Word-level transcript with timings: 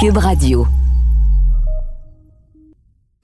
Cube 0.00 0.18
Radio. 0.18 0.64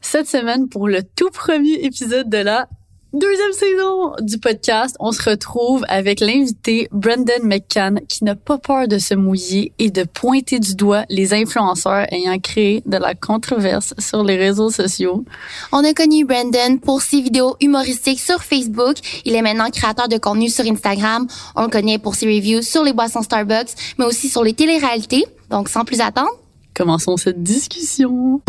Cette 0.01 0.27
semaine, 0.27 0.69
pour 0.69 0.89
le 0.89 1.05
tout 1.05 1.31
premier 1.31 1.75
épisode 1.85 2.29
de 2.29 2.39
la 2.39 2.69
deuxième 3.13 3.53
saison 3.53 4.15
du 4.21 4.39
podcast, 4.39 4.97
on 4.99 5.13
se 5.13 5.31
retrouve 5.31 5.85
avec 5.87 6.19
l'invité 6.19 6.89
Brendan 6.91 7.45
McCann 7.45 8.01
qui 8.09 8.25
n'a 8.25 8.35
pas 8.35 8.59
peur 8.59 8.89
de 8.89 8.99
se 8.99 9.15
mouiller 9.15 9.73
et 9.79 9.91
de 9.91 10.03
pointer 10.03 10.59
du 10.59 10.75
doigt 10.75 11.05
les 11.11 11.33
influenceurs 11.33 12.13
ayant 12.13 12.41
créé 12.41 12.83
de 12.87 12.97
la 12.97 13.15
controverse 13.15 13.95
sur 13.99 14.25
les 14.25 14.37
réseaux 14.37 14.71
sociaux. 14.71 15.25
On 15.71 15.85
a 15.85 15.93
connu 15.93 16.25
Brendan 16.25 16.81
pour 16.81 17.03
ses 17.03 17.21
vidéos 17.21 17.55
humoristiques 17.61 18.19
sur 18.19 18.43
Facebook. 18.43 18.97
Il 19.25 19.37
est 19.37 19.43
maintenant 19.43 19.71
créateur 19.71 20.09
de 20.09 20.19
contenu 20.19 20.49
sur 20.49 20.65
Instagram. 20.65 21.29
On 21.55 21.63
le 21.63 21.69
connaît 21.69 21.99
pour 21.99 22.17
ses 22.17 22.27
reviews 22.27 22.63
sur 22.63 22.83
les 22.83 22.93
boissons 22.93 23.23
Starbucks, 23.23 23.77
mais 23.97 24.07
aussi 24.07 24.29
sur 24.29 24.43
les 24.43 24.55
téléréalités. 24.55 25.25
Donc, 25.51 25.69
sans 25.69 25.85
plus 25.85 26.01
attendre, 26.01 26.33
Commençons 26.75 27.17
cette 27.17 27.41
discussion. 27.41 28.43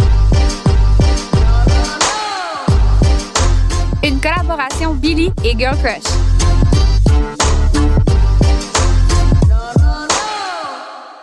Une 4.04 4.20
collaboration 4.20 4.96
Billy 4.96 5.32
et 5.44 5.56
Girl 5.56 5.78
Crush. 5.78 6.02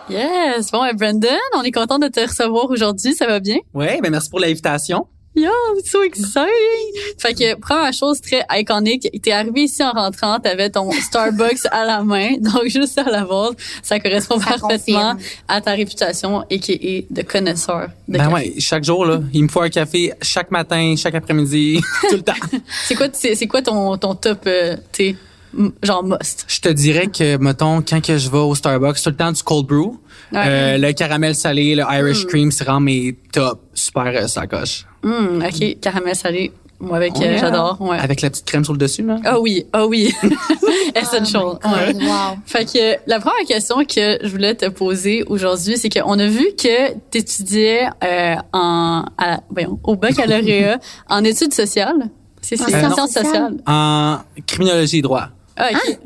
Yes! 0.09 0.71
Bon, 0.71 0.85
et 0.85 0.93
Brendan, 0.93 1.29
on 1.57 1.63
est 1.63 1.71
content 1.71 1.99
de 1.99 2.07
te 2.07 2.21
recevoir 2.21 2.69
aujourd'hui. 2.69 3.13
Ça 3.13 3.27
va 3.27 3.41
bien? 3.41 3.57
Ouais, 3.73 3.99
ben 4.01 4.09
merci 4.09 4.29
pour 4.29 4.39
l'invitation. 4.39 5.07
Yo, 5.35 5.49
it's 5.77 5.89
so 5.89 6.03
exciting! 6.03 6.93
Fait 7.17 7.33
que, 7.33 7.55
première 7.59 7.91
chose 7.91 8.21
très 8.21 8.45
iconique, 8.51 9.09
t'es 9.21 9.31
arrivé 9.31 9.61
ici 9.63 9.83
en 9.83 9.89
rentrant, 9.91 10.39
t'avais 10.39 10.69
ton 10.69 10.91
Starbucks 10.91 11.65
à 11.71 11.85
la 11.85 12.03
main, 12.03 12.37
donc 12.39 12.67
juste 12.67 12.99
à 12.99 13.09
la 13.09 13.25
base, 13.25 13.53
ça 13.81 13.99
correspond 13.99 14.39
Ça 14.39 14.45
parfaitement 14.59 14.69
confirme. 15.15 15.17
à 15.47 15.59
ta 15.59 15.71
réputation, 15.71 16.41
a.k.a. 16.41 17.01
de 17.09 17.21
connaisseur 17.23 17.87
de 18.07 18.13
Ben 18.13 18.19
café. 18.29 18.33
ouais, 18.33 18.53
chaque 18.59 18.83
jour 18.83 19.05
là, 19.07 19.21
il 19.33 19.43
me 19.43 19.47
faut 19.47 19.61
un 19.61 19.69
café 19.69 20.13
chaque 20.21 20.51
matin, 20.51 20.93
chaque 20.95 21.15
après-midi, 21.15 21.79
tout 22.09 22.15
le 22.17 22.21
temps. 22.21 22.33
C'est 22.87 22.93
quoi, 22.93 23.07
c'est, 23.11 23.33
c'est 23.33 23.47
quoi 23.47 23.63
ton, 23.63 23.97
ton 23.97 24.13
top, 24.13 24.41
euh, 24.45 24.77
t'es, 24.91 25.15
genre 25.81 26.03
must? 26.03 26.45
Je 26.47 26.59
te 26.59 26.69
dirais 26.69 27.07
que 27.07 27.37
mettons 27.37 27.81
quand 27.81 28.05
que 28.05 28.19
je 28.19 28.29
vais 28.29 28.37
au 28.37 28.53
Starbucks, 28.53 29.01
tout 29.01 29.09
le 29.09 29.15
temps 29.15 29.31
du 29.31 29.41
cold 29.41 29.65
brew, 29.65 29.97
Ouais. 30.31 30.41
Euh, 30.47 30.77
le 30.79 30.93
caramel 30.93 31.35
salé, 31.35 31.75
le 31.75 31.83
Irish 31.91 32.25
cream, 32.25 32.49
c'est 32.51 32.63
vraiment 32.63 32.79
mes 32.79 33.15
top 33.31 33.61
super 33.75 34.07
euh, 34.07 34.25
sacoche. 34.27 34.83
Hum, 35.03 35.43
ok, 35.45 35.79
caramel 35.81 36.15
salé. 36.15 36.51
Moi, 36.79 36.97
avec, 36.97 37.13
euh, 37.15 37.19
Ouais. 37.19 37.37
j'adore, 37.39 37.77
ouais. 37.79 37.97
Avec 37.97 38.19
la 38.21 38.29
petite 38.29 38.45
crème 38.45 38.65
sur 38.65 38.73
le 38.73 38.79
dessus 38.79 39.03
là? 39.03 39.17
Ah 39.23 39.39
oui, 39.39 39.65
ah 39.71 39.85
oui. 39.87 40.13
Essential. 40.95 41.43
Oh 41.43 41.57
ouais. 41.63 41.93
Wow. 41.93 42.37
Fait 42.45 42.65
que 42.65 42.97
la 43.07 43.19
première 43.21 43.45
question 43.47 43.77
que 43.85 44.17
je 44.21 44.27
voulais 44.27 44.53
te 44.55 44.67
poser 44.69 45.23
aujourd'hui, 45.27 45.77
c'est 45.77 45.87
qu'on 45.89 46.19
a 46.19 46.27
vu 46.27 46.45
que 46.61 46.91
tu 47.09 47.19
étudiais 47.19 47.85
euh, 48.03 48.35
en, 48.51 49.05
à- 49.17 49.39
voyons, 49.49 49.79
au 49.83 49.95
baccalauréat 49.95 50.79
en 51.09 51.23
études 51.23 51.53
sociales. 51.53 52.09
C'est 52.41 52.57
c'est 52.57 52.63
En 52.75 52.93
sciences 52.93 53.11
sociales. 53.11 53.25
sociales. 53.25 53.57
En 53.65 54.17
criminologie 54.45 54.97
et 54.97 55.01
droit. 55.01 55.27
Ah, 55.55 55.69
ok. 55.71 55.97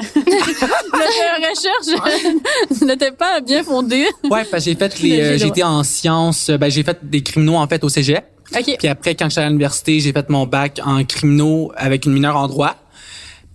La 0.93 1.49
recherche 1.49 2.81
n'était 2.81 3.11
pas 3.11 3.39
bien 3.39 3.63
fondée. 3.63 4.05
Ouais, 4.29 4.43
parce 4.51 4.63
que 4.65 4.69
j'ai 4.71 4.75
fait 4.75 4.99
les 4.99 5.19
euh, 5.21 5.47
été 5.47 5.63
en 5.63 5.83
sciences, 5.83 6.49
ben 6.51 6.69
j'ai 6.69 6.83
fait 6.83 6.97
des 7.01 7.23
criminaux 7.23 7.55
en 7.55 7.67
fait 7.67 7.83
au 7.83 7.89
cégep. 7.89 8.25
OK. 8.55 8.75
Puis 8.79 8.87
après 8.87 9.15
quand 9.15 9.29
j'étais 9.29 9.41
à 9.41 9.47
l'université, 9.47 9.99
j'ai 9.99 10.11
fait 10.13 10.29
mon 10.29 10.45
bac 10.45 10.79
en 10.85 11.03
criminaux 11.03 11.71
avec 11.75 12.05
une 12.05 12.13
mineure 12.13 12.37
en 12.37 12.47
droit. 12.47 12.75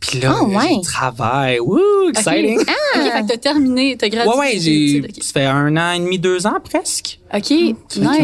Puis 0.01 0.19
là, 0.19 0.35
Ah, 0.37 0.43
ouais. 0.45 0.69
j'ai 0.75 0.81
travail. 0.83 1.61
Woo, 1.61 1.79
exciting. 2.09 2.59
OK, 2.59 2.67
fait 2.67 3.23
que 3.23 3.27
t'as 3.29 3.37
terminé, 3.37 3.97
t'as 3.97 4.09
gradué. 4.09 4.33
Ouais, 4.33 4.39
ouais, 4.39 4.59
j'ai, 4.59 5.01
ça 5.21 5.33
fait 5.33 5.45
un 5.47 5.77
an 5.77 5.93
et 5.93 6.01
demi, 6.01 6.19
deux 6.19 6.45
ans 6.45 6.59
presque. 6.63 7.21
OK, 7.33 7.41
que 7.49 7.53
nice. 7.53 7.79
ouais, 7.97 8.17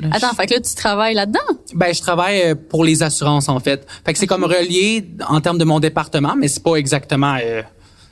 là, 0.00 0.08
Attends, 0.12 0.32
fait 0.34 0.46
que 0.46 0.54
là, 0.54 0.60
tu 0.60 0.74
travailles 0.74 1.14
là-dedans? 1.14 1.40
Ben, 1.74 1.94
je 1.94 2.00
travaille 2.00 2.40
euh, 2.40 2.54
pour 2.54 2.84
les 2.84 3.02
assurances, 3.02 3.50
en 3.50 3.60
fait. 3.60 3.86
Fait 4.06 4.14
que 4.14 4.18
c'est 4.18 4.26
comme 4.26 4.44
relié 4.44 5.04
en 5.28 5.42
termes 5.42 5.58
de 5.58 5.64
mon 5.64 5.78
département, 5.78 6.34
mais 6.38 6.48
c'est 6.48 6.62
pas 6.62 6.76
exactement, 6.76 7.36
euh, 7.44 7.60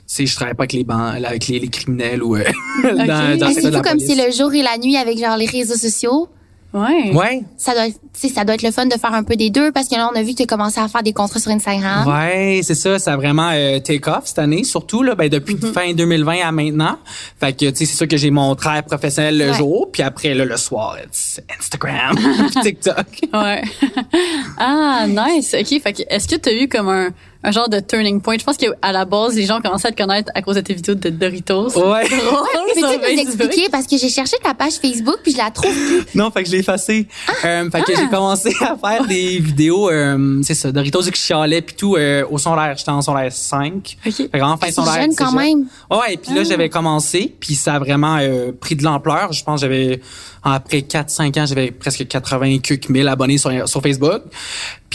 c'est, 0.05 0.27
je 0.27 0.35
travaille 0.35 0.53
pas 0.53 0.61
avec 0.65 0.73
les 0.73 0.83
bancs, 0.83 1.19
là, 1.19 1.29
avec 1.29 1.47
les, 1.47 1.57
les 1.57 1.67
criminels 1.69 2.21
ou, 2.21 2.35
euh, 2.35 2.43
dans, 2.83 2.95
dans 3.07 3.47
Ah, 3.47 3.49
le 3.49 3.53
c'est 3.59 3.81
comme 3.81 3.99
c'est 3.99 4.23
le 4.23 4.31
jour 4.31 4.53
et 4.53 4.61
la 4.61 4.77
nuit 4.77 4.97
avec 4.97 5.17
genre 5.17 5.35
les 5.35 5.47
réseaux 5.47 5.73
sociaux. 5.77 6.29
Ouais. 6.75 7.11
Ouais. 7.15 7.41
Ça 7.57 7.73
doit, 7.73 7.87
être- 7.87 7.99
tu 8.13 8.27
sais, 8.27 8.29
ça 8.29 8.43
doit 8.43 8.55
être 8.55 8.61
le 8.63 8.71
fun 8.71 8.85
de 8.85 8.93
faire 8.99 9.13
un 9.13 9.23
peu 9.23 9.35
des 9.35 9.49
deux 9.49 9.71
parce 9.71 9.87
que 9.87 9.95
là, 9.95 10.09
on 10.13 10.15
a 10.17 10.21
vu 10.23 10.31
que 10.33 10.37
tu 10.37 10.43
as 10.43 10.45
commencé 10.45 10.79
à 10.79 10.87
faire 10.89 11.03
des 11.03 11.13
contrats 11.13 11.39
sur 11.39 11.49
Instagram. 11.51 12.05
Ouais, 12.07 12.59
c'est 12.63 12.75
ça, 12.75 12.99
ça 12.99 13.13
a 13.13 13.15
vraiment 13.15 13.49
euh, 13.53 13.79
take 13.79 14.07
off 14.09 14.23
cette 14.25 14.39
année, 14.39 14.63
surtout 14.63 15.01
là, 15.01 15.15
ben 15.15 15.29
depuis 15.29 15.55
Mm-hmm. 15.55 15.73
fin 15.73 15.93
2020 15.93 16.35
à 16.45 16.51
maintenant. 16.51 16.97
Fait 17.39 17.53
que 17.53 17.69
tu 17.69 17.75
sais, 17.77 17.85
c'est 17.85 17.95
sûr 17.95 18.07
que 18.07 18.17
j'ai 18.17 18.29
mon 18.29 18.53
travail 18.55 18.83
professionnel 18.83 19.37
le 19.37 19.51
Ouais. 19.51 19.57
jour, 19.57 19.89
puis 19.91 20.03
après 20.03 20.33
là, 20.33 20.43
le 20.43 20.57
soir, 20.57 20.97
c'est 21.11 21.45
Instagram, 21.57 22.15
TikTok. 22.61 23.05
Ouais. 23.33 23.61
ah, 24.57 25.05
nice. 25.07 25.55
OK, 25.59 25.81
fait 25.81 25.93
que 25.93 26.01
est-ce 26.09 26.27
que 26.27 26.35
tu 26.35 26.49
as 26.49 26.53
eu 26.53 26.67
comme 26.67 26.89
un, 26.89 27.09
un 27.45 27.51
genre 27.51 27.69
de 27.69 27.79
turning 27.79 28.21
point? 28.21 28.37
Je 28.39 28.43
pense 28.43 28.57
qu'à 28.57 28.91
la 28.91 29.05
base, 29.05 29.35
les 29.35 29.45
gens 29.45 29.61
commençaient 29.61 29.89
à 29.89 29.91
te 29.91 30.01
connaître 30.01 30.31
à 30.33 30.41
cause 30.41 30.55
de 30.55 30.61
tes 30.61 30.73
vidéos 30.73 30.95
de 30.95 31.09
Doritos. 31.09 31.77
Ouais. 31.77 32.03
Peux-tu 32.09 32.81
nous 32.81 32.87
Facebook. 32.87 33.19
expliquer 33.19 33.69
parce 33.69 33.85
que 33.87 33.97
j'ai 33.97 34.09
cherché 34.09 34.37
ta 34.43 34.53
page 34.53 34.73
Facebook 34.73 35.19
puis 35.23 35.31
je 35.31 35.37
la 35.37 35.51
trouve 35.51 35.71
plus. 35.71 36.05
Non, 36.15 36.31
fait 36.31 36.43
que 36.43 36.47
je 36.47 36.53
l'ai 36.53 36.59
effacé. 36.59 37.07
Euh, 37.43 37.69
fait 37.69 37.81
que 37.81 37.95
j'ai 37.95 38.07
commencé 38.07 38.53
à 38.61 38.75
faire 38.75 39.05
des 39.05 39.39
vidéos, 39.39 39.89
euh, 39.89 40.41
c'est 40.43 40.53
ça, 40.53 40.71
Doritos 40.71 41.03
qui 41.03 41.19
chialait 41.19 41.61
puis 41.61 41.75
tout 41.75 41.95
euh, 41.95 42.25
au 42.29 42.37
secondaire. 42.37 42.75
J'étais 42.77 42.91
en 42.91 43.01
secondaire 43.01 43.31
5. 43.31 43.97
OK. 44.05 44.11
Fait 44.13 44.27
que 44.27 44.37
vraiment 44.37 44.57
fin 44.57 44.71
secondaire. 44.71 45.01
jeune 45.01 45.15
quand 45.15 45.31
même. 45.31 45.65
Ouais, 45.91 46.13
et 46.13 46.17
puis 46.17 46.33
là, 46.33 46.43
j'avais 46.43 46.69
commencé, 46.69 47.33
puis 47.39 47.55
ça 47.55 47.75
a 47.75 47.79
vraiment 47.79 48.17
euh, 48.19 48.51
pris 48.59 48.75
de 48.75 48.83
l'ampleur. 48.83 49.33
Je 49.33 49.43
pense 49.43 49.61
que 49.61 49.67
j'avais, 49.67 50.01
après 50.43 50.79
4-5 50.79 51.39
ans, 51.39 51.45
j'avais 51.45 51.71
presque 51.71 52.07
80 52.07 52.59
quelques 52.59 52.89
mille 52.89 53.07
abonnés 53.07 53.37
sur, 53.37 53.51
sur 53.67 53.81
Facebook. 53.81 54.21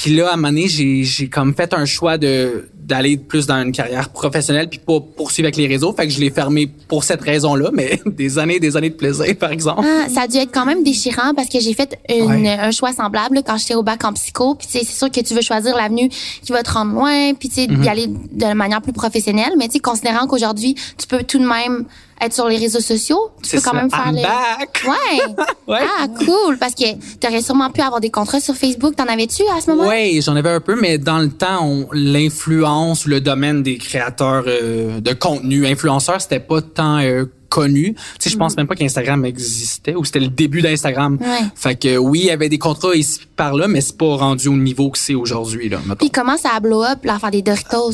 Puis 0.03 0.15
là, 0.17 0.31
à 0.31 0.33
un 0.35 0.37
moment 0.37 0.49
donné, 0.49 0.69
j'ai, 0.69 1.05
j'ai 1.05 1.29
comme 1.29 1.55
fait 1.55 1.73
un 1.75 1.85
choix 1.85 2.17
de 2.19 2.69
d'aller 2.91 3.17
plus 3.17 3.47
dans 3.47 3.63
une 3.63 3.71
carrière 3.71 4.09
professionnelle 4.09 4.69
puis 4.69 4.81
pas 4.81 4.99
poursuivre 4.99 5.47
avec 5.47 5.57
les 5.57 5.69
réseaux. 5.69 5.93
Fait 5.93 6.09
que 6.09 6.13
je 6.13 6.19
l'ai 6.19 6.31
fermé 6.31 6.69
pour 6.89 7.05
cette 7.05 7.21
raison-là, 7.21 7.71
mais 7.73 8.01
des 8.07 8.37
années 8.39 8.59
des 8.59 8.77
années 8.77 8.91
de 8.91 8.97
plaisir, 8.97 9.27
par 9.39 9.53
exemple. 9.53 9.83
Ah, 9.85 10.09
ça 10.13 10.23
a 10.23 10.27
dû 10.27 10.39
être 10.39 10.51
quand 10.53 10.67
même 10.67 10.83
déchirant 10.83 11.33
parce 11.37 11.49
que 11.49 11.61
j'ai 11.61 11.73
fait 11.75 11.97
une- 12.09 12.25
Ouais. 12.25 12.49
un 12.49 12.73
choix 12.73 12.93
semblable 12.93 13.43
quand 13.47 13.57
j'étais 13.59 13.77
au 13.77 13.85
bac 13.85 14.05
en 14.05 14.13
psycho. 14.15 14.57
Puis 14.57 14.67
c'est 14.69 14.85
sûr 14.85 15.09
que 15.09 15.21
tu 15.21 15.35
veux 15.35 15.41
choisir 15.43 15.77
l'avenue 15.77 16.09
qui 16.43 16.51
va 16.51 16.65
te 16.65 16.73
rendre 16.73 16.93
loin, 16.95 17.33
puis 17.35 17.49
tu 17.49 17.55
sais, 17.57 17.67
Mhm. 17.69 17.85
y 17.85 17.89
aller 17.89 18.07
de 18.09 18.53
manière 18.55 18.83
plus 18.83 18.93
professionnelle. 18.93 19.53
Mais 19.57 19.67
tu 19.69 19.75
sais, 19.75 19.79
considérant 19.79 20.27
qu'aujourd'hui, 20.27 20.75
tu 20.99 21.07
peux 21.07 21.23
tout 21.23 21.39
de 21.39 21.47
même 21.47 21.85
être 22.21 22.33
sur 22.35 22.49
les 22.49 22.57
réseaux 22.59 22.81
sociaux, 22.81 23.31
tu 23.43 23.57
peux 23.57 23.63
quand 23.63 23.71
ça. 23.71 23.77
même 23.77 23.91
faire 23.91 24.07
I'm 24.09 24.15
les... 24.17 24.23
back! 24.23 24.85
Ouais. 24.87 25.45
Ouais. 25.69 25.79
Ah, 26.01 26.09
cool. 26.09 26.59
Parce 26.59 26.75
que 26.75 26.85
t'aurais 27.21 27.43
sûrement 27.43 27.71
pu 27.71 27.81
avoir 27.81 28.01
des 28.01 28.11
contrats 28.11 28.41
sur 28.41 28.57
Facebook. 28.57 28.97
T'en 28.97 29.05
avais-tu 29.07 29.43
à 29.57 29.61
ce 29.61 29.71
moment? 29.71 29.89
Oui, 29.89 30.21
j'en 30.21 30.35
avais 30.35 30.51
un 30.51 30.61
peu, 30.61 30.75
mais 30.81 30.99
dans 30.99 31.19
le 31.21 31.29
temps, 31.31 31.87
l'influence 31.93 33.07
ou 33.07 33.11
le 33.11 33.21
domaine 33.21 33.63
des 33.63 33.79
créateurs 33.79 34.45
euh, 34.49 35.01
de 35.01 35.13
contenu, 35.13 35.67
influenceurs, 35.69 36.21
c'était 36.21 36.41
pas 36.41 36.61
tant 36.61 36.99
euh, 36.99 37.25
connu. 37.51 37.95
Tu 37.95 38.01
sais, 38.21 38.31
je 38.31 38.37
pense 38.39 38.57
même 38.57 38.67
pas 38.67 38.77
qu'Instagram 38.77 39.25
existait 39.27 39.95
ou 39.95 40.05
c'était 40.05 40.21
le 40.21 40.29
début 40.29 40.63
d'Instagram. 40.63 41.19
Ouais. 41.21 41.47
Fait 41.55 41.75
que 41.75 41.99
oui, 41.99 42.21
il 42.21 42.27
y 42.27 42.31
avait 42.31 42.49
des 42.49 42.59
contrats 42.59 42.95
ici 42.95 43.21
par 43.37 43.55
là, 43.55 43.69
mais 43.69 43.83
c'est 43.83 43.99
pas 43.99 44.17
rendu 44.17 44.49
au 44.49 44.57
niveau 44.57 44.91
que 44.91 44.99
c'est 44.99 45.15
aujourd'hui 45.15 45.69
là. 45.69 45.79
Puis 45.99 46.11
comment 46.11 46.37
ça 46.39 46.51
a 46.55 46.61
blow 46.61 46.83
up, 46.83 47.01
l'affaire 47.05 47.31
des 47.31 47.43
Doritos? 47.43 47.91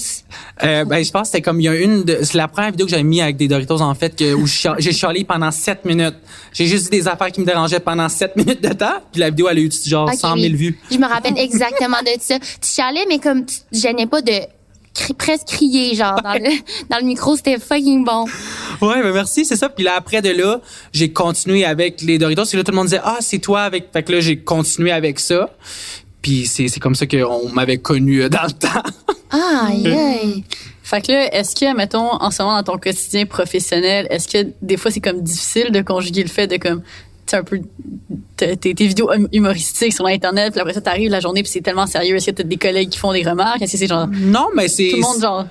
Euh, 0.62 0.84
ben 0.84 1.04
je 1.04 1.10
pense 1.10 1.22
que 1.22 1.26
c'était 1.28 1.42
comme 1.42 1.60
il 1.60 1.64
y 1.64 1.68
a 1.68 1.74
une 1.74 2.04
de, 2.04 2.18
c'est 2.22 2.36
la 2.36 2.46
première 2.48 2.70
vidéo 2.70 2.86
que 2.86 2.90
j'avais 2.90 3.02
mis 3.02 3.20
avec 3.20 3.36
des 3.36 3.48
Doritos 3.48 3.80
en 3.80 3.94
fait 3.94 4.14
que 4.14 4.34
où 4.34 4.46
j'ai 4.46 4.92
chialé 4.92 5.24
pendant 5.24 5.50
7 5.50 5.84
minutes. 5.84 6.16
J'ai 6.52 6.66
juste 6.66 6.84
dit 6.84 6.98
des 6.98 7.08
affaires 7.08 7.32
qui 7.32 7.40
me 7.40 7.46
dérangeaient 7.46 7.80
pendant 7.80 8.08
7 8.08 8.36
minutes 8.36 8.62
de 8.62 8.72
temps, 8.74 8.98
puis 9.10 9.20
la 9.20 9.30
vidéo 9.30 9.48
elle 9.48 9.58
a 9.58 9.60
eu 9.62 9.70
genre 9.86 10.08
Ok, 10.08 10.14
100 10.16 10.36
000 10.36 10.38
oui. 10.38 10.54
vues. 10.54 10.78
Je 10.90 10.98
me 10.98 11.06
rappelle 11.06 11.38
exactement 11.38 12.02
de 12.02 12.20
ça. 12.20 12.38
Tu 12.38 12.70
chialais, 12.70 13.04
mais 13.08 13.18
comme 13.18 13.44
tu 13.46 13.54
gênais 13.72 14.06
pas 14.06 14.20
de 14.20 14.32
cri- 14.96 15.14
presque 15.14 15.46
crier, 15.46 15.94
genre, 15.94 16.20
dans 16.22 16.32
le, 16.34 16.50
dans 16.90 16.98
le 16.98 17.04
micro, 17.04 17.36
c'était 17.36 17.58
fucking 17.58 18.04
bon. 18.04 18.24
Ouais, 18.80 19.02
ben 19.02 19.12
merci, 19.12 19.44
c'est 19.44 19.56
ça. 19.56 19.68
Puis 19.68 19.84
là 19.84 19.94
après 19.96 20.22
de 20.22 20.30
là, 20.30 20.60
j'ai 20.92 21.12
continué 21.12 21.64
avec 21.64 22.00
les 22.02 22.18
Doritos. 22.18 22.44
Et 22.44 22.56
là 22.56 22.64
tout 22.64 22.72
le 22.72 22.76
monde 22.76 22.86
disait 22.86 23.00
"Ah, 23.04 23.18
c'est 23.20 23.38
toi 23.38 23.62
avec." 23.62 23.88
Fait 23.92 24.02
que 24.02 24.12
là 24.12 24.20
j'ai 24.20 24.38
continué 24.38 24.90
avec 24.92 25.18
ça. 25.20 25.50
Puis 26.22 26.46
c'est 26.46 26.68
c'est 26.68 26.80
comme 26.80 26.94
ça 26.94 27.06
qu'on 27.06 27.48
m'avait 27.50 27.78
connu 27.78 28.22
euh, 28.22 28.28
dans 28.28 28.42
le 28.44 28.52
temps. 28.52 28.82
Ah, 29.30 29.68
aïe. 29.68 30.44
Fait 30.82 31.00
que 31.04 31.10
là, 31.10 31.34
est-ce 31.34 31.56
que, 31.56 31.74
mettons, 31.76 32.12
en 32.12 32.30
ce 32.30 32.40
moment, 32.44 32.54
dans 32.62 32.62
ton 32.74 32.78
quotidien 32.78 33.26
professionnel, 33.26 34.06
est-ce 34.08 34.28
que 34.28 34.52
des 34.62 34.76
fois, 34.76 34.92
c'est 34.92 35.00
comme 35.00 35.20
difficile 35.20 35.72
de 35.72 35.80
conjuguer 35.80 36.22
le 36.22 36.28
fait 36.28 36.46
de 36.46 36.58
comme, 36.58 36.80
un 37.34 37.42
peu, 37.42 37.60
tes, 38.36 38.74
vidéos 38.74 39.10
hum- 39.10 39.28
humoristiques 39.32 39.92
sur 39.92 40.06
Internet, 40.06 40.52
puis 40.52 40.60
après 40.60 40.74
ça, 40.74 40.80
t'arrives 40.80 41.10
la 41.10 41.20
journée, 41.20 41.42
puis 41.42 41.50
c'est 41.50 41.60
tellement 41.60 41.86
sérieux. 41.86 42.16
Est-ce 42.16 42.26
que 42.26 42.30
t'as 42.36 42.42
des 42.42 42.56
collègues 42.56 42.90
qui 42.90 42.98
font 42.98 43.12
des 43.12 43.22
remarques? 43.22 43.62
Est-ce 43.62 43.72
que 43.72 43.78
c'est 43.78 43.86
genre, 43.86 44.06
non, 44.06 44.48
mais 44.54 44.68
c'est 44.68 44.88
tout 44.88 44.96
le 44.96 45.02
monde, 45.02 45.20
genre, 45.20 45.46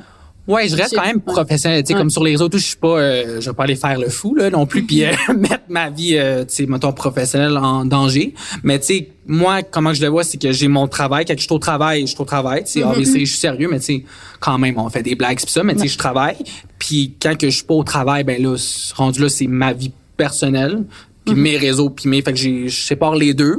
Ouais, 0.47 0.67
je 0.67 0.75
reste 0.75 0.95
quand 0.95 1.05
même 1.05 1.21
professionnel. 1.21 1.81
Tu 1.81 1.87
sais, 1.87 1.93
Ouais. 1.93 1.99
comme 1.99 2.11
sur 2.11 2.23
les 2.23 2.31
réseaux, 2.31 2.49
tout, 2.49 2.59
je 2.59 2.65
suis 2.65 2.75
pas, 2.75 2.99
euh, 2.99 3.41
je 3.41 3.49
vais 3.49 3.55
pas 3.55 3.63
aller 3.63 3.75
faire 3.75 3.97
le 3.97 4.09
fou 4.09 4.35
là 4.35 4.51
non 4.51 4.67
plus, 4.67 4.83
puis 4.83 5.03
euh, 5.03 5.11
mettre 5.35 5.63
ma 5.69 5.89
vie, 5.89 6.17
euh, 6.17 6.45
tu 6.45 6.53
sais, 6.53 6.65
mettons 6.67 6.93
professionnelle 6.93 7.57
en 7.57 7.83
danger. 7.83 8.35
Mais 8.61 8.79
tu 8.79 8.85
sais, 8.85 9.09
moi, 9.25 9.63
comment 9.63 9.93
je 9.93 10.03
le 10.03 10.07
vois, 10.09 10.23
c'est 10.23 10.37
que 10.39 10.51
j'ai 10.51 10.67
mon 10.67 10.87
travail. 10.87 11.25
Quand 11.25 11.33
je 11.35 11.41
suis 11.41 11.51
au 11.51 11.57
travail, 11.57 12.01
je 12.01 12.11
suis 12.11 12.21
au 12.21 12.25
travail. 12.25 12.63
Tu 12.63 12.73
sais, 12.73 12.83
obviously, 12.83 13.25
je 13.25 13.31
suis 13.31 13.39
sérieux, 13.39 13.67
mais 13.71 13.79
tu 13.79 13.85
sais, 13.85 14.05
quand 14.39 14.59
même, 14.59 14.77
on 14.77 14.87
fait 14.89 15.01
des 15.01 15.15
blagues 15.15 15.39
pis 15.43 15.51
ça. 15.51 15.63
Mais 15.63 15.73
tu 15.73 15.81
sais, 15.81 15.87
je 15.87 15.97
travaille. 15.97 16.37
Puis 16.77 17.15
quand 17.19 17.35
que 17.35 17.49
je 17.49 17.55
suis 17.55 17.65
pas 17.65 17.73
au 17.73 17.83
travail, 17.83 18.23
ben 18.23 18.39
là, 18.39 18.55
rendu 18.95 19.21
là, 19.21 19.29
c'est 19.29 19.47
ma 19.47 19.73
vie 19.73 19.91
personnelle. 20.15 20.83
Puis 21.25 21.35
mes 21.35 21.57
réseaux, 21.57 21.89
puis 21.89 22.07
mes... 22.09 22.21
Fait 22.21 22.31
que 22.31 22.37
j'ai- 22.37 22.67
je 22.69 22.85
sépare 22.85 23.15
les 23.15 23.33
deux. 23.33 23.55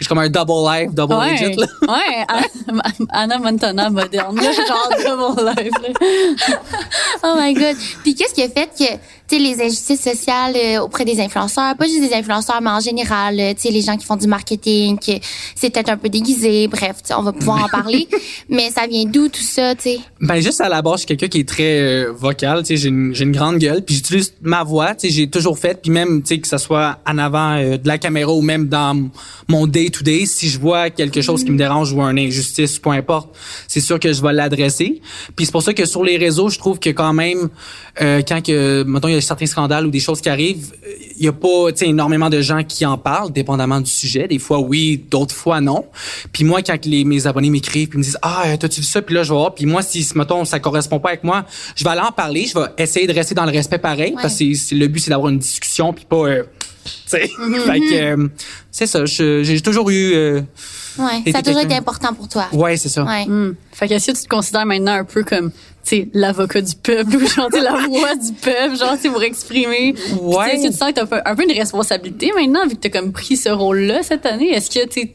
J'ai 0.00 0.06
comme 0.06 0.18
un 0.18 0.28
double 0.28 0.52
life, 0.70 0.90
double 0.94 1.14
Ouais, 1.14 1.32
legit, 1.32 1.56
là. 1.56 1.66
ouais, 1.88 2.24
Anna- 2.28 2.82
Anna 3.10 3.38
Montana 3.38 3.90
moderne, 3.90 4.38
genre 4.40 4.88
double 5.36 5.44
life. 5.56 5.72
là. 5.82 6.58
Oh 7.24 7.34
my 7.36 7.52
god. 7.52 7.76
Puis 8.04 8.14
qu'est-ce 8.14 8.32
qui 8.34 8.42
a 8.42 8.48
fait 8.48 8.68
que 8.78 8.84
sais 9.28 9.38
les 9.38 9.60
injustices 9.60 10.00
sociales 10.00 10.54
euh, 10.56 10.80
auprès 10.80 11.04
des 11.04 11.20
influenceurs, 11.20 11.76
pas 11.76 11.86
juste 11.86 12.00
des 12.00 12.14
influenceurs 12.14 12.60
mais 12.62 12.70
en 12.70 12.80
général, 12.80 13.38
euh, 13.38 13.54
tu 13.54 13.62
sais 13.62 13.70
les 13.70 13.82
gens 13.82 13.96
qui 13.96 14.06
font 14.06 14.16
du 14.16 14.26
marketing, 14.26 14.98
que 14.98 15.12
c'est 15.54 15.70
peut-être 15.70 15.90
un 15.90 15.96
peu 15.96 16.08
déguisé, 16.08 16.68
bref, 16.68 16.96
on 17.16 17.22
va 17.22 17.32
pouvoir 17.32 17.64
en 17.64 17.68
parler, 17.68 18.08
mais 18.48 18.70
ça 18.70 18.86
vient 18.86 19.04
d'où 19.04 19.28
tout 19.28 19.42
ça, 19.42 19.74
tu 19.74 19.82
sais? 19.82 19.98
Ben 20.20 20.40
juste 20.40 20.60
à 20.60 20.68
la 20.68 20.82
base, 20.82 20.94
je 20.94 20.98
suis 20.98 21.06
quelqu'un 21.06 21.28
qui 21.28 21.40
est 21.40 21.48
très 21.48 21.80
euh, 21.80 22.12
vocal, 22.12 22.62
tu 22.62 22.68
sais, 22.68 22.76
j'ai 22.76 22.88
une, 22.88 23.14
j'ai 23.14 23.24
une 23.24 23.32
grande 23.32 23.58
gueule, 23.58 23.84
puis 23.84 23.94
j'utilise 23.96 24.34
ma 24.42 24.64
voix, 24.64 24.94
tu 24.94 25.08
sais, 25.08 25.14
j'ai 25.14 25.28
toujours 25.28 25.58
fait, 25.58 25.80
puis 25.80 25.90
même 25.90 26.22
tu 26.22 26.28
sais 26.28 26.40
que 26.40 26.48
ça 26.48 26.58
soit 26.58 26.98
en 27.06 27.18
avant 27.18 27.56
euh, 27.56 27.76
de 27.76 27.86
la 27.86 27.98
caméra 27.98 28.32
ou 28.32 28.40
même 28.40 28.68
dans 28.68 29.08
mon 29.48 29.66
day 29.66 29.90
to 29.90 30.02
day, 30.02 30.26
si 30.26 30.48
je 30.48 30.58
vois 30.58 30.90
quelque 30.90 31.20
chose 31.20 31.44
qui 31.44 31.50
me 31.50 31.58
dérange 31.58 31.92
ou 31.92 32.00
une 32.00 32.18
injustice, 32.18 32.78
peu 32.78 32.90
importe, 32.90 33.34
c'est 33.66 33.80
sûr 33.80 33.98
que 33.98 34.12
je 34.12 34.22
vais 34.22 34.32
l'adresser. 34.32 35.00
Puis 35.36 35.46
c'est 35.46 35.52
pour 35.52 35.62
ça 35.62 35.74
que 35.74 35.86
sur 35.86 36.04
les 36.04 36.16
réseaux, 36.16 36.48
je 36.48 36.58
trouve 36.58 36.78
que 36.78 36.90
quand 36.90 37.12
même 37.12 37.48
euh, 38.00 38.22
quand 38.26 38.42
que 38.42 38.84
mettons 38.84 39.08
il 39.08 39.14
y 39.14 39.16
a 39.16 39.17
certains 39.20 39.46
scandales 39.46 39.86
ou 39.86 39.90
des 39.90 40.00
choses 40.00 40.20
qui 40.20 40.28
arrivent, 40.28 40.72
euh, 40.86 40.90
il 41.18 41.24
y 41.24 41.28
a 41.28 41.32
pas 41.32 41.72
tu 41.72 41.78
sais 41.78 41.86
énormément 41.88 42.30
de 42.30 42.40
gens 42.40 42.62
qui 42.64 42.84
en 42.86 42.96
parlent 42.98 43.32
dépendamment 43.32 43.80
du 43.80 43.90
sujet, 43.90 44.28
des 44.28 44.38
fois 44.38 44.58
oui, 44.60 45.04
d'autres 45.10 45.34
fois 45.34 45.60
non. 45.60 45.86
Puis 46.32 46.44
moi 46.44 46.62
quand 46.62 46.84
les 46.86 47.04
mes 47.04 47.26
abonnés 47.26 47.50
m'écrivent 47.50 47.88
puis 47.88 47.98
me 47.98 48.02
disent 48.04 48.18
"Ah, 48.22 48.44
t'as-tu 48.58 48.80
vu 48.80 48.86
ça?" 48.86 49.02
Puis 49.02 49.14
là 49.14 49.22
je 49.22 49.30
vais 49.30 49.38
voir, 49.38 49.54
puis 49.54 49.66
moi 49.66 49.82
si 49.82 50.06
mettons 50.14 50.44
ça 50.44 50.60
correspond 50.60 51.00
pas 51.00 51.10
avec 51.10 51.24
moi, 51.24 51.44
je 51.76 51.84
vais 51.84 51.90
aller 51.90 52.00
en 52.00 52.12
parler, 52.12 52.46
je 52.46 52.58
vais 52.58 52.66
essayer 52.78 53.06
de 53.06 53.12
rester 53.12 53.34
dans 53.34 53.44
le 53.44 53.52
respect 53.52 53.78
pareil 53.78 54.12
Ouais. 54.14 54.22
parce 54.22 54.34
que 54.34 54.38
c'est- 54.38 54.54
c'est- 54.54 54.74
le 54.74 54.86
but 54.86 55.00
c'est 55.00 55.10
d'avoir 55.10 55.28
une 55.30 55.38
discussion 55.38 55.92
puis 55.92 56.04
pas 56.08 56.16
euh, 56.28 56.44
tu 56.84 56.90
sais. 57.06 57.26
fait 57.66 57.80
que 57.80 57.94
euh, 57.94 58.28
c'est 58.70 58.86
ça, 58.86 59.04
je- 59.04 59.42
j'ai 59.42 59.60
toujours 59.60 59.90
eu 59.90 60.12
euh, 60.14 60.40
Ouais, 60.98 61.30
ça 61.30 61.38
a 61.38 61.42
toujours 61.42 61.60
été 61.60 61.74
important 61.76 62.12
pour 62.12 62.26
toi. 62.28 62.46
ouais, 62.52 62.76
c'est 62.76 62.88
ça. 62.88 63.04
Ouais. 63.04 63.24
Hmm. 63.24 63.54
Fait 63.72 63.86
que 63.86 63.98
tu 64.04 64.12
te 64.12 64.26
considères 64.26 64.66
maintenant 64.66 64.94
un 64.94 65.04
peu 65.04 65.22
comme, 65.22 65.52
l'avocat 66.12 66.60
du 66.60 66.74
peuple 66.76 67.16
ou 67.16 67.26
genre, 67.26 67.48
la 67.52 67.86
voix 67.86 68.14
du 68.14 68.32
peuple, 68.32 68.76
genre, 68.76 68.96
sais, 69.00 69.08
pour 69.08 69.22
exprimer. 69.22 69.94
Puis, 69.94 70.14
Ouais. 70.20 70.56
Que 70.56 70.66
tu 70.66 70.72
sens 70.72 70.90
que 70.90 70.94
t'as 70.94 71.02
un 71.02 71.06
peu, 71.06 71.20
un 71.24 71.34
peu 71.34 71.44
une 71.44 71.56
responsabilité 71.58 72.32
maintenant, 72.34 72.66
vu 72.66 72.76
que 72.76 72.80
t'as 72.88 72.90
comme 73.00 73.12
pris 73.12 73.36
ce 73.36 73.48
rôle-là 73.48 74.02
cette 74.02 74.26
année? 74.26 74.50
Est-ce 74.50 74.70
que, 74.70 74.86
tu 74.88 75.12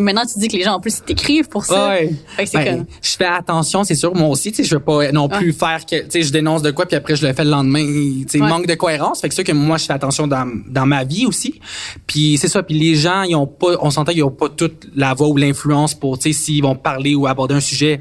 maintenant 0.00 0.22
tu 0.24 0.38
dis 0.38 0.48
que 0.48 0.56
les 0.56 0.62
gens 0.62 0.74
en 0.74 0.80
plus 0.80 1.02
t'écrivent 1.04 1.48
pour 1.48 1.64
ça? 1.66 1.88
Ouais. 1.88 2.10
Fait 2.36 2.44
que 2.44 2.50
c'est 2.50 2.58
Ben, 2.58 2.76
comme, 2.78 2.86
Je 3.02 3.10
fais 3.10 3.26
attention, 3.26 3.84
c'est 3.84 3.94
sûr. 3.94 4.14
Moi 4.14 4.28
aussi, 4.28 4.50
tu 4.50 4.56
sais, 4.58 4.64
je 4.64 4.74
veux 4.74 4.80
pas 4.80 5.12
non 5.12 5.28
plus 5.28 5.52
faire 5.52 5.84
que, 5.84 5.96
tu 6.04 6.10
sais, 6.10 6.22
je 6.22 6.32
dénonce 6.32 6.62
de 6.62 6.70
quoi 6.70 6.86
puis 6.86 6.96
après 6.96 7.14
je 7.14 7.26
le 7.26 7.32
fais 7.34 7.44
le 7.44 7.50
lendemain. 7.50 7.84
Tu 7.84 8.24
sais, 8.28 8.40
Ouais. 8.40 8.48
manque 8.48 8.66
de 8.66 8.74
cohérence. 8.74 9.20
Fait 9.20 9.28
que 9.28 9.34
c'est 9.34 9.44
sûr 9.44 9.52
que 9.52 9.58
moi, 9.58 9.76
je 9.76 9.84
fais 9.84 9.92
attention 9.92 10.26
dans, 10.26 10.50
dans 10.66 10.86
ma 10.86 11.04
vie 11.04 11.26
aussi. 11.26 11.60
Puis 12.06 12.38
c'est 12.38 12.48
ça. 12.48 12.62
Puis 12.62 12.78
les 12.78 12.94
gens, 12.94 13.22
ils 13.24 13.36
ont 13.36 13.46
pas, 13.46 13.76
on 13.80 13.90
s'entend 13.90 14.12
qu'ils 14.12 14.24
ont 14.24 14.30
pas 14.30 14.48
toute 14.48 14.88
la 14.96 15.12
voix 15.12 15.28
ou 15.28 15.36
l'influence 15.36 15.94
pour, 15.94 16.18
tu 16.18 16.32
sais, 16.32 16.38
s'ils 16.44 16.62
vont 16.62 16.74
parler 16.74 17.14
ou 17.14 17.26
aborder 17.26 17.54
un 17.54 17.60
sujet. 17.60 18.00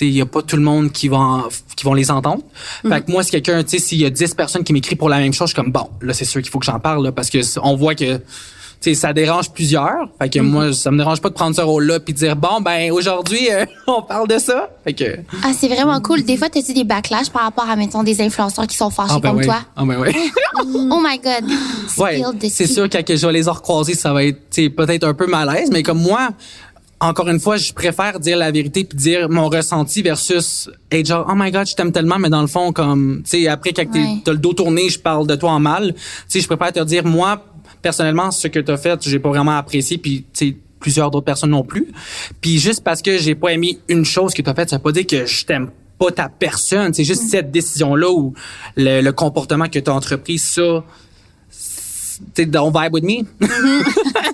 Il 0.00 0.10
y 0.10 0.20
a 0.20 0.26
pas 0.26 0.42
tout 0.42 0.56
le 0.56 0.62
monde 0.62 0.92
qui 0.92 1.08
va 1.08 1.48
qui 1.74 1.84
vont 1.84 1.94
les 1.94 2.10
entendre. 2.10 2.42
Mm-hmm. 2.84 2.88
Fait 2.88 3.00
que 3.02 3.10
moi, 3.10 3.22
si 3.22 3.30
quelqu'un, 3.30 3.62
tu 3.62 3.70
sais, 3.70 3.78
s'il 3.78 4.00
y 4.00 4.04
a 4.04 4.10
10 4.10 4.34
personnes 4.34 4.64
qui 4.64 4.72
m'écrivent 4.72 4.98
pour 4.98 5.08
la 5.08 5.18
même 5.18 5.32
chose, 5.32 5.48
je 5.48 5.54
suis 5.54 5.62
comme 5.62 5.72
bon, 5.72 5.88
là, 6.00 6.12
c'est 6.12 6.24
sûr 6.24 6.42
qu'il 6.42 6.50
faut 6.50 6.58
que 6.58 6.66
j'en 6.66 6.80
parle 6.80 7.04
là, 7.04 7.12
parce 7.12 7.30
que 7.30 7.38
on 7.62 7.76
voit 7.76 7.94
que 7.94 8.20
tu 8.80 8.90
sais, 8.90 8.94
ça 8.94 9.12
dérange 9.12 9.50
plusieurs. 9.50 10.08
Fait 10.20 10.28
que 10.28 10.38
moi, 10.38 10.72
ça 10.72 10.90
me 10.90 10.98
dérange 10.98 11.20
pas 11.20 11.30
de 11.30 11.34
prendre 11.34 11.56
ce 11.56 11.62
rôle-là 11.62 11.98
puis 11.98 12.12
de 12.12 12.18
dire 12.18 12.36
bon 12.36 12.60
ben 12.60 12.92
aujourd'hui 12.92 13.48
euh, 13.50 13.64
on 13.86 14.02
parle 14.02 14.28
de 14.28 14.38
ça. 14.38 14.68
Fait 14.84 14.92
que 14.92 15.16
Ah, 15.42 15.52
c'est 15.58 15.68
vraiment 15.68 15.98
cool. 16.00 16.22
Des 16.22 16.36
fois, 16.36 16.50
t'as-tu 16.50 16.74
des 16.74 16.84
backlash 16.84 17.30
par 17.30 17.42
rapport 17.42 17.68
à, 17.68 17.76
mettons, 17.76 18.02
des 18.02 18.20
influenceurs 18.20 18.66
qui 18.66 18.76
sont 18.76 18.90
fâchés 18.90 19.14
ah 19.16 19.20
ben 19.20 19.30
comme 19.30 19.38
ouais. 19.38 19.44
toi? 19.44 19.60
Ah 19.76 19.84
ben 19.84 19.98
ouais. 19.98 20.14
Oh 20.58 21.00
my 21.02 21.18
god. 21.18 21.50
ouais. 21.98 22.22
C'est 22.50 22.66
sûr 22.66 22.88
que 22.88 22.98
quand 22.98 23.16
je 23.16 23.26
vais 23.26 23.32
les 23.32 23.42
recroiser, 23.42 23.94
ça 23.94 24.12
va 24.12 24.24
être 24.24 24.38
tu 24.50 24.64
sais, 24.64 24.70
peut-être 24.70 25.04
un 25.04 25.14
peu 25.14 25.26
malaise, 25.26 25.70
mais 25.72 25.82
comme 25.82 26.02
moi 26.02 26.30
encore 27.00 27.28
une 27.28 27.40
fois, 27.40 27.56
je 27.58 27.72
préfère 27.72 28.18
dire 28.20 28.36
la 28.38 28.50
vérité 28.50 28.84
puis 28.84 28.96
dire 28.96 29.28
mon 29.28 29.48
ressenti 29.48 30.00
versus 30.02 30.70
être 30.90 31.06
genre 31.06 31.26
oh 31.30 31.34
my 31.36 31.50
god, 31.50 31.66
je 31.66 31.74
t'aime 31.74 31.92
tellement 31.92 32.18
mais 32.18 32.30
dans 32.30 32.40
le 32.40 32.46
fond 32.46 32.72
comme 32.72 33.22
tu 33.24 33.30
sais 33.42 33.48
après 33.48 33.72
quand 33.72 33.84
Ouais. 33.94 34.18
t'as 34.24 34.32
le 34.32 34.38
dos 34.38 34.54
tourné, 34.54 34.88
je 34.88 34.98
parle 34.98 35.26
de 35.26 35.34
toi 35.36 35.50
en 35.52 35.60
mal. 35.60 35.92
Tu 35.94 36.00
sais, 36.28 36.40
je 36.40 36.46
préfère 36.46 36.72
te 36.72 36.82
dire 36.84 37.04
moi 37.04 37.44
personnellement 37.82 38.30
ce 38.30 38.48
que 38.48 38.58
t'as 38.60 38.76
fait, 38.78 38.98
j'ai 39.08 39.18
pas 39.18 39.28
vraiment 39.28 39.56
apprécié 39.56 39.98
puis 39.98 40.24
tu 40.32 40.48
sais 40.50 40.56
plusieurs 40.80 41.10
d'autres 41.10 41.24
personnes 41.26 41.50
non 41.50 41.64
plus. 41.64 41.88
Puis 42.40 42.58
juste 42.58 42.82
parce 42.84 43.02
que 43.02 43.18
j'ai 43.18 43.34
pas 43.34 43.52
aimé 43.52 43.78
une 43.88 44.04
chose 44.04 44.32
que 44.34 44.42
t'as 44.42 44.54
faite, 44.54 44.70
ça 44.70 44.76
veut 44.76 44.82
pas 44.82 44.92
dire 44.92 45.06
que 45.06 45.26
je 45.26 45.44
t'aime 45.44 45.70
pas 45.98 46.10
ta 46.10 46.28
personne, 46.28 46.92
c'est 46.94 47.04
juste 47.04 47.22
cette 47.30 47.50
décision 47.50 47.94
là 47.94 48.10
ou 48.10 48.34
le, 48.76 49.00
le 49.00 49.12
comportement 49.12 49.66
que 49.68 49.78
t'as 49.78 49.92
entrepris 49.92 50.38
ça 50.38 50.84
tu 52.34 52.46
don't 52.46 52.72
vibe 52.74 52.92
with 52.94 53.04
me. 53.04 53.24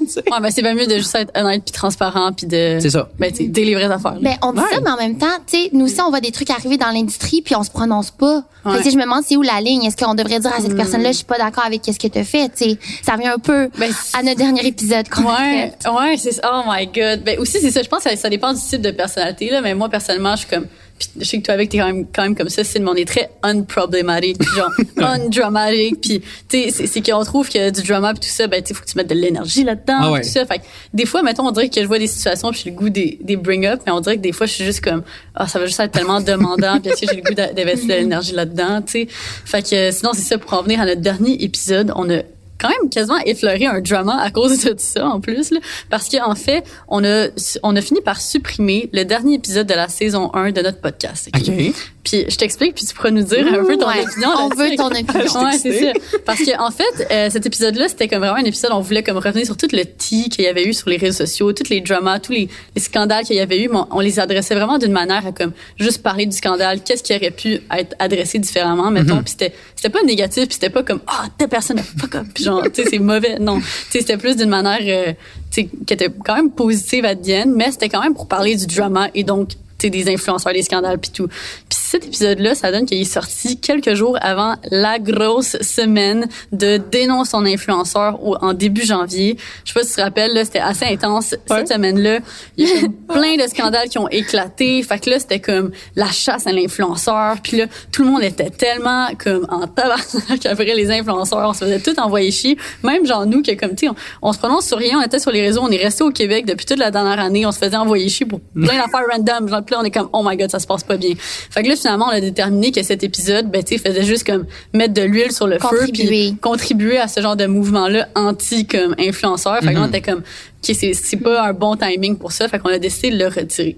Sais. 0.06 0.22
ouais, 0.30 0.40
ben 0.40 0.50
c'est 0.50 0.62
bien 0.62 0.74
mieux 0.74 0.86
de 0.86 0.96
juste 0.96 1.14
être 1.14 1.30
honnête 1.38 1.62
puis 1.64 1.72
transparent 1.72 2.32
puis 2.32 2.46
de. 2.46 2.78
C'est 2.80 2.90
ça. 2.90 3.08
Ben, 3.18 3.30
tu 3.30 3.38
sais, 3.38 3.44
dire 3.44 3.64
les 3.66 3.74
vraies 3.74 3.90
affaires. 3.90 4.16
Ben, 4.20 4.36
on 4.42 4.52
dit 4.52 4.58
Ouais. 4.60 4.64
ça, 4.74 4.80
mais 4.82 4.90
en 4.90 4.96
même 4.96 5.18
temps, 5.18 5.26
tu 5.46 5.56
sais, 5.56 5.70
nous 5.72 5.84
aussi, 5.86 6.00
on 6.00 6.10
voit 6.10 6.20
des 6.20 6.30
trucs 6.30 6.50
arriver 6.50 6.76
dans 6.76 6.90
l'industrie, 6.90 7.42
puis 7.42 7.54
on 7.56 7.62
se 7.62 7.70
prononce 7.70 8.10
pas. 8.10 8.42
Fait 8.64 8.68
Ouais. 8.70 8.76
tu 8.78 8.84
sais, 8.84 8.90
je 8.92 8.96
me 8.96 9.02
demande 9.02 9.22
c'est 9.26 9.36
où 9.36 9.42
la 9.42 9.60
ligne? 9.60 9.84
Est-ce 9.84 9.96
qu'on 9.96 10.14
devrait 10.14 10.38
dire 10.40 10.52
à 10.56 10.60
cette 10.60 10.76
personne-là, 10.76 11.10
je 11.12 11.16
suis 11.16 11.24
pas 11.24 11.38
d'accord 11.38 11.64
avec 11.66 11.82
ce 11.84 11.98
que 11.98 12.06
tu 12.06 12.18
as 12.18 12.24
fait, 12.24 12.48
tu 12.56 12.64
sais. 12.70 12.78
Ça 13.02 13.14
revient 13.14 13.28
un 13.28 13.38
peu 13.38 13.68
Ben, 13.78 13.90
à 14.18 14.22
notre 14.22 14.36
dernier 14.38 14.66
épisode 14.66 15.08
qu'on 15.08 15.28
a 15.28 15.34
Ouais, 15.40 15.72
fait. 15.82 15.88
ouais, 15.90 16.16
c'est 16.16 16.32
ça. 16.32 16.50
Oh 16.54 16.62
my 16.70 16.86
god. 16.86 17.22
Ben 17.24 17.38
aussi 17.38 17.58
c'est 17.60 17.70
ça. 17.70 17.82
Je 17.82 17.88
pense 17.88 18.04
que 18.04 18.10
ça, 18.10 18.16
ça 18.16 18.28
dépend 18.30 18.52
du 18.52 18.60
type 18.60 18.80
de 18.82 18.90
personnalité 18.92 19.50
là. 19.50 19.60
Mais 19.62 19.74
moi 19.74 19.88
personnellement, 19.88 20.32
je 20.36 20.40
suis 20.46 20.48
comme. 20.48 20.66
Puis 21.10 21.20
je 21.20 21.24
sais 21.28 21.38
que 21.38 21.42
toi 21.44 21.54
avec 21.54 21.68
t'es 21.70 21.78
quand 21.78 21.86
même 21.86 22.06
quand 22.12 22.22
même 22.22 22.36
comme 22.36 22.48
ça. 22.48 22.64
C'est 22.64 22.82
on 22.82 22.94
est 22.94 23.06
très 23.06 23.30
unproblematic, 23.42 24.38
puis 24.38 24.48
genre 24.54 24.70
undramatic. 24.98 26.00
Puis 26.00 26.20
tu 26.48 26.62
sais, 26.64 26.70
c'est, 26.70 26.86
c'est 26.86 27.00
qu'on 27.02 27.24
trouve 27.24 27.48
que 27.48 27.70
du 27.70 27.82
drama 27.82 28.12
puis 28.12 28.20
tout 28.20 28.34
ça, 28.34 28.46
ben 28.46 28.62
tu 28.62 28.74
faut 28.74 28.82
que 28.82 28.88
tu 28.88 28.96
mettes 28.96 29.08
de 29.08 29.14
l'énergie 29.14 29.64
là-dedans, 29.64 29.98
Ah 30.00 30.10
ouais. 30.12 30.22
tout 30.22 30.28
ça. 30.28 30.44
Fait 30.46 30.58
que 30.58 30.64
des 30.92 31.06
fois, 31.06 31.22
mettons, 31.22 31.46
on 31.46 31.50
dirait 31.50 31.68
que 31.68 31.80
je 31.80 31.86
vois 31.86 31.98
des 31.98 32.06
situations 32.06 32.50
puis 32.50 32.62
j'ai 32.64 32.70
le 32.70 32.76
goût 32.76 32.90
des, 32.90 33.18
des 33.20 33.36
bring 33.36 33.66
up, 33.66 33.80
mais 33.86 33.92
on 33.92 34.00
dirait 34.00 34.16
que 34.16 34.22
des 34.22 34.32
fois, 34.32 34.46
je 34.46 34.52
suis 34.52 34.64
juste 34.64 34.82
comme 34.82 35.02
ah 35.34 35.46
ça 35.46 35.58
va 35.58 35.66
juste 35.66 35.80
être 35.80 35.92
tellement 35.92 36.20
demandant. 36.20 36.80
puis 36.80 36.92
j'ai 37.00 37.16
le 37.16 37.22
goût 37.22 37.34
d'investir 37.34 37.88
de 37.88 37.94
l'énergie 37.94 38.32
là-dedans, 38.34 38.82
tu 38.82 38.92
sais. 38.92 39.06
Fait 39.44 39.62
que 39.62 39.74
euh, 39.74 39.90
sinon 39.92 40.10
c'est 40.14 40.22
ça 40.22 40.38
pour 40.38 40.52
en 40.54 40.62
venir 40.62 40.80
à 40.80 40.86
notre 40.86 41.00
dernier 41.00 41.42
épisode, 41.42 41.92
on 41.96 42.08
a 42.10 42.22
quand 42.62 42.68
même 42.68 42.88
quasiment 42.90 43.18
effleuré 43.26 43.66
un 43.66 43.80
drama 43.80 44.16
à 44.22 44.30
cause 44.30 44.64
de 44.64 44.74
ça 44.78 45.06
en 45.06 45.20
plus 45.20 45.50
là, 45.50 45.58
parce 45.90 46.08
qu'en 46.08 46.34
fait 46.36 46.62
on 46.88 47.04
a 47.04 47.26
on 47.64 47.74
a 47.76 47.80
fini 47.82 48.00
par 48.00 48.20
supprimer 48.20 48.88
le 48.92 49.04
dernier 49.04 49.34
épisode 49.34 49.66
de 49.66 49.74
la 49.74 49.88
saison 49.88 50.30
1 50.34 50.52
de 50.52 50.62
notre 50.62 50.78
podcast. 50.80 51.28
ok? 51.34 51.42
OK. 51.48 51.74
Puis 52.04 52.24
je 52.28 52.36
t'explique 52.36 52.74
puis 52.74 52.84
tu 52.84 52.94
pourras 52.94 53.10
nous 53.10 53.22
dire 53.22 53.46
un 53.46 53.64
peu 53.64 53.76
ton 53.76 53.86
Ouais. 53.88 54.04
opinion. 54.04 54.28
On 54.38 54.48
veut 54.48 54.74
ton 54.76 54.86
opinion. 54.90 55.44
Ouais, 55.44 55.58
c'est 55.58 55.72
ça. 55.80 55.92
Parce 56.26 56.40
que 56.40 56.60
en 56.60 56.70
fait, 56.70 57.06
euh, 57.12 57.30
cet 57.30 57.46
épisode-là, 57.46 57.88
c'était 57.88 58.08
comme 58.08 58.20
vraiment 58.20 58.36
un 58.36 58.44
épisode. 58.44 58.70
On 58.72 58.80
voulait 58.80 59.02
comme 59.02 59.18
revenir 59.18 59.44
sur 59.46 59.56
tout 59.56 59.68
le 59.72 59.84
tea 59.84 60.28
qu'il 60.28 60.44
y 60.44 60.48
avait 60.48 60.64
eu 60.64 60.72
sur 60.72 60.88
les 60.88 60.96
réseaux 60.96 61.24
sociaux, 61.26 61.52
tous 61.52 61.68
les 61.68 61.80
dramas, 61.80 62.18
tous 62.18 62.32
les, 62.32 62.48
les 62.74 62.80
scandales 62.82 63.24
qu'il 63.24 63.36
y 63.36 63.40
avait 63.40 63.60
eu. 63.62 63.68
Mais 63.68 63.76
on, 63.76 63.86
on 63.92 64.00
les 64.00 64.18
adressait 64.18 64.54
vraiment 64.54 64.78
d'une 64.78 64.92
manière 64.92 65.24
à 65.26 65.32
comme 65.32 65.52
juste 65.78 66.02
parler 66.02 66.26
du 66.26 66.36
scandale, 66.36 66.80
qu'est-ce 66.82 67.02
qui 67.04 67.14
aurait 67.14 67.30
pu 67.30 67.60
être 67.76 67.94
adressé 68.00 68.38
différemment, 68.40 68.90
mettons. 68.90 69.22
Puis 69.22 69.30
c'était 69.38 69.54
c'était 69.76 69.90
pas 69.90 70.02
négatif, 70.02 70.44
puis 70.46 70.54
c'était 70.54 70.70
pas 70.70 70.82
comme 70.82 71.00
ah 71.06 71.24
telle 71.38 71.48
personne 71.48 71.78
a 71.78 71.82
fuck 71.82 72.14
up, 72.16 72.26
puis 72.34 72.44
tu 72.60 72.82
sais 72.82 72.88
c'est 72.90 72.98
mauvais. 72.98 73.38
Non, 73.38 73.60
tu 73.60 73.64
sais 73.90 74.00
c'était 74.00 74.16
plus 74.16 74.36
d'une 74.36 74.50
manière 74.50 74.80
euh, 74.82 75.12
tu 75.50 75.62
sais 75.62 75.68
qui 75.86 75.94
était 75.94 76.10
quand 76.24 76.36
même 76.36 76.50
positive 76.50 77.04
à 77.04 77.14
Diane, 77.14 77.52
mais 77.54 77.70
c'était 77.70 77.88
quand 77.88 78.02
même 78.02 78.14
pour 78.14 78.28
parler 78.28 78.56
du 78.56 78.66
drama 78.66 79.08
et 79.14 79.24
donc 79.24 79.52
des 79.90 80.08
influenceurs, 80.12 80.52
des 80.52 80.62
scandales 80.62 80.98
puis 80.98 81.10
tout. 81.10 81.28
Puis 81.28 81.78
cet 81.92 82.06
épisode-là, 82.06 82.54
ça 82.54 82.72
donne 82.72 82.86
qu'il 82.86 83.00
est 83.00 83.04
sorti 83.04 83.58
quelques 83.58 83.94
jours 83.94 84.16
avant 84.20 84.54
la 84.70 84.98
grosse 84.98 85.56
semaine 85.60 86.26
de 86.52 86.78
dénonce 86.78 87.30
son 87.30 87.44
influenceur 87.44 88.24
au, 88.24 88.36
en 88.36 88.52
début 88.54 88.82
janvier. 88.84 89.36
Je 89.64 89.72
sais 89.72 89.78
pas 89.78 89.84
si 89.84 89.90
tu 89.90 89.96
te 89.96 90.00
rappelles, 90.00 90.32
là, 90.34 90.44
c'était 90.44 90.58
assez 90.60 90.84
intense 90.86 91.32
Ouais. 91.50 91.58
cette 91.58 91.68
semaine-là. 91.72 92.18
Il 92.56 92.68
y 92.68 92.72
a 92.72 92.80
comme 92.80 92.92
plein 93.08 93.36
de 93.36 93.46
scandales 93.48 93.88
qui 93.88 93.98
ont 93.98 94.08
éclaté. 94.08 94.82
Fait 94.82 94.98
que 94.98 95.10
là, 95.10 95.18
c'était 95.18 95.40
comme 95.40 95.70
la 95.96 96.06
chasse 96.10 96.46
à 96.46 96.52
l'influenceur. 96.52 97.36
Puis 97.42 97.58
là, 97.58 97.66
tout 97.90 98.04
le 98.04 98.10
monde 98.10 98.22
était 98.22 98.50
tellement 98.50 99.08
comme 99.22 99.46
en 99.50 99.66
tabarnak 99.66 100.46
après 100.50 100.64
les 100.74 100.90
influenceurs. 100.90 101.48
On 101.48 101.52
se 101.52 101.60
faisait 101.64 101.80
tout 101.80 101.98
envoyer 102.00 102.30
chier. 102.30 102.56
Même 102.82 103.06
genre 103.06 103.26
nous, 103.26 103.42
que 103.42 103.52
comme, 103.54 103.74
tu 103.74 103.86
sais, 103.86 103.88
on, 103.88 104.28
on 104.28 104.32
se 104.32 104.38
prononce 104.38 104.66
sur 104.66 104.78
rien. 104.78 104.98
On 104.98 105.02
était 105.02 105.18
sur 105.18 105.30
les 105.30 105.42
réseaux. 105.42 105.60
On 105.62 105.70
est 105.70 105.82
resté 105.82 106.04
au 106.04 106.10
Québec 106.10 106.46
depuis 106.46 106.66
toute 106.66 106.78
la 106.78 106.90
dernière 106.90 107.20
année. 107.20 107.44
On 107.46 107.52
se 107.52 107.58
faisait 107.58 107.76
envoyer 107.76 108.08
chier 108.08 108.26
pour 108.26 108.40
plein 108.40 108.64
d'affaires 108.82 109.04
random. 109.10 109.48
Genre, 109.48 109.64
là, 109.72 109.78
on 109.80 109.84
est 109.84 109.90
comme, 109.90 110.08
oh 110.12 110.22
my 110.24 110.36
god, 110.36 110.50
ça 110.50 110.58
se 110.58 110.66
passe 110.66 110.84
pas 110.84 110.96
bien. 110.96 111.14
Fait 111.18 111.62
que 111.62 111.68
là, 111.68 111.76
finalement, 111.76 112.06
on 112.06 112.14
a 112.14 112.20
déterminé 112.20 112.70
que 112.70 112.82
cet 112.82 113.02
épisode, 113.02 113.50
ben, 113.50 113.62
tu 113.62 113.76
sais, 113.76 113.88
faisait 113.88 114.04
juste 114.04 114.24
comme 114.24 114.46
mettre 114.72 114.94
de 114.94 115.02
l'huile 115.02 115.32
sur 115.32 115.46
le 115.46 115.58
feu. 115.58 115.86
Puis 115.92 116.36
contribuer 116.40 116.98
à 116.98 117.08
ce 117.08 117.20
genre 117.20 117.36
de 117.36 117.46
mouvement-là 117.46 118.08
anti, 118.14 118.66
comme, 118.66 118.94
influenceur. 118.98 119.58
Fait 119.60 119.68
que 119.68 119.74
là, 119.74 119.82
on 119.82 119.88
était 119.88 120.00
comme, 120.00 120.22
OK, 120.64 120.76
c'est, 120.78 120.92
c'est 120.94 121.16
pas 121.16 121.42
un 121.48 121.52
bon 121.52 121.74
timing 121.76 122.16
pour 122.16 122.30
ça. 122.30 122.46
Fait 122.48 122.58
qu'on 122.60 122.68
a 122.68 122.78
décidé 122.78 123.10
de 123.10 123.16
le 123.18 123.26
retirer. 123.26 123.76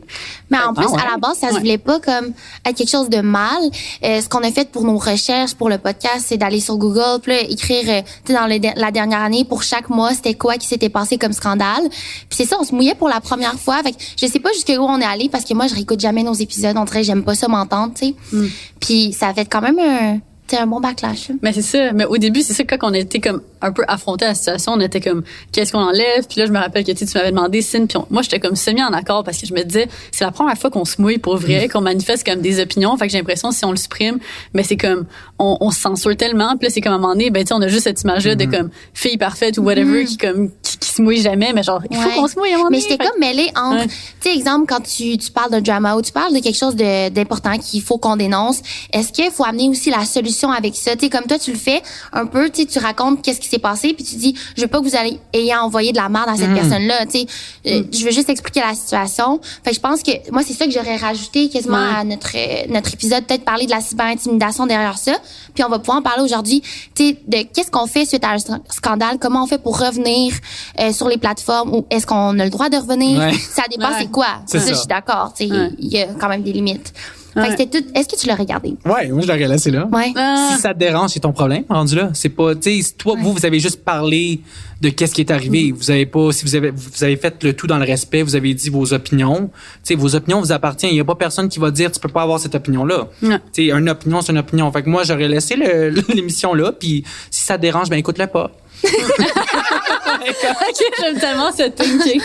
Mais 0.50 0.58
en 0.58 0.74
plus, 0.74 0.84
Ah 0.86 0.92
ouais? 0.92 1.00
à 1.00 1.10
la 1.12 1.16
base, 1.16 1.38
ça 1.38 1.48
se 1.48 1.54
Ouais. 1.54 1.60
voulait 1.60 1.78
pas 1.78 1.98
comme 1.98 2.32
être 2.66 2.76
quelque 2.76 2.90
chose 2.90 3.08
de 3.08 3.20
mal. 3.22 3.62
Euh, 4.04 4.20
ce 4.20 4.28
qu'on 4.28 4.42
a 4.42 4.50
fait 4.50 4.70
pour 4.70 4.84
nos 4.84 4.98
recherches, 4.98 5.54
pour 5.54 5.70
le 5.70 5.78
podcast, 5.78 6.26
c'est 6.28 6.36
d'aller 6.36 6.60
sur 6.60 6.76
Google, 6.76 7.20
puis 7.22 7.32
là, 7.32 7.40
écrire, 7.48 7.84
euh, 7.88 8.02
tu 8.24 8.32
sais, 8.32 8.38
dans 8.38 8.46
le 8.46 8.54
la 8.78 8.90
dernière 8.90 9.20
année, 9.22 9.44
pour 9.44 9.62
chaque 9.62 9.88
mois, 9.88 10.12
c'était 10.12 10.34
quoi 10.34 10.56
qui 10.56 10.66
s'était 10.66 10.90
passé 10.90 11.16
comme 11.16 11.32
scandale. 11.32 11.88
Puis 11.88 12.36
c'est 12.36 12.44
ça, 12.44 12.56
on 12.60 12.64
se 12.64 12.74
mouillait 12.74 12.94
pour 12.94 13.08
la 13.08 13.20
première 13.20 13.58
fois. 13.58 13.82
Fait 13.82 13.92
que 13.92 13.98
je 14.20 14.26
sais 14.26 14.38
pas 14.40 14.52
jusqu'où 14.52 14.72
on 14.82 15.00
est 15.00 15.04
allé, 15.06 15.28
parce 15.30 15.44
que 15.44 15.54
moi, 15.54 15.66
je 15.68 15.74
réécoute 15.74 16.00
jamais 16.00 16.22
nos 16.22 16.34
épisodes. 16.34 16.76
On 16.76 16.84
dirait 16.84 17.02
j'aime 17.02 17.24
pas 17.24 17.34
ça 17.34 17.48
m'entendre, 17.48 17.94
tu 17.94 18.08
sais. 18.08 18.14
Mm. 18.32 18.46
Puis 18.80 19.12
ça 19.18 19.28
a 19.28 19.34
fait 19.34 19.46
quand 19.46 19.62
même 19.62 19.78
un, 19.78 20.18
c'est 20.46 20.58
un 20.58 20.66
bon 20.66 20.80
backlash. 20.80 21.30
Mais 21.42 21.52
c'est 21.52 21.62
ça. 21.62 21.92
Mais 21.92 22.04
au 22.04 22.18
début, 22.18 22.42
c'est 22.42 22.52
ça, 22.52 22.64
quand 22.64 22.76
on 22.82 22.92
était 22.92 23.20
comme 23.20 23.40
un 23.62 23.72
peu 23.72 23.82
affronté 23.88 24.26
à 24.26 24.28
la 24.28 24.34
situation, 24.34 24.72
on 24.74 24.80
était 24.80 25.00
comme, 25.00 25.22
qu'est-ce 25.52 25.72
qu'on 25.72 25.78
enlève? 25.78 26.26
Puis 26.28 26.38
là, 26.38 26.46
je 26.46 26.52
me 26.52 26.58
rappelle 26.58 26.84
que 26.84 26.92
tu 26.92 26.98
sais, 26.98 27.06
tu 27.06 27.16
m'avais 27.16 27.30
demandé, 27.30 27.62
Cine, 27.62 27.86
puis 27.86 27.96
on- 27.96 28.06
moi, 28.10 28.20
j'étais 28.20 28.38
comme 28.40 28.54
semi 28.56 28.82
en 28.82 28.92
accord 28.92 29.24
parce 29.24 29.38
que 29.38 29.46
je 29.46 29.54
me 29.54 29.62
disais, 29.62 29.88
c'est 30.12 30.24
la 30.24 30.32
première 30.32 30.58
fois 30.58 30.70
qu'on 30.70 30.84
se 30.84 31.00
mouille 31.00 31.16
pour 31.18 31.36
vrai, 31.38 31.68
qu'on 31.68 31.80
manifeste 31.80 32.26
comme 32.26 32.42
des 32.42 32.60
opinions. 32.60 32.94
Fait 32.98 33.06
que 33.06 33.12
j'ai 33.12 33.18
l'impression, 33.18 33.50
si 33.52 33.64
on 33.64 33.70
le 33.70 33.78
supprime, 33.78 34.18
ben 34.52 34.62
c'est 34.64 34.76
comme, 34.76 35.06
on, 35.38 35.56
on 35.60 35.70
se 35.70 35.80
censure 35.80 36.14
tellement. 36.16 36.56
Puis 36.58 36.66
là, 36.68 36.70
c'est 36.74 36.82
comme 36.82 36.92
à 36.92 36.96
un 36.96 36.98
moment 36.98 37.14
donné, 37.14 37.30
ben 37.30 37.42
tu 37.42 37.48
sais, 37.48 37.54
on 37.54 37.62
a 37.62 37.68
juste 37.68 37.84
cette 37.84 38.02
image-là 38.02 38.34
de 38.34 38.44
comme 38.44 38.68
fille 38.92 39.16
parfaite 39.16 39.56
ou 39.56 39.62
whatever 39.62 40.04
qui 40.04 40.18
comme, 40.18 40.50
qui, 40.62 40.76
qui 40.78 40.90
se 40.90 41.00
mouille 41.00 41.22
jamais. 41.22 41.52
Mais 41.54 41.62
genre, 41.62 41.80
il 41.90 41.96
faut 41.96 42.06
Ouais. 42.08 42.14
qu'on 42.16 42.28
se 42.28 42.38
mouille 42.38 42.50
à 42.50 42.54
un 42.56 42.58
moment 42.58 42.68
Mais 42.70 42.80
j'étais 42.80 42.98
comme 42.98 43.18
mêlée 43.18 43.50
entre, 43.56 43.78
Ouais. 43.80 43.86
tu 43.86 44.28
sais, 44.30 44.34
exemple, 44.36 44.66
quand 44.68 44.82
tu, 44.82 45.16
tu 45.16 45.30
parles 45.30 45.50
d'un 45.50 45.62
drama 45.62 45.96
ou 45.96 46.02
tu 46.02 46.12
parles 46.12 46.34
de 46.34 46.40
quelque 46.40 46.58
chose 46.58 46.76
d'important 46.76 47.56
qu'il 47.56 47.80
faut 47.80 47.96
qu'on 47.96 48.16
dénonce, 48.16 48.60
est-ce 48.92 49.10
qu'il 49.10 49.30
faut 49.30 49.44
amener 49.44 49.70
aussi 49.70 49.88
la 49.90 50.04
solution 50.04 50.33
avec 50.42 50.74
ça? 50.76 50.92
Tu 50.96 51.06
sais, 51.06 51.10
comme 51.10 51.24
toi, 51.26 51.38
tu 51.38 51.50
le 51.52 51.58
fais 51.58 51.82
un 52.12 52.26
peu, 52.26 52.50
tu 52.50 52.66
tu 52.66 52.78
racontes 52.78 53.22
qu'est-ce 53.22 53.40
qui 53.40 53.48
s'est 53.48 53.58
passé, 53.58 53.92
puis 53.94 54.04
tu 54.04 54.16
dis, 54.16 54.34
je 54.56 54.62
veux 54.62 54.68
pas 54.68 54.78
que 54.80 54.84
vous 54.84 54.96
allez, 54.96 55.18
ayez 55.32 55.54
envoyé 55.54 55.92
de 55.92 55.96
la 55.96 56.08
merde 56.08 56.28
à 56.28 56.36
cette 56.36 56.50
Mm. 56.50 56.54
personne-là, 56.54 57.06
tu 57.06 57.20
sais. 57.20 57.26
Euh, 57.66 57.82
Je 57.92 58.04
veux 58.04 58.10
juste 58.10 58.28
expliquer 58.28 58.60
la 58.60 58.74
situation. 58.74 59.40
Fait 59.62 59.70
que 59.70 59.76
je 59.76 59.80
pense 59.80 60.02
que, 60.02 60.10
moi, 60.30 60.42
c'est 60.46 60.52
ça 60.54 60.66
que 60.66 60.72
j'aurais 60.72 60.96
rajouté 60.96 61.48
quasiment 61.48 61.76
Ouais. 61.78 61.96
à 62.00 62.04
notre, 62.04 62.30
euh, 62.36 62.64
notre 62.68 62.92
épisode, 62.94 63.24
peut-être 63.24 63.44
parler 63.44 63.66
de 63.66 63.70
la 63.70 63.80
cyberintimidation 63.80 64.66
derrière 64.66 64.98
ça. 64.98 65.12
Puis 65.54 65.62
on 65.64 65.68
va 65.68 65.78
pouvoir 65.78 65.98
en 65.98 66.02
parler 66.02 66.22
aujourd'hui, 66.22 66.62
tu 66.94 67.08
sais, 67.10 67.18
de 67.26 67.38
qu'est-ce 67.52 67.70
qu'on 67.70 67.86
fait 67.86 68.04
suite 68.06 68.24
à 68.24 68.30
un 68.30 68.36
sc- 68.36 68.60
scandale, 68.70 69.18
comment 69.20 69.44
on 69.44 69.46
fait 69.46 69.58
pour 69.62 69.78
revenir 69.78 70.32
euh, 70.80 70.92
sur 70.92 71.08
les 71.08 71.16
plateformes 71.18 71.72
ou 71.74 71.86
est-ce 71.90 72.06
qu'on 72.06 72.38
a 72.38 72.44
le 72.44 72.50
droit 72.50 72.68
de 72.68 72.76
revenir? 72.76 73.18
Ouais. 73.18 73.32
Ça 73.34 73.62
dépend 73.70 73.88
Ouais. 73.90 73.96
c'est 74.00 74.10
quoi? 74.10 74.26
C'est 74.46 74.58
ça, 74.58 74.66
ça. 74.66 74.72
je 74.72 74.78
suis 74.78 74.86
d'accord, 74.88 75.32
tu 75.36 75.46
sais, 75.46 75.52
Ouais. 75.52 75.70
il 75.78 75.88
y 75.92 76.00
a 76.00 76.06
quand 76.06 76.28
même 76.28 76.42
des 76.42 76.52
limites. 76.52 76.92
Fait 77.34 77.68
que 77.68 77.78
tout. 77.78 77.84
Est-ce 77.94 78.08
que 78.08 78.16
tu 78.16 78.26
l'as 78.26 78.36
regardé? 78.36 78.76
Ouais, 78.84 79.08
moi 79.08 79.22
je 79.22 79.26
l'aurais 79.26 79.48
laissé 79.48 79.70
là. 79.70 79.88
Ouais. 79.90 80.12
Ah. 80.16 80.50
Si 80.54 80.60
ça 80.60 80.72
te 80.72 80.78
dérange, 80.78 81.10
c'est 81.10 81.20
ton 81.20 81.32
problème, 81.32 81.64
rendu 81.68 81.96
là. 81.96 82.10
C'est 82.14 82.28
pas, 82.28 82.54
tu 82.54 82.82
sais, 82.82 82.92
toi, 82.96 83.16
vous, 83.18 83.32
vous 83.32 83.46
avez 83.46 83.60
juste 83.60 83.84
parlé 83.84 84.40
de 84.80 84.88
qu'est-ce 84.90 85.14
qui 85.14 85.22
est 85.22 85.30
arrivé. 85.30 85.72
Vous 85.72 85.90
avez 85.90 86.06
pas, 86.06 86.30
si 86.32 86.44
vous 86.44 86.54
avez, 86.54 86.70
vous 86.70 87.04
avez 87.04 87.16
fait 87.16 87.42
le 87.42 87.54
tout 87.54 87.66
dans 87.66 87.78
le 87.78 87.84
respect, 87.84 88.22
vous 88.22 88.36
avez 88.36 88.54
dit 88.54 88.70
vos 88.70 88.92
opinions. 88.92 89.50
Tu 89.52 89.80
sais, 89.82 89.94
vos 89.94 90.14
opinions 90.14 90.40
vous 90.40 90.52
appartiennent. 90.52 90.92
Il 90.92 90.96
y 90.96 91.00
a 91.00 91.04
pas 91.04 91.14
personne 91.14 91.48
qui 91.48 91.58
va 91.58 91.70
dire 91.70 91.90
tu 91.90 92.00
peux 92.00 92.08
pas 92.08 92.22
avoir 92.22 92.38
cette 92.38 92.54
opinion-là. 92.54 93.08
Ouais. 93.22 93.38
Tu 93.52 93.66
sais, 93.66 93.72
une 93.72 93.88
opinion, 93.88 94.20
c'est 94.20 94.32
une 94.32 94.38
opinion. 94.38 94.70
Fait 94.70 94.82
que 94.82 94.90
moi, 94.90 95.02
j'aurais 95.04 95.28
laissé 95.28 95.56
l'émission 96.14 96.54
là, 96.54 96.72
puis 96.72 97.04
si 97.30 97.42
ça 97.42 97.56
te 97.56 97.62
dérange, 97.62 97.88
ben 97.88 97.96
écoute-le 97.96 98.26
pas. 98.26 98.50
Ok, 98.84 100.82
j'aime 101.00 101.18
tellement 101.18 101.50
ce 101.52 101.68
thinking. 101.68 102.20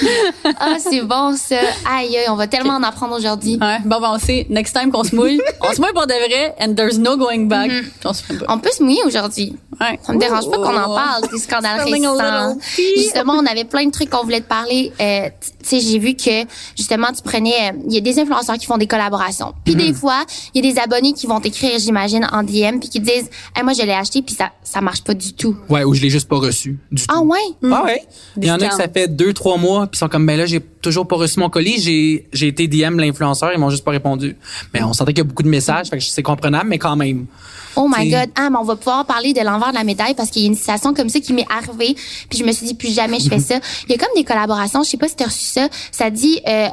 Ah, 0.60 0.78
c'est 0.80 1.02
bon 1.02 1.36
ça. 1.36 1.60
Aïe, 1.90 2.18
aïe, 2.18 2.26
on 2.30 2.36
va 2.36 2.48
tellement 2.48 2.74
en 2.74 2.84
apprendre 2.84 3.16
aujourd'hui. 3.16 3.58
Ouais, 3.62 3.80
bon, 3.86 4.00
ben, 4.00 4.12
on 4.14 4.20
sait, 4.20 4.46
next 4.50 4.76
time 4.76 4.92
qu'on 4.92 5.04
se 5.04 5.16
mouille, 5.16 5.42
on 5.62 5.74
se 5.74 5.82
mouille 5.82 5.94
pour 5.94 6.08
de 6.08 6.14
vrai, 6.14 6.56
and 6.60 6.76
there's 6.76 6.98
no 6.98 7.18
going 7.18 7.46
back. 7.46 7.70
Puis 7.70 7.92
on 8.06 8.14
se 8.14 8.24
pas. 8.24 8.46
On 8.50 8.60
peut 8.60 8.72
se 8.72 8.84
mouiller 8.84 9.02
aujourd'hui. 9.06 9.56
Ouais. 9.80 10.00
Ça 10.04 10.14
me 10.14 10.20
dérange 10.20 10.50
pas 10.50 10.58
qu'on 10.58 10.78
en 10.78 10.94
parle, 10.96 11.30
des 11.32 11.38
scandales 11.38 11.82
récents. 11.82 12.58
Justement, 12.98 13.34
on 13.34 13.46
avait 13.46 13.66
plein 13.66 13.86
de 13.86 13.92
trucs 13.92 14.10
qu'on 14.10 14.24
voulait 14.24 14.42
te 14.42 14.48
parler. 14.48 14.92
Euh, 15.00 15.30
tu 15.42 15.50
sais, 15.64 15.80
j'ai 15.80 16.00
vu 16.00 16.16
que 16.16 16.46
justement, 16.76 17.08
tu 17.16 17.22
prenais, 17.22 17.70
euh, 17.70 17.78
il 17.88 17.94
y 17.94 17.98
a 17.98 18.02
des 18.02 18.20
influenceurs 18.20 18.58
qui 18.58 18.66
font 18.66 18.78
des 18.78 18.88
collaborations. 18.88 19.54
Puis 19.64 19.76
des 19.76 19.94
fois, 19.94 20.24
il 20.54 20.64
y 20.66 20.68
a 20.68 20.74
des 20.74 20.80
abonnés 20.80 21.14
qui 21.14 21.28
vont 21.28 21.40
t'écrire, 21.40 21.78
j'imagine, 21.80 22.28
en 22.32 22.44
DM, 22.44 22.80
puis 22.80 22.90
qui 22.90 23.02
te 23.02 23.06
disent, 23.06 23.30
hey, 23.56 23.64
moi 23.64 23.74
je 23.74 23.84
l'ai 23.84 23.94
acheté, 23.94 24.22
puis 24.22 24.36
ça, 24.36 24.52
ça 24.64 24.82
marche 24.82 25.04
pas 25.04 25.14
du 25.14 25.34
tout. 25.34 25.56
Ouais, 25.70 25.84
ou 25.84 25.94
je 25.94 26.02
l'ai 26.02 26.10
juste 26.10 26.28
pas 26.28 26.40
reçu 26.50 26.78
du 26.92 27.06
tout. 27.06 27.16
Ah 27.16 27.22
ouais? 27.22 27.40
Ah 27.72 27.84
ouais? 27.86 28.04
Il 28.38 28.46
y 28.46 28.52
en 28.52 28.60
a 28.60 28.68
que 28.68 28.76
ça 28.76 28.88
fait 28.88 29.08
deux, 29.08 29.34
trois 29.34 29.58
mois, 29.58 29.88
puis 29.88 29.98
ils 29.98 30.00
sont 30.00 30.10
comme, 30.10 30.26
ben 30.26 30.38
là, 30.38 30.46
j'ai 30.46 30.60
toujours 30.60 31.08
pas 31.08 31.16
reçu 31.16 31.40
mon 31.40 31.50
colis, 31.50 31.80
j'ai, 31.82 32.28
j'ai 32.34 32.48
été 32.48 32.68
DM 32.68 33.00
l'influenceur, 33.00 33.52
ils 33.54 33.60
m'ont 33.60 33.70
juste 33.70 33.84
pas 33.84 33.92
répondu. 33.92 34.36
Mais 34.74 34.84
on 34.84 34.94
sentait 34.94 35.14
qu'il 35.14 35.24
y 35.24 35.28
a 35.28 35.30
beaucoup 35.30 35.44
de 35.44 35.50
messages, 35.50 35.90
fait 35.90 35.98
que 35.98 36.04
c'est 36.04 36.24
comprenable, 36.24 36.70
mais 36.70 36.78
quand 36.78 36.96
même. 36.96 37.26
Oh 37.76 37.88
my. 37.88 38.10
God. 38.10 38.30
Ah, 38.36 38.50
mais 38.50 38.58
on 38.58 38.64
va 38.64 38.76
pouvoir 38.76 39.06
parler 39.06 39.34
de 39.34 39.42
l'envers 39.42 39.70
de 39.70 39.76
la 39.76 39.84
médaille 39.84 40.14
parce 40.14 40.30
qu'il 40.30 40.42
y 40.42 40.46
a 40.46 40.48
une 40.48 40.56
situation 40.56 40.94
comme 40.94 41.10
ça 41.10 41.20
qui 41.20 41.34
m'est 41.34 41.46
arrivée. 41.50 41.96
Puis 42.30 42.40
je 42.40 42.44
me 42.44 42.52
suis 42.52 42.66
dit, 42.66 42.74
plus 42.74 42.94
jamais 42.94 43.20
je 43.20 43.30
fais 43.30 43.40
ça. 43.40 43.60
Il 43.88 43.92
y 43.92 43.96
a 43.96 43.98
comme 43.98 44.14
des 44.16 44.24
collaborations, 44.24 44.84
je 44.84 44.90
sais 44.90 44.98
pas 44.98 45.08
si 45.08 45.16
tu 45.16 45.24
as 45.24 45.28
reçu 45.28 45.46
ça. 45.46 45.68
Ça 45.92 46.10
dit, 46.10 46.42
euh, 46.48 46.68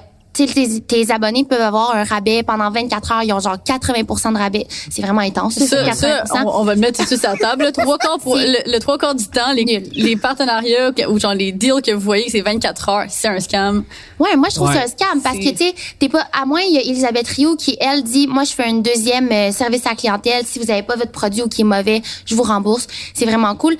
tes, 0.45 0.81
tes 0.83 1.11
abonnés 1.11 1.45
peuvent 1.45 1.63
avoir 1.63 1.95
un 1.97 2.05
rabais 2.05 2.43
pendant 2.43 2.71
24 2.71 3.13
heures. 3.13 3.23
Ils 3.23 3.33
ont 3.33 3.41
genre 3.41 3.57
80 3.65 4.33
de 4.33 4.39
rabais. 4.39 4.67
C'est 4.91 5.01
vraiment 5.01 5.23
intense. 5.23 5.55
Ça, 5.55 5.67
Ça, 5.67 5.85
c'est 5.95 6.01
ça, 6.01 6.19
80 6.27 6.43
on, 6.45 6.61
on 6.61 6.65
va 6.65 6.75
le 6.75 6.81
mettre 6.81 6.99
tout 6.99 7.05
de 7.05 7.07
suite 7.09 7.21
sur 7.21 7.31
la 7.31 7.37
table. 7.39 7.65
Le 7.65 7.73
trois 7.73 7.97
quarts, 7.97 8.19
pour, 8.19 8.37
C'est- 8.37 8.47
le, 8.67 8.73
le 8.73 8.79
trois 8.81 8.99
quarts 8.99 9.15
du 9.15 9.27
temps, 9.29 9.53
les, 9.55 9.65
Nul. 9.65 9.83
les 9.95 10.17
partenariats 10.17 10.93
que- 10.93 11.07
ou 11.09 11.19
genre 11.19 11.33
les 11.33 11.53
deals 11.53 11.81
que 11.83 11.93
vous 11.93 12.01
voyez, 12.01 12.29
c'est 12.29 12.43
24 12.43 12.89
heures, 12.91 13.05
c'est 13.09 13.29
un 13.29 13.41
scam. 13.41 13.85
Ouais, 14.19 14.37
moi 14.37 14.49
je 14.51 14.57
trouve 14.57 14.69
Ouais. 14.69 14.75
ça 14.75 14.83
un 14.83 14.87
scam 14.89 15.23
parce 15.23 15.37
C'est- 15.37 15.45
que 15.45 15.51
tu 15.51 15.57
sais, 15.69 15.75
t'es 15.99 16.09
pas 16.11 16.27
à 16.39 16.45
moins 16.45 16.61
il 16.61 16.75
y 16.75 16.79
a 16.79 16.83
Elisabeth 16.83 17.29
Rio 17.29 17.57
qui 17.57 17.77
elle 17.81 18.03
dit 18.03 18.27
moi 18.27 18.45
je 18.45 18.53
fais 18.53 18.65
un 18.65 18.75
deuxième 18.75 19.31
euh, 19.33 19.53
service 19.53 19.87
à 19.87 19.91
la 19.91 19.97
clientèle 19.97 20.45
si 20.45 20.59
vous 20.59 20.71
avez 20.71 20.83
pas 20.83 20.97
votre 20.97 21.13
produit 21.13 21.43
ou 21.43 21.49
qui 21.49 21.63
est 21.63 21.65
mauvais, 21.65 22.03
je 22.25 22.35
vous 22.35 22.43
rembourse. 22.43 22.87
C'est 23.15 23.25
vraiment 23.27 23.55
cool. 23.55 23.77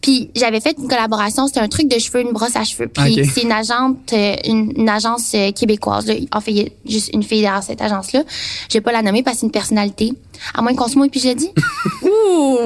Puis 0.00 0.30
j'avais 0.34 0.60
fait 0.60 0.76
une 0.78 0.88
collaboration, 0.88 1.46
c'était 1.46 1.60
un 1.60 1.68
truc 1.68 1.88
de 1.88 1.98
cheveux, 1.98 2.22
une 2.22 2.32
brosse 2.32 2.56
à 2.56 2.64
cheveux. 2.64 2.88
Puis 2.88 3.22
c'est 3.34 3.42
une 3.42 3.52
agente 3.52 4.12
euh, 4.12 4.34
une, 4.46 4.72
une 4.76 4.88
agence 4.88 5.32
euh, 5.34 5.52
québécoise 5.52 6.06
là. 6.06 6.14
En 6.32 6.40
fait, 6.40 6.50
il 6.52 6.56
y 6.58 6.62
a 6.62 6.68
juste 6.86 7.10
une 7.12 7.22
fille 7.22 7.42
derrière 7.42 7.62
cette 7.62 7.82
agence 7.82 8.12
là. 8.12 8.22
Je 8.68 8.74
vais 8.74 8.80
pas 8.80 8.92
la 8.92 9.02
nommer 9.02 9.22
parce 9.22 9.36
que 9.36 9.40
c'est 9.40 9.46
une 9.46 9.52
personnalité. 9.52 10.12
À 10.54 10.62
moins 10.62 10.74
qu'on 10.74 10.88
se 10.88 10.96
mouille 10.96 11.10
puis 11.10 11.20
je 11.20 11.28
le 11.28 11.34
dis. 11.34 11.50
Ouh! 12.02 12.59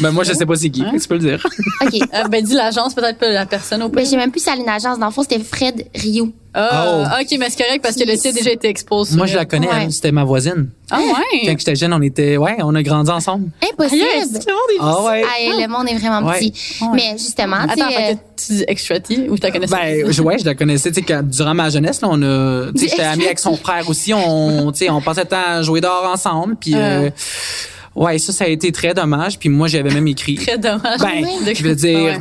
Ben 0.00 0.10
moi, 0.10 0.24
je 0.24 0.32
sais 0.32 0.46
pas 0.46 0.54
c'est 0.56 0.70
qui, 0.70 0.82
tu 0.84 1.08
peux 1.08 1.14
le 1.14 1.20
dire. 1.20 1.46
OK. 1.82 1.94
Euh, 1.94 2.28
ben, 2.28 2.42
dis 2.44 2.54
l'agence, 2.54 2.94
peut-être 2.94 3.18
pas 3.18 3.28
la 3.30 3.46
personne 3.46 3.82
au 3.82 3.88
Ben, 3.88 4.02
pire. 4.02 4.10
j'ai 4.10 4.16
même 4.16 4.30
plus 4.30 4.40
si 4.42 4.48
elle 4.50 4.58
a 4.60 4.62
une 4.62 4.68
agence. 4.68 4.98
Dans 4.98 5.06
le 5.06 5.12
fond, 5.12 5.22
c'était 5.22 5.38
Fred 5.42 5.86
Rio. 5.94 6.32
Ah, 6.52 7.18
ok, 7.20 7.36
mais 7.38 7.48
c'est 7.48 7.62
correct 7.62 7.80
parce 7.80 7.94
que 7.94 8.02
le 8.04 8.16
site 8.16 8.26
a 8.26 8.32
déjà 8.32 8.50
été 8.50 8.68
exposé. 8.68 9.16
moi, 9.16 9.26
je 9.26 9.36
la 9.36 9.44
connais, 9.44 9.68
Ouais. 9.68 9.88
c'était 9.90 10.10
ma 10.10 10.24
voisine. 10.24 10.68
Ah 10.90 10.98
ouais? 10.98 11.42
Quand 11.46 11.54
j'étais 11.56 11.76
jeune, 11.76 11.92
on 11.92 12.02
était, 12.02 12.36
ouais, 12.38 12.56
on 12.58 12.74
a 12.74 12.82
grandi 12.82 13.08
ensemble. 13.08 13.50
Impossible. 13.62 14.04
Des- 14.32 14.40
Ah 14.80 15.02
ouais. 15.04 15.22
Ah, 15.24 15.60
le 15.60 15.68
monde 15.68 15.88
est 15.88 15.94
vraiment 15.96 16.26
Ouais. 16.26 16.38
petit. 16.40 16.52
Mais 16.92 17.12
justement, 17.12 17.58
tu 17.68 17.74
sais, 17.74 17.82
Attends, 17.82 17.90
fait 17.94 18.12
euh, 18.12 18.98
tu 19.06 19.14
dis 19.14 19.28
ou 19.28 19.38
t'as 19.38 19.52
connaissé? 19.52 19.72
Ben, 19.72 20.10
je- 20.10 20.22
ouais, 20.22 20.38
je 20.40 20.44
la 20.44 20.56
connaissais, 20.56 20.90
tu 20.90 21.04
sais, 21.06 21.22
durant 21.22 21.54
ma 21.54 21.70
jeunesse, 21.70 22.00
là, 22.00 22.08
on 22.10 22.20
a, 22.20 22.72
tu 22.72 22.80
sais, 22.80 22.88
j'étais 22.88 23.02
ami 23.02 23.26
avec 23.26 23.38
son 23.38 23.56
frère 23.56 23.88
aussi, 23.88 24.12
on, 24.12 24.72
tu 24.72 24.78
sais, 24.80 24.90
on 24.90 25.00
passait 25.00 25.20
le 25.22 25.28
temps 25.28 25.36
à 25.46 25.62
jouer 25.62 25.80
dehors 25.80 26.10
ensemble, 26.12 26.56
puis, 26.56 26.72
euh, 26.74 27.10
ouais, 27.94 28.18
ça, 28.18 28.32
ça 28.32 28.44
a 28.44 28.48
été 28.48 28.72
très 28.72 28.94
dommage, 28.94 29.38
puis 29.38 29.48
moi, 29.48 29.68
j'avais 29.68 29.90
même 29.90 30.06
écrit. 30.08 30.34
Très 30.36 30.58
dommage. 30.58 31.00
Ben, 31.00 31.24
De- 31.46 31.54
je 31.54 31.62
veux 31.62 31.74
dire, 31.74 31.98
ouais. 31.98 32.18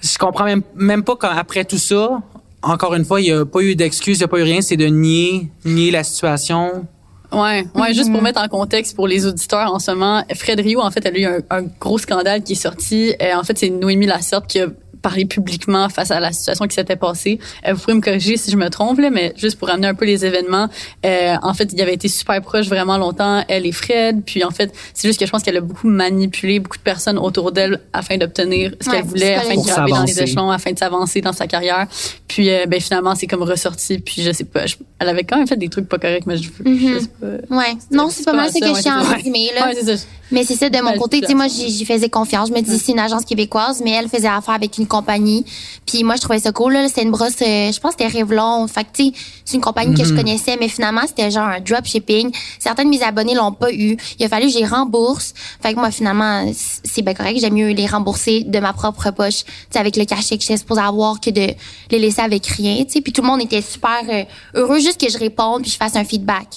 je 0.00 0.18
comprends 0.18 0.44
même, 0.44 0.62
même 0.74 1.02
pas 1.04 1.16
qu'après 1.16 1.64
tout 1.64 1.78
ça, 1.78 2.20
encore 2.62 2.94
une 2.94 3.04
fois, 3.04 3.20
il 3.20 3.26
y 3.28 3.32
a 3.32 3.44
pas 3.44 3.60
eu 3.60 3.74
d'excuses, 3.74 4.18
il 4.18 4.20
y 4.22 4.24
a 4.24 4.28
pas 4.28 4.38
eu 4.38 4.42
rien, 4.44 4.60
c'est 4.60 4.76
de 4.76 4.86
nier, 4.86 5.48
nier 5.64 5.90
la 5.90 6.04
situation. 6.04 6.86
Ouais, 7.32 7.64
ouais, 7.74 7.94
juste 7.94 8.12
pour 8.12 8.20
mettre 8.20 8.40
en 8.42 8.48
contexte 8.48 8.94
pour 8.94 9.08
les 9.08 9.24
auditeurs 9.26 9.72
en 9.72 9.78
ce 9.78 9.90
moment, 9.90 10.22
Fred 10.34 10.60
Rio, 10.60 10.80
en 10.82 10.90
fait, 10.90 11.04
elle 11.06 11.16
a 11.16 11.18
eu 11.18 11.24
un, 11.24 11.38
un 11.58 11.62
gros 11.80 11.96
scandale 11.98 12.42
qui 12.42 12.52
est 12.52 12.56
sorti. 12.56 13.14
Euh, 13.22 13.34
en 13.36 13.42
fait, 13.42 13.56
c'est 13.58 13.70
Noémie 13.70 14.04
Lasserte 14.06 14.46
qui 14.46 14.60
a 14.60 14.66
parlé 15.02 15.24
publiquement 15.24 15.88
face 15.88 16.10
à 16.12 16.20
la 16.20 16.32
situation 16.32 16.66
qui 16.66 16.74
s'était 16.74 16.96
passée. 16.96 17.38
Euh, 17.66 17.72
vous 17.74 17.80
pouvez 17.80 17.94
me 17.94 18.00
corriger 18.00 18.36
si 18.36 18.50
je 18.50 18.56
me 18.56 18.68
trompe, 18.70 19.00
là, 19.00 19.10
mais 19.10 19.32
juste 19.36 19.58
pour 19.58 19.68
amener 19.68 19.88
un 19.88 19.94
peu 19.94 20.04
les 20.04 20.24
événements, 20.24 20.68
euh, 21.04 21.34
en 21.42 21.54
fait, 21.54 21.70
il 21.72 21.80
avait 21.82 21.94
été 21.94 22.08
super 22.08 22.40
proche 22.40 22.66
vraiment 22.68 22.96
longtemps, 22.98 23.44
elle 23.48 23.66
et 23.66 23.72
Fred. 23.72 24.22
Puis 24.24 24.44
en 24.44 24.50
fait, 24.50 24.72
c'est 24.94 25.08
juste 25.08 25.18
que 25.20 25.26
je 25.26 25.30
pense 25.30 25.42
qu'elle 25.42 25.56
a 25.56 25.60
beaucoup 25.60 25.88
manipulé 25.88 26.60
beaucoup 26.60 26.78
de 26.78 26.82
personnes 26.82 27.18
autour 27.18 27.52
d'elle 27.52 27.80
afin 27.92 28.16
d'obtenir 28.16 28.72
ce 28.80 28.88
Ouais, 28.88 28.96
qu'elle 28.96 29.04
voulait, 29.04 29.34
afin 29.34 29.56
de 29.56 29.66
grimper 29.66 29.90
dans 29.90 30.04
les 30.04 30.22
échelons, 30.22 30.50
afin 30.50 30.72
de 30.72 30.78
s'avancer 30.78 31.20
dans 31.20 31.32
sa 31.32 31.46
carrière. 31.46 31.86
Puis 32.28 32.48
euh, 32.50 32.66
ben 32.66 32.80
finalement, 32.80 33.14
c'est 33.14 33.26
comme 33.26 33.42
ressorti. 33.42 33.98
Puis 33.98 34.22
je 34.22 34.32
sais 34.32 34.44
pas, 34.44 34.66
je- 34.66 34.76
elle 34.98 35.08
avait 35.08 35.24
quand 35.24 35.36
même 35.36 35.46
fait 35.48 35.56
des 35.56 35.68
trucs 35.68 35.88
pas 35.88 35.98
corrects, 35.98 36.26
mais 36.26 36.36
je, 36.36 36.44
je 36.64 36.98
sais 37.00 37.08
pas. 37.20 37.56
ouais. 37.56 37.74
Non, 37.90 38.08
c'est 38.10 38.24
pas 38.24 38.32
mal 38.32 38.50
ça 38.50 38.60
que 38.60 38.66
je 38.66 38.72
ouais, 38.72 38.80
suis 38.80 38.90
en 38.90 39.02
résumé, 39.02 39.50
là. 39.54 39.66
Ouais, 39.66 39.74
c'est 39.80 39.96
ça. 39.96 40.04
Mais 40.32 40.44
c'est 40.44 40.56
ça, 40.56 40.70
de 40.70 40.80
mon 40.80 40.94
côté, 40.94 41.20
tu 41.20 41.26
sais, 41.26 41.34
moi, 41.34 41.46
j'y 41.46 41.70
j'y 41.70 41.84
faisais 41.84 42.08
confiance. 42.08 42.48
Je 42.48 42.54
me 42.54 42.60
dis, 42.60 42.78
c'est 42.78 42.92
une 42.92 42.98
agence 42.98 43.24
québécoise, 43.24 43.82
mais 43.84 43.90
elle 43.90 44.08
faisait 44.08 44.28
affaire 44.28 44.54
avec 44.54 44.78
une 44.78 44.86
compagnie. 44.86 45.44
Puis 45.86 46.04
moi, 46.04 46.16
je 46.16 46.22
trouvais 46.22 46.38
ça 46.38 46.52
cool, 46.52 46.72
là. 46.72 46.88
C'était 46.88 47.02
une 47.02 47.10
brosse, 47.10 47.34
euh, 47.42 47.70
je 47.70 47.78
pense 47.78 47.94
que 47.94 48.02
c'était 48.02 48.18
Revlon. 48.18 48.66
Fait 48.66 48.84
que, 48.84 48.88
tu 48.94 49.04
sais, 49.04 49.12
c'est 49.44 49.56
une 49.56 49.62
compagnie 49.62 49.94
que 49.94 50.04
je 50.04 50.14
connaissais, 50.14 50.56
mais 50.58 50.68
finalement, 50.68 51.02
c'était 51.06 51.30
genre 51.30 51.48
un 51.48 51.60
dropshipping. 51.60 52.32
Certains 52.58 52.84
de 52.84 52.88
mes 52.88 53.02
abonnés 53.02 53.34
l'ont 53.34 53.52
pas 53.52 53.72
eu. 53.72 53.96
Il 54.18 54.24
a 54.24 54.28
fallu 54.28 54.46
que 54.46 54.52
je 54.52 54.58
les 54.58 54.66
rembourse. 54.66 55.34
Fait 55.60 55.74
que 55.74 55.78
moi, 55.78 55.90
finalement, 55.90 56.50
c'est 56.54 57.02
bien 57.02 57.14
correct. 57.14 57.38
J'aime 57.40 57.54
mieux 57.54 57.70
les 57.70 57.86
rembourser 57.86 58.44
de 58.44 58.58
ma 58.58 58.72
propre 58.72 59.10
poche, 59.10 59.44
tu 59.44 59.52
sais, 59.70 59.78
avec 59.78 59.96
le 59.96 60.04
cachet 60.04 60.36
que 60.36 60.42
j'étais 60.42 60.56
supposée 60.56 60.80
avoir 60.80 61.20
que 61.20 61.30
de 61.30 61.48
les 61.90 61.98
laisser 61.98 62.22
avec 62.22 62.46
rien, 62.46 62.84
tu 62.84 62.92
sais. 62.92 63.00
Puis 63.02 63.12
tout 63.12 63.22
le 63.22 63.28
monde 63.28 63.42
était 63.42 63.62
super 63.62 64.00
euh, 64.08 64.24
heureux 64.54 64.78
juste 64.78 65.00
que 65.00 65.10
je 65.10 65.18
réponde 65.18 65.62
puis 65.62 65.70
je 65.70 65.76
fasse 65.76 65.96
un 65.96 66.04
feedback. 66.04 66.48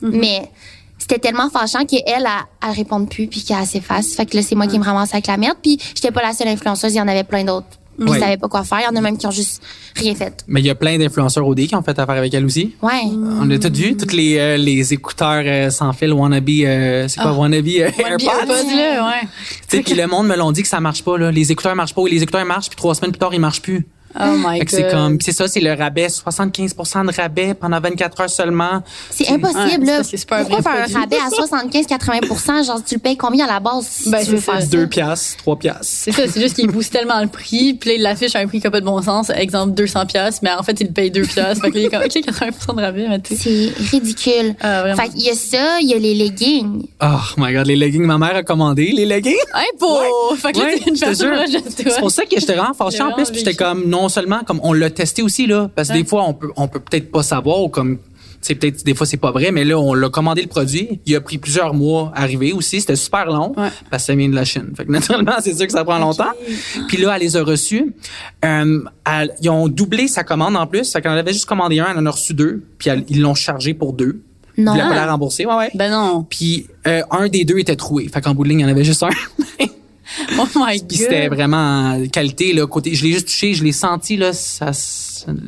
Mais 0.00 0.50
c'était 1.06 1.18
tellement 1.20 1.50
fâchant 1.50 1.84
qu'elle, 1.84 2.02
elle, 2.06 2.26
elle 2.62 2.70
réponde 2.74 3.08
plus 3.10 3.26
puis 3.26 3.42
qu'elle 3.42 3.66
s'efface. 3.66 4.14
Fait 4.14 4.26
que 4.26 4.36
là, 4.36 4.42
c'est 4.42 4.54
moi 4.54 4.66
qui 4.66 4.78
me 4.78 4.84
ramasse 4.84 5.12
avec 5.12 5.26
la 5.26 5.36
merde. 5.36 5.56
Puis 5.62 5.78
j'étais 5.94 6.10
pas 6.10 6.22
la 6.22 6.32
seule 6.32 6.48
influenceuse, 6.48 6.92
il 6.94 6.96
y 6.96 7.00
en 7.00 7.08
avait 7.08 7.24
plein 7.24 7.44
d'autres. 7.44 7.66
Puis 7.98 8.08
Ouais. 8.10 8.16
ils 8.18 8.20
savaient 8.20 8.36
pas 8.38 8.48
quoi 8.48 8.64
faire. 8.64 8.78
Il 8.80 8.84
y 8.84 8.88
en 8.88 8.96
a 8.96 9.00
même 9.00 9.16
qui 9.16 9.24
ont 9.26 9.30
juste 9.30 9.62
rien 9.94 10.16
fait. 10.16 10.42
Mais 10.48 10.58
il 10.60 10.66
y 10.66 10.70
a 10.70 10.74
plein 10.74 10.98
d'influenceurs 10.98 11.46
OD 11.46 11.66
qui 11.68 11.76
ont 11.76 11.82
fait 11.82 11.96
affaire 11.96 12.16
avec 12.16 12.34
elle 12.34 12.44
aussi. 12.44 12.74
Ouais. 12.82 13.02
On 13.04 13.48
a 13.48 13.58
tout 13.58 13.70
vu, 13.72 13.96
toutes 13.96 14.12
les, 14.12 14.36
euh, 14.38 14.56
les 14.56 14.92
écouteurs 14.92 15.44
euh, 15.46 15.70
sans 15.70 15.92
fil 15.92 16.12
wannabe, 16.12 16.48
euh, 16.48 17.06
c'est 17.06 17.20
quoi, 17.20 17.32
wannabe 17.34 17.64
euh, 17.68 17.90
Puis 17.92 18.04
AirPods? 18.04 18.24
AirPods, 18.24 18.76
là, 18.76 19.06
ouais. 19.06 19.28
Tu 19.70 19.76
sais, 19.76 19.82
puis 19.84 19.94
le 19.94 20.08
monde 20.08 20.26
me 20.26 20.34
l'ont 20.36 20.50
dit 20.50 20.62
que 20.62 20.68
ça 20.68 20.80
marche 20.80 21.04
pas, 21.04 21.16
là. 21.18 21.30
Les 21.30 21.52
écouteurs 21.52 21.76
marchent 21.76 21.94
pas, 21.94 22.02
les 22.08 22.20
écouteurs 22.20 22.44
marchent, 22.44 22.68
puis 22.68 22.76
trois 22.76 22.96
semaines 22.96 23.12
plus 23.12 23.20
tard, 23.20 23.32
ils 23.32 23.38
marchent 23.38 23.62
plus. 23.62 23.86
Oh 24.20 24.34
my 24.36 24.58
Fait 24.60 24.64
que 24.64 24.70
c'est 24.70 24.82
God. 24.82 24.90
comme, 24.92 25.18
c'est 25.20 25.32
ça, 25.32 25.48
c'est 25.48 25.60
le 25.60 25.72
rabais, 25.72 26.06
75% 26.08 27.06
de 27.06 27.16
rabais 27.16 27.54
pendant 27.54 27.80
24 27.80 28.20
heures 28.22 28.30
seulement. 28.30 28.82
C'est 29.10 29.28
Ouais, 29.28 29.34
impossible, 29.34 29.86
c'est 29.86 29.92
là. 29.92 30.02
c'est 30.04 30.28
pas 30.28 30.38
un 30.38 30.44
Pourquoi 30.44 30.62
faire 30.72 30.84
un 30.96 31.00
rabais 31.00 31.16
à 31.16 31.28
75-80 31.30 32.66
Genre, 32.66 32.82
tu 32.84 32.94
le 32.94 33.00
payes 33.00 33.16
combien 33.16 33.46
à 33.46 33.52
la 33.54 33.60
base 33.60 33.86
si 33.88 34.10
Ben, 34.10 34.24
tu 34.24 34.30
veux 34.32 34.36
c'est 34.36 34.42
faire 34.42 34.60
ça? 34.60 34.66
2 34.66 34.86
piastres, 34.86 35.36
3 35.38 35.58
piastres. 35.58 35.84
C'est 35.86 36.12
ça, 36.12 36.22
c'est 36.28 36.40
juste 36.40 36.54
qu'il 36.56 36.70
booste 36.70 36.92
tellement 36.92 37.20
le 37.20 37.28
prix, 37.28 37.74
puis 37.74 37.90
là, 37.90 37.96
il 37.96 38.02
l'affiche 38.02 38.34
à 38.36 38.40
un 38.40 38.46
prix 38.46 38.60
qui 38.60 38.66
a 38.66 38.70
pas 38.70 38.80
de 38.80 38.84
bon 38.86 39.00
sens, 39.02 39.30
exemple 39.30 39.74
200 39.74 40.06
pièces, 40.06 40.40
mais 40.42 40.50
en 40.52 40.62
fait, 40.62 40.80
il 40.80 40.92
paye 40.92 41.10
2 41.10 41.22
pièces. 41.22 41.60
Fait 41.60 41.70
que 41.70 41.74
là, 41.74 41.80
il 41.80 41.86
est 41.86 41.90
comme, 41.90 42.02
OK, 42.02 42.24
80 42.24 42.74
de 42.74 42.80
rabais, 42.80 43.06
mais 43.08 43.20
tu 43.20 43.36
sais. 43.36 43.72
C'est 43.74 43.90
ridicule. 43.96 44.54
Ah, 44.60 44.80
vraiment. 44.82 44.96
fait 45.02 45.08
qu'il 45.10 45.22
y 45.22 45.30
a 45.30 45.34
ça, 45.34 45.80
il 45.80 45.88
y 45.88 45.94
a 45.94 45.98
les 45.98 46.14
leggings. 46.14 46.86
Oh 47.02 47.06
my 47.36 47.52
god, 47.52 47.66
les 47.66 47.76
leggings, 47.76 48.04
ma 48.04 48.18
mère 48.18 48.36
a 48.36 48.42
commandé 48.42 48.92
les 48.94 49.06
leggings. 49.06 49.34
Hey, 49.54 49.66
pour! 49.78 50.02
Fait 50.38 50.52
que 50.52 50.58
là, 50.58 50.64
Ouais, 50.64 50.78
t'es 50.78 50.88
une 50.90 50.94
de 50.94 51.00
toi. 51.00 51.62
C'est 51.76 52.00
pour 52.00 52.10
ça 52.10 52.22
que 52.24 52.38
j'étais 52.38 52.54
vraiment 52.54 52.74
fâché 52.74 52.98
J'ai 52.98 53.02
en 53.02 53.12
plus, 53.12 53.30
puis 53.30 53.38
j'étais 53.40 53.54
comme 53.54 53.84
non 53.88 54.03
seulement 54.08 54.40
comme 54.44 54.60
on 54.62 54.72
l'a 54.72 54.90
testé 54.90 55.22
aussi 55.22 55.46
là, 55.46 55.70
parce 55.74 55.88
que 55.88 55.94
Ouais. 55.94 56.02
des 56.02 56.08
fois 56.08 56.24
on 56.26 56.34
peut 56.34 56.50
on 56.56 56.68
peut 56.68 56.80
peut-être 56.80 57.10
pas 57.10 57.22
savoir 57.22 57.60
ou 57.62 57.68
comme 57.68 57.98
c'est 58.40 58.54
peut-être 58.56 58.84
des 58.84 58.94
fois 58.94 59.06
c'est 59.06 59.16
pas 59.16 59.30
vrai, 59.30 59.52
mais 59.52 59.64
là 59.64 59.78
on 59.78 59.94
l'a 59.94 60.08
commandé 60.10 60.42
le 60.42 60.48
produit, 60.48 61.00
il 61.06 61.16
a 61.16 61.20
pris 61.22 61.38
plusieurs 61.38 61.72
mois 61.72 62.12
à 62.14 62.22
arriver 62.22 62.52
aussi, 62.52 62.80
c'était 62.80 62.94
super 62.96 63.24
long 63.26 63.52
Ouais. 63.56 63.70
parce 63.90 64.02
que 64.02 64.06
ça 64.08 64.14
vient 64.14 64.28
de 64.28 64.34
la 64.34 64.44
Chine. 64.44 64.72
Fait 64.76 64.84
que 64.84 64.90
naturellement 64.98 65.32
c'est 65.40 65.54
sûr 65.56 65.66
que 65.66 65.72
ça 65.72 65.82
prend 65.84 65.98
longtemps. 65.98 66.32
Puis 66.88 66.98
là 66.98 67.12
elle 67.16 67.22
les 67.22 67.36
a 67.36 67.42
reçus, 67.42 67.94
euh, 68.44 68.82
elle- 69.10 69.34
ils 69.40 69.48
ont 69.50 69.68
doublé 69.68 70.08
sa 70.08 70.24
commande 70.24 70.56
en 70.56 70.66
plus, 70.66 70.90
fait 70.92 71.00
qu'elle 71.00 71.12
en 71.12 71.16
avait 71.16 71.32
juste 71.32 71.46
commandé 71.46 71.78
un, 71.80 71.86
elle 71.90 71.98
en 71.98 72.06
a 72.06 72.10
reçu 72.10 72.34
deux, 72.34 72.62
puis 72.78 72.90
elle- 72.90 73.04
ils 73.08 73.20
l'ont 73.20 73.34
chargé 73.34 73.72
pour 73.74 73.92
deux. 73.94 74.20
Non. 74.56 74.72
Ils 74.74 74.82
voulaient 74.82 74.88
pas 74.94 75.06
la 75.06 75.10
rembourser, 75.12 75.46
ouais 75.46 75.54
ouais. 75.56 75.70
Ben 75.74 75.90
non. 75.90 76.24
Puis 76.28 76.66
euh, 76.86 77.02
un 77.10 77.28
des 77.28 77.44
deux 77.44 77.58
était 77.58 77.74
troué, 77.76 78.06
fait 78.08 78.20
qu'en 78.20 78.34
bout 78.34 78.44
de 78.44 78.50
ligne 78.50 78.60
il 78.60 78.62
y 78.62 78.66
en 78.66 78.68
avait 78.68 78.84
juste 78.84 79.02
un. 79.02 79.08
Oh 80.38 80.46
my 80.56 80.80
Puis 80.86 80.98
c'était 80.98 81.28
God. 81.28 81.36
vraiment 81.36 81.98
qualité 82.12 82.52
là 82.52 82.66
côté 82.66 82.94
je 82.94 83.04
l'ai 83.04 83.12
juste 83.12 83.26
touché, 83.26 83.54
je 83.54 83.64
l'ai 83.64 83.72
senti 83.72 84.16
là 84.16 84.32
ça 84.32 84.70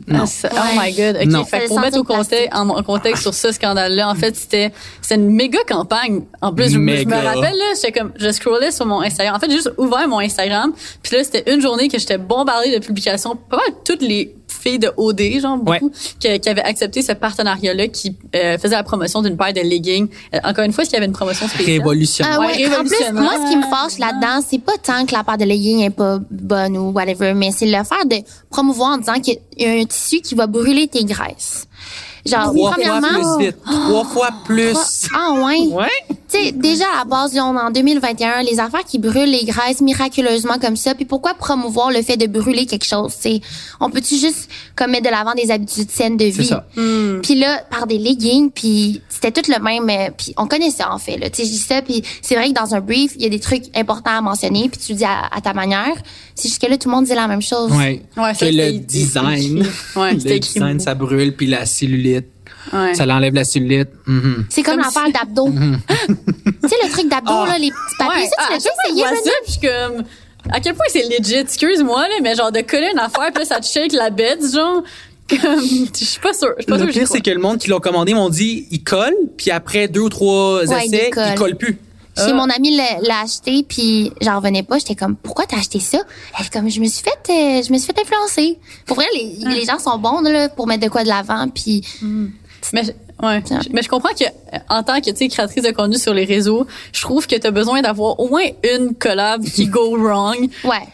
non. 0.09 0.25
Ah, 0.45 0.49
Oh 0.53 0.81
my 0.81 0.93
god. 0.95 1.17
OK, 1.21 1.27
Non. 1.27 1.45
fait 1.45 1.67
pour 1.67 1.81
mettre 1.81 1.99
au 1.99 2.03
contexte, 2.05 2.49
en, 2.55 2.67
en 2.71 2.83
contexte 2.83 3.21
sur 3.25 3.35
ce 3.35 3.53
scandale-là, 3.53 4.09
en 4.09 4.15
fait, 4.15 4.35
c'était 4.35 4.73
c'était 5.03 5.17
une 5.17 5.29
méga 5.31 5.59
campagne. 5.69 6.23
En 6.41 6.55
plus, 6.55 6.71
je, 6.73 6.79
me- 6.79 6.97
je 6.97 7.05
me 7.05 7.15
rappelle 7.15 7.55
là, 7.59 7.75
j'étais 7.75 7.93
comme 7.93 8.11
je 8.19 8.31
scrollais 8.33 8.71
sur 8.71 8.87
mon 8.87 9.03
Instagram. 9.03 9.37
En 9.37 9.39
fait, 9.39 9.51
j'ai 9.51 9.57
juste 9.57 9.73
ouvert 9.77 10.09
mon 10.09 10.21
Instagram, 10.21 10.73
puis 11.03 11.15
là, 11.17 11.25
c'était 11.25 11.53
une 11.53 11.61
journée 11.61 11.89
que 11.89 11.99
j'étais 11.99 12.17
bombardée 12.17 12.73
de 12.75 12.83
publications, 12.83 13.37
pas 13.37 13.59
mal 13.59 13.67
toutes 13.85 14.01
les 14.01 14.35
filles 14.67 14.79
de 14.79 14.91
OD, 14.97 15.21
genre 15.41 15.57
beaucoup, 15.59 15.91
qui, 16.19 16.41
qui 16.41 16.49
avaient 16.49 16.63
accepté 16.63 17.03
ce 17.03 17.13
partenariat-là, 17.13 17.89
qui 17.89 18.17
euh, 18.35 18.59
faisait 18.59 18.75
la 18.77 18.83
promotion 18.83 19.23
d'une 19.23 19.37
paire 19.37 19.53
de 19.53 19.61
leggings. 19.61 20.09
Euh, 20.35 20.39
encore 20.45 20.65
une 20.65 20.73
fois, 20.73 20.83
est-ce 20.83 20.91
qu'il 20.91 20.97
y 20.97 20.99
avait 20.99 21.07
une 21.07 21.13
promotion 21.13 21.47
spéciale? 21.49 21.79
Révolutionnaire. 21.79 22.39
Ah 22.41 22.41
Ouais, 22.41 22.57
ouais. 22.69 22.77
En 22.77 22.85
plus, 22.85 23.13
moi, 23.13 23.33
ce 23.45 23.51
qui 23.51 23.57
me 23.57 23.63
fâche 23.63 23.99
là-dedans, 23.99 24.45
c'est 24.47 24.59
pas 24.59 24.73
tant 24.83 25.05
que 25.07 25.13
la 25.15 25.25
part 25.25 25.39
de 25.39 25.45
legging 25.45 25.81
est 25.83 25.91
pas 25.91 26.19
bonne 26.31 26.77
ou 26.77 26.91
whatever, 26.91 27.33
mais 27.35 27.51
c'est 27.53 27.67
le 27.67 27.73
faire 27.85 28.05
de 28.07 28.17
promouvoir 28.51 28.95
en 28.95 28.99
disant 28.99 29.21
qu'il 29.21 29.39
y 29.59 29.65
a 29.67 29.71
un 29.71 29.85
tissu 29.85 30.21
qui 30.21 30.35
va 30.35 30.47
brûler 30.47 30.89
tes 30.89 31.05
graisses. 31.05 31.67
Genre, 32.27 32.43
Trois 32.53 32.53
fois 32.55 32.71
premièrement, 32.73 33.37
plus 33.37 33.47
vite. 33.47 33.57
Trois 33.65 34.05
fois 34.05 34.31
plus. 34.45 34.77
ah 35.15 35.33
ouais. 35.45 35.61
Ouais. 35.73 36.17
Tu 36.29 36.39
sais, 36.39 36.53
déjà 36.53 36.85
à 36.95 36.99
la 36.99 37.05
base, 37.05 37.35
là, 37.35 37.47
on 37.47 37.57
est 37.57 37.61
en 37.61 37.71
2021, 37.71 38.43
les 38.43 38.59
affaires 38.59 38.85
qui 38.85 38.99
brûlent 38.99 39.31
les 39.31 39.45
graisses 39.45 39.81
miraculeusement 39.81 40.59
comme 40.61 40.75
ça. 40.75 40.95
Puis 40.95 41.05
pourquoi 41.05 41.35
promouvoir 41.35 41.91
le 41.93 42.03
fait 42.03 42.17
de 42.17 42.27
brûler 42.27 42.67
quelque 42.67 42.85
chose 42.85 43.13
C'est, 43.19 43.41
on 43.81 43.91
peut-tu 43.91 44.17
juste 44.17 44.49
comme 44.75 44.91
mettre 44.91 45.05
de 45.05 45.11
l'avant 45.11 45.35
des 45.35 45.51
habitudes 45.53 45.91
saines 45.91 46.17
de 46.17 46.25
C'est 46.25 46.43
vie? 46.43 46.47
ça. 46.47 46.67
Puis 47.23 47.35
là, 47.37 47.63
par 47.71 47.87
des 47.87 47.99
leggings, 47.99 48.51
puis 48.51 49.03
c'était 49.09 49.31
tout 49.31 49.49
le 49.51 49.63
même. 49.63 49.89
euh, 49.89 50.11
Puis 50.17 50.35
on 50.37 50.47
connaît 50.49 50.71
ça 50.71 50.93
en 50.93 50.99
fait. 50.99 51.17
Là, 51.17 51.31
tu 51.31 51.37
sais, 51.43 51.45
je 51.45 51.53
dis 51.53 51.59
ça. 51.59 51.81
Puis 51.83 52.03
c'est 52.23 52.35
vrai 52.35 52.49
que 52.49 52.55
dans 52.55 52.75
un 52.75 52.81
brief, 52.81 53.13
il 53.17 53.23
y 53.23 53.27
a 53.27 53.29
des 53.29 53.41
trucs 53.41 53.65
importants 53.77 54.17
à 54.19 54.21
mentionner. 54.21 54.69
Puis 54.69 54.81
tu 54.85 54.93
le 54.93 54.99
dis 54.99 55.05
à, 55.05 55.27
à 55.33 55.41
ta 55.41 55.53
manière. 55.55 55.95
C'est 56.35 56.49
juste 56.49 56.61
que 56.61 56.67
là, 56.69 56.77
tout 56.77 56.89
le 56.89 56.95
monde 56.97 57.05
dit 57.05 57.15
la 57.15 57.29
même 57.29 57.41
chose. 57.43 57.71
Ouais. 57.73 58.03
Ouais, 58.17 58.35
ça, 58.35 58.51
le 58.51 58.73
design. 58.79 59.65
Ouais, 59.95 60.13
le 60.15 60.39
design, 60.39 60.81
ça 60.81 60.95
brûle, 60.95 61.35
puis 61.37 61.47
la 61.47 61.65
cellulite. 61.67 62.27
Ouais. 62.73 62.95
Ça 62.95 63.07
l'enlève 63.07 63.35
la 63.35 63.45
cellulite. 63.45 63.89
Mhm. 64.07 64.47
C'est 64.49 64.63
comme, 64.63 64.77
Comme 64.77 64.85
l'affaire 64.85 65.13
d'abdos. 65.13 65.51
tu 66.07 66.69
sais, 66.69 66.77
le 66.85 66.91
truc 66.91 67.09
d'abdos, 67.09 67.33
Ah. 67.33 67.47
là, 67.49 67.59
les 67.59 67.71
petits 67.71 67.97
papiers. 67.99 68.23
Ouais, 68.23 68.29
ça, 68.29 68.35
ah, 68.39 68.45
tu 68.49 68.53
l'as 68.53 68.59
je 68.59 68.91
essayé, 68.91 69.03
ça, 69.05 69.31
puis 69.45 69.47
je 69.47 69.51
suis 69.53 69.61
comme, 69.61 70.05
à 70.53 70.61
quel 70.61 70.75
point 70.75 70.87
c'est 70.89 71.03
legit, 71.03 71.35
excuse-moi, 71.37 72.03
là, 72.09 72.15
mais 72.23 72.35
genre 72.35 72.53
de 72.53 72.61
coller 72.61 72.91
une 72.93 72.99
affaire, 72.99 73.31
puis 73.33 73.41
là, 73.41 73.45
ça 73.45 73.61
te 73.61 73.67
shake 73.67 73.93
la 73.93 74.11
bête, 74.11 74.41
genre, 74.53 74.83
comme, 75.29 75.61
je 75.61 76.05
suis 76.05 76.21
pas 76.21 76.33
sûre, 76.33 76.55
pas 76.67 76.77
Le 76.77 76.87
pire, 76.87 77.09
c'est 77.09 77.21
que 77.21 77.31
le 77.31 77.41
monde 77.41 77.59
qui 77.59 77.69
l'ont 77.69 77.81
commandé 77.81 78.15
m'ont 78.15 78.29
dit, 78.31 78.67
il 78.71 78.83
colle, 78.85 79.15
puis 79.37 79.51
après 79.51 79.89
deux 79.89 80.01
ou 80.01 80.09
trois 80.09 80.65
Ouais, 80.65 80.87
il 80.87 80.95
essais, 80.95 81.11
il 81.15 81.35
colle 81.37 81.57
plus. 81.57 81.79
Chez 82.19 82.33
mon 82.33 82.49
ami 82.49 82.75
l'a 82.75 82.99
l'a 83.03 83.21
acheté 83.25 83.63
puis 83.63 84.11
j'en 84.23 84.37
revenais 84.37 84.63
pas, 84.63 84.79
j'étais 84.79 84.95
comme 84.95 85.17
pourquoi 85.17 85.45
t'as 85.45 85.59
acheté 85.59 85.81
ça? 85.81 85.99
Elle 86.41 86.47
est 86.47 86.51
comme 86.51 86.71
je 86.71 86.81
me 86.81 86.87
suis 86.87 87.03
fait 87.03 87.11
euh, 87.31 87.63
je 87.63 87.71
me 87.71 87.77
suis 87.77 87.93
fait 87.93 88.01
influencer. 88.01 88.59
Pour 88.87 88.97
vrai 88.97 89.05
les, 89.15 89.37
Ah. 89.45 89.51
les 89.51 89.67
gens 89.67 89.79
sont 89.79 89.99
bons 89.99 90.21
là 90.23 90.49
pour 90.49 90.67
mettre 90.67 90.83
de 90.85 90.89
quoi 90.89 91.03
de 91.05 91.09
l'avant 91.09 91.47
puis 91.55 91.83
Mais, 92.73 92.83
ouais. 93.23 93.43
Mais 93.73 93.83
je 93.83 93.89
comprends 93.89 94.15
que, 94.15 94.25
en 94.69 94.83
tant 94.83 95.01
que, 95.01 95.11
tu 95.11 95.17
sais, 95.17 95.29
créatrice 95.29 95.63
de 95.63 95.71
contenu 95.71 95.99
sur 95.99 96.15
les 96.15 96.25
réseaux, 96.25 96.67
je 96.93 97.01
trouve 97.01 97.27
que 97.27 97.37
t'as 97.37 97.51
besoin 97.51 97.83
d'avoir 97.83 98.19
au 98.21 98.29
moins 98.29 98.45
une 98.75 98.95
collab 98.95 99.45
qui 99.45 99.67
go 99.69 99.97
wrong, 99.97 100.49
ouais. 100.65 100.89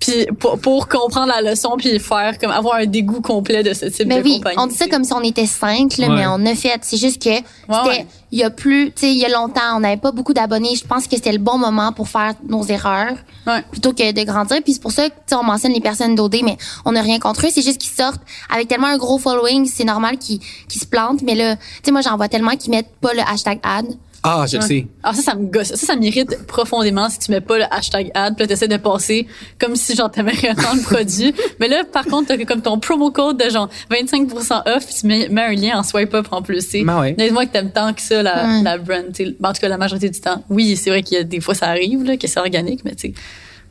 Puis 0.00 0.26
pour, 0.38 0.58
pour 0.58 0.88
comprendre 0.88 1.28
la 1.28 1.50
leçon, 1.50 1.74
puis 1.78 1.98
faire, 1.98 2.38
comme, 2.38 2.50
avoir 2.50 2.76
un 2.76 2.86
dégoût 2.86 3.20
complet 3.20 3.62
de 3.62 3.72
ce 3.72 3.86
type 3.86 4.06
Mais 4.06 4.18
de 4.18 4.24
oui, 4.24 4.36
compagnie. 4.36 4.56
on 4.58 4.66
dit 4.66 4.74
ça 4.74 4.86
comme 4.86 5.04
si 5.04 5.12
on 5.12 5.22
était 5.22 5.46
cinq 5.46 5.96
là, 5.98 6.08
Ouais. 6.08 6.14
mais 6.16 6.26
on 6.26 6.44
a 6.46 6.54
fait 6.54 6.78
c'est 6.82 6.96
juste 6.98 7.22
que 7.22 7.30
c'était 7.34 7.88
ouais. 7.88 8.06
il 8.30 8.38
y 8.38 8.44
a 8.44 8.50
plus 8.50 8.86
tu 8.94 9.00
sais 9.00 9.10
il 9.10 9.18
y 9.18 9.24
a 9.24 9.28
longtemps, 9.30 9.76
on 9.76 9.80
n'avait 9.80 9.96
pas 9.96 10.12
beaucoup 10.12 10.34
d'abonnés, 10.34 10.74
je 10.76 10.84
pense 10.84 11.06
que 11.06 11.16
c'était 11.16 11.32
le 11.32 11.38
bon 11.38 11.56
moment 11.58 11.92
pour 11.92 12.08
faire 12.08 12.34
nos 12.46 12.64
erreurs. 12.64 13.14
Ouais. 13.46 13.62
plutôt 13.70 13.92
que 13.94 14.12
de 14.12 14.22
grandir. 14.24 14.58
Puis 14.62 14.74
c'est 14.74 14.82
pour 14.82 14.92
ça 14.92 15.08
que 15.08 15.14
tu 15.14 15.20
sais, 15.28 15.34
on 15.34 15.42
mentionne 15.42 15.72
les 15.72 15.80
personnes 15.80 16.14
d'OD, 16.14 16.36
mais 16.44 16.58
on 16.84 16.92
n'a 16.92 17.00
rien 17.00 17.18
contre 17.18 17.46
eux. 17.46 17.50
C'est 17.50 17.62
juste 17.62 17.78
qu'ils 17.78 17.90
sortent 17.94 18.20
avec 18.52 18.68
tellement 18.68 18.88
un 18.88 18.98
gros 18.98 19.18
following, 19.18 19.64
c'est 19.66 19.84
normal 19.84 20.18
qu'ils 20.18 20.38
qu'ils 20.68 20.82
se 20.82 20.86
plantent. 20.86 21.22
Mais 21.22 21.34
là, 21.34 21.56
tu 21.56 21.62
sais, 21.84 21.90
moi, 21.90 22.02
j'en 22.02 22.16
vois 22.18 22.28
tellement 22.28 22.56
qu'ils 22.56 22.70
mettent 22.72 22.94
pas 23.00 23.14
le 23.14 23.20
hashtag 23.20 23.58
ad. 23.62 23.86
Ah, 24.22 24.44
je 24.50 24.56
le 24.56 24.62
sais. 24.62 24.86
Alors 25.02 25.14
ça, 25.14 25.22
ça 25.22 25.34
me 25.36 25.46
gosse. 25.46 25.68
Ça, 25.68 25.76
ça 25.76 25.96
m'irrite 25.96 26.44
profondément 26.46 27.08
si 27.08 27.18
tu 27.20 27.30
mets 27.30 27.40
pas 27.40 27.56
le 27.58 27.64
hashtag 27.70 28.10
ad, 28.14 28.34
puis 28.34 28.42
là, 28.44 28.48
t'essaies 28.48 28.66
de 28.68 28.76
passer 28.76 29.26
comme 29.60 29.76
si 29.76 29.94
genre 29.94 30.10
t'aimais 30.10 30.32
réellement 30.32 30.74
le 30.74 30.82
produit. 30.82 31.32
Mais 31.60 31.68
là, 31.68 31.84
par 31.90 32.04
contre, 32.04 32.28
t'as 32.28 32.44
comme 32.44 32.60
ton 32.62 32.78
promo 32.80 33.10
code 33.12 33.42
de 33.42 33.48
genre 33.48 33.68
25% 33.90 34.62
off, 34.76 34.84
puis 34.86 34.94
tu 35.00 35.06
mets, 35.06 35.28
mets 35.28 35.42
un 35.42 35.52
lien 35.54 35.78
en 35.78 35.82
swipe 35.82 36.12
up 36.14 36.26
en 36.32 36.42
plus. 36.42 36.64
tu 36.64 36.70
sais. 36.70 36.84
Ben 36.84 37.00
ouais. 37.00 37.12
Dis-moi 37.18 37.46
que 37.46 37.52
t'aimes 37.52 37.70
tant 37.70 37.92
que 37.94 38.00
ça 38.02 38.22
la, 38.22 38.44
Ouais. 38.44 38.62
la 38.62 38.78
brand. 38.78 39.04
tu 39.14 39.24
sais. 39.24 39.36
Ben, 39.38 39.50
en 39.50 39.52
tout 39.52 39.60
cas, 39.60 39.68
la 39.68 39.78
majorité 39.78 40.08
du 40.10 40.20
temps. 40.20 40.42
Oui, 40.50 40.76
c'est 40.76 40.90
vrai 40.90 41.02
qu'il 41.02 41.16
y 41.16 41.20
a 41.20 41.24
des 41.24 41.40
fois 41.40 41.54
ça 41.54 41.66
arrive 41.68 42.02
là, 42.04 42.16
que 42.16 42.26
c'est 42.26 42.40
organique, 42.40 42.84
mais 42.84 42.94
tu 42.96 43.08
sais, 43.08 43.14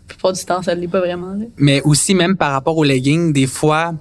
la 0.10 0.14
plupart 0.16 0.32
du 0.32 0.46
temps, 0.46 0.62
ça 0.62 0.74
l'est 0.74 0.88
pas 0.88 1.00
vraiment. 1.02 1.34
Là. 1.34 1.46
Mais 1.58 1.82
aussi, 1.82 2.16
même 2.16 2.38
par 2.38 2.54
rapport 2.54 2.78
aux 2.78 2.86
leggings, 2.86 3.34
des 3.34 3.48
fois, 3.48 3.94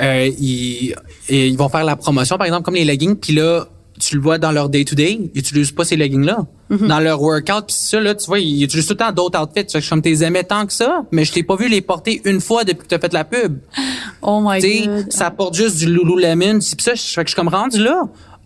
euh, 0.00 0.30
ils, 0.38 0.94
ils 1.28 1.56
vont 1.58 1.68
faire 1.68 1.84
la 1.84 1.96
promotion, 1.96 2.38
par 2.38 2.46
exemple, 2.46 2.62
comme 2.64 2.76
les 2.76 2.86
leggings, 2.86 3.16
puis 3.16 3.34
là, 3.34 3.66
tu 4.00 4.16
le 4.16 4.22
vois 4.22 4.38
dans 4.38 4.50
leur 4.50 4.68
day-to-day, 4.68 5.30
ils 5.34 5.38
utilisent 5.38 5.72
pas 5.72 5.84
ces 5.84 5.96
leggings-là. 5.96 6.46
Mm-hmm. 6.70 6.86
Dans 6.86 7.00
leur 7.00 7.20
workout, 7.20 7.66
puis 7.66 7.76
ça, 7.76 8.00
là, 8.00 8.14
tu 8.14 8.26
vois, 8.26 8.38
ils 8.38 8.62
utilisent 8.64 8.86
tout 8.86 8.92
le 8.94 8.98
temps 8.98 9.12
d'autres 9.12 9.40
outfits. 9.40 9.66
Fait 9.70 9.80
que 9.80 9.88
comme 9.88 10.02
t'es 10.02 10.22
aimais 10.22 10.44
tant 10.44 10.66
que 10.66 10.72
ça, 10.72 11.02
mais 11.12 11.24
je 11.24 11.32
t'ai 11.32 11.42
pas 11.42 11.56
vu 11.56 11.68
les 11.68 11.80
porter 11.80 12.20
une 12.24 12.40
fois 12.40 12.64
depuis 12.64 12.82
que 12.84 12.88
t'as 12.88 12.98
fait 12.98 13.12
la 13.12 13.24
pub. 13.24 13.58
Oh 14.22 14.40
my 14.44 14.60
Tu 14.60 14.68
sais, 14.68 14.86
god. 14.86 15.06
ça 15.12 15.26
apporte 15.28 15.54
juste 15.54 15.76
du 15.78 15.86
Lululemon. 15.86 16.58
Puis 16.58 16.76
ça, 16.80 16.94
je, 16.94 17.00
fait 17.02 17.22
que 17.24 17.28
je 17.30 17.34
suis 17.34 17.36
comme 17.36 17.48
rendu 17.48 17.82
là. 17.82 18.02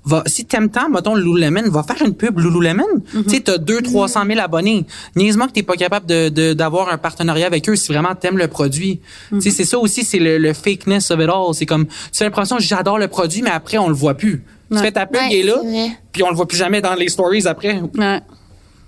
Va, 0.06 0.22
si 0.26 0.44
t'aimes 0.44 0.68
tant, 0.70 0.88
mettons, 0.90 1.14
le 1.14 1.22
Lululemon, 1.22 1.62
va 1.70 1.82
faire 1.82 2.00
une 2.06 2.14
pub 2.14 2.38
Lululemon. 2.38 2.84
Mm-hmm. 3.14 3.24
Tu 3.24 3.30
sais, 3.30 3.40
t'as 3.40 3.58
2 3.58 3.80
300 3.82 4.20
000 4.26 4.38
abonnés. 4.38 4.84
Niaise-moi 5.16 5.46
que 5.48 5.52
t'es 5.52 5.62
pas 5.62 5.76
capable 5.76 6.06
de, 6.06 6.28
de- 6.28 6.52
d'avoir 6.52 6.90
un 6.92 6.98
partenariat 6.98 7.46
avec 7.46 7.68
eux 7.68 7.74
si 7.76 7.90
vraiment 7.92 8.14
t'aimes 8.14 8.38
le 8.38 8.46
produit. 8.48 9.00
Tu 9.30 9.40
sais, 9.40 9.50
c'est 9.50 9.64
ça 9.64 9.78
aussi, 9.78 10.04
c'est 10.04 10.18
le, 10.18 10.38
le 10.38 10.52
fakeness 10.52 11.10
of 11.10 11.20
it 11.20 11.28
all. 11.28 11.54
C'est 11.54 11.66
comme, 11.66 11.86
tu 11.86 12.22
as 12.22 12.26
l'impression, 12.26 12.56
j'adore 12.58 12.98
le 12.98 13.08
produit, 13.08 13.42
mais 13.42 13.50
après, 13.50 13.78
on 13.78 13.88
le 13.88 13.94
voit 13.94 14.14
plus. 14.14 14.42
Tu 14.78 14.84
fais 14.84 14.92
ta 14.92 15.06
pub, 15.06 15.16
Ouais, 15.20 15.28
il 15.30 15.37
est 15.38 15.42
là, 15.42 15.56
puis 16.12 16.22
on 16.22 16.30
le 16.30 16.37
voit 16.37 16.46
plus 16.48 16.56
jamais 16.58 16.80
dans 16.80 16.94
les 16.94 17.08
stories 17.08 17.46
après. 17.46 17.80
Ouais. 17.80 18.20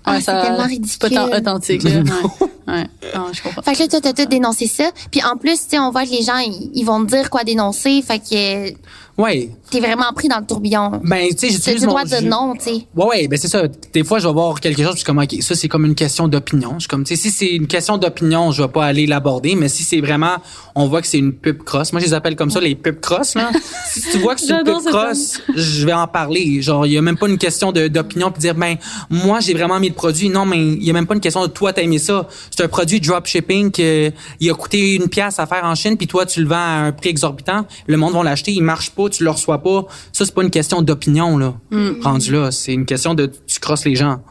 Ah, 0.05 0.13
Ouais, 0.13 0.21
c'est 0.21 0.25
tellement 0.41 0.67
C'est 0.85 0.99
pas 1.01 1.09
tant 1.09 1.25
ridicule. 1.25 1.37
authentique. 1.41 1.83
Là. 1.83 1.89
Ouais. 2.67 2.73
ouais. 2.73 2.83
Non, 3.15 3.25
je 3.33 3.41
comprends. 3.43 3.61
Fait 3.61 3.73
que 3.73 3.79
là, 3.79 3.87
toi, 3.87 3.99
t'as 4.01 4.13
tout 4.13 4.25
dénoncé 4.25 4.67
ça. 4.67 4.89
Puis 5.11 5.21
en 5.23 5.37
plus, 5.37 5.53
tu 5.53 5.69
sais, 5.69 5.79
on 5.79 5.89
voit 5.91 6.03
que 6.05 6.11
les 6.11 6.21
gens, 6.21 6.37
ils, 6.37 6.69
ils 6.73 6.83
vont 6.83 7.03
te 7.05 7.09
dire 7.15 7.29
quoi 7.29 7.43
dénoncer. 7.45 8.01
Fait 8.01 8.19
que 8.19 8.69
Ouais. 9.17 9.49
t'es 9.71 9.79
vraiment 9.79 10.13
pris 10.13 10.27
dans 10.27 10.39
le 10.39 10.45
tourbillon. 10.45 11.01
Ben, 11.03 11.27
tu 11.29 11.37
sais, 11.37 11.49
j'utilise 11.49 11.81
mon... 11.81 11.89
droit 11.89 12.05
de 12.05 12.23
non, 12.23 12.53
tu 12.53 12.65
sais. 12.65 12.87
Ouais, 12.95 13.05
ouais, 13.05 13.27
ben 13.27 13.37
c'est 13.37 13.47
ça. 13.47 13.63
Des 13.93 14.03
fois, 14.03 14.19
je 14.19 14.27
vais 14.27 14.33
voir 14.33 14.59
quelque 14.59 14.77
chose, 14.83 14.91
puis 14.91 14.99
je 14.99 15.05
suis 15.05 15.05
comme, 15.05 15.17
OK, 15.17 15.41
ça, 15.41 15.55
c'est 15.55 15.67
comme 15.67 15.85
une 15.85 15.95
question 15.95 16.27
d'opinion. 16.27 16.73
Je 16.75 16.81
suis 16.81 16.87
comme, 16.87 17.03
tu 17.03 17.15
sais, 17.15 17.21
si 17.21 17.31
c'est 17.31 17.51
une 17.51 17.65
question 17.65 17.97
d'opinion, 17.97 18.51
je 18.51 18.61
vais 18.61 18.69
pas 18.69 18.85
aller 18.85 19.07
l'aborder, 19.07 19.55
mais 19.55 19.69
si 19.69 19.83
c'est 19.83 20.01
vraiment, 20.01 20.35
on 20.75 20.87
voit 20.87 21.01
que 21.01 21.07
c'est 21.07 21.17
une 21.17 21.33
pub 21.33 21.63
cross. 21.63 21.93
Moi, 21.93 22.01
je 22.01 22.05
les 22.05 22.13
appelle 22.13 22.35
comme 22.35 22.51
ça, 22.51 22.59
les 22.59 22.75
pub 22.75 22.99
cross, 22.99 23.33
là. 23.33 23.49
si 23.91 24.01
tu 24.01 24.19
vois 24.19 24.35
que 24.35 24.41
c'est 24.41 24.53
une 24.53 24.63
pub 24.63 24.83
cross, 24.85 25.41
je 25.55 25.85
vais 25.85 25.93
en 25.93 26.07
parler. 26.07 26.61
Genre, 26.61 26.85
il 26.85 26.93
y 26.93 26.97
a 26.97 27.01
même 27.01 27.17
pas 27.17 27.27
une 27.27 27.39
question 27.39 27.71
d'opinion, 27.71 28.29
puis 28.29 28.41
dire, 28.41 28.53
ben, 28.53 28.75
moi, 29.09 29.39
j'ai 29.39 29.55
vraiment 29.55 29.79
mis 29.79 29.89
le 29.89 29.95
produit. 29.95 30.29
Non, 30.29 30.45
mais 30.45 30.59
il 30.59 30.83
y 30.83 30.91
a 30.91 30.93
même 30.93 31.07
pas 31.07 31.15
une 31.15 31.21
question 31.21 31.41
de 31.41 31.51
toi, 31.51 31.73
t'as 31.73 31.81
aimé 31.81 31.97
ça. 31.97 32.27
C'est 32.55 32.63
un 32.63 32.67
produit 32.67 32.99
dropshipping 32.99 33.71
que 33.71 34.11
il 34.39 34.49
a 34.51 34.53
coûté 34.53 34.93
une 34.93 35.07
pièce 35.07 35.39
à 35.39 35.47
faire 35.47 35.63
en 35.63 35.73
Chine, 35.73 35.97
puis 35.97 36.05
toi, 36.05 36.25
tu 36.27 36.41
le 36.41 36.47
vends 36.47 36.55
à 36.55 36.85
un 36.85 36.91
prix 36.91 37.09
exorbitant. 37.09 37.65
Le 37.87 37.97
monde 37.97 38.13
va 38.13 38.23
l'acheter, 38.23 38.51
il 38.51 38.61
marche 38.61 38.91
pas, 38.91 39.06
tu 39.09 39.23
le 39.23 39.29
reçois 39.31 39.61
pas. 39.61 39.85
Ça, 40.11 40.25
c'est 40.25 40.33
pas 40.33 40.43
une 40.43 40.49
question 40.51 40.81
d'opinion, 40.81 41.37
là. 41.37 41.53
Rendu 42.01 42.31
là, 42.31 42.51
c'est 42.51 42.73
une 42.73 42.85
question 42.85 43.13
de, 43.13 43.31
tu 43.47 43.59
crosses 43.59 43.85
les 43.85 43.95
gens. 43.95 44.21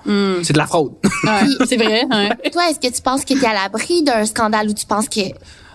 C'est 0.42 0.52
de 0.52 0.58
la 0.58 0.66
fraude. 0.66 0.92
Ouais, 1.24 1.66
c'est 1.66 1.76
vrai. 1.76 2.04
Ouais. 2.10 2.50
Toi, 2.52 2.70
est-ce 2.70 2.80
que 2.80 2.94
tu 2.94 3.02
penses 3.02 3.24
que 3.24 3.34
t'es 3.38 3.46
à 3.46 3.54
l'abri 3.54 4.02
d'un 4.02 4.24
scandale 4.24 4.68
ou 4.68 4.72
tu 4.74 4.86
penses 4.86 5.08
que, 5.08 5.20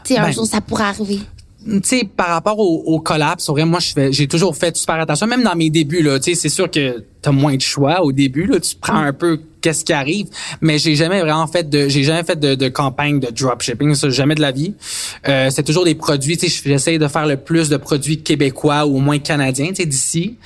tu 0.04 0.16
un 0.16 0.24
Ben. 0.24 0.32
jour, 0.32 0.46
ça 0.46 0.62
pourrait 0.62 0.86
arriver? 0.86 1.20
tu 1.64 1.80
sais, 1.84 2.10
par 2.18 2.30
rapport 2.30 2.58
au, 2.58 2.82
au 2.88 3.00
collab, 3.00 3.40
c'est 3.40 3.52
vrai, 3.52 3.66
moi, 3.66 3.80
je 3.80 3.94
fais, 3.94 4.12
j'ai 4.12 4.28
toujours 4.28 4.56
fait 4.56 4.76
super 4.76 4.96
attention, 4.96 5.28
même 5.28 5.44
dans 5.44 5.56
mes 5.56 5.70
débuts, 5.70 6.02
là, 6.02 6.20
tu 6.20 6.34
sais, 6.34 6.40
c'est 6.40 6.50
sûr 6.50 6.70
que 6.72 7.04
t'as 7.22 7.32
moins 7.32 7.56
de 7.56 7.62
choix 7.62 8.02
au 8.02 8.12
début, 8.12 8.48
là, 8.48 8.60
tu 8.60 8.76
prends 8.76 8.98
un 8.98 9.14
peu 9.14 9.40
qu'est-ce 9.62 9.86
qui 9.86 9.94
arrive, 9.94 10.28
mais 10.60 10.78
j'ai 10.78 10.96
jamais 10.96 11.22
vraiment 11.22 11.48
fait 11.48 11.70
de, 11.70 11.88
j'ai 11.88 12.04
jamais 12.04 12.24
fait 12.24 12.40
de, 12.40 12.56
de 12.56 12.70
campagne 12.70 13.20
de 13.20 13.28
dropshipping, 13.30 13.96
ça, 13.96 14.10
jamais 14.10 14.36
de 14.36 14.42
la 14.42 14.52
vie. 14.52 14.74
Euh, 15.28 15.50
c'est 15.52 15.64
toujours 15.64 15.86
des 15.86 15.96
produits, 15.96 16.38
tu 16.38 16.50
sais, 16.50 16.62
j'essaie 16.66 16.98
de 16.98 17.08
faire 17.08 17.28
le 17.28 17.38
plus 17.38 17.70
de 17.70 17.78
produits 17.78 18.22
québécois 18.22 18.86
ou 18.86 18.98
au 18.98 19.00
moins 19.00 19.20
canadiens, 19.20 19.70
tu 19.70 19.76
sais, 19.76 19.86
d'ici. 19.86 20.38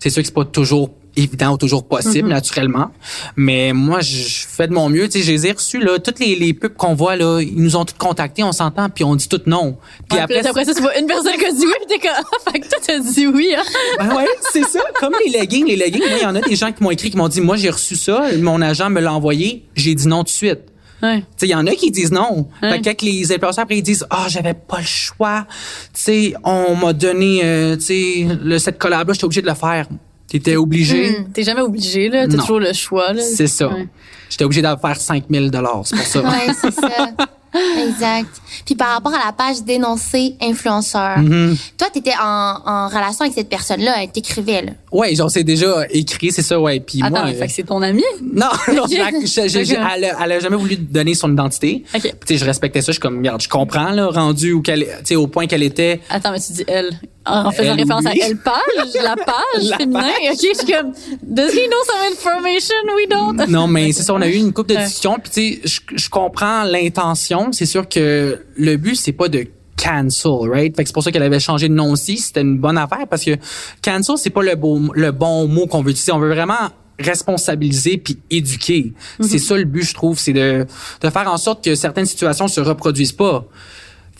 C'est 0.00 0.10
sûr 0.10 0.22
que 0.22 0.26
c'est 0.26 0.34
pas 0.34 0.44
toujours 0.44 0.90
évident 1.16 1.52
ou 1.52 1.56
toujours 1.58 1.84
possible 1.86 2.28
Mm-hmm. 2.28 2.32
naturellement 2.32 2.90
mais 3.36 3.72
moi 3.74 4.00
je 4.00 4.46
fais 4.48 4.66
de 4.66 4.72
mon 4.72 4.88
mieux 4.88 5.08
tu 5.08 5.18
sais 5.18 5.24
je 5.24 5.30
les 5.32 5.46
ai 5.46 5.52
reçus 5.52 5.78
là 5.78 5.98
toutes 5.98 6.18
les, 6.20 6.36
les 6.36 6.54
pubs 6.54 6.74
qu'on 6.74 6.94
voit 6.94 7.16
là 7.16 7.40
ils 7.40 7.62
nous 7.62 7.76
ont 7.76 7.84
tous 7.84 7.96
contactés 7.98 8.42
on 8.42 8.52
s'entend 8.52 8.88
puis 8.88 9.04
on 9.04 9.14
dit 9.14 9.28
tout 9.28 9.40
non 9.46 9.76
puis 10.08 10.18
Ouais, 10.18 10.26
là, 10.26 10.48
après 10.48 10.64
ça, 10.64 10.74
tu 10.74 10.80
vois 10.80 10.96
une 10.98 11.06
personne 11.06 11.34
qui 11.34 11.44
a 11.44 11.52
dit 11.52 11.66
oui, 11.66 11.72
puis 11.86 11.98
t'es 11.98 12.08
comme, 12.08 12.54
toi, 12.84 12.94
t'as 12.94 12.98
dit 12.98 13.26
oui, 13.26 13.54
hein? 13.56 13.62
Ben 13.98 14.14
ouais, 14.14 14.26
c'est 14.52 14.64
ça. 14.64 14.80
Comme 14.98 15.12
les 15.24 15.38
leggings, 15.38 15.66
les 15.66 15.76
leggings, 15.76 16.02
moi, 16.08 16.18
il 16.18 16.22
y 16.22 16.26
en 16.26 16.34
a 16.34 16.40
des 16.40 16.56
gens 16.56 16.72
qui 16.72 16.82
m'ont 16.82 16.90
écrit, 16.90 17.10
qui 17.10 17.16
m'ont 17.16 17.28
dit, 17.28 17.40
moi, 17.40 17.56
j'ai 17.56 17.70
reçu 17.70 17.96
ça, 17.96 18.26
mon 18.40 18.60
agent 18.60 18.90
me 18.90 19.00
l'a 19.00 19.12
envoyé, 19.12 19.66
j'ai 19.74 19.94
dit 19.94 20.08
non 20.08 20.18
tout 20.18 20.24
de 20.24 20.30
suite. 20.30 20.60
Ouais. 21.02 21.18
Tu 21.18 21.24
sais, 21.36 21.46
il 21.46 21.50
y 21.50 21.54
en 21.54 21.66
a 21.66 21.72
qui 21.72 21.90
disent 21.90 22.12
non. 22.12 22.48
Ouais. 22.62 22.70
Fait 22.70 22.80
que 22.80 22.84
quand 22.84 23.02
les 23.02 23.32
influenceurs 23.32 23.64
après 23.64 23.78
ils 23.78 23.82
disent 23.82 24.06
ah 24.08 24.26
j'avais 24.28 24.54
pas 24.54 24.78
le 24.78 24.84
choix, 24.84 25.46
tu 25.92 26.00
sais 26.00 26.34
on 26.44 26.76
m'a 26.76 26.92
donné 26.92 27.40
euh, 27.42 27.74
tu 27.74 27.82
sais 27.82 28.26
le 28.40 28.58
cette 28.58 28.78
collab 28.78 29.08
là 29.08 29.12
j'étais 29.12 29.24
obligé 29.24 29.42
de 29.42 29.48
le 29.48 29.54
faire. 29.54 29.88
T'étais 30.28 30.56
obligé. 30.56 31.18
T'es 31.34 31.42
jamais 31.42 31.60
obligé, 31.60 32.08
là. 32.08 32.26
T'as 32.26 32.38
toujours 32.38 32.58
le 32.58 32.72
choix, 32.72 33.12
là. 33.12 33.20
C'est 33.20 33.48
ça. 33.48 33.68
Ouais. 33.68 33.86
J'étais 34.30 34.44
obligé 34.44 34.62
d'en 34.62 34.78
faire 34.78 34.98
5000 34.98 35.50
dollars, 35.50 35.82
c'est 35.84 35.96
pour 35.96 36.06
ça. 36.06 36.22
Ouais, 36.22 36.54
c'est 36.58 36.72
ça. 36.72 36.88
Exact. 37.54 38.28
Puis 38.64 38.74
par 38.74 38.88
rapport 38.94 39.12
à 39.14 39.24
la 39.26 39.32
page 39.32 39.62
dénoncer 39.62 40.34
influenceur, 40.40 41.18
Mm-hmm. 41.18 41.56
toi, 41.78 41.88
tu 41.92 41.98
étais 41.98 42.12
en, 42.22 42.56
en 42.64 42.88
relation 42.88 43.22
avec 43.22 43.34
cette 43.34 43.48
personne-là, 43.48 43.94
elle 44.02 44.10
t'écrisait, 44.10 44.62
là. 44.62 44.72
Ouais, 44.90 45.14
genre 45.14 45.30
c'est 45.30 45.44
déjà 45.44 45.84
écrit, 45.90 46.32
c'est 46.32 46.42
ça 46.42 46.58
ouais. 46.60 46.80
Puis 46.80 47.00
Attends, 47.02 47.10
moi 47.24 47.26
fait 47.32 47.42
euh, 47.42 47.46
que 47.46 47.52
c'est 47.52 47.62
ton 47.64 47.82
ami? 47.82 48.02
non, 48.22 48.46
non, 48.74 48.84
je- 48.88 49.48
je- 49.48 49.64
je- 49.64 49.74
elle, 49.74 50.04
a- 50.04 50.16
elle 50.24 50.32
a 50.32 50.40
jamais 50.40 50.56
voulu 50.56 50.76
donner 50.76 51.14
son 51.14 51.32
identité. 51.32 51.84
Ok. 51.94 52.00
Puis, 52.02 52.12
sais, 52.26 52.36
je 52.36 52.44
respectais 52.44 52.80
ça, 52.80 52.86
je 52.86 52.92
suis 52.92 53.00
comme 53.00 53.18
regarde, 53.18 53.40
je 53.42 53.48
comprends 53.48 53.90
là, 53.90 54.08
rendu 54.08 54.52
où 54.52 54.62
qu'elle, 54.62 54.84
tu 54.84 54.90
sais, 55.04 55.16
au 55.16 55.26
point 55.26 55.46
qu'elle 55.46 55.62
était. 55.62 56.00
Attends, 56.10 56.32
mais 56.32 56.40
tu 56.40 56.52
dis 56.52 56.64
elle. 56.66 56.90
En 57.24 57.50
faisant 57.52 57.72
Elle, 57.74 57.80
référence 57.80 58.04
oui. 58.04 58.20
à 58.20 58.26
elle 58.26 58.36
page, 58.36 59.02
la 59.02 59.16
page 59.24 59.68
La 59.70 59.76
féminin. 59.76 60.00
page. 60.02 60.32
Ok, 60.32 60.38
je 60.40 60.58
suis 60.58 60.72
comme, 60.72 60.92
does 61.22 61.52
he 61.52 61.68
know 61.68 61.76
some 61.86 62.12
information? 62.12 62.74
We 62.96 63.08
don't. 63.08 63.48
Non, 63.48 63.66
mais 63.68 63.92
c'est 63.92 64.02
ça, 64.02 64.14
on 64.14 64.20
a 64.22 64.28
eu 64.28 64.34
une 64.36 64.52
couple 64.52 64.74
de 64.74 64.80
discussions. 64.80 65.18
Puis 65.22 65.30
tu 65.32 65.60
sais, 65.70 65.82
je, 65.92 65.96
je 65.96 66.08
comprends 66.08 66.64
l'intention. 66.64 67.50
C'est 67.52 67.66
sûr 67.66 67.88
que 67.88 68.44
le 68.56 68.76
but 68.76 68.96
c'est 68.96 69.12
pas 69.12 69.28
de 69.28 69.46
cancel, 69.82 70.48
right? 70.50 70.74
Fait 70.76 70.82
que 70.84 70.88
c'est 70.88 70.94
pour 70.94 71.02
ça 71.02 71.10
qu'elle 71.12 71.22
avait 71.22 71.40
changé 71.40 71.68
de 71.68 71.74
nom 71.74 71.92
aussi. 71.92 72.18
C'était 72.18 72.42
une 72.42 72.58
bonne 72.58 72.78
affaire 72.78 73.06
parce 73.08 73.24
que 73.24 73.36
cancel 73.84 74.16
c'est 74.18 74.30
pas 74.30 74.42
le 74.42 74.54
beau, 74.56 74.80
le 74.94 75.10
bon 75.12 75.46
mot 75.48 75.66
qu'on 75.66 75.82
veut 75.82 75.90
utiliser. 75.90 76.12
On 76.12 76.18
veut 76.18 76.32
vraiment 76.32 76.70
responsabiliser 76.98 77.98
puis 77.98 78.18
éduquer. 78.30 78.92
C'est 79.20 79.38
ça 79.38 79.56
le 79.56 79.64
but, 79.64 79.82
je 79.82 79.94
trouve, 79.94 80.18
c'est 80.18 80.32
de 80.32 80.66
de 81.00 81.10
faire 81.10 81.30
en 81.32 81.36
sorte 81.36 81.64
que 81.64 81.74
certaines 81.74 82.06
situations 82.06 82.48
se 82.48 82.60
reproduisent 82.60 83.12
pas. 83.12 83.44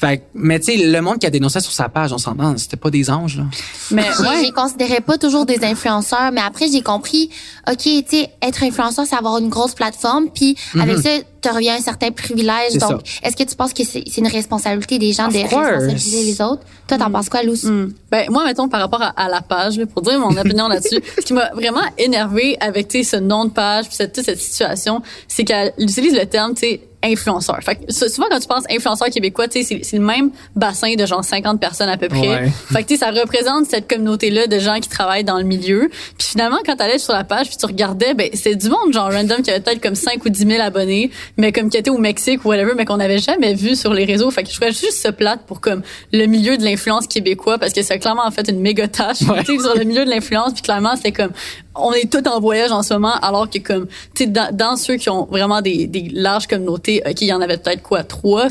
Fait 0.03 0.19
que- 0.19 0.23
mais 0.35 0.59
tu 0.59 0.73
sais, 0.77 0.77
le 0.89 1.01
monde 1.01 1.21
qui 1.21 1.27
a 1.27 1.31
dénoncé 1.31 1.61
sur 1.61 1.71
sa 1.73 1.89
page, 1.89 2.13
on 2.13 2.19
s'entend, 2.19 2.57
c'était 2.59 2.77
pas 2.77 2.91
des 2.91 3.09
anges 3.09 3.37
là. 3.37 3.45
Mais 3.93 4.03
J'ai- 4.19 4.23
ouais. 4.29 4.45
J'ai 4.47 4.51
considéré 4.51 5.01
pas 5.01 5.17
toujours 5.17 5.47
des 5.47 5.65
influenceurs, 5.65 6.33
mais 6.33 6.41
après 6.41 6.67
j'ai 6.67 6.83
compris, 6.83 7.31
ok, 7.71 7.77
tu 7.79 8.03
sais, 8.09 8.31
être 8.43 8.65
influenceur, 8.65 9.07
c'est 9.09 9.15
avoir 9.15 9.39
une 9.39 9.49
grosse 9.49 9.75
plateforme, 9.75 10.25
puis 10.35 10.57
avec 10.81 10.99
ça, 10.99 11.11
te 11.43 11.49
revient 11.55 11.71
un 11.71 11.81
certain 11.81 12.11
privilège. 12.11 12.75
Donc, 12.79 13.01
est-ce 13.23 13.37
que 13.37 13.43
tu 13.45 13.55
penses 13.57 13.73
que 13.75 13.83
c'est 13.85 14.17
une 14.17 14.29
responsabilité 14.29 14.99
des 14.99 15.13
gens 15.13 15.27
Of 15.29 15.35
de 15.35 15.41
course. 15.41 15.53
Mm. 15.55 15.65
responsabiliser 15.65 16.25
les 16.25 16.41
autres? 16.41 16.63
Toi, 16.89 16.99
t'en 16.99 17.11
penses 17.11 17.29
quoi, 17.29 17.43
Luce 17.43 17.65
Hmm. 17.65 17.93
Ben 18.11 18.27
moi 18.31 18.45
mettons 18.45 18.69
par 18.69 18.81
rapport 18.81 19.01
à, 19.03 19.09
à 19.17 19.29
la 19.29 19.41
page 19.41 19.79
là, 19.79 19.87
pour 19.87 20.03
dire 20.03 20.19
mon 20.19 20.37
opinion 20.37 20.69
là-dessus, 20.69 21.01
ce 21.17 21.23
qui 21.23 21.33
m'a 21.33 21.51
vraiment 21.55 21.81
énervé 21.99 22.57
avec 22.61 22.89
tu 22.89 23.03
sais 23.03 23.17
ce 23.17 23.21
nom 23.23 23.45
de 23.47 23.51
page 23.51 23.87
puis 23.87 23.97
cette 23.97 24.13
toute 24.15 24.25
cette 24.25 24.41
situation, 24.41 25.01
c'est 25.29 25.45
qu'elle 25.45 25.73
utilise 25.79 26.15
le 26.15 26.27
terme 26.27 26.55
tu 26.55 26.61
sais 26.61 26.81
influenceur. 27.05 27.59
Fait 27.63 27.77
que 27.77 27.93
so- 27.93 28.09
souvent 28.09 28.29
quand 28.31 28.39
tu 28.39 28.47
penses 28.47 28.65
influenceur 28.71 29.09
québécois, 29.09 29.49
tu 29.49 29.63
sais 29.63 29.67
c'est 29.67 29.85
c'est 29.85 29.97
le 29.97 30.05
même 30.05 30.31
bassin 30.55 30.95
de 30.95 31.05
genre 31.07 31.25
50 31.25 31.59
personnes 31.61 31.89
à 31.89 31.97
peu 31.97 32.09
près. 32.09 32.21
Ouais. 32.29 32.53
Fait 32.73 32.83
que 32.83 32.89
tu 32.89 32.95
sais 32.95 33.01
ça 33.01 33.11
représente 33.11 33.67
cette 33.67 33.89
communauté 33.89 34.31
là 34.31 34.47
de 34.47 34.59
gens 34.59 34.79
qui 34.79 34.89
travaillent 34.89 35.25
dans 35.25 35.39
le 35.39 35.45
milieu. 35.45 35.89
Puis 36.19 36.29
finalement 36.29 36.59
quand 36.65 36.77
t'allais 36.77 36.99
sur 36.99 37.13
la 37.15 37.25
page 37.25 37.49
puis 37.49 37.57
tu 37.57 37.67
regardais 37.67 38.15
ben 38.15 38.29
c'est 38.35 38.55
du 38.55 38.69
monde 38.69 38.93
genre 38.93 39.11
random 39.11 39.43
qui 39.43 39.51
avait 39.51 39.61
peut-être 39.61 39.81
comme 39.83 39.95
5 39.97 40.25
ou 40.25 40.29
10 40.29 40.47
000 40.47 40.63
abonnés, 40.63 41.11
mais 41.37 41.51
comme 41.53 41.71
qui 41.71 41.77
était 41.77 41.91
au 41.91 41.99
Mexique 41.99 42.45
ou 42.45 42.49
whatever, 42.49 42.73
mais 42.77 42.85
qu'on 42.85 42.99
n'avait 42.99 43.19
jamais 43.19 43.55
vu 43.55 43.75
sur 43.75 43.95
les 43.95 44.05
réseaux. 44.05 44.31
Fait 44.31 44.43
que 44.43 44.51
je 44.51 44.55
trouvais 44.55 44.73
juste 44.73 44.93
ça 45.01 45.13
plate 45.13 45.41
pour 45.47 45.61
comme 45.61 45.83
le 46.13 46.27
milieu 46.27 46.57
de 46.59 46.65
l'influence 46.65 47.07
québécois 47.07 47.59
parce 47.59 47.73
que 47.73 47.83
c'est 47.83 47.99
clairement 47.99 48.27
en 48.27 48.31
fait 48.31 48.49
une 48.49 48.61
méga 48.61 48.87
tâche 48.89 49.23
Ouais. 49.23 49.45
sur 49.45 49.75
le 49.77 49.85
milieu 49.85 50.05
de 50.05 50.11
l'influence. 50.11 50.53
Puis 50.53 50.63
clairement 50.63 50.95
c'était 50.97 51.13
comme 51.13 51.31
on 51.75 51.93
est 51.93 52.11
tous 52.11 52.29
en 52.29 52.39
voyage 52.41 52.71
en 52.71 52.83
ce 52.83 52.93
moment 52.95 53.15
alors 53.23 53.49
que 53.49 53.59
comme 53.59 53.87
tu 54.15 54.25
sais 54.25 54.27
dans, 54.27 54.55
dans 54.55 54.77
ceux 54.77 54.97
qui 54.97 55.09
ont 55.09 55.25
vraiment 55.27 55.63
des, 55.63 55.87
des 55.87 56.11
larges 56.13 56.47
communautés, 56.47 57.03
ok 57.07 57.21
il 57.23 57.29
y 57.29 57.33
en 57.33 57.41
avait 57.41 57.57
peut-être 57.57 57.83
quoi 57.83 58.05
trois, 58.05 58.49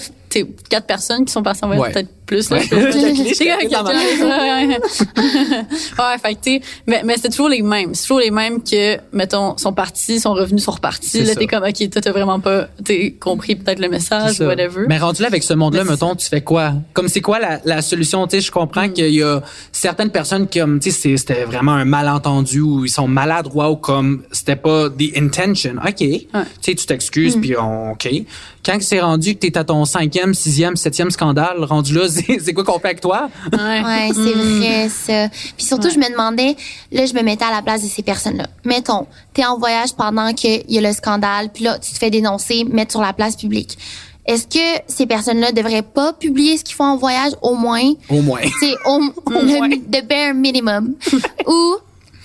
quatre 0.69 0.87
personnes 0.87 1.25
qui 1.25 1.31
sont 1.31 1.43
passées 1.43 1.63
en 1.63 1.67
voyage 1.67 1.81
Ouais. 1.87 1.93
peut-être 1.93 2.09
plus 2.31 2.49
là. 2.49 2.57
Ouais. 2.57 2.67
ouais, 2.71 2.81
ouais. 4.67 4.77
ouais, 5.99 6.17
fait 6.21 6.35
que 6.35 6.39
tu 6.41 6.51
sais, 6.53 6.61
mais, 6.87 7.01
mais 7.03 7.15
c'est 7.21 7.29
toujours 7.29 7.49
les 7.49 7.61
mêmes. 7.61 7.93
C'est 7.93 8.03
toujours 8.03 8.19
les 8.19 8.31
mêmes 8.31 8.63
que, 8.63 8.97
mettons, 9.13 9.57
sont 9.57 9.73
partis, 9.73 10.19
sont 10.19 10.33
revenus, 10.33 10.63
sont 10.63 10.71
repartis. 10.71 11.23
Là, 11.23 11.35
t'es 11.35 11.47
comme, 11.47 11.63
OK, 11.63 11.89
toi, 11.89 12.01
t'as 12.01 12.11
vraiment 12.11 12.39
pas, 12.39 12.67
t'es 12.83 13.11
compris 13.19 13.55
peut-être 13.55 13.79
le 13.79 13.89
message 13.89 14.39
ou 14.39 14.45
whatever. 14.45 14.85
Mais 14.87 14.97
rendu 14.97 15.21
là 15.21 15.27
avec 15.27 15.43
ce 15.43 15.53
monde-là, 15.53 15.83
mettons, 15.83 16.15
tu 16.15 16.27
fais 16.27 16.41
quoi? 16.41 16.73
Comme 16.93 17.07
c'est 17.09 17.21
quoi 17.21 17.39
la, 17.39 17.59
la 17.65 17.81
solution? 17.81 18.25
Tu 18.27 18.37
sais, 18.37 18.41
je 18.41 18.51
comprends 18.51 18.81
Mm. 18.87 18.93
qu'il 18.93 19.13
y 19.13 19.21
a 19.21 19.41
certaines 19.71 20.09
personnes 20.11 20.47
qui, 20.47 20.59
comme, 20.59 20.79
tu 20.79 20.91
sais, 20.91 21.17
c'était 21.17 21.43
vraiment 21.43 21.73
un 21.73 21.85
malentendu 21.85 22.61
ou 22.61 22.85
ils 22.85 22.89
sont 22.89 23.07
maladroits 23.07 23.69
ou 23.69 23.75
comme 23.75 24.23
c'était 24.31 24.55
pas 24.55 24.89
the 24.89 25.17
intention. 25.17 25.73
Ok, 25.85 25.97
tu 25.97 26.27
sais, 26.61 26.75
tu 26.75 26.85
t'excuses 26.85 27.35
Mm. 27.37 27.41
puis 27.41 27.57
on, 27.57 27.91
ok. 27.91 28.09
Quand 28.65 28.77
c'est 28.81 28.99
rendu 29.01 29.33
que 29.35 29.39
t'es 29.39 29.57
à 29.57 29.63
ton 29.63 29.85
cinquième, 29.85 30.33
sixième, 30.35 30.75
septième 30.75 31.09
scandale, 31.11 31.63
rendu 31.63 31.95
là, 31.95 32.07
c'est 32.27 32.39
c'est 32.39 32.53
quoi 32.53 32.63
qu'on 32.63 32.79
fait 32.79 32.87
avec 32.89 33.01
toi? 33.01 33.29
Ouais. 33.51 33.81
Ouais, 33.83 34.09
c'est 34.13 34.33
vrai 34.33 34.89
ça. 34.89 35.29
Puis 35.57 35.65
surtout, 35.65 35.89
je 35.89 35.97
me 35.97 36.09
demandais, 36.11 36.55
là, 36.91 37.05
je 37.05 37.13
me 37.13 37.21
mettais 37.21 37.45
à 37.45 37.51
la 37.51 37.61
place 37.61 37.81
de 37.83 37.87
ces 37.87 38.03
personnes-là. 38.03 38.47
Mettons, 38.65 39.07
t'es 39.33 39.45
en 39.45 39.57
voyage 39.57 39.93
pendant 39.95 40.33
qu'il 40.33 40.63
y 40.69 40.77
a 40.77 40.81
le 40.81 40.93
scandale, 40.93 41.49
puis 41.53 41.63
là, 41.63 41.77
tu 41.79 41.91
te 41.91 41.97
fais 41.97 42.09
dénoncer, 42.09 42.63
mettre 42.65 42.91
sur 42.91 43.01
la 43.01 43.13
place 43.13 43.35
publique. 43.35 43.77
Est-ce 44.25 44.45
que 44.45 44.83
ces 44.87 45.07
personnes-là 45.07 45.51
devraient 45.51 45.81
pas 45.81 46.13
publier 46.13 46.55
ce 46.57 46.63
qu'ils 46.63 46.75
font 46.75 46.83
en 46.85 46.97
voyage 46.97 47.31
au 47.41 47.55
moins? 47.55 47.91
Au 48.09 48.21
moins. 48.21 48.41
C'est 48.59 48.73
au, 48.85 48.99
le, 48.99 49.67
mi- 49.67 49.81
the 49.81 50.05
bare 50.07 50.33
minimum. 50.35 50.93
Ou, 51.47 51.75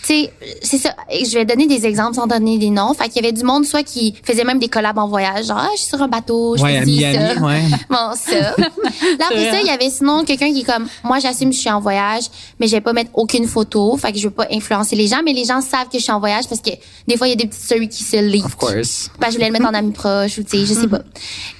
sais, 0.06 0.32
c'est 0.62 0.78
ça. 0.78 0.94
Je 1.10 1.34
vais 1.34 1.44
donner 1.44 1.66
des 1.66 1.84
exemples 1.86 2.14
sans 2.14 2.26
donner 2.26 2.58
des 2.58 2.70
noms. 2.70 2.94
Fait 2.94 3.08
qu'il 3.08 3.16
y 3.22 3.26
avait 3.26 3.32
du 3.36 3.44
monde, 3.44 3.64
soit 3.64 3.82
qui 3.82 4.14
faisait 4.22 4.44
même 4.44 4.58
des 4.58 4.68
collabs 4.68 4.98
en 4.98 5.08
voyage, 5.08 5.46
genre, 5.46 5.58
ah, 5.60 5.68
je 5.74 5.80
suis 5.80 5.88
sur 5.88 6.00
un 6.02 6.08
bateau, 6.08 6.56
je 6.56 6.62
Ouais, 6.62 6.72
fais 6.72 6.78
à 6.78 6.84
ci, 6.84 6.96
Miami, 6.98 7.34
ça. 7.34 7.40
ouais. 7.44 7.62
Bon, 7.90 8.12
ça. 8.14 8.34
Là, 8.56 9.26
après 9.30 9.50
ça, 9.50 9.60
il 9.60 9.66
y 9.66 9.70
avait 9.70 9.90
sinon 9.90 10.24
quelqu'un 10.24 10.52
qui 10.52 10.60
est 10.60 10.64
comme, 10.64 10.86
moi, 11.04 11.18
j'assume 11.18 11.50
que 11.50 11.56
je 11.56 11.60
suis 11.60 11.70
en 11.70 11.80
voyage, 11.80 12.24
mais 12.60 12.66
je 12.66 12.72
vais 12.72 12.80
pas 12.80 12.92
mettre 12.92 13.10
aucune 13.14 13.46
photo. 13.46 13.96
Fait 13.96 14.12
que 14.12 14.18
je 14.18 14.24
veux 14.28 14.34
pas 14.34 14.46
influencer 14.50 14.96
les 14.96 15.06
gens, 15.06 15.20
mais 15.24 15.32
les 15.32 15.44
gens 15.44 15.60
savent 15.60 15.88
que 15.88 15.98
je 15.98 16.02
suis 16.02 16.12
en 16.12 16.20
voyage 16.20 16.46
parce 16.48 16.60
que 16.60 16.70
des 17.06 17.16
fois, 17.16 17.26
il 17.26 17.30
y 17.30 17.34
a 17.34 17.36
des 17.36 17.46
petites 17.46 17.62
stories 17.64 17.88
qui 17.88 18.02
se 18.04 18.16
leak. 18.16 18.44
Of 18.44 18.56
course. 18.56 19.10
Ben, 19.20 19.28
je 19.28 19.34
voulais 19.34 19.46
le 19.46 19.52
mettre 19.52 19.66
en 19.66 19.74
ami 19.74 19.92
proche 19.92 20.38
ou, 20.38 20.42
tu 20.42 20.58
sais, 20.58 20.66
je 20.66 20.80
sais 20.80 20.88
pas. 20.88 21.00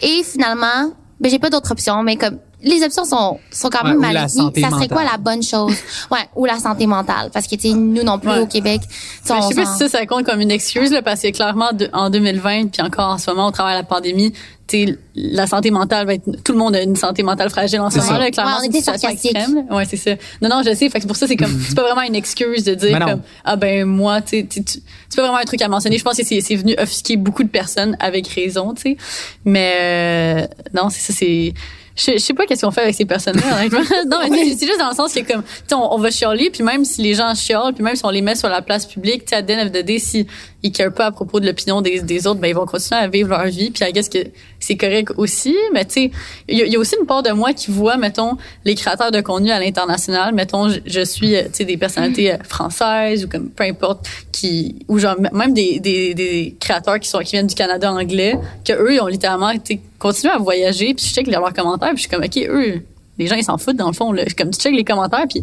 Et 0.02 0.22
finalement, 0.24 0.92
ben, 1.20 1.30
j'ai 1.30 1.38
pas 1.38 1.50
d'autre 1.50 1.72
option, 1.72 2.02
mais 2.02 2.16
comme, 2.16 2.38
les 2.62 2.82
options 2.82 3.04
sont, 3.04 3.38
sont 3.50 3.68
quand 3.68 3.82
Ouais, 3.84 3.90
même 3.90 3.98
ou 3.98 4.00
mal 4.02 4.14
la 4.14 4.22
définies. 4.24 4.42
santé 4.44 4.60
Ça 4.62 4.70
serait 4.70 4.88
quoi 4.88 5.04
la 5.04 5.18
bonne 5.18 5.42
chose? 5.42 5.74
Ouais, 6.10 6.18
ou 6.34 6.44
la 6.46 6.58
santé 6.58 6.86
mentale. 6.86 7.30
Parce 7.32 7.46
que, 7.46 7.54
tu 7.54 7.68
sais, 7.68 7.74
nous 7.74 8.02
non 8.02 8.18
plus 8.18 8.30
Ouais. 8.30 8.38
au 8.40 8.46
Québec, 8.46 8.80
je 9.22 9.28
sais 9.28 9.54
pas 9.54 9.66
si 9.66 9.78
ça, 9.78 9.88
ça 9.88 10.06
compte 10.06 10.24
comme 10.24 10.40
une 10.40 10.50
excuse, 10.50 10.90
là, 10.90 11.02
parce 11.02 11.20
que 11.22 11.30
clairement, 11.30 11.72
de- 11.72 11.90
en 11.92 12.10
2020, 12.10 12.68
puis 12.72 12.82
encore 12.82 13.10
en 13.10 13.18
ce 13.18 13.30
moment, 13.30 13.46
au 13.48 13.50
travers 13.50 13.74
de 13.74 13.78
la 13.80 13.84
pandémie, 13.84 14.32
tu 14.66 14.84
sais, 14.86 14.98
la 15.14 15.46
santé 15.46 15.70
mentale 15.70 16.06
va 16.06 16.14
être, 16.14 16.24
tout 16.42 16.50
le 16.52 16.58
monde 16.58 16.74
a 16.74 16.82
une 16.82 16.96
santé 16.96 17.22
mentale 17.22 17.50
fragile 17.50 17.78
en 17.80 17.88
ce 17.90 18.00
C'est 18.00 18.06
moment, 18.06 18.18
là, 18.18 18.30
clairement, 18.32 18.52
Ouais, 18.56 18.62
on 18.62 18.68
était 18.68 18.80
sarcastique. 18.80 19.36
Ouais, 19.70 19.84
c'est 19.84 19.96
ça. 19.96 20.10
Non, 20.42 20.48
non, 20.48 20.62
je 20.64 20.70
sais. 20.74 20.88
Fait 20.88 20.98
que 20.98 21.02
c'est 21.02 21.06
pour 21.06 21.14
ça, 21.16 21.28
c'est 21.28 21.36
comme, 21.36 21.56
c'est 21.68 21.76
pas 21.76 21.82
vraiment 21.82 22.02
une 22.02 22.16
excuse 22.16 22.64
de 22.64 22.74
dire 22.74 22.98
comme, 22.98 23.20
ah 23.44 23.54
ben, 23.54 23.84
moi, 23.84 24.22
tu 24.22 24.38
sais, 24.40 24.46
tu- 24.50 24.64
tu- 24.64 24.80
c'est 25.08 25.16
pas 25.16 25.22
vraiment 25.22 25.38
un 25.38 25.44
truc 25.44 25.62
à 25.62 25.68
mentionner. 25.68 25.98
Je 25.98 26.02
pense 26.04 26.16
que 26.16 26.24
c'est, 26.24 26.40
c'est 26.40 26.56
venu 26.56 26.74
offusquer 26.78 27.16
beaucoup 27.16 27.44
de 27.44 27.48
personnes 27.48 27.96
avec 28.00 28.26
raison, 28.26 28.74
tu 28.74 28.82
sais. 28.82 28.96
Mais, 29.44 29.74
euh, 29.80 30.46
non, 30.74 30.88
c'est 30.90 31.00
ça, 31.00 31.12
c'est, 31.16 31.54
je, 31.96 32.12
je 32.12 32.18
sais 32.18 32.34
pas 32.34 32.44
qu'est-ce 32.46 32.64
qu'on 32.64 32.70
fait 32.70 32.82
avec 32.82 32.94
ces 32.94 33.04
personnes-là, 33.06 33.42
honnêtement. 33.58 33.80
non, 34.06 34.18
mais 34.30 34.44
c'est- 34.50 34.56
c'est 34.58 34.66
juste 34.66 34.78
dans 34.78 34.90
le 34.90 34.94
sens 34.94 35.12
que 35.14 35.20
comme, 35.20 35.42
tu 35.42 35.48
sais, 35.66 35.74
on, 35.74 35.94
on 35.94 35.98
va 35.98 36.10
chialer, 36.10 36.50
puis 36.50 36.62
même 36.62 36.84
si 36.84 37.00
les 37.02 37.14
gens 37.14 37.34
chialent, 37.34 37.72
puis 37.74 37.82
même 37.82 37.96
si 37.96 38.04
on 38.04 38.10
les 38.10 38.22
met 38.22 38.34
sur 38.34 38.48
la 38.48 38.60
place 38.62 38.84
publique, 38.86 39.24
tu 39.24 39.30
sais, 39.30 39.36
à 39.36 39.42
the 39.42 39.50
end 39.50 39.66
of 39.66 39.72
the 39.72 39.84
day, 39.84 39.98
si 39.98 40.26
ils 40.66 40.72
carent 40.72 40.92
pas 40.92 41.06
à 41.06 41.10
propos 41.10 41.40
de 41.40 41.46
l'opinion 41.46 41.80
des, 41.80 42.26
autres, 42.26 42.40
ben 42.40 42.48
ils 42.48 42.54
vont 42.54 42.66
continuer 42.66 43.00
à 43.00 43.08
vivre 43.08 43.30
leur 43.30 43.46
vie, 43.46 43.70
puis 43.70 43.84
I 43.88 43.92
guess 43.92 44.08
que 44.08 44.18
c'est 44.60 44.76
correct 44.76 45.12
aussi. 45.16 45.56
Mais 45.72 45.84
tu 45.84 45.92
sais, 45.92 46.10
il 46.48 46.58
y, 46.58 46.76
a- 46.76 46.78
aussi 46.78 46.96
une 47.00 47.06
part 47.06 47.22
de 47.22 47.30
moi 47.30 47.52
qui 47.52 47.70
voit, 47.70 47.96
mettons, 47.96 48.36
les 48.64 48.74
créateurs 48.74 49.10
de 49.10 49.20
contenu 49.20 49.50
à 49.50 49.60
l'international. 49.60 50.34
Mettons, 50.34 50.68
je, 50.68 51.04
suis, 51.04 51.36
euh, 51.36 51.44
tu 51.44 51.50
sais, 51.54 51.64
des 51.64 51.76
personnalités 51.76 52.32
euh, 52.32 52.36
françaises 52.42 53.24
ou 53.24 53.28
comme 53.28 53.48
peu 53.50 53.64
importe, 53.64 54.06
qui 54.32 54.76
ou 54.88 54.98
genre 54.98 55.16
même 55.32 55.54
des, 55.54 56.56
créateurs 56.60 57.00
qui 57.00 57.08
sont 57.08 57.20
qui 57.20 57.32
viennent 57.32 57.46
du 57.46 57.54
Canada 57.54 57.92
anglais, 57.92 58.38
que 58.64 58.72
eux 58.72 58.94
ils 58.94 59.00
ont 59.00 59.06
littéralement 59.06 59.52
continué 59.98 60.32
à 60.32 60.38
voyager, 60.38 60.94
puis 60.94 61.06
je 61.06 61.14
check 61.14 61.26
leurs 61.26 61.52
commentaires, 61.52 61.90
puis 61.94 61.98
je 61.98 62.02
suis 62.02 62.10
comme 62.10 62.24
ok 62.24 62.36
eux 62.48 62.82
les 63.18 63.26
gens 63.26 63.36
ils 63.36 63.44
s'en 63.44 63.58
foutent 63.58 63.76
dans 63.76 63.86
le 63.86 63.94
fond 63.94 64.12
là. 64.12 64.24
Comme 64.36 64.50
tu 64.50 64.60
check 64.60 64.74
les 64.74 64.84
commentaires 64.84 65.24
puis 65.28 65.42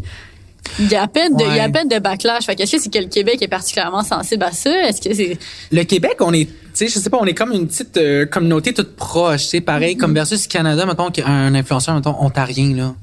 il 0.80 0.90
y 0.90 0.96
a 0.96 1.04
à 1.04 1.08
peine 1.08 1.36
de, 1.36 1.44
il 1.44 1.56
y 1.56 1.60
a 1.60 1.64
à 1.64 1.66
Ouais. 1.68 1.72
peine 1.72 1.88
de 1.90 2.00
backlash. 2.00 2.46
Fait 2.46 2.56
que 2.56 2.64
est-ce 2.64 2.78
que 2.78 2.82
c'est 2.82 2.92
que 2.94 3.00
le 3.00 3.08
Québec 3.08 3.42
est 3.42 3.48
particulièrement 3.48 4.04
sensible 4.04 4.44
à 4.44 4.52
ça 4.52 4.70
Est-ce 4.88 5.02
que 5.02 5.14
c'est 5.14 5.38
Le 5.72 5.84
Québec, 5.84 6.16
on 6.22 6.34
est, 6.34 6.46
tu 6.46 6.54
sais, 6.74 6.88
je 6.88 7.00
sais 7.00 7.10
pas, 7.10 7.18
on 7.22 7.26
est 7.26 7.34
comme 7.34 7.52
une 7.52 7.68
petite 7.68 7.98
euh, 7.98 8.26
communauté 8.26 8.74
toute 8.74 8.96
proche, 8.96 9.44
tu 9.44 9.48
sais, 9.50 9.62
pareil, 9.62 9.98
comme 9.98 10.14
versus 10.14 10.48
Canada, 10.48 10.86
mettons, 10.86 11.10
un 11.26 11.54
influenceur, 11.56 11.96
mettons, 11.96 12.16
ontarien, 12.20 12.76
là. 12.76 12.96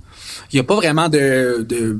Il 0.52 0.56
y 0.56 0.60
a 0.60 0.64
pas 0.64 0.74
vraiment 0.74 1.08
de, 1.08 1.64
de, 1.68 1.96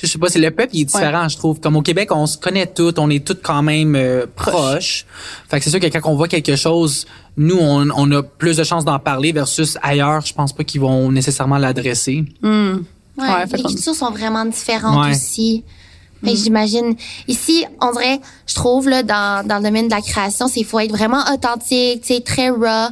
je 0.00 0.06
sais 0.06 0.16
pas, 0.18 0.28
c'est 0.28 0.38
le 0.38 0.50
peuple, 0.50 0.70
il 0.72 0.82
est 0.82 0.84
différent, 0.86 1.28
je 1.28 1.36
trouve. 1.36 1.60
Comme 1.60 1.76
au 1.76 1.82
Québec, 1.82 2.08
on 2.12 2.26
se 2.26 2.38
connaît 2.38 2.66
tous, 2.66 2.94
on 2.96 3.10
est 3.10 3.24
tous 3.26 3.36
quand 3.42 3.62
même 3.62 3.94
euh, 3.94 4.24
proches. 4.34 5.04
Fait 5.50 5.58
que 5.58 5.64
c'est 5.64 5.70
sûr 5.70 5.80
que 5.80 5.86
quand 5.86 6.00
on 6.10 6.14
voit 6.14 6.28
quelque 6.28 6.56
chose, 6.56 7.06
nous, 7.36 7.58
on, 7.60 7.88
on 7.94 8.10
a 8.12 8.22
plus 8.22 8.56
de 8.56 8.64
chances 8.64 8.84
d'en 8.86 8.98
parler 8.98 9.32
versus 9.32 9.76
ailleurs, 9.82 10.24
je 10.24 10.32
pense 10.32 10.54
pas 10.54 10.64
qu'ils 10.64 10.80
vont 10.80 11.10
nécessairement 11.12 11.58
l'adresser. 11.58 12.24
Ouais, 13.18 13.24
Ouais, 13.28 13.46
fait 13.46 13.56
les 13.58 13.62
cultures 13.64 13.94
sont 13.94 14.10
vraiment 14.10 14.44
différentes 14.44 15.04
Ouais. 15.06 15.12
aussi. 15.12 15.62
Fait 16.24 16.32
que 16.32 16.36
j'imagine 16.38 16.96
ici, 17.28 17.66
on 17.82 17.92
dirait, 17.92 18.18
je 18.46 18.54
trouve 18.54 18.88
là 18.88 19.02
dans 19.02 19.46
dans 19.46 19.58
le 19.58 19.62
domaine 19.62 19.88
de 19.88 19.94
la 19.94 20.00
création, 20.00 20.48
c'est 20.48 20.62
faut 20.64 20.78
être 20.78 20.90
vraiment 20.90 21.22
authentique, 21.32 22.00
tu 22.00 22.14
sais, 22.14 22.20
très 22.20 22.48
raw. 22.48 22.88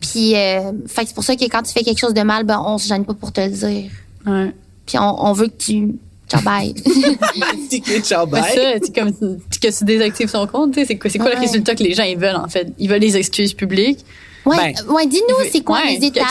Puis, 0.00 0.36
euh, 0.36 0.70
fait 0.86 1.02
que 1.02 1.08
c'est 1.08 1.14
pour 1.14 1.24
ça 1.24 1.34
que 1.34 1.44
quand 1.44 1.62
tu 1.62 1.72
fais 1.72 1.82
quelque 1.82 1.98
chose 1.98 2.12
de 2.12 2.20
mal, 2.22 2.44
ben 2.44 2.62
on 2.66 2.76
se 2.76 2.86
gêne 2.86 3.06
pas 3.06 3.14
pour 3.14 3.32
te 3.32 3.40
le 3.40 3.48
dire. 3.48 3.90
ouais. 4.26 4.52
Puis 4.86 4.98
on, 4.98 5.24
on 5.26 5.32
veut 5.32 5.46
que 5.46 5.56
tu 5.56 5.94
ciao 6.28 6.42
bye. 6.42 6.74
Ciao, 8.02 8.26
bye. 8.26 8.42
ça, 8.54 8.78
comme 8.94 9.12
que 9.12 9.78
tu 9.78 9.84
désactives 9.84 10.28
son 10.28 10.46
compte, 10.46 10.72
tu 10.74 10.80
sais, 10.80 10.86
c'est 10.86 10.98
quoi, 10.98 11.10
c'est 11.10 11.18
quoi 11.18 11.32
le 11.34 11.40
résultat 11.40 11.74
que 11.74 11.82
les 11.82 11.94
gens 11.94 12.02
ils 12.04 12.18
veulent 12.18 12.36
en 12.36 12.48
fait? 12.48 12.72
Ils 12.78 12.88
veulent 12.88 13.00
des 13.00 13.16
excuses 13.16 13.54
publiques. 13.54 14.04
Ouais, 14.46 14.56
Ben, 14.56 14.74
euh, 14.88 14.92
ouais, 14.92 15.06
dis-nous 15.06 15.36
c'est 15.50 15.62
quoi 15.62 15.78
ouais, 15.78 15.98
les 15.98 16.06
étapes 16.06 16.26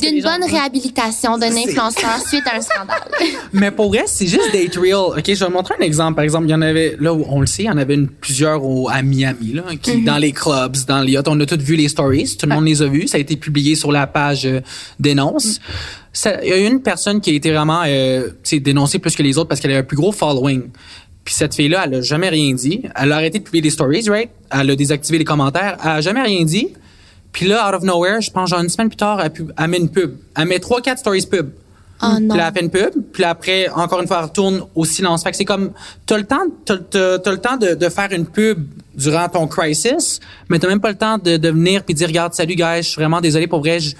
d'une 0.00 0.22
bonne 0.22 0.44
réhabilitation 0.48 1.38
d'un 1.38 1.54
influenceur 1.54 2.18
suite 2.28 2.44
à 2.46 2.56
un 2.56 2.60
scandale? 2.60 3.00
Mais 3.52 3.70
pour 3.70 3.88
vrai, 3.88 4.04
c'est 4.06 4.26
juste 4.26 4.52
date 4.52 4.76
real. 4.76 5.16
OK, 5.18 5.22
je 5.26 5.32
vais 5.32 5.46
vous 5.46 5.52
montrer 5.52 5.74
un 5.80 5.82
exemple. 5.84 6.14
Par 6.16 6.24
exemple, 6.24 6.46
il 6.46 6.50
y 6.50 6.54
en 6.54 6.62
avait, 6.62 6.96
là 7.00 7.12
où 7.12 7.24
on 7.28 7.40
le 7.40 7.46
sait, 7.46 7.62
il 7.64 7.66
y 7.66 7.70
en 7.70 7.76
avait 7.78 7.94
une, 7.94 8.08
plusieurs 8.08 8.64
au, 8.64 8.88
à 8.88 9.02
Miami, 9.02 9.52
là, 9.54 9.64
qui, 9.80 9.92
Mhm. 9.98 10.04
dans 10.04 10.18
les 10.18 10.32
clubs, 10.32 10.76
dans 10.86 11.00
les 11.02 11.12
yachts. 11.12 11.28
On 11.28 11.38
a 11.40 11.46
tous 11.46 11.58
vu 11.60 11.76
les 11.76 11.88
stories. 11.88 12.36
Tout 12.38 12.46
le 12.46 12.54
monde 12.54 12.64
les 12.66 12.82
a 12.82 12.86
vus. 12.86 13.08
Ça 13.08 13.16
a 13.16 13.20
été 13.20 13.36
publié 13.36 13.74
sur 13.74 13.92
la 13.92 14.06
page 14.06 14.46
euh, 14.46 14.60
Dénonce. 14.98 15.58
Mhm. 16.24 16.38
Il 16.42 16.48
y 16.48 16.52
a 16.52 16.56
une 16.56 16.82
personne 16.82 17.20
qui 17.20 17.30
a 17.30 17.34
été 17.34 17.50
vraiment, 17.52 17.82
euh, 17.86 18.28
tu 18.28 18.34
sais, 18.56 18.60
dénoncée 18.60 18.98
plus 18.98 19.14
que 19.14 19.22
les 19.22 19.38
autres 19.38 19.48
parce 19.48 19.60
qu'elle 19.60 19.72
a 19.72 19.78
un 19.78 19.82
plus 19.84 19.96
gros 19.96 20.10
following. 20.12 20.62
Puis 21.24 21.34
cette 21.34 21.54
fille-là, 21.54 21.82
elle 21.86 21.94
a 21.96 22.00
jamais 22.02 22.28
rien 22.30 22.52
dit. 22.54 22.82
Elle 23.00 23.12
a 23.12 23.16
arrêté 23.16 23.38
de 23.38 23.44
publier 23.44 23.62
des 23.62 23.70
stories, 23.70 24.08
right? 24.08 24.30
Elle 24.50 24.70
a 24.70 24.74
désactivé 24.76 25.18
les 25.18 25.24
commentaires. 25.24 25.76
Elle 25.84 25.90
a 25.90 26.00
jamais 26.00 26.22
rien 26.22 26.44
dit. 26.44 26.68
Puis 27.32 27.46
là, 27.46 27.68
out 27.68 27.74
of 27.74 27.82
nowhere, 27.82 28.20
je 28.20 28.30
pense 28.30 28.50
genre 28.50 28.60
une 28.60 28.68
semaine 28.68 28.88
plus 28.88 28.96
tard, 28.96 29.20
elle, 29.20 29.30
pub- 29.30 29.52
elle 29.56 29.68
met 29.68 29.78
une 29.78 29.88
pub. 29.90 30.16
Elle 30.36 30.46
met 30.48 30.58
trois, 30.58 30.80
quatre 30.80 30.98
stories 30.98 31.26
pub. 31.30 31.50
Oh 32.02 32.06
non. 32.18 32.28
Puis 32.30 32.38
là, 32.38 32.48
elle 32.48 32.54
fait 32.54 32.60
une 32.62 32.70
pub, 32.70 32.90
puis 33.12 33.22
là, 33.22 33.30
après, 33.30 33.68
encore 33.68 34.00
une 34.00 34.06
fois, 34.06 34.18
elle 34.20 34.24
retourne 34.24 34.62
au 34.74 34.84
silence. 34.86 35.22
Fait 35.22 35.30
que 35.32 35.36
c'est 35.36 35.44
comme, 35.44 35.72
t'as 36.06 36.16
le 36.16 36.24
temps, 36.24 36.42
t'as 36.64 36.74
le 36.76 37.36
temps 37.38 37.56
de, 37.58 37.74
de 37.74 37.88
faire 37.90 38.10
une 38.12 38.24
pub 38.26 38.66
durant 38.94 39.28
ton 39.28 39.46
crisis, 39.46 40.18
mais 40.48 40.58
t'as 40.58 40.66
même 40.68 40.80
pas 40.80 40.88
le 40.90 40.96
temps 40.96 41.18
de, 41.18 41.36
de 41.36 41.48
venir 41.50 41.84
puis 41.84 41.94
dire, 41.94 42.08
regarde, 42.08 42.32
salut, 42.34 42.54
guys, 42.54 42.78
je 42.82 42.88
suis 42.88 42.96
vraiment 43.00 43.20
désolé, 43.20 43.46
pour 43.46 43.60
vrai, 43.60 43.80
je- 43.80 43.94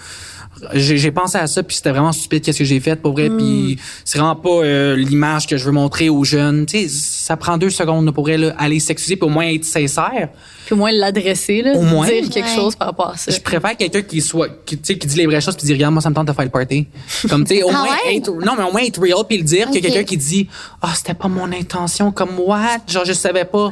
j'ai, 0.74 1.10
pensé 1.10 1.38
à 1.38 1.46
ça, 1.46 1.62
puis 1.62 1.76
c'était 1.76 1.90
vraiment 1.90 2.12
stupide, 2.12 2.42
qu'est-ce 2.42 2.58
que 2.58 2.64
j'ai 2.64 2.80
fait, 2.80 2.96
pour 2.96 3.12
vrai, 3.12 3.28
puis 3.30 3.78
c'est 4.04 4.18
vraiment 4.18 4.36
pas 4.36 4.50
euh, 4.50 4.96
l'image 4.96 5.46
que 5.46 5.56
je 5.56 5.64
veux 5.64 5.72
montrer 5.72 6.08
aux 6.08 6.24
jeunes. 6.24 6.66
Tu 6.66 6.80
sais, 6.82 6.88
ça 6.88 7.36
prend 7.36 7.58
deux 7.58 7.70
secondes, 7.70 8.10
pour 8.12 8.28
là, 8.28 8.54
aller 8.58 8.80
s'excuser, 8.80 9.16
puis 9.16 9.26
au 9.26 9.30
moins 9.32 9.46
être 9.46 9.64
sincère. 9.64 10.28
Puis 10.66 10.74
au 10.74 10.76
moins 10.76 10.92
l'adresser, 10.92 11.62
là, 11.62 11.72
Au 11.76 11.82
moins. 11.82 12.06
dire 12.06 12.28
quelque 12.28 12.46
Ouais. 12.48 12.54
chose 12.54 12.76
par 12.76 12.88
rapport 12.88 13.08
à 13.10 13.16
ça. 13.16 13.30
Je 13.32 13.40
préfère 13.40 13.76
quelqu'un 13.76 14.02
qui 14.02 14.20
soit 14.20 14.48
qui, 14.64 14.76
tu 14.78 14.84
sais, 14.92 14.98
qui 14.98 15.06
dit 15.06 15.16
les 15.16 15.26
vraies 15.26 15.40
choses 15.40 15.56
puis 15.56 15.66
dit 15.66 15.72
regarde 15.72 15.92
moi 15.92 16.00
ça 16.02 16.10
me 16.10 16.14
tente 16.14 16.28
de 16.28 16.32
faire 16.32 16.44
le 16.44 16.50
party. 16.50 16.86
Comme 17.28 17.44
tu 17.44 17.56
sais 17.56 17.62
au 17.64 17.70
Ah 17.70 17.72
moins 17.72 17.96
ouais? 18.06 18.16
être 18.16 18.30
non 18.30 18.52
mais 18.56 18.62
au 18.64 18.70
moins 18.72 18.82
être 18.82 19.00
real 19.00 19.24
puis 19.28 19.38
le 19.38 19.42
dire 19.42 19.68
que 19.70 19.78
quelqu'un 19.78 20.04
qui 20.04 20.16
dit 20.16 20.48
ah 20.80 20.92
c'était 20.94 21.14
pas 21.14 21.26
mon 21.28 21.50
intention 21.52 22.12
comme 22.12 22.38
what? 22.38 22.78
Genre 22.86 23.04
je 23.04 23.12
savais 23.12 23.44
pas. 23.44 23.70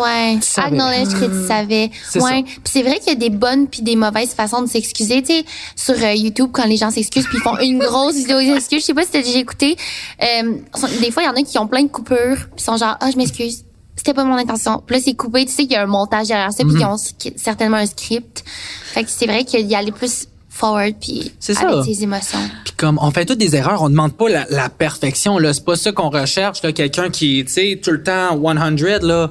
Ouais, 0.00 0.36
Tu 0.40 0.46
savais. 0.48 0.68
acknowledge 0.78 1.08
que 1.20 1.24
tu 1.26 1.46
savais. 1.46 1.90
C'est 2.08 2.22
Ouais, 2.22 2.42
puis 2.44 2.60
c'est 2.64 2.82
vrai 2.82 2.98
qu'il 2.98 3.08
y 3.08 3.16
a 3.16 3.18
des 3.18 3.30
bonnes 3.30 3.66
puis 3.68 3.82
des 3.82 3.96
mauvaises 3.96 4.32
façons 4.34 4.62
de 4.62 4.68
s'excuser. 4.68 5.22
Tu 5.22 5.32
sais, 5.32 5.44
sur 5.76 5.94
euh, 6.02 6.12
YouTube 6.14 6.50
quand 6.52 6.66
les 6.66 6.76
gens 6.76 6.90
s'excusent 6.90 7.26
puis 7.26 7.38
ils 7.38 7.42
font 7.42 7.58
une 7.62 7.78
grosse 7.78 8.14
vidéo 8.16 8.38
d'excuses. 8.38 8.80
Je 8.80 8.84
sais 8.86 8.94
pas 8.94 9.02
si 9.02 9.10
t'as 9.10 9.22
déjà 9.22 9.38
écouté. 9.38 9.76
Euh, 10.22 10.54
des 11.00 11.10
fois, 11.10 11.22
il 11.22 11.26
y 11.26 11.28
en 11.28 11.34
a 11.34 11.42
qui 11.42 11.58
ont 11.58 11.66
plein 11.66 11.82
de 11.82 11.88
coupures 11.88 12.48
puis 12.54 12.64
sont 12.64 12.76
genre 12.76 12.96
ah 13.00 13.10
je 13.10 13.16
m'excuse. 13.16 13.64
C'était 13.96 14.14
pas 14.14 14.22
mon 14.24 14.36
intention. 14.36 14.80
Puis 14.86 14.96
là, 14.96 15.02
c'est 15.04 15.14
coupé. 15.14 15.44
Tu 15.44 15.52
sais 15.52 15.62
qu'il 15.62 15.72
y 15.72 15.76
a 15.76 15.82
un 15.82 15.86
montage 15.86 16.28
derrière 16.28 16.52
ça, 16.52 16.62
puis 16.64 16.74
Mhm. 16.74 16.80
ils 16.80 16.84
ont 16.86 16.96
certainement 17.36 17.78
un 17.78 17.86
script. 17.86 18.44
Fait 18.84 19.02
que 19.02 19.10
c'est 19.10 19.26
vrai 19.26 19.44
qu'il 19.44 19.66
y 19.66 19.74
a 19.74 19.78
aller 19.78 19.90
plus 19.90 20.28
forward 20.48 20.94
puis 21.00 21.32
avec 21.56 21.84
ses 21.84 22.02
émotions. 22.02 22.38
Puis 22.64 22.74
comme 22.76 22.98
on 23.00 23.10
fait 23.12 23.24
toutes 23.24 23.38
des 23.38 23.54
erreurs, 23.54 23.80
on 23.82 23.88
demande 23.90 24.12
pas 24.14 24.28
la, 24.28 24.44
la 24.50 24.68
perfection 24.68 25.38
là, 25.38 25.52
c'est 25.52 25.64
pas 25.64 25.76
ça 25.76 25.92
qu'on 25.92 26.10
recherche 26.10 26.62
là, 26.64 26.72
quelqu'un 26.72 27.10
qui 27.10 27.44
tu 27.46 27.52
sais 27.52 27.80
tout 27.82 27.92
le 27.92 28.02
temps 28.02 28.30
100 28.40 29.02
là. 29.06 29.30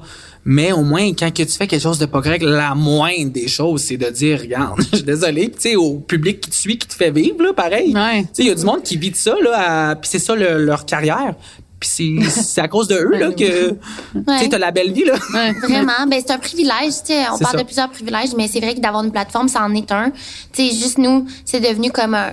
Mais 0.49 0.71
au 0.71 0.81
moins, 0.81 1.09
quand 1.11 1.29
que 1.33 1.43
tu 1.43 1.51
fais 1.51 1.67
quelque 1.67 1.81
chose 1.81 1.99
de 1.99 2.05
pas 2.05 2.21
correct, 2.21 2.41
la 2.41 2.73
moindre 2.73 3.31
des 3.33 3.49
choses, 3.49 3.81
c'est 3.81 3.97
de 3.97 4.09
dire, 4.09 4.39
regarde, 4.39 4.79
je 4.91 4.95
suis 4.97 5.03
désolé. 5.05 5.49
Tu 5.51 5.55
sais, 5.59 5.75
au 5.75 5.95
public 5.95 6.39
qui 6.39 6.49
te 6.49 6.55
suit, 6.55 6.77
qui 6.77 6.87
te 6.87 6.93
fait 6.93 7.11
vivre, 7.11 7.43
là, 7.43 7.51
pareil. 7.51 7.93
Ouais. 7.93 8.21
Tu 8.21 8.27
sais, 8.31 8.43
il 8.43 8.47
y 8.47 8.51
a 8.51 8.55
du 8.55 8.63
monde 8.63 8.81
qui 8.81 8.95
vit 8.95 9.11
de 9.11 9.17
ça, 9.17 9.35
là, 9.43 9.89
à- 9.89 9.95
puis 9.95 10.09
c'est 10.09 10.19
ça 10.19 10.35
le- 10.35 10.63
leur 10.63 10.85
carrière. 10.85 11.35
Puis 11.81 12.17
c'est, 12.31 12.61
à 12.61 12.69
cause 12.69 12.87
de 12.87 12.95
eux, 12.95 13.17
là, 13.17 13.31
que, 13.31 13.71
tu 13.71 13.75
sais, 14.39 14.47
t'as 14.49 14.57
la 14.57 14.71
belle 14.71 14.93
vie, 14.93 15.03
là. 15.03 15.15
Ouais. 15.33 15.51
Vraiment, 15.67 16.07
ben 16.09 16.21
c'est 16.25 16.31
un 16.31 16.39
privilège, 16.39 16.93
tu 17.05 17.13
sais, 17.13 17.23
on 17.29 17.37
parle 17.37 17.51
ça. 17.57 17.57
de 17.57 17.63
plusieurs 17.63 17.89
privilèges, 17.89 18.29
mais 18.37 18.47
c'est 18.47 18.61
vrai 18.61 18.73
que 18.73 18.79
d'avoir 18.79 19.03
une 19.03 19.11
plateforme, 19.11 19.49
ça 19.49 19.61
en 19.63 19.73
est 19.75 19.91
un. 19.91 20.11
Tu 20.53 20.69
sais, 20.69 20.75
juste 20.75 20.97
nous, 20.97 21.27
c'est 21.43 21.59
devenu 21.59 21.91
comme 21.91 22.13
un 22.15 22.31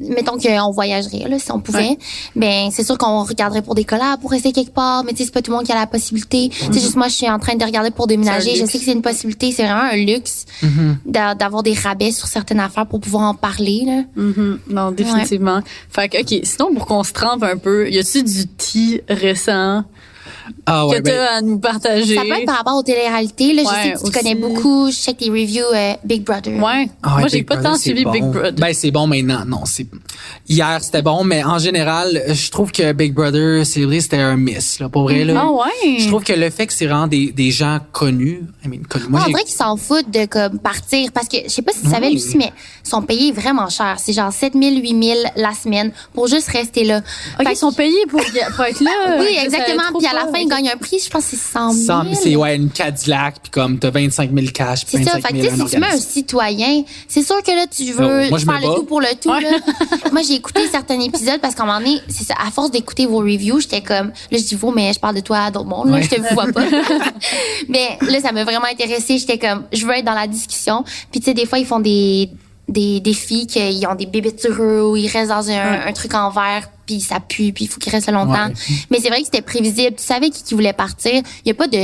mettons 0.00 0.38
qu'on 0.38 0.70
voyagerait 0.70 1.28
là 1.28 1.38
si 1.38 1.50
on 1.52 1.60
pouvait 1.60 1.78
Ouais. 1.90 1.98
ben 2.36 2.70
c'est 2.70 2.84
sûr 2.84 2.96
qu'on 2.98 3.24
regarderait 3.24 3.62
pour 3.62 3.74
des 3.74 3.84
collabs 3.84 4.20
pour 4.20 4.30
rester 4.30 4.52
quelque 4.52 4.72
part 4.72 5.04
mais 5.04 5.12
tu 5.12 5.18
sais 5.18 5.24
c'est 5.24 5.32
pas 5.32 5.42
tout 5.42 5.50
le 5.50 5.56
monde 5.58 5.66
qui 5.66 5.72
a 5.72 5.74
la 5.74 5.86
possibilité. 5.86 6.48
Tu 6.50 6.72
sais 6.72 6.80
juste 6.80 6.96
moi 6.96 7.08
je 7.08 7.14
suis 7.14 7.28
en 7.30 7.38
train 7.38 7.54
de 7.56 7.64
regarder 7.64 7.90
pour 7.90 8.06
déménager 8.06 8.54
je 8.56 8.64
sais 8.66 8.78
que 8.78 8.84
c'est 8.84 8.92
une 8.92 9.02
possibilité 9.02 9.52
c'est 9.52 9.64
vraiment 9.64 9.82
un 9.92 9.96
luxe 9.96 10.46
d'a- 11.04 11.34
d'avoir 11.34 11.62
des 11.62 11.74
rabais 11.74 12.10
sur 12.12 12.26
certaines 12.26 12.60
affaires 12.60 12.86
pour 12.86 13.00
pouvoir 13.00 13.24
en 13.28 13.34
parler 13.34 13.82
là. 13.86 14.02
Mhm. 14.16 14.58
Non, 14.68 14.90
définitivement. 14.92 15.60
Fait 15.90 16.08
que, 16.08 16.20
OK, 16.20 16.40
sinon, 16.44 16.74
pour 16.74 16.86
qu'on 16.86 17.04
se 17.04 17.12
trempe 17.12 17.42
un 17.42 17.56
peu, 17.56 17.90
y 17.90 17.98
a-tu 17.98 18.22
du 18.22 18.46
tea 18.46 19.00
récent? 19.08 19.84
Ah 20.66 20.86
que 20.92 20.98
t'as 21.00 21.36
à 21.36 21.40
nous 21.40 21.58
partager? 21.58 22.14
ça 22.14 22.22
peut 22.22 22.32
être 22.32 22.46
par 22.46 22.56
rapport 22.58 22.76
aux 22.76 22.82
téléréalités 22.82 23.52
là 23.52 23.62
je 23.64 23.68
Ouais, 23.68 23.82
sais 23.82 23.92
que 23.92 23.98
tu 23.98 24.02
aussi. 24.04 24.12
connais 24.12 24.34
beaucoup 24.34 24.90
je 24.90 24.96
check 24.96 25.16
tes 25.18 25.30
reviews 25.30 25.64
euh, 25.74 25.92
Big 26.04 26.24
Brother 26.24 26.52
Ouais. 26.62 26.88
Ah 27.02 27.14
ouais, 27.14 27.20
Moi, 27.20 27.28
j'ai 27.28 27.42
pas 27.42 27.54
Brother, 27.56 27.72
tant 27.72 27.78
suivi 27.78 28.04
bon. 28.04 28.10
Big 28.12 28.24
Brother. 28.24 28.52
Ben, 28.52 28.72
c'est 28.74 28.90
bon 28.90 29.06
maintenant. 29.06 29.44
Non, 29.46 29.64
c'est, 29.64 29.86
hier, 30.48 30.78
c'était 30.82 31.02
bon, 31.02 31.24
mais 31.24 31.42
en 31.44 31.58
général, 31.58 32.22
je 32.28 32.50
trouve 32.50 32.70
que 32.72 32.92
Big 32.92 33.12
Brother, 33.14 33.64
c'est 33.66 33.82
vrai, 33.84 34.00
c'était 34.00 34.18
un 34.18 34.36
miss, 34.36 34.78
là, 34.80 34.88
pour 34.88 35.02
vrai, 35.04 35.24
là. 35.24 35.34
Ah 35.44 35.50
ouais? 35.50 35.98
Je 35.98 36.08
trouve 36.08 36.22
que 36.24 36.32
le 36.32 36.50
fait 36.50 36.66
que 36.66 36.72
c'est 36.72 36.86
vraiment 36.86 37.06
des, 37.06 37.32
des 37.32 37.50
gens 37.50 37.78
connus, 37.92 38.42
I 38.64 38.68
mean, 38.68 38.82
connus. 38.88 39.06
Moi, 39.08 39.20
Ah, 39.20 39.24
on 39.24 39.26
j'ai- 39.26 39.32
dirait 39.32 39.44
qu'ils 39.44 39.54
s'en 39.56 39.76
foutent 39.76 40.10
de 40.10 40.26
comme 40.26 40.58
partir 40.58 41.10
parce 41.12 41.28
que 41.28 41.38
je 41.44 41.48
sais 41.48 41.62
pas 41.62 41.72
si 41.72 41.82
tu 41.82 41.90
savais. 41.90 42.10
Lucie 42.10 42.36
mais 42.36 42.52
ils 42.84 42.88
sont 42.88 43.02
payés 43.02 43.32
vraiment 43.32 43.68
cher, 43.68 43.96
c'est 43.98 44.12
genre 44.12 44.32
7000 44.32 44.82
8000 44.82 45.16
la 45.36 45.52
semaine 45.52 45.92
pour 46.14 46.26
juste 46.28 46.48
rester 46.48 46.84
là. 46.84 46.98
OK, 47.38 47.46
Fait 47.46 47.52
ils 47.52 47.56
sont 47.56 47.72
payés 47.72 48.04
pour, 48.08 48.20
pour 48.20 48.64
être 48.64 48.80
là. 48.80 48.90
Oui, 49.20 49.36
exactement. 49.42 49.82
Puis 49.98 50.06
à 50.06 50.14
la 50.14 50.21
pas. 50.26 50.32
fin, 50.32 50.38
ils 50.38 50.48
gagnent 50.48 50.70
un 50.70 50.76
prix, 50.76 50.98
je 51.04 51.10
pense 51.10 51.24
que 51.24 51.30
c'est 51.30 51.36
100 51.36 51.72
000. 51.72 51.86
100 51.86 52.14
c'est 52.22 52.36
ouais, 52.36 52.56
une 52.56 52.70
Cadillac, 52.70 53.36
puis 53.42 53.50
comme 53.50 53.78
t'as 53.78 53.90
25 53.90 54.30
000 54.32 54.46
cash, 54.52 54.84
puis 54.86 54.98
C'est 54.98 55.04
ça. 55.04 55.12
25 55.18 55.26
Fait 55.28 55.34
que 55.34 55.42
000 55.42 55.50
tu 55.50 55.56
sais, 55.56 55.62
un 55.62 55.66
si 55.66 55.74
tu 55.74 55.80
mets 55.80 55.86
un 55.86 55.98
citoyen, 55.98 56.82
c'est 57.08 57.22
sûr 57.22 57.42
que 57.42 57.50
là, 57.50 57.66
tu 57.66 57.84
veux 57.92 58.24
Oh, 58.26 58.30
moi, 58.30 58.38
faire 58.38 58.60
le 58.60 58.74
tout 58.76 58.84
pour 58.84 59.00
le 59.00 59.08
tout. 59.20 59.30
Ouais. 59.30 59.40
Là. 59.40 59.50
moi, 60.12 60.22
j'ai 60.22 60.34
écouté 60.34 60.60
certains 60.70 61.00
épisodes 61.00 61.40
parce 61.40 61.54
qu'à 61.54 61.62
un 61.62 61.66
moment 61.66 61.78
donné, 61.80 61.98
c'est 62.08 62.24
ça, 62.24 62.34
à 62.46 62.50
force 62.50 62.70
d'écouter 62.70 63.06
vos 63.06 63.18
reviews, 63.18 63.60
j'étais 63.60 63.80
comme, 63.82 64.08
là, 64.30 64.38
je 64.38 64.44
dis 64.44 64.54
vous, 64.54 64.70
mais 64.70 64.92
je 64.92 64.98
parle 65.00 65.16
de 65.16 65.20
toi 65.20 65.38
à 65.38 65.50
d'autres 65.50 65.66
mondes, 65.68 65.88
là, 65.88 65.96
Ouais. 65.96 66.02
je 66.02 66.10
te 66.10 66.34
vois 66.34 66.46
pas. 66.52 66.62
mais 67.68 67.98
là, 68.08 68.20
ça 68.20 68.32
m'a 68.32 68.44
vraiment 68.44 68.66
intéressée. 68.70 69.18
J'étais 69.18 69.38
comme, 69.38 69.64
je 69.72 69.84
veux 69.86 69.92
être 69.92 70.04
dans 70.04 70.14
la 70.14 70.26
discussion. 70.26 70.84
Puis 71.10 71.20
tu 71.20 71.26
sais, 71.26 71.34
des 71.34 71.46
fois, 71.46 71.58
ils 71.58 71.66
font 71.66 71.80
des 71.80 72.30
des 72.68 73.00
défis 73.00 73.46
qu'ils 73.46 73.86
ont 73.86 73.94
des 73.94 74.06
bébés 74.06 74.34
sur 74.38 74.52
eux 74.62 74.82
ou 74.90 74.96
ils 74.96 75.08
restent 75.08 75.30
dans 75.30 75.50
un, 75.50 75.86
un 75.86 75.92
truc 75.92 76.14
en 76.14 76.30
verre 76.30 76.68
puis 76.86 77.00
ça 77.00 77.20
pue 77.20 77.52
puis 77.52 77.64
il 77.64 77.68
faut 77.68 77.80
qu'ils 77.80 77.92
restent 77.92 78.10
longtemps. 78.12 78.48
Ouais. 78.48 78.74
Mais 78.90 78.98
c'est 79.00 79.08
vrai 79.08 79.18
que 79.20 79.26
c'était 79.26 79.42
prévisible. 79.42 79.96
Tu 79.96 80.04
savais 80.04 80.30
qui, 80.30 80.42
qui 80.42 80.54
voulait 80.54 80.72
partir. 80.72 81.22
Il 81.44 81.48
y 81.48 81.50
a 81.50 81.54
pas 81.54 81.66
de 81.68 81.78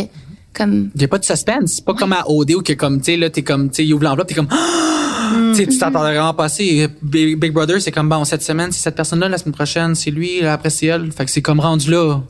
comme 0.54 0.90
Il 0.94 1.02
y 1.02 1.04
a 1.04 1.08
pas 1.08 1.18
de 1.18 1.24
suspense. 1.24 1.72
C'est 1.74 1.84
pas 1.84 1.94
comme 1.94 2.12
à 2.12 2.28
OD 2.28 2.52
où 2.52 2.62
que 2.62 2.72
comme, 2.72 2.98
tu 2.98 3.12
sais, 3.12 3.16
là, 3.16 3.30
t'es 3.30 3.42
comme, 3.42 3.68
tu 3.70 3.76
sais, 3.76 3.84
il 3.84 3.94
ouvre 3.94 4.04
l'enveloppe, 4.04 4.28
t'es 4.28 4.34
comme, 4.34 4.48
tu 4.48 5.54
sais, 5.54 5.66
tu 5.66 5.78
t'attendrais 5.78 6.14
vraiment 6.14 6.34
passer. 6.34 6.88
Big, 7.02 7.38
Big 7.38 7.52
Brother, 7.52 7.80
c'est 7.80 7.92
comme, 7.92 8.08
bon, 8.08 8.24
cette 8.24 8.42
semaine, 8.42 8.72
c'est 8.72 8.80
cette 8.80 8.96
personne-là, 8.96 9.28
la 9.28 9.38
semaine 9.38 9.54
prochaine, 9.54 9.94
c'est 9.94 10.10
lui, 10.10 10.40
là, 10.40 10.54
après 10.54 10.70
c'est 10.70 10.86
elle. 10.86 11.12
Fait 11.12 11.24
que 11.24 11.30
c'est 11.30 11.42
comme 11.42 11.60
rendu 11.60 11.90
là. 11.90 12.20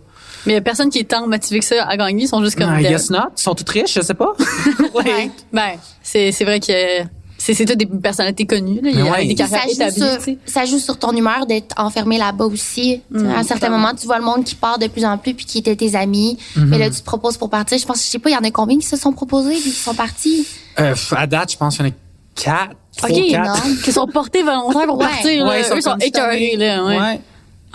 Mais 0.46 0.52
il 0.52 0.54
y 0.54 0.58
a 0.58 0.62
personne 0.62 0.88
qui 0.88 1.00
est 1.00 1.04
tant 1.10 1.26
motivé 1.26 1.60
que 1.60 1.64
ça 1.64 1.84
à 1.84 1.96
gagner. 1.96 2.24
Ils 2.24 2.28
sont 2.28 2.42
juste 2.42 2.56
comme... 2.56 2.72
I 2.78 2.82
de- 2.82 2.88
guess 2.88 3.10
not. 3.10 3.18
Ils 3.36 3.42
sont 3.42 3.54
tous 3.54 3.70
riches, 3.70 3.94
je 3.94 4.00
sais 4.00 4.14
pas. 4.14 4.32
Ouais. 4.94 5.30
Ben, 5.52 5.72
c'est 6.02 6.32
c'est 6.32 6.44
vrai 6.44 6.60
que 6.60 7.02
c'est 7.40 7.64
des 7.76 7.86
personnalités 7.86 8.44
connues. 8.46 8.80
Là. 8.82 8.90
Il 8.90 8.98
y 8.98 9.00
a 9.00 9.04
Mais 9.04 9.10
ouais. 9.10 9.26
des 9.26 9.34
Puis 9.34 9.46
ça 9.46 9.58
carrières 9.58 9.68
joue, 9.68 10.04
établies. 10.04 10.22
sur, 10.44 10.52
ça 10.52 10.64
joue 10.64 10.78
sur 10.78 10.98
ton 10.98 11.12
humeur 11.16 11.46
d'être 11.46 11.74
enfermé 11.78 12.18
là-bas 12.18 12.46
aussi. 12.46 13.00
Sais, 13.14 13.26
à 13.26 13.38
un 13.38 13.42
certain 13.44 13.68
moment, 13.70 13.92
tu 13.94 14.06
vois 14.06 14.18
le 14.18 14.24
monde 14.24 14.44
qui 14.44 14.54
part 14.56 14.78
de 14.78 14.88
plus 14.88 15.04
en 15.04 15.16
plus 15.18 15.34
puis 15.34 15.46
qui 15.46 15.58
étaient 15.58 15.76
tes 15.76 15.94
amis. 15.94 16.36
Mais 16.56 16.78
là, 16.78 16.90
tu 16.90 16.96
te 17.00 17.04
proposes 17.04 17.36
pour 17.36 17.48
partir. 17.48 17.78
Je 17.78 17.86
pense, 17.86 18.04
je 18.04 18.10
sais 18.10 18.18
pas, 18.18 18.30
il 18.30 18.34
y 18.34 18.36
en 18.36 18.42
a 18.44 18.50
combien 18.50 18.76
qui 18.78 18.86
se 18.86 18.96
sont 18.96 19.12
proposés 19.12 19.54
puis 19.54 19.70
qui 19.70 19.78
sont 19.78 19.94
partis? 19.94 20.46
Euh, 20.80 20.94
à 21.12 21.26
date, 21.26 21.52
je 21.52 21.56
pense 21.56 21.76
qu'il 21.76 21.86
y 21.86 21.88
en 21.88 21.92
a 21.92 21.94
quatre. 22.34 22.76
trois, 22.96 23.10
OK, 23.10 23.28
quatre. 23.30 23.66
non. 23.68 23.74
Qui 23.84 23.92
sont 23.92 24.06
portés 24.08 24.42
volontaires 24.42 24.86
pour 24.86 24.98
Ouais. 24.98 25.06
partir. 25.06 25.44
Là. 25.44 25.50
Ouais, 25.50 25.60
Eux 25.60 25.80
sont 25.80 25.90
comme 25.92 26.02
écœurés. 26.02 26.56
Là, 26.56 26.84
ouais. 26.84 26.98
Ouais. 26.98 27.20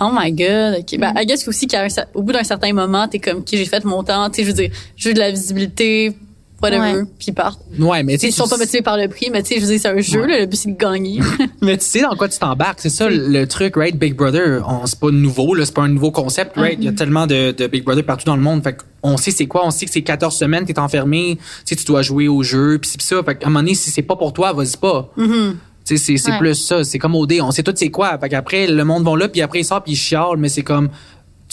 Oh 0.02 0.10
my 0.13 0.32
God. 0.32 0.80
OK. 0.80 0.97
Ben, 0.99 1.13
I 1.15 1.26
guess 1.26 1.47
aussi 1.47 1.67
qu'au 1.67 2.21
bout 2.21 2.32
d'un 2.34 2.43
certain 2.43 2.73
moment, 2.73 3.08
t'es 3.08 3.19
comme, 3.19 3.38
OK, 3.39 3.47
j'ai 3.52 3.65
fait 3.65 3.84
mon 3.86 4.04
temps. 4.04 4.30
Tu 4.30 4.38
sais, 4.38 4.41
je 4.43 4.47
veux 4.47 4.54
dire, 4.54 4.71
je 4.97 5.08
veux 5.10 5.13
de 5.13 5.19
la 5.19 5.32
visibilité, 5.32 6.15
whatever. 6.61 6.79
Ouais. 6.99 7.03
Puis 7.17 7.27
ils 7.29 7.33
partent. 7.33 7.59
Ouais, 7.79 8.03
mais 8.03 8.17
tu 8.17 8.27
Ils 8.27 8.31
sont 8.31 8.47
pas 8.47 8.57
motivés 8.57 8.81
par 8.81 8.97
le 8.97 9.07
prix, 9.07 9.29
mais 9.31 9.43
tu 9.43 9.49
sais, 9.49 9.55
je 9.55 9.61
veux 9.65 9.71
dire, 9.71 9.79
c'est 9.81 9.87
un 9.89 9.99
jeu, 9.99 10.21
Ouais. 10.21 10.27
là, 10.27 10.39
le 10.41 10.45
but, 10.45 10.55
c'est 10.57 10.71
de 10.71 10.77
gagner. 10.77 11.19
Mais 11.61 11.77
tu 11.77 11.85
sais 11.85 12.01
dans 12.01 12.15
quoi 12.15 12.29
tu 12.29 12.37
t'embarques, 12.39 12.79
c'est 12.81 12.89
ça 12.89 13.09
le 13.09 13.45
truc, 13.47 13.75
right? 13.75 13.97
Big 13.97 14.15
Brother, 14.15 14.61
c'est 14.85 14.99
pas 14.99 15.11
nouveau, 15.11 15.53
là, 15.55 15.65
c'est 15.65 15.73
pas 15.73 15.81
un 15.83 15.89
nouveau 15.89 16.11
concept, 16.11 16.55
right? 16.57 16.77
Il 16.79 16.85
y 16.85 16.87
a 16.87 16.93
tellement 16.93 17.27
de, 17.27 17.51
de 17.51 17.67
Big 17.67 17.83
Brother 17.83 18.03
partout 18.05 18.25
dans 18.25 18.35
le 18.35 18.41
monde, 18.41 18.63
fait 18.63 18.77
on 19.01 19.17
sait 19.17 19.31
c'est 19.31 19.47
quoi, 19.47 19.65
on 19.65 19.71
sait 19.71 19.85
que 19.85 19.91
c'est 19.91 20.01
14 20.01 20.33
semaines, 20.35 20.65
t'es 20.65 20.79
enfermé, 20.79 21.37
tu 21.37 21.41
sais, 21.65 21.75
tu 21.75 21.83
dois 21.85 22.01
jouer 22.01 22.27
au 22.29 22.41
jeu, 22.43 22.77
pis 22.79 22.87
c'est 22.89 22.97
pis 22.97 23.05
ça, 23.05 23.21
fait 23.23 23.35
qu'à 23.35 23.47
un 23.47 23.49
moment 23.49 23.59
donné, 23.61 23.75
si 23.75 23.89
c'est 23.91 24.01
pas 24.01 24.15
pour 24.15 24.31
toi, 24.33 24.53
vas-y 24.53 24.77
pas. 24.77 25.09
Tu 25.85 25.97
sais, 25.97 26.17
c'est, 26.17 26.31
Ouais. 26.31 26.37
plus 26.39 26.55
ça, 26.55 26.85
c'est 26.85 26.97
comme 26.97 27.13
OD, 27.13 27.33
on 27.41 27.51
sait 27.51 27.61
tout 27.63 27.73
c'est 27.75 27.89
quoi, 27.89 28.17
fait 28.17 28.29
qu'après, 28.29 28.67
le 28.67 28.85
monde 28.85 29.03
va 29.03 29.17
là, 29.17 29.27
puis 29.27 29.41
après, 29.41 29.59
il 29.59 29.65
sort, 29.65 29.83
puis 29.83 29.91
il 29.93 29.97
chiale, 29.97 30.37
mais 30.37 30.47
c'est 30.47 30.61
comme, 30.63 30.87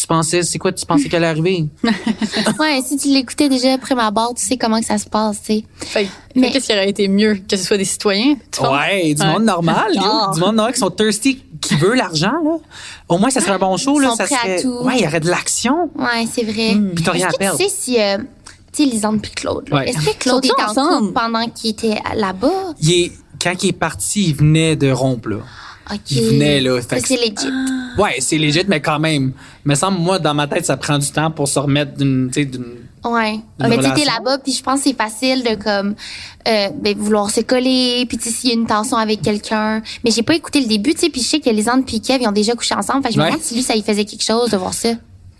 tu 0.00 0.06
pensais, 0.06 0.42
c'est 0.42 0.58
quoi, 0.58 0.72
tu 0.72 0.86
pensais 0.86 1.08
qu'elle 1.08 1.24
allait 1.24 1.30
arriver? 1.40 1.66
Ouais, 2.58 2.80
si 2.86 2.96
tu 2.96 3.08
l'écoutais 3.08 3.48
déjà 3.48 3.74
après 3.74 3.94
ma 3.94 4.10
barre, 4.10 4.32
tu 4.34 4.44
sais 4.44 4.56
comment 4.56 4.80
que 4.80 4.86
ça 4.86 4.98
se 4.98 5.06
passe, 5.08 5.38
tu 5.42 5.54
sais. 5.54 5.64
fait, 5.78 6.04
que- 6.04 6.08
Mais- 6.36 6.46
fait 6.48 6.52
qu'est-ce 6.54 6.66
qui 6.68 6.72
aurait 6.72 6.88
été 6.88 7.08
mieux? 7.08 7.34
Que 7.48 7.56
ce 7.56 7.64
soit 7.64 7.76
des 7.76 7.84
citoyens? 7.84 8.34
tu 8.50 8.60
penses? 8.60 8.68
Ouais, 8.78 9.14
du 9.14 9.20
Ouais. 9.22 9.28
monde 9.28 9.44
normal, 9.44 9.92
Genre. 9.94 10.32
du 10.34 10.40
monde 10.40 10.54
normal 10.56 10.72
qui 10.72 10.78
sont 10.80 10.90
thirsty, 10.90 11.42
qui 11.60 11.74
veut 11.76 11.94
l'argent, 11.94 12.32
là. 12.44 12.56
Au 13.08 13.18
moins, 13.18 13.30
ça 13.30 13.40
serait 13.40 13.52
un 13.52 13.58
bon 13.58 13.76
show, 13.76 13.94
Ils 14.00 14.02
là. 14.04 14.10
sont 14.10 14.16
Ça 14.16 14.24
prêts 14.24 14.34
à 14.36 14.40
serait, 14.58 14.62
tout. 14.62 14.84
ouais, 14.84 14.94
il 14.98 15.04
y 15.04 15.06
aurait 15.06 15.20
de 15.20 15.28
l'action. 15.28 15.90
Ouais, 15.96 16.26
c'est 16.32 16.44
vrai. 16.44 16.74
Puis 16.94 17.04
t'as 17.04 17.12
rien 17.12 17.28
à 17.28 17.32
perdre. 17.36 17.58
tu 17.58 17.64
sais 17.64 17.70
si, 17.70 18.00
euh, 18.00 18.18
tu 18.72 18.84
sais, 18.84 18.90
Lisande 18.90 19.20
puis 19.20 19.32
Claude, 19.32 19.68
Ouais. 19.72 19.88
est-ce 19.90 19.98
que 19.98 20.16
Claude 20.18 20.44
était 20.44 20.54
en 20.62 20.70
ensemble? 20.70 21.06
couple 21.08 21.12
pendant 21.20 21.46
qu'il 21.48 21.70
était 21.70 21.98
là-bas? 22.14 22.74
Il 22.80 22.92
est, 22.92 23.12
quand 23.42 23.54
il 23.62 23.68
est 23.70 23.72
parti, 23.72 24.28
il 24.28 24.34
venait 24.36 24.76
de 24.76 24.90
rompre, 24.90 25.28
là. 25.30 25.36
OK. 25.92 26.10
Il 26.10 26.22
venait, 26.22 26.60
là, 26.60 26.80
c'est 26.80 26.96
legit. 26.96 27.52
Ouais, 27.98 28.16
c'est 28.20 28.38
legit, 28.38 28.64
mais 28.68 28.80
quand 28.80 28.98
même. 28.98 29.32
Me 29.64 29.74
semble, 29.74 29.98
moi, 29.98 30.18
dans 30.18 30.34
ma 30.34 30.46
tête, 30.46 30.64
ça 30.64 30.76
prend 30.76 30.98
du 30.98 31.10
temps 31.10 31.30
pour 31.30 31.48
se 31.48 31.58
remettre 31.58 31.96
d'une, 31.96 32.30
tu 32.32 32.40
sais, 32.40 32.46
d'une, 32.46 32.76
Ouais. 33.04 33.40
Mais 33.58 33.78
tu 33.78 34.04
là-bas, 34.04 34.38
puis 34.38 34.52
je 34.52 34.62
pense 34.62 34.80
que 34.80 34.90
c'est 34.90 34.96
facile 34.96 35.42
de 35.42 35.54
comme 35.54 35.94
euh, 36.48 36.68
ben, 36.74 36.96
vouloir 36.96 37.30
se 37.30 37.40
coller, 37.40 38.04
puis 38.06 38.18
s'il 38.20 38.50
y 38.50 38.52
a 38.52 38.56
une 38.56 38.66
tension 38.66 38.96
avec 38.96 39.22
quelqu'un. 39.22 39.82
Mais 40.04 40.10
j'ai 40.10 40.22
pas 40.22 40.34
écouté 40.34 40.60
le 40.60 40.66
début, 40.66 40.92
tu 40.94 41.00
sais, 41.00 41.10
puis 41.10 41.22
je 41.22 41.26
sais 41.26 41.40
que 41.40 41.48
Lisande 41.48 41.86
puis 41.86 42.00
Kev, 42.00 42.22
ils 42.22 42.28
ont 42.28 42.32
déjà 42.32 42.54
couché 42.54 42.74
ensemble. 42.74 43.02
Fait 43.02 43.08
que 43.08 43.14
je 43.14 43.20
me 43.20 43.24
demande 43.24 43.40
si 43.40 43.54
lui, 43.54 43.62
ça 43.62 43.74
lui 43.74 43.82
faisait 43.82 44.04
quelque 44.04 44.24
chose 44.24 44.50
de 44.50 44.56
voir 44.56 44.74
ça. 44.74 44.90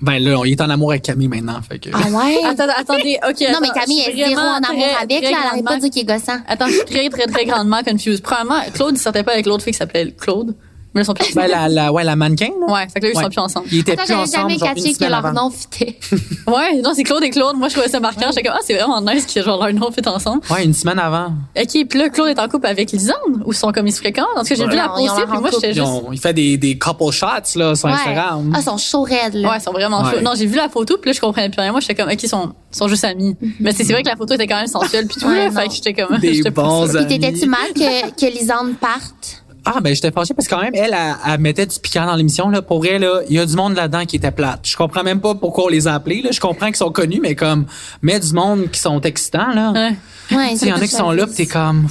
Ben 0.00 0.18
là, 0.18 0.42
il 0.44 0.52
est 0.52 0.60
en 0.60 0.70
amour 0.70 0.92
avec 0.92 1.02
Camille 1.02 1.28
maintenant, 1.28 1.60
fait 1.62 1.78
que. 1.78 1.90
Ah 1.92 2.08
ouais? 2.10 2.44
Attends, 2.44 2.64
attendez, 2.76 3.18
OK. 3.28 3.40
non, 3.52 3.58
mais 3.60 3.68
Camille 3.68 4.00
suis 4.00 4.10
est 4.12 4.16
zéro 4.16 4.34
vraiment 4.34 4.52
en 4.52 4.56
amour 4.56 4.82
très, 4.82 5.02
avec, 5.02 5.22
très 5.22 5.32
là. 5.32 5.38
Elle 5.42 5.48
arrête 5.48 5.64
pas 5.64 5.76
de 5.76 5.80
dire 5.80 5.90
qu'il 5.90 6.02
est 6.02 6.04
gossant. 6.04 6.38
Attends, 6.46 6.66
je 6.66 6.72
suis 6.72 6.84
très, 6.84 7.08
très, 7.08 7.26
très 7.26 7.44
grandement 7.44 7.82
confuse. 7.82 8.20
Premièrement, 8.20 8.60
Claude, 8.72 8.96
il 8.96 9.00
sortait 9.00 9.22
pas 9.22 9.32
avec 9.32 9.46
l'autre 9.46 9.62
fille 9.62 9.72
qui 9.72 9.78
s'appelait 9.78 10.12
Claude. 10.12 10.54
Mais 10.92 11.02
ils 11.02 11.04
sont 11.04 11.14
plus 11.14 11.32
Ben, 11.34 11.46
la, 11.48 11.68
la, 11.68 11.92
ouais, 11.92 12.02
la 12.02 12.16
mannequin, 12.16 12.48
là. 12.66 12.72
Ouais, 12.72 12.88
fait 12.92 12.98
que 12.98 13.06
là, 13.06 13.12
ils 13.12 13.16
Ouais. 13.16 13.22
sont 13.22 13.28
plus 13.30 13.38
ensemble. 13.38 13.66
Ils 13.70 13.78
étaient 13.78 13.92
Attends, 13.92 14.02
plus 14.02 14.08
j'avais 14.08 14.20
ensemble, 14.22 14.50
jamais 14.50 14.74
catché 14.74 14.92
que 14.94 15.04
leur 15.04 15.24
avant. 15.24 15.44
nom 15.44 15.50
fitait. 15.50 15.96
Ouais, 16.48 16.80
non, 16.82 16.90
c'est 16.94 17.04
Claude 17.04 17.22
et 17.22 17.30
Claude. 17.30 17.56
Moi, 17.56 17.68
je 17.68 17.74
trouvais 17.74 17.88
ça 17.88 18.00
marquant. 18.00 18.26
J'étais 18.30 18.42
comme, 18.42 18.56
ah, 18.56 18.62
c'est 18.66 18.74
vraiment 18.74 19.00
nice 19.00 19.24
que 19.26 19.40
genre 19.40 19.62
leur 19.64 19.72
nom 19.72 19.90
fait 19.92 20.04
ensemble. 20.08 20.40
Ouais, 20.50 20.64
une 20.64 20.74
semaine 20.74 20.98
avant. 20.98 21.32
OK, 21.56 21.86
puis 21.88 21.98
là, 21.98 22.08
Claude 22.08 22.28
est 22.28 22.40
en 22.40 22.48
couple 22.48 22.66
avec 22.66 22.90
Lisande, 22.90 23.14
ou 23.44 23.52
ils 23.52 23.56
sont 23.56 23.70
comme 23.70 23.86
ils 23.86 23.92
se 23.92 23.98
fréquentent. 24.00 24.26
En 24.36 24.40
tout 24.42 24.48
cas, 24.48 24.54
j'ai 24.56 24.64
vu 24.66 24.70
la 24.74 24.92
l'air 24.98 25.26
puis 25.30 25.38
moi, 25.38 25.50
j'étais 25.52 25.70
Ils 25.70 25.74
juste... 25.74 25.88
il 26.12 26.18
fait 26.20 26.32
des, 26.32 26.56
des 26.56 26.76
couple 26.76 27.12
shots, 27.12 27.26
là, 27.56 27.74
sur 27.76 27.88
Ouais. 27.88 27.94
Instagram. 27.94 28.52
Ah, 28.54 28.58
ils 28.60 28.64
sont 28.64 28.78
chauds 28.78 29.02
raides, 29.02 29.34
là. 29.34 29.50
Ouais, 29.50 29.56
ils 29.58 29.62
sont 29.62 29.70
vraiment 29.72 30.02
Ouais. 30.02 30.10
chauds. 30.10 30.20
Non, 30.22 30.32
j'ai 30.36 30.46
vu 30.46 30.56
la 30.56 30.68
photo, 30.68 30.96
puis 31.00 31.10
là, 31.10 31.12
je 31.14 31.20
comprenais 31.20 31.50
plus 31.50 31.60
rien. 31.60 31.70
Moi, 31.70 31.80
j'étais 31.80 31.94
comme, 31.94 32.10
OK, 32.10 32.20
ils 32.20 32.28
sont, 32.28 32.52
ils 32.72 32.76
sont 32.76 32.88
juste 32.88 33.04
amis. 33.04 33.36
Mais 33.60 33.70
c'est 33.72 33.84
c'est 33.84 33.92
vrai 33.92 34.02
que 34.02 34.08
la 34.08 34.16
photo 34.16 34.34
était 34.34 34.46
quand 34.48 34.56
même 34.56 34.66
sensuelle, 34.66 35.06
puis 35.06 35.20
tout, 35.20 35.28
là, 35.30 35.48
non. 35.50 35.52
fait 35.60 35.68
que 35.68 35.74
j'étais 35.74 35.92
comme... 35.94 36.18
Des 36.20 36.34
j'étais 36.34 36.50
pas 36.50 36.62
bons 36.62 36.96
amis. 36.96 37.06
Puis 37.06 37.18
t'étais-tu 37.20 37.46
mal 37.46 37.68
que, 37.74 38.10
que 38.10 38.26
Lisande 38.32 38.74
parte? 38.80 39.42
Ah, 39.64 39.80
ben, 39.80 39.94
j'étais 39.94 40.10
fâché 40.10 40.34
parce 40.34 40.48
que 40.48 40.54
quand 40.54 40.62
même, 40.62 40.74
elle, 40.74 40.94
elle, 40.94 41.16
elle 41.26 41.40
mettait 41.40 41.66
du 41.66 41.78
piquant 41.78 42.06
dans 42.06 42.16
l'émission, 42.16 42.48
là. 42.48 42.62
Pour 42.62 42.78
vrai, 42.78 42.98
là, 42.98 43.20
il 43.28 43.36
y 43.36 43.38
a 43.38 43.46
du 43.46 43.54
monde 43.54 43.74
là-dedans 43.74 44.04
qui 44.06 44.16
était 44.16 44.30
plate. 44.30 44.60
Je 44.64 44.76
comprends 44.76 45.02
même 45.02 45.20
pas 45.20 45.34
pourquoi 45.34 45.64
on 45.64 45.68
les 45.68 45.86
a 45.86 45.94
appelés, 45.94 46.22
là. 46.22 46.30
Je 46.32 46.40
comprends 46.40 46.66
qu'ils 46.66 46.76
sont 46.76 46.92
connus, 46.92 47.20
mais 47.20 47.34
comme, 47.34 47.66
mais 48.02 48.18
du 48.18 48.32
monde 48.32 48.70
qui 48.70 48.80
sont 48.80 49.00
excitants, 49.00 49.52
là. 49.54 49.72
Ouais. 49.72 49.96
Ouais, 50.36 50.50
Tu 50.52 50.58
sais, 50.58 50.66
il 50.66 50.68
y 50.68 50.72
en 50.72 50.76
a 50.76 50.80
qui 50.80 50.88
sont 50.88 51.10
là, 51.10 51.26
pis 51.26 51.34
t'es 51.34 51.46
comme. 51.46 51.88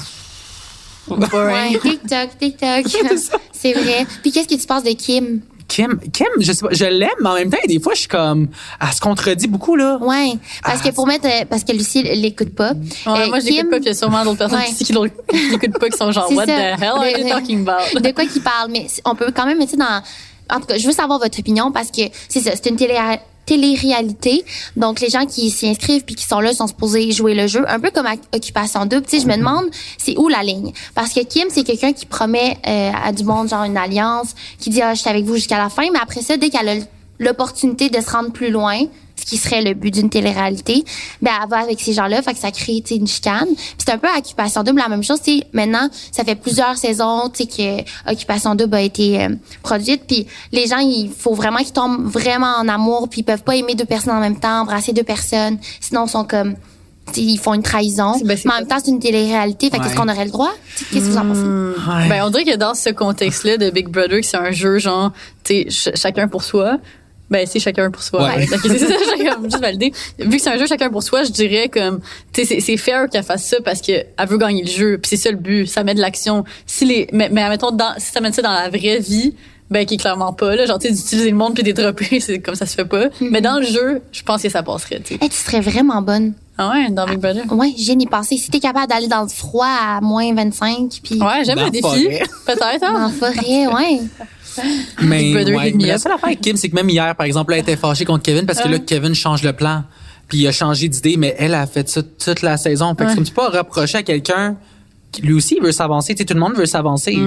Ouais, 1.08 1.78
TikTok, 1.80 2.38
TikTok. 2.38 2.86
c'est 3.52 3.72
vrai. 3.72 4.06
Puis 4.22 4.30
qu'est-ce 4.32 4.48
que 4.48 4.60
tu 4.60 4.66
penses 4.66 4.84
de 4.84 4.92
Kim? 4.92 5.40
Kim, 5.70 5.98
Kim, 6.12 6.26
je 6.40 6.52
sais 6.52 6.60
pas, 6.66 6.72
je 6.72 6.84
l'aime, 6.84 7.08
mais 7.22 7.28
en 7.28 7.34
même 7.34 7.48
temps, 7.50 7.56
des 7.66 7.78
fois, 7.80 7.94
je 7.94 8.00
suis 8.00 8.08
comme, 8.08 8.48
elle 8.80 8.92
se 8.92 9.00
contredit 9.00 9.46
beaucoup, 9.46 9.76
là. 9.76 9.98
Ouais, 10.02 10.32
parce 10.64 10.80
Ah, 10.84 10.88
que 10.88 10.94
pour 10.94 11.06
mettre, 11.06 11.26
euh, 11.26 11.44
parce 11.48 11.62
que 11.64 11.70
Lucie 11.72 12.04
elle 12.04 12.20
l'écoute 12.20 12.54
pas. 12.54 12.72
Ouais, 12.72 12.78
Euh, 13.22 13.28
moi, 13.28 13.38
je 13.38 13.44
l'écoute 13.46 13.60
Kim- 13.60 13.70
pas, 13.70 13.76
puis 13.76 13.84
il 13.84 13.88
y 13.88 13.90
a 13.90 13.94
sûrement 13.94 14.24
d'autres 14.24 14.38
personnes 14.38 14.58
Ouais. 14.58 14.68
ici 14.70 14.84
qui 14.84 14.92
l'écoutent 14.92 15.78
pas, 15.78 15.88
qui 15.88 15.96
sont 15.96 16.10
genre, 16.10 16.30
what 16.32 16.46
ça. 16.46 16.52
the 16.52 16.82
hell 16.82 16.84
are 16.96 17.02
De- 17.04 17.20
you 17.22 17.28
talking 17.28 17.66
about? 17.68 18.00
de 18.00 18.10
quoi 18.10 18.26
qu'il 18.26 18.42
parle, 18.42 18.70
mais 18.72 18.86
on 19.04 19.14
peut 19.14 19.30
quand 19.34 19.46
même 19.46 19.58
mettre 19.58 19.70
ça 19.70 19.76
dans. 19.76 20.02
En 20.56 20.58
tout 20.58 20.66
cas, 20.66 20.76
je 20.78 20.84
veux 20.86 20.92
savoir 20.92 21.20
votre 21.20 21.38
opinion 21.38 21.70
parce 21.70 21.92
que 21.92 22.02
c'est 22.28 22.40
ça, 22.40 22.50
c'est 22.56 22.68
une 22.68 22.76
télé 22.76 22.96
télé-réalité. 23.46 24.44
Donc, 24.76 25.00
les 25.00 25.08
gens 25.08 25.26
qui 25.26 25.50
s'y 25.50 25.68
inscrivent 25.68 26.04
puis 26.04 26.14
qui 26.14 26.24
sont 26.24 26.40
là 26.40 26.52
sont 26.52 26.66
supposés 26.66 27.10
jouer 27.12 27.34
le 27.34 27.46
jeu, 27.46 27.64
un 27.68 27.80
peu 27.80 27.90
comme 27.90 28.06
à 28.06 28.14
Occupation 28.34 28.86
Double. 28.86 29.02
Tu 29.02 29.18
sais, 29.18 29.22
je 29.22 29.26
me 29.26 29.36
demande, 29.36 29.66
c'est 29.98 30.16
où 30.18 30.28
la 30.28 30.42
ligne? 30.42 30.72
Parce 30.94 31.12
que 31.12 31.20
Kim, 31.20 31.48
c'est 31.50 31.64
quelqu'un 31.64 31.92
qui 31.92 32.06
promet 32.06 32.58
euh, 32.66 32.90
à 33.02 33.12
du 33.12 33.24
monde, 33.24 33.48
genre, 33.48 33.64
une 33.64 33.76
alliance, 33.76 34.34
qui 34.58 34.70
dit, 34.70 34.82
ah, 34.82 34.94
je 34.94 35.00
suis 35.00 35.10
avec 35.10 35.24
vous 35.24 35.34
jusqu'à 35.34 35.58
la 35.58 35.68
fin, 35.68 35.82
mais 35.92 35.98
après 36.00 36.22
ça, 36.22 36.36
dès 36.36 36.50
qu'elle 36.50 36.68
a 36.68 36.74
l'opportunité 37.18 37.90
de 37.90 38.00
se 38.00 38.10
rendre 38.10 38.32
plus 38.32 38.50
loin, 38.50 38.80
qui 39.30 39.36
serait 39.36 39.62
le 39.62 39.74
but 39.74 39.92
d'une 39.94 40.10
télé-réalité, 40.10 40.84
ben 41.22 41.30
elle 41.42 41.48
va 41.48 41.58
avec 41.60 41.80
ces 41.80 41.92
gens-là, 41.92 42.20
fait 42.22 42.32
que 42.34 42.38
ça 42.40 42.50
crée 42.50 42.82
tu 42.84 42.94
sais, 42.94 42.96
une 42.96 43.06
chicane. 43.06 43.46
Puis 43.54 43.76
c'est 43.78 43.90
un 43.92 43.98
peu 43.98 44.08
Occupation 44.18 44.62
Double 44.64 44.78
la 44.80 44.88
même 44.88 45.02
chose, 45.04 45.20
tu 45.22 45.38
sais, 45.38 45.46
maintenant 45.52 45.88
ça 46.12 46.24
fait 46.24 46.34
plusieurs 46.34 46.76
saisons 46.76 47.30
tu 47.32 47.44
sais 47.44 47.46
que 47.46 48.10
Occupation 48.12 48.54
Double 48.54 48.74
a 48.74 48.82
été 48.82 49.22
euh, 49.22 49.28
produite 49.62 50.02
puis 50.06 50.26
les 50.52 50.66
gens 50.66 50.78
il 50.78 51.10
faut 51.16 51.34
vraiment 51.34 51.58
qu'ils 51.58 51.72
tombent 51.72 52.06
vraiment 52.10 52.54
en 52.58 52.68
amour 52.68 53.08
puis 53.08 53.20
ils 53.20 53.24
peuvent 53.24 53.42
pas 53.44 53.54
aimer 53.56 53.74
deux 53.76 53.84
personnes 53.84 54.14
en 54.14 54.20
même 54.20 54.38
temps, 54.40 54.62
embrasser 54.62 54.92
deux 54.92 55.04
personnes, 55.04 55.58
sinon 55.80 56.06
ils 56.06 56.10
sont 56.10 56.24
comme 56.24 56.54
tu 57.06 57.14
sais, 57.14 57.22
ils 57.22 57.38
font 57.38 57.54
une 57.54 57.62
trahison. 57.62 58.12
Ben, 58.24 58.38
mais 58.44 58.52
en 58.52 58.58
même 58.58 58.66
temps, 58.68 58.76
c'est 58.84 58.90
une 58.92 59.00
télé-réalité. 59.00 59.68
Fait 59.68 59.78
Ouais. 59.78 59.82
qu'est-ce 59.84 59.96
qu'on 59.96 60.08
aurait 60.08 60.26
le 60.26 60.30
droit? 60.30 60.52
Tu 60.76 60.84
sais, 60.84 60.90
Qu'est-ce 60.92 61.06
que 61.06 61.10
vous 61.10 61.16
en 61.16 61.26
pensez? 61.26 61.40
Ouais. 61.90 62.08
Ben, 62.08 62.22
on 62.24 62.30
dirait 62.30 62.44
que 62.44 62.56
dans 62.56 62.74
ce 62.74 62.90
contexte-là 62.90 63.56
de 63.56 63.70
Big 63.70 63.88
Brother, 63.88 64.22
c'est 64.22 64.36
un 64.36 64.52
jeu 64.52 64.78
genre, 64.78 65.10
tu 65.42 65.54
sais, 65.54 65.66
ch- 65.70 65.96
chacun 65.96 66.28
pour 66.28 66.44
soi. 66.44 66.76
Ben, 67.30 67.46
c'est 67.46 67.60
chacun 67.60 67.90
pour 67.90 68.02
soi. 68.02 68.24
Ouais. 68.24 68.44
Ok, 68.52 68.60
c'est 68.64 68.78
ça, 68.78 68.86
juste 69.44 69.60
validé. 69.60 69.92
Vu 70.18 70.36
que 70.36 70.42
c'est 70.42 70.50
un 70.50 70.58
jeu 70.58 70.66
chacun 70.66 70.90
pour 70.90 71.02
soi, 71.02 71.22
je 71.22 71.30
dirais 71.30 71.68
comme, 71.68 72.00
tu 72.32 72.40
sais, 72.42 72.46
c'est- 72.46 72.60
c'est 72.60 72.76
fair 72.76 73.08
qu'elle 73.08 73.22
fasse 73.22 73.44
ça 73.46 73.58
parce 73.64 73.80
que 73.80 73.92
elle 73.92 74.28
veut 74.28 74.36
gagner 74.38 74.62
le 74.62 74.68
jeu. 74.70 74.98
Puis 74.98 75.10
c'est 75.10 75.16
ça 75.16 75.30
le 75.30 75.36
but. 75.36 75.66
Ça 75.66 75.84
met 75.84 75.94
de 75.94 76.00
l'action. 76.00 76.44
Si 76.66 76.84
les, 76.84 77.06
mais, 77.12 77.28
mais 77.30 77.42
admettons, 77.42 77.70
dans, 77.70 77.94
si 77.98 78.10
ça 78.12 78.20
met 78.20 78.32
ça 78.32 78.42
dans 78.42 78.52
la 78.52 78.68
vraie 78.68 78.98
vie, 78.98 79.34
ben, 79.70 79.86
qui 79.86 79.94
est 79.94 79.98
clairement 79.98 80.32
pas, 80.32 80.56
là, 80.56 80.66
genre, 80.66 80.80
tu 80.80 80.88
sais, 80.88 80.94
d'utiliser 80.94 81.30
le 81.30 81.36
monde 81.36 81.54
puis 81.54 81.62
d'être 81.62 81.84
repris, 81.84 82.20
c'est 82.20 82.40
comme 82.40 82.56
ça 82.56 82.66
se 82.66 82.74
fait 82.74 82.84
pas. 82.84 83.06
Mm-hmm. 83.06 83.30
Mais 83.30 83.40
dans 83.40 83.60
le 83.60 83.66
jeu, 83.66 84.02
je 84.10 84.22
pense 84.24 84.42
que 84.42 84.48
ça 84.48 84.64
passerait, 84.64 84.98
tu 85.00 85.14
sais. 85.14 85.20
Hey, 85.22 85.28
tu 85.30 85.36
serais 85.36 85.60
vraiment 85.60 86.02
bonne. 86.02 86.32
Ah 86.58 86.70
ouais, 86.72 86.90
dans 86.90 87.06
Big 87.06 87.18
Brother? 87.18 87.44
Ouais, 87.52 87.72
j'ai 87.78 87.94
n'y 87.94 88.06
pensé. 88.06 88.36
Si 88.36 88.50
t'es 88.50 88.58
capable 88.60 88.88
d'aller 88.88 89.06
dans 89.08 89.22
le 89.22 89.28
froid 89.28 89.64
à 89.66 90.00
moins 90.02 90.34
25, 90.34 91.00
puis 91.02 91.14
Ouais, 91.22 91.44
j'aime 91.44 91.56
Dans 91.58 91.64
le 91.66 91.70
défi. 91.70 92.08
Peut-être, 92.44 92.80
dans 92.80 92.86
hein? 92.88 93.12
la 93.20 93.32
forêt, 93.32 93.66
ouais. 93.68 94.00
Mais, 95.02 95.34
ouais, 95.34 95.74
la 95.78 95.98
seule 95.98 96.12
affaire 96.12 96.26
avec 96.28 96.40
Kim, 96.40 96.56
c'est 96.56 96.68
que 96.68 96.74
même 96.74 96.88
hier, 96.88 97.14
par 97.16 97.26
exemple, 97.26 97.52
elle 97.54 97.60
était 97.60 97.76
fâchée 97.76 98.04
contre 98.04 98.22
Kevin 98.22 98.46
parce 98.46 98.60
que 98.60 98.68
là, 98.68 98.78
Kevin 98.78 99.14
change 99.14 99.42
le 99.42 99.52
plan. 99.52 99.84
Puis 100.28 100.38
il 100.38 100.46
a 100.46 100.52
changé 100.52 100.88
d'idée, 100.88 101.16
mais 101.16 101.34
elle 101.38 101.54
a 101.54 101.66
fait 101.66 101.88
ça 101.88 102.02
toute 102.02 102.42
la 102.42 102.56
saison. 102.56 102.94
Fait 102.96 103.06
que 103.06 103.14
comme 103.16 103.24
tu 103.24 103.32
peux 103.32 103.42
pas 103.42 103.58
reprocher 103.58 103.98
à 103.98 104.02
quelqu'un 104.02 104.56
lui 105.24 105.32
aussi 105.32 105.56
il 105.58 105.62
veut 105.64 105.72
s'avancer? 105.72 106.14
Tout 106.14 106.34
le 106.34 106.38
monde 106.38 106.54
veut 106.54 106.66
s'avancer. 106.66 107.18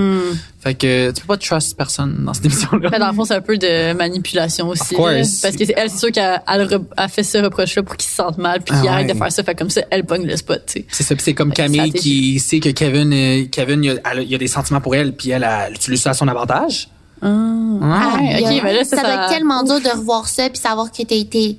Fait 0.62 0.74
que 0.74 1.12
tu 1.12 1.20
peux 1.20 1.28
pas 1.28 1.36
trust 1.38 1.76
personne 1.76 2.24
dans 2.24 2.34
cette 2.34 2.46
émission-là. 2.46 2.88
Mais 2.90 2.98
dans 2.98 3.10
le 3.10 3.14
fond, 3.14 3.26
c'est 3.26 3.34
un 3.36 3.42
peu 3.42 3.58
de 3.58 3.92
manipulation 3.92 4.70
aussi. 4.70 4.94
Là. 4.96 5.02
Parce 5.42 5.58
que 5.58 5.66
c'est- 5.66 5.74
elle, 5.76 5.90
c'est 5.90 5.98
sûr 5.98 6.12
qu'elle 6.14 6.42
elle 6.48 6.80
elle 6.98 7.10
fait 7.10 7.24
ce 7.24 7.40
reproche-là 7.40 7.84
pour 7.84 7.98
qu'il 7.98 8.10
se 8.10 8.16
sente 8.16 8.38
mal 8.38 8.62
puis 8.62 8.74
qu'il 8.74 8.88
Ah 8.88 8.94
arrête 8.94 9.08
ouais. 9.08 9.14
de 9.14 9.18
faire 9.18 9.32
ça. 9.34 9.44
Fait 9.44 9.54
comme 9.56 9.70
ça, 9.70 9.82
elle 9.90 10.06
pogne 10.06 10.26
le 10.26 10.38
spot, 10.38 10.64
tu 10.66 10.72
sais. 10.80 10.86
C'est 10.90 11.04
ça, 11.04 11.14
c'est 11.18 11.34
comme 11.34 11.50
Fait 11.50 11.64
Camille 11.64 11.92
qui 11.92 12.40
sait 12.40 12.62
que 12.62 12.70
Kevin, 12.70 13.12
euh, 13.12 13.46
Kevin, 13.52 13.84
il 13.84 13.90
a, 13.90 13.94
elle 14.14 14.20
a- 14.32 14.36
a 14.36 14.38
des 14.38 14.48
sentiments 14.48 14.80
pour 14.80 14.96
elle, 14.96 15.14
puis 15.14 15.32
elle, 15.32 15.44
elle 15.68 15.74
utilise 15.74 16.02
ça 16.02 16.12
à 16.12 16.14
son 16.14 16.30
avantage. 16.30 16.88
Ah, 17.24 18.16
Aïe, 18.18 18.42
ok, 18.42 18.48
aïe. 18.48 18.62
mais 18.64 18.74
là, 18.74 18.84
ça, 18.84 18.98
ça, 18.98 19.02
doit 19.04 19.12
ça- 19.12 19.24
être 19.26 19.30
tellement 19.34 19.64
dur 19.64 19.80
de 19.80 19.90
revoir 19.98 20.28
ça 20.28 20.50
puis 20.50 20.60
savoir 20.60 20.92
que 20.92 21.02
t'as 21.04 21.16
été 21.16 21.58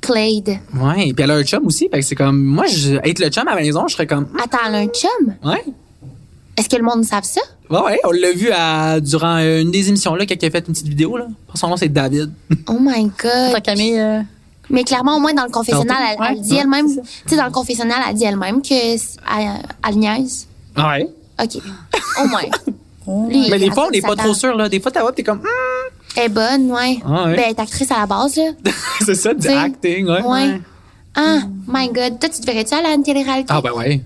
played. 0.00 0.58
Ouais, 0.74 1.12
puis 1.12 1.24
elle 1.24 1.30
a 1.30 1.34
un 1.36 1.42
chum 1.44 1.66
aussi, 1.66 1.88
fait 1.90 2.00
que 2.00 2.04
c'est 2.04 2.14
comme 2.14 2.42
moi, 2.42 2.66
je, 2.66 2.94
être 3.04 3.18
le 3.18 3.28
chum 3.30 3.46
à 3.48 3.54
la 3.54 3.60
maison, 3.60 3.86
je 3.88 3.94
serais 3.94 4.06
comme 4.06 4.24
hmm, 4.24 4.40
Attends, 4.42 4.58
elle 4.68 4.74
a 4.74 4.78
un 4.78 4.86
chum? 4.86 5.34
ouais. 5.44 5.64
Est-ce 6.56 6.68
que 6.68 6.76
le 6.76 6.82
monde 6.82 7.04
savent 7.04 7.22
ça? 7.24 7.40
Ouais, 7.70 7.80
ouais, 7.82 8.00
on 8.04 8.10
l'a 8.10 8.32
vu 8.32 8.50
à, 8.52 8.98
durant 9.00 9.36
euh, 9.38 9.60
une 9.60 9.70
des 9.70 9.88
émissions 9.88 10.14
là, 10.16 10.24
il 10.28 10.32
a 10.46 10.50
fait 10.50 10.58
une 10.66 10.72
petite 10.72 10.88
vidéo 10.88 11.16
là. 11.16 11.26
Son 11.54 11.68
nom 11.68 11.76
c'est 11.76 11.88
David. 11.88 12.32
Oh 12.68 12.78
my 12.80 13.04
God. 13.04 13.30
Attends, 13.54 13.60
Camille, 13.60 13.98
euh, 14.00 14.20
Mais 14.70 14.82
clairement, 14.84 15.16
au 15.16 15.20
moins 15.20 15.34
dans 15.34 15.44
le 15.44 15.50
confessionnal, 15.50 15.96
elle, 16.12 16.20
Ouais, 16.20 16.26
elle 16.32 16.40
dit 16.40 16.52
ouais, 16.54 16.58
elle-même, 16.62 16.86
tu 16.88 17.00
sais, 17.26 17.36
dans 17.36 17.44
le 17.44 17.50
confessionnal, 17.52 17.98
elle 18.08 18.14
dit 18.16 18.24
elle-même 18.24 18.60
que 18.60 18.68
c'est- 18.68 19.18
elle, 19.38 19.50
elle 19.88 19.96
niaise. 19.98 20.48
Ouais. 20.76 21.08
OK. 21.42 21.62
Au 22.24 22.26
moins. 22.28 22.42
Lui, 23.28 23.48
Mais 23.50 23.58
des 23.58 23.66
elle 23.66 23.72
fois, 23.72 23.86
on 23.88 23.90
n'est 23.90 24.00
ça 24.00 24.08
pas 24.08 24.16
trop 24.16 24.34
sûr 24.34 24.54
là. 24.54 24.68
Des 24.68 24.80
fois, 24.80 24.90
t'as 24.90 25.10
t'es 25.12 25.22
comme 25.22 25.38
hmm, 25.38 25.46
Elle 26.16 26.24
est 26.24 26.28
bonne, 26.28 26.70
ouais. 26.72 26.98
Ah 27.04 27.24
ouais. 27.26 27.36
Ben, 27.36 27.42
elle 27.46 27.50
est 27.52 27.60
actrice 27.60 27.90
à 27.90 28.00
la 28.00 28.06
base, 28.06 28.36
là. 28.36 28.50
c'est 29.04 29.14
ça 29.14 29.34
du 29.34 29.48
acting, 29.48 30.06
ouais. 30.06 30.22
Ouais. 30.22 30.60
Ah, 31.14 31.38
my 31.66 31.88
God. 31.88 32.18
Toi, 32.20 32.28
tu 32.28 32.40
te 32.40 32.46
verrais-tu 32.46 32.74
aller 32.74 32.86
à 32.86 32.94
une 32.94 33.02
télé-réalité? 33.02 33.52
Ah 33.52 33.60
ben 33.60 33.72
ouais. 33.72 34.00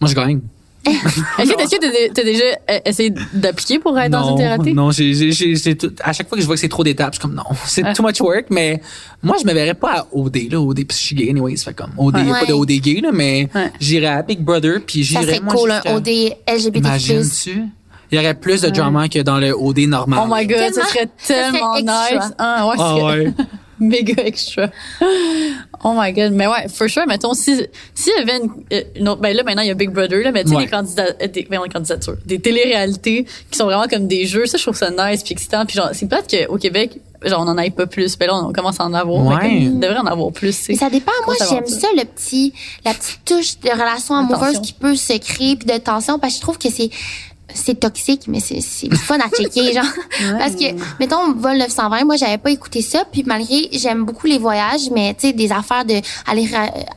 Moi 0.00 0.08
je 0.10 0.14
gagne. 0.14 0.40
Est-ce 1.38 1.76
que 1.76 2.12
t'as 2.12 2.22
déjà 2.22 2.44
euh, 2.70 2.78
essayé 2.84 3.10
d'appliquer 3.32 3.78
pour 3.78 3.98
être 3.98 4.10
dans 4.10 4.30
une 4.32 4.36
thérapie? 4.36 4.74
Non, 4.74 4.90
j'ai, 4.90 5.14
j'ai, 5.14 5.32
j'ai, 5.32 5.56
j'ai 5.56 5.76
tout- 5.76 5.94
à 6.02 6.12
chaque 6.12 6.28
fois 6.28 6.36
que 6.36 6.42
je 6.42 6.46
vois 6.46 6.56
que 6.56 6.60
c'est 6.60 6.68
trop 6.68 6.84
d'étapes, 6.84 7.14
je 7.14 7.18
suis 7.20 7.22
comme 7.22 7.34
non, 7.34 7.42
c'est 7.66 7.82
Ouais. 7.82 7.94
too 7.94 8.02
much 8.02 8.20
work, 8.20 8.46
mais 8.50 8.82
moi, 9.22 9.36
je 9.40 9.46
me 9.46 9.54
verrais 9.54 9.72
pas 9.72 10.00
à 10.00 10.06
OD, 10.12 10.36
là, 10.50 10.60
OD, 10.60 10.84
parce 10.86 10.98
que 10.98 11.02
je 11.02 11.06
suis 11.06 11.16
gay, 11.16 11.30
anyways, 11.30 11.56
fait 11.56 11.72
comme, 11.72 11.92
OD, 11.96 12.16
Ouais. 12.16 12.24
pas 12.40 12.44
de 12.44 12.52
OD 12.52 12.72
gay, 12.80 13.00
là, 13.00 13.10
mais 13.14 13.48
Ouais. 13.54 13.72
j'irais 13.80 14.06
à 14.08 14.22
Big 14.22 14.40
Brother, 14.40 14.80
puis 14.86 15.06
Ça 15.06 15.20
j'irais, 15.20 15.36
serait 15.36 15.40
moi, 15.40 15.54
cool, 15.54 15.70
un 15.70 15.80
OD 15.96 16.08
LGBT+. 16.46 16.78
Imagines-tu? 16.80 17.62
Il 18.14 18.16
y 18.16 18.18
aurait 18.20 18.34
plus 18.34 18.62
de 18.62 18.68
drama 18.70 19.08
que 19.08 19.18
dans 19.20 19.38
le 19.38 19.52
OD 19.56 19.80
normal. 19.88 20.20
Oh 20.22 20.32
my 20.32 20.46
god, 20.46 20.72
ça 20.72 20.84
serait 20.86 21.08
tellement 21.26 21.74
ça 21.74 21.80
serait 21.80 21.80
extra. 21.80 22.14
nice. 22.26 22.34
Ah, 22.38 22.66
ouais, 22.68 22.74
Ah 22.78 22.96
ouais. 22.96 23.32
méga 23.80 24.22
extra. 24.24 24.68
Oh 25.82 25.92
my 25.96 26.12
god, 26.12 26.32
mais 26.32 26.46
ouais, 26.46 26.68
for 26.72 26.88
sure, 26.88 27.06
mettons, 27.08 27.34
si, 27.34 27.56
s'il 27.94 28.12
y 28.16 28.20
avait 28.22 28.38
une, 28.38 28.50
euh, 28.72 28.82
une 28.96 29.08
autre, 29.08 29.20
ben 29.20 29.36
là, 29.36 29.42
maintenant, 29.42 29.62
il 29.62 29.68
y 29.68 29.70
a 29.70 29.74
Big 29.74 29.90
Brother, 29.90 30.22
là, 30.22 30.30
mais 30.32 30.44
tu 30.44 30.50
sais, 30.50 30.56
Ouais. 30.56 30.64
des 30.64 30.70
candidats, 30.70 31.06
euh, 31.20 31.26
des, 31.26 31.44
voyons, 31.48 31.64
des 31.64 31.68
candidatures, 31.70 32.16
des 32.24 32.38
téléréalités 32.38 33.26
qui 33.50 33.58
sont 33.58 33.64
vraiment 33.64 33.86
comme 33.88 34.06
des 34.06 34.26
jeux, 34.26 34.46
ça, 34.46 34.56
je 34.58 34.62
trouve 34.62 34.76
ça 34.76 34.90
nice 34.90 35.22
puis 35.24 35.32
excitant, 35.32 35.66
puis 35.66 35.76
genre, 35.76 35.90
c'est 35.92 36.06
plate 36.08 36.32
qu'au 36.32 36.56
Québec, 36.56 37.00
genre, 37.24 37.40
on 37.44 37.48
en 37.48 37.58
ait 37.58 37.70
pas 37.70 37.86
plus, 37.86 38.16
mais 38.20 38.26
là, 38.28 38.36
on 38.36 38.52
commence 38.52 38.78
à 38.80 38.84
en 38.84 38.94
avoir, 38.94 39.20
mais 39.24 39.34
Ouais. 39.34 39.40
comme, 39.40 39.50
il 39.50 39.80
devrait 39.80 39.98
en 39.98 40.06
avoir 40.06 40.30
plus, 40.32 40.56
tu 40.56 40.64
Mais 40.72 40.74
sais. 40.78 40.84
ça 40.84 40.88
dépend. 40.88 41.12
Moi, 41.26 41.34
j'aime 41.50 41.66
ça, 41.66 41.88
le 41.96 42.04
petit, 42.04 42.54
la 42.84 42.94
petite 42.94 43.20
touche 43.24 43.58
de 43.60 43.70
relation 43.70 44.14
amoureuse 44.14 44.60
qui 44.60 44.72
peut 44.72 44.94
se 44.94 45.18
créer 45.18 45.56
puis 45.56 45.66
de 45.66 45.76
tension 45.78 46.18
parce 46.20 46.34
que 46.34 46.36
je 46.38 46.42
trouve 46.42 46.58
que 46.58 46.70
c'est, 46.70 46.90
c'est 47.52 47.78
toxique, 47.78 48.22
mais 48.26 48.40
c'est, 48.40 48.60
fun 48.94 49.18
à 49.18 49.28
checker, 49.28 49.72
genre. 49.72 49.84
Parce 50.38 50.54
que, 50.54 50.64
mettons, 50.98 51.32
Vol 51.34 51.58
920, 51.58 52.04
moi, 52.04 52.16
j'avais 52.16 52.38
pas 52.38 52.50
écouté 52.50 52.80
ça, 52.80 53.04
puis 53.10 53.22
malgré, 53.26 53.68
j'aime 53.72 54.04
beaucoup 54.04 54.26
les 54.26 54.38
voyages, 54.38 54.90
mais, 54.92 55.14
tu 55.14 55.28
sais, 55.28 55.32
des 55.32 55.52
affaires 55.52 55.84
de 55.84 55.94
aller 56.26 56.48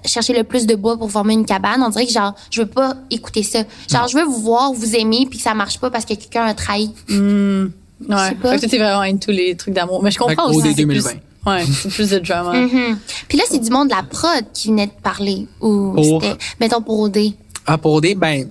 chercher 0.06 0.34
le 0.34 0.44
plus 0.44 0.66
de 0.66 0.76
bois 0.76 0.98
pour 0.98 1.12
former 1.12 1.34
une 1.34 1.46
cabane, 1.46 1.84
on 1.84 1.90
dirait 1.90 2.06
que, 2.06 2.14
genre, 2.14 2.34
je 2.50 2.62
veux 2.62 2.68
pas 2.68 2.96
écouter 3.12 3.44
ça. 3.44 3.60
Genre, 3.92 4.08
je 4.08 4.18
veux 4.18 4.24
vous 4.26 4.42
voir, 4.42 4.72
vous 4.72 4.96
aimer, 4.96 5.28
puis 5.30 5.38
que 5.38 5.44
ça 5.44 5.54
marche 5.54 5.80
pas 5.80 5.90
parce 5.90 6.06
que 6.06 6.14
quelqu'un 6.14 6.46
a 6.46 6.54
trahi. 6.54 6.92
Ouais. 7.10 8.30
sais 8.30 8.36
pas. 8.36 8.58
Fait 8.58 8.66
que 8.66 8.72
t'es 8.72 8.78
vraiment 8.78 9.02
into 9.02 9.32
les 9.32 9.56
trucs 9.56 9.74
d'amour. 9.74 10.02
Mais 10.04 10.12
je 10.12 10.20
comprends 10.20 10.50
aussi. 10.50 10.60
OD 10.60 10.64
c'est 10.76 10.86
plus- 10.86 11.04
2020. 11.04 11.12
Ouais, 11.46 11.64
c'est 11.66 11.90
plus 11.90 12.10
de 12.10 12.20
drama. 12.20 12.54
Mhm. 12.60 12.98
Puis 13.28 13.38
là, 13.38 13.44
c'est 13.50 13.60
du 13.60 13.70
monde 13.70 13.88
de 13.90 13.94
la 13.96 14.04
prod 14.04 14.44
qui 14.54 14.68
venait 14.68 14.88
de 14.88 15.02
parler. 15.02 15.48
Ou 15.62 15.94
Pour? 15.94 16.22
c'était, 16.22 16.38
mettons, 16.60 16.82
pour 16.82 17.00
OD. 17.00 17.18
Ah, 17.66 17.78
pour 17.78 17.94
OD, 17.94 18.16
ben, 18.16 18.48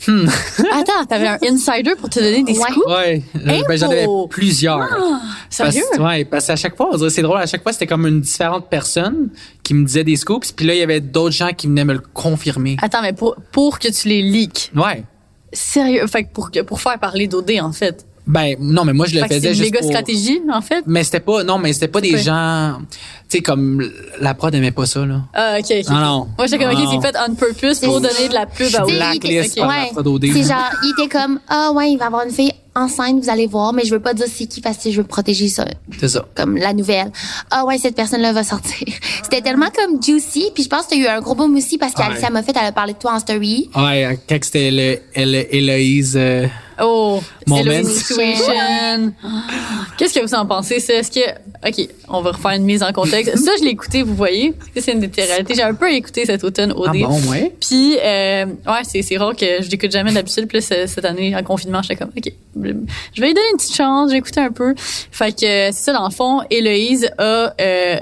Attends, 0.72 1.04
t'avais 1.08 1.26
un 1.28 1.38
insider 1.42 1.94
pour 1.98 2.08
te 2.08 2.20
donner 2.20 2.42
des 2.44 2.52
Ouais. 2.58 2.70
scoops? 2.70 2.86
ouais, 2.86 3.22
euh, 3.36 3.62
ben, 3.68 3.76
j'en 3.78 3.90
avais 3.90 4.06
plusieurs. 4.30 4.80
Ah, 4.80 5.20
Sérieux? 5.50 5.82
Ouais, 5.98 6.24
parce 6.24 6.46
qu'à 6.46 6.56
chaque 6.56 6.76
fois, 6.76 6.90
on 6.92 6.96
dirait, 6.96 7.10
c'est 7.10 7.22
drôle, 7.22 7.38
à 7.40 7.46
chaque 7.46 7.62
fois, 7.62 7.72
c'était 7.72 7.86
comme 7.86 8.06
une 8.06 8.20
différente 8.20 8.68
personne 8.70 9.30
qui 9.62 9.74
me 9.74 9.84
disait 9.84 10.04
des 10.04 10.16
scoops, 10.16 10.52
puis 10.52 10.66
là, 10.66 10.74
il 10.74 10.80
y 10.80 10.82
avait 10.82 11.00
d'autres 11.00 11.34
gens 11.34 11.50
qui 11.52 11.66
venaient 11.66 11.84
me 11.84 11.94
le 11.94 12.02
confirmer. 12.14 12.76
Attends, 12.80 13.02
mais 13.02 13.12
pour, 13.12 13.36
pour 13.52 13.78
que 13.78 13.88
tu 13.88 14.08
les 14.08 14.22
leaks. 14.22 14.70
Ouais. 14.76 15.04
Sérieux? 15.52 16.06
Fait 16.06 16.24
que 16.24 16.32
pour, 16.32 16.50
que- 16.50 16.60
pour 16.60 16.80
faire 16.80 16.98
parler 16.98 17.26
d'OD, 17.26 17.52
en 17.60 17.72
fait. 17.72 18.06
Ben, 18.28 18.54
non, 18.60 18.84
mais 18.84 18.92
moi, 18.92 19.06
je 19.06 19.14
le 19.14 19.22
Fait 19.22 19.36
faisais 19.36 19.48
une 19.48 19.54
juste 19.54 19.64
méga 19.72 19.80
pour... 19.80 19.88
stratégie, 19.88 20.40
en 20.52 20.60
fait? 20.60 20.84
Mais 20.86 21.02
c'était 21.02 21.20
pas, 21.20 21.42
non, 21.44 21.56
mais 21.58 21.72
c'était 21.72 21.88
pas 21.88 22.00
des 22.02 22.18
gens, 22.18 22.76
tu 23.28 23.38
sais, 23.38 23.40
comme 23.42 23.82
la 24.20 24.34
prod 24.34 24.54
aimait 24.54 24.70
pas 24.70 24.84
ça, 24.86 25.04
là. 25.06 25.22
Ah, 25.32 25.56
ok, 25.58 25.64
ok. 25.80 25.86
Ah 25.88 25.92
non. 25.94 26.28
Moi, 26.36 26.46
j'étais 26.46 26.62
comme, 26.64 26.74
Ah 26.76 26.80
ok, 26.82 26.88
c'est 27.02 27.06
fait 27.10 27.16
on 27.26 27.34
purpose 27.34 27.78
pour 27.80 28.00
donner 28.02 28.28
de 28.28 28.34
la 28.34 28.44
pub 28.46 28.66
à 28.74 28.82
Tu 28.86 28.94
blacklist 28.94 29.58
OD. 29.96 30.26
C'est 30.32 30.42
genre, 30.44 30.70
il 30.84 30.92
était 30.98 31.08
comme, 31.08 31.40
ah 31.48 31.72
ouais, 31.72 31.90
il 31.90 31.96
va 31.98 32.06
avoir 32.06 32.24
une 32.26 32.32
fille 32.32 32.52
enceinte, 32.76 33.20
vous 33.24 33.30
allez 33.30 33.46
voir, 33.46 33.72
mais 33.72 33.84
je 33.84 33.90
veux 33.90 33.98
pas 33.98 34.14
dire 34.14 34.26
c'est 34.32 34.46
qui 34.46 34.60
parce 34.60 34.76
que 34.76 34.90
je 34.92 34.98
veux 35.00 35.06
protéger 35.06 35.48
ça, 35.48 35.64
C'est 35.98 36.06
ça. 36.08 36.24
comme 36.36 36.56
la 36.56 36.72
nouvelle. 36.72 37.10
Ah 37.50 37.64
ouais, 37.64 37.76
cette 37.78 37.96
personne-là 37.96 38.32
va 38.32 38.44
sortir. 38.44 38.86
C'était 39.24 39.40
tellement 39.40 39.66
comme 39.74 40.00
juicy, 40.00 40.50
puis 40.54 40.62
je 40.62 40.68
pense 40.68 40.84
que 40.86 40.90
t'as 40.90 40.96
eu 40.96 41.06
un 41.06 41.20
gros 41.20 41.34
boom 41.34 41.56
aussi 41.56 41.76
parce 41.78 41.92
qu'Alicia 41.94 42.28
Ouais. 42.28 42.30
m'a 42.34 42.42
fait, 42.44 42.52
elle 42.60 42.66
a 42.68 42.72
parlé 42.72 42.92
de 42.92 42.98
toi 42.98 43.14
en 43.14 43.18
story. 43.18 43.68
Ouais, 43.74 44.16
quand 44.28 44.38
c'était 44.42 44.70
le, 44.70 44.98
le 45.16 45.54
Héloïse, 45.56 46.14
euh, 46.16 46.46
Oh, 46.80 47.20
C'est. 47.48 48.98
Qu'est-ce 49.96 50.14
que 50.14 50.20
vous 50.20 50.34
en 50.34 50.46
pensez? 50.46 50.80
ça? 50.80 50.94
Est-ce 50.94 51.10
que, 51.10 51.20
OK, 51.68 51.88
on 52.08 52.20
va 52.20 52.32
refaire 52.32 52.52
une 52.52 52.64
mise 52.64 52.82
en 52.82 52.92
contexte. 52.92 53.36
Ça, 53.38 53.52
je 53.58 53.64
l'ai 53.64 53.70
écouté, 53.70 54.02
vous 54.02 54.14
voyez. 54.14 54.54
C'est 54.76 54.92
une 54.92 55.00
des 55.00 55.22
réalités. 55.22 55.54
J'ai 55.54 55.62
un 55.62 55.74
peu 55.74 55.92
écouté 55.92 56.24
cet 56.24 56.44
automne 56.44 56.72
OD. 56.72 56.88
ah 56.88 56.92
bon, 56.92 57.30
ouais? 57.30 57.52
Puis, 57.60 57.96
euh, 58.02 58.46
ouais, 58.46 58.82
c'est, 58.84 59.02
c'est 59.02 59.16
rare 59.16 59.34
que 59.34 59.62
je 59.62 59.70
l'écoute 59.70 59.90
jamais 59.90 60.12
d'habitude. 60.12 60.46
Puis 60.46 60.62
cette 60.62 61.04
année, 61.04 61.34
en 61.34 61.42
confinement, 61.42 61.82
j'étais 61.82 61.96
comme, 61.96 62.12
OK, 62.16 62.32
je 62.56 63.20
vais 63.20 63.28
lui 63.28 63.34
donner 63.34 63.48
une 63.52 63.56
petite 63.56 63.74
chance, 63.74 64.10
j'ai 64.10 64.18
écouté 64.18 64.40
un 64.40 64.52
peu. 64.52 64.74
Fait 64.76 65.32
que, 65.32 65.40
c'est 65.40 65.72
ça, 65.72 65.92
dans 65.92 66.06
le 66.06 66.12
fond, 66.12 66.42
Héloïse 66.50 67.10
a 67.18 67.54
euh, 67.60 67.96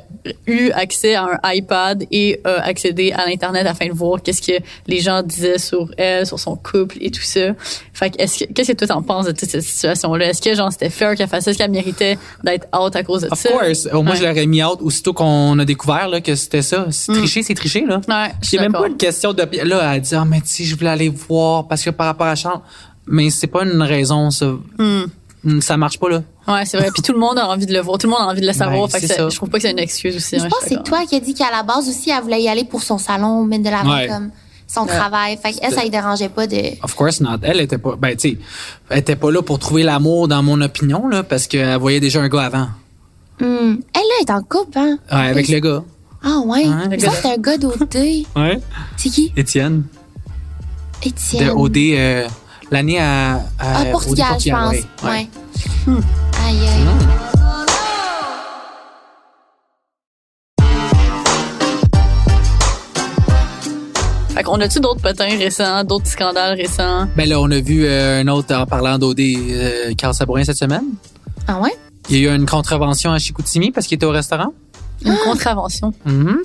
eu 0.47 0.71
accès 0.71 1.15
à 1.15 1.25
un 1.25 1.53
iPad 1.53 2.05
et 2.11 2.41
a 2.45 2.63
accédé 2.63 3.13
à 3.13 3.27
l'Internet 3.27 3.67
afin 3.67 3.87
de 3.87 3.93
voir 3.93 4.23
qu'est-ce 4.23 4.43
que 4.43 4.59
les 4.87 5.01
gens 5.01 5.23
disaient 5.23 5.59
sur 5.59 5.91
elle, 5.97 6.27
sur 6.27 6.39
son 6.39 6.57
couple 6.57 6.99
et 7.01 7.11
tout 7.11 7.23
ça. 7.23 7.55
Fait 7.93 8.11
que, 8.11 8.23
est-ce 8.23 8.45
que, 8.45 8.53
qu'est-ce 8.53 8.73
que 8.73 8.77
toi 8.77 8.89
t'en 8.89 9.03
penses 9.03 9.27
de 9.27 9.33
toute 9.37 9.51
cette 9.51 9.63
situation-là? 9.63 10.27
Est-ce 10.31 10.43
que, 10.43 10.55
genre, 10.55 10.71
c'était 10.73 10.91
fair 10.91 11.15
qu'elle 11.15 11.29
fasse 11.29 11.45
ça? 11.45 11.51
Est-ce 11.51 11.59
qu'elle 11.59 11.71
méritait 11.71 12.19
d'être 12.43 12.67
out 12.77 12.95
à 12.97 13.03
cause 13.03 13.23
de 13.23 13.29
Of 13.31 13.39
ça? 13.39 13.51
course. 13.51 13.89
Au 13.93 14.03
moins, 14.03 14.13
Ouais. 14.13 14.19
je 14.19 14.25
l'aurais 14.25 14.47
mis 14.47 14.63
out 14.65 14.79
aussitôt 14.81 15.13
qu'on 15.13 15.59
a 15.59 15.65
découvert 15.65 16.09
là, 16.09 16.21
que 16.21 16.35
c'était 16.35 16.63
ça. 16.63 16.87
C'est 16.91 17.13
tricher, 17.13 17.43
c'est 17.43 17.55
tricher, 17.55 17.85
là. 17.87 18.01
Ouais, 18.09 18.33
C'est 18.43 18.59
même 18.59 18.73
pas 18.73 18.87
une 18.89 18.97
question 18.97 19.33
de. 19.33 19.43
Là, 19.65 19.95
elle 19.95 20.01
dit, 20.01 20.15
ah, 20.15 20.25
mais 20.27 20.41
si 20.45 20.65
je 20.65 20.75
voulais 20.77 20.91
aller 20.91 21.09
voir 21.09 21.69
parce 21.69 21.83
que 21.83 21.91
par 21.91 22.07
rapport 22.07 22.27
à 22.27 22.35
Charles. 22.35 22.61
Mais 23.09 23.31
c'est 23.31 23.47
pas 23.47 23.63
une 23.65 23.83
raison, 23.83 24.31
ça. 24.31 24.47
Mm, 24.79 25.61
Ça 25.61 25.77
marche 25.77 26.01
pas, 26.01 26.09
là. 26.09 26.23
Ouais, 26.49 26.65
c'est 26.65 26.77
vrai. 26.77 26.89
Puis 26.93 27.03
tout 27.03 27.13
le 27.13 27.21
monde 27.21 27.39
a 27.39 27.49
envie 27.49 27.67
de 27.67 27.73
le 27.73 27.79
voir. 27.79 27.99
Tout 27.99 28.09
le 28.09 28.13
monde 28.13 28.23
a 28.23 28.27
envie 28.27 28.41
de 28.41 28.47
le 28.49 28.53
savoir. 28.53 28.89
Ben, 28.89 28.89
fait 28.89 29.01
que 29.01 29.07
c'est 29.07 29.13
ça- 29.15 29.23
ça. 29.23 29.29
je 29.29 29.37
trouve 29.37 29.49
pas 29.49 29.59
que 29.59 29.63
c'est 29.63 29.71
une 29.71 29.79
excuse 29.79 30.17
aussi. 30.17 30.37
Je 30.39 30.43
ouais, 30.43 30.49
pense 30.49 30.59
que 30.61 30.69
c'est 30.71 30.83
toi 30.83 31.05
qui 31.09 31.15
as 31.15 31.21
dit 31.21 31.35
qu'à 31.35 31.53
la 31.53 31.63
base 31.63 31.89
aussi, 31.89 32.11
elle 32.11 32.21
voulait 32.23 32.43
y 32.43 32.49
aller 32.49 32.65
pour 32.65 32.83
son 32.83 32.99
salon, 32.99 33.45
mettre 33.45 33.63
de 33.63 33.71
l'avant 33.71 33.95
Ouais. 33.95 34.09
comme 34.09 34.31
son 34.67 34.87
travail. 34.87 35.39
Fait 35.43 35.53
qu'elle, 35.53 35.73
ça 35.73 35.83
lui 35.83 35.91
dérangeait 35.91 36.29
pas 36.29 36.47
de... 36.47 36.83
Of 36.83 36.95
course 36.95 37.21
not. 37.21 37.39
Elle 37.43 37.61
était 37.61 37.79
pas. 37.79 37.97
Ben, 37.97 38.17
tu 38.17 38.31
sais, 38.31 38.39
elle 38.91 38.99
était 38.99 39.17
pas 39.17 39.31
là 39.31 39.43
pour 39.43 39.59
trouver 39.59 39.83
l'amour, 39.83 40.29
dans 40.29 40.43
mon 40.43 40.61
opinion, 40.61 41.09
là, 41.09 41.23
parce 41.23 41.47
qu'elle 41.47 41.79
voyait 41.79 42.01
déjà 42.01 42.21
un 42.21 42.29
gars 42.29 42.43
avant. 42.47 42.69
Hmm. 43.41 43.77
Elle, 43.95 44.03
là, 44.03 44.15
est 44.23 44.31
en 44.31 44.43
couple, 44.43 44.79
hein? 44.79 44.99
Ouais, 45.13 45.29
avec 45.29 45.49
le 45.49 45.61
gars. 45.61 45.83
Ah 46.23 46.41
ouais? 46.45 46.65
Ça, 46.99 47.11
c'est 47.23 47.33
un 47.35 47.39
gars 47.39 47.59
d'OD. 47.59 47.97
Ouais. 48.37 48.61
c'est 48.97 49.11
qui? 49.11 49.33
Étienne. 49.37 49.85
Étienne. 51.05 51.49
De 51.49 51.51
OD, 51.53 51.77
euh, 51.77 52.27
l'année 52.71 52.99
à, 52.99 53.35
à. 53.35 53.41
Ah, 53.59 53.85
Portugal, 53.93 54.37
je 54.45 54.51
pense. 54.51 54.73
ouais. 54.73 54.83
Ouais. 55.05 55.29
Aïe, 56.45 56.59
aïe. 56.59 57.16
Fait 64.37 64.43
qu'on 64.43 64.61
a-tu 64.61 64.81
d'autres 64.81 65.01
potins 65.01 65.35
récents, 65.39 65.83
d'autres 65.85 66.09
scandales 66.09 66.59
récents? 66.59 67.07
Ben 67.17 67.27
là, 67.27 67.41
on 67.41 67.51
a 67.51 67.59
vu 67.59 67.87
euh, 67.87 68.21
un 68.21 68.29
autre 68.29 68.55
en 68.55 68.67
parlant 68.67 68.99
d'OD, 68.99 69.19
euh, 69.21 69.95
Carl 69.97 70.13
Sabourin 70.13 70.45
cette 70.45 70.59
semaine. 70.59 70.85
Ah 71.49 71.59
ouais? 71.59 71.71
Il 72.11 72.19
y 72.19 72.29
a 72.29 72.33
eu 72.33 72.37
une 72.37 72.45
contravention 72.45 73.13
à 73.13 73.19
Chicoutimi 73.19 73.71
parce 73.71 73.87
qu'il 73.87 73.95
était 73.97 74.05
au 74.05 74.11
restaurant. 74.11 74.53
Une 75.05 75.17
contravention. 75.25 75.95
Mhm. 76.05 76.37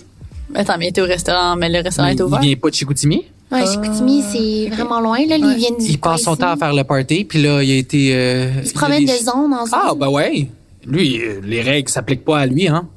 Attends, 0.55 0.75
mais 0.79 0.85
il 0.85 0.89
était 0.89 1.01
au 1.01 1.05
restaurant, 1.05 1.57
mais 1.57 1.67
le 1.69 1.81
restaurant 1.81 2.07
était 2.07 2.23
il 2.23 2.27
ouvert. 2.27 2.39
vient 2.39 2.55
pas 2.55 2.69
de 2.69 2.75
Chicoutimi. 2.75 3.25
Ouais, 3.51 3.65
Chicoutimi, 3.65 4.23
c'est 4.31 4.69
vraiment 4.73 5.01
loin, 5.01 5.19
là. 5.27 5.35
Ils 5.35 5.55
viennent 5.57 5.77
du 5.77 5.85
Il 5.85 5.99
passe 5.99 6.21
son 6.21 6.31
ici. 6.31 6.39
temps 6.41 6.51
à 6.51 6.55
faire 6.55 6.73
le 6.73 6.85
party, 6.85 7.25
puis 7.25 7.41
là, 7.43 7.61
il 7.61 7.71
a 7.71 7.75
été... 7.75 8.11
Euh, 8.15 8.51
Il 8.63 8.67
se 8.69 8.73
promène 8.73 9.03
de 9.03 9.11
zone 9.11 9.53
en 9.53 9.65
zone. 9.65 9.73
Ah, 9.83 9.91
ben 9.97 10.07
ouais. 10.07 10.47
Lui, 10.85 11.19
les 11.43 11.61
règles 11.61 11.89
s'appliquent 11.89 12.23
pas 12.23 12.39
à 12.39 12.45
lui, 12.45 12.69
hein. 12.69 12.87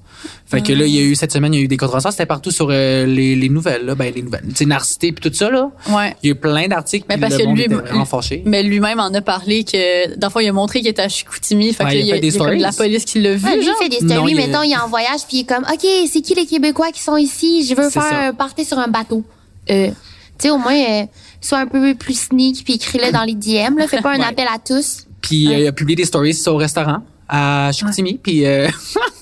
Fait 0.47 0.61
que 0.63 0.73
là, 0.73 0.85
il 0.87 0.95
y 0.95 0.99
a 0.99 1.03
eu, 1.03 1.15
cette 1.15 1.33
semaine, 1.33 1.53
il 1.55 1.59
y 1.59 1.61
a 1.61 1.65
eu 1.65 1.69
des 1.69 1.77
contraventions. 1.77 2.11
C'était 2.11 2.27
partout 2.27 2.51
sur 2.51 2.69
euh, 2.71 3.07
les, 3.07 3.35
les 3.37 3.49
nouvelles, 3.49 3.85
là. 3.87 3.95
Ben, 3.95 4.13
les 4.15 4.23
nouvelles. 4.23 4.45
Sais, 4.55 4.65
Narcité 4.67 5.13
puis 5.13 5.29
tout 5.29 5.35
ça, 5.37 5.51
là. 5.51 5.71
Ouais. 5.91 6.15
Il 6.23 6.29
y 6.29 6.31
a 6.31 6.33
eu 6.33 6.39
plein 6.39 6.69
d'articles, 6.69 7.07
Mais 7.09 7.19
parce 7.19 7.35
le 7.35 7.39
que 7.41 7.45
monde 7.45 7.57
lui, 7.57 7.65
était 7.65 7.75
vraiment 7.75 8.05
fâché. 8.05 8.43
mais 8.47 8.63
lui-même 8.63 9.01
en 9.01 9.13
a 9.13 9.21
parlé 9.21 9.65
que, 9.65 10.17
dans 10.17 10.29
le 10.29 10.33
fond, 10.33 10.41
il 10.41 10.49
a 10.49 10.53
montré 10.53 10.81
qu'il 10.81 10.89
était 10.89 11.03
à 11.03 11.09
Chicoutimi. 11.09 11.73
Fait 11.73 11.85
Ouais, 11.85 11.91
que 11.91 11.97
il 11.97 12.01
il 12.01 12.07
y 12.07 12.13
a, 12.13 12.17
il 12.17 12.25
y 12.25 12.29
a 12.29 12.31
comme 12.33 12.41
stories. 12.41 12.59
la 12.61 12.73
police 12.73 13.05
qui 13.05 13.21
l'a 13.21 13.35
vu, 13.35 13.45
Ouais, 13.47 13.57
lui, 13.57 13.65
genre. 13.65 13.75
il 13.81 13.85
fait 13.91 14.01
des 14.01 14.07
Non, 14.07 14.15
stories, 14.17 14.33
il 14.33 14.41
est- 14.41 14.47
mettons, 14.47 14.63
il 14.63 14.73
est 14.73 14.77
en 14.77 14.89
voyage, 14.89 15.21
puis 15.29 15.39
il 15.39 15.41
est 15.41 15.45
comme, 15.49 15.65
OK, 15.65 15.87
c'est 16.13 16.21
qui 16.21 16.35
les 16.35 16.47
Québécois 16.47 16.91
qui 16.93 17.03
sont 17.03 17.17
ici? 17.17 17.67
Je 17.69 17.75
veux 17.75 17.85
C'est 17.85 18.01
faire 18.01 18.03
ça. 18.09 18.21
un 18.29 18.33
party 18.35 18.65
sur 18.65 18.79
un 18.79 18.89
bateau. 18.89 19.25
Euh, 19.71 19.89
tu 19.89 19.95
sais, 20.39 20.51
au 20.51 20.59
moins, 20.59 20.75
euh, 20.77 21.05
sois 21.41 21.59
un 21.59 21.67
peu 21.67 21.95
plus 21.95 22.19
sneak, 22.29 22.65
puis 22.65 22.75
écris-le 22.75 23.13
dans 23.13 23.23
les 23.25 23.35
DM, 23.35 23.79
là. 23.79 23.87
Fais 23.89 24.01
pas 24.03 24.13
un 24.15 24.19
Ouais. 24.19 24.25
appel 24.25 24.47
à 24.53 24.59
tous. 24.59 25.07
Puis 25.21 25.49
euh, 25.53 25.59
il 25.59 25.67
a 25.67 25.73
publié 25.73 25.97
des 25.97 26.05
stories 26.05 26.35
sur 26.35 26.55
au 26.55 26.57
restaurant 26.59 26.99
à 27.29 27.71
Chicoutimi, 27.73 28.19
puis 28.23 28.45
euh, 28.45 28.69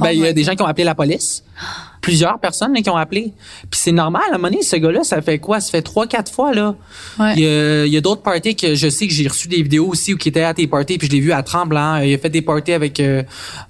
ben, 0.00 0.08
Oh 0.10 0.12
il 0.12 0.18
y 0.20 0.26
a 0.26 0.32
des 0.32 0.42
gens 0.44 0.54
qui 0.54 0.62
ont 0.62 0.66
appelé 0.66 0.84
la 0.84 0.94
police. 0.94 1.42
Plusieurs 2.00 2.38
personnes 2.38 2.72
là, 2.74 2.80
qui 2.80 2.88
ont 2.88 2.96
appelé. 2.96 3.32
Puis 3.70 3.80
c'est 3.80 3.92
normal, 3.92 4.22
à 4.30 4.34
un 4.34 4.38
moment 4.38 4.48
donné, 4.48 4.62
ce 4.62 4.76
gars-là, 4.76 5.02
ça 5.02 5.20
fait 5.20 5.38
quoi? 5.38 5.60
Ça 5.60 5.70
fait 5.72 5.82
trois, 5.82 6.06
quatre 6.06 6.32
fois, 6.32 6.54
là. 6.54 6.74
Ouais. 7.18 7.34
Il 7.36 7.40
y 7.42 7.46
a, 7.46 7.84
il 7.86 7.92
y 7.92 7.96
a 7.96 8.00
d'autres 8.00 8.22
parties 8.22 8.54
que 8.54 8.74
je 8.74 8.88
sais 8.88 9.06
que 9.08 9.12
j'ai 9.12 9.26
reçu 9.26 9.48
des 9.48 9.62
vidéos 9.62 9.88
aussi 9.88 10.14
où 10.14 10.16
qui 10.16 10.28
étaient 10.28 10.44
à 10.44 10.54
tes 10.54 10.66
parties, 10.68 10.96
puis 10.96 11.08
je 11.08 11.12
l'ai 11.12 11.20
vu 11.20 11.32
à 11.32 11.42
Tremblant. 11.42 11.96
Il 11.98 12.14
a 12.14 12.18
fait 12.18 12.30
des 12.30 12.40
parties 12.40 12.72
avec 12.72 13.00
euh, 13.00 13.22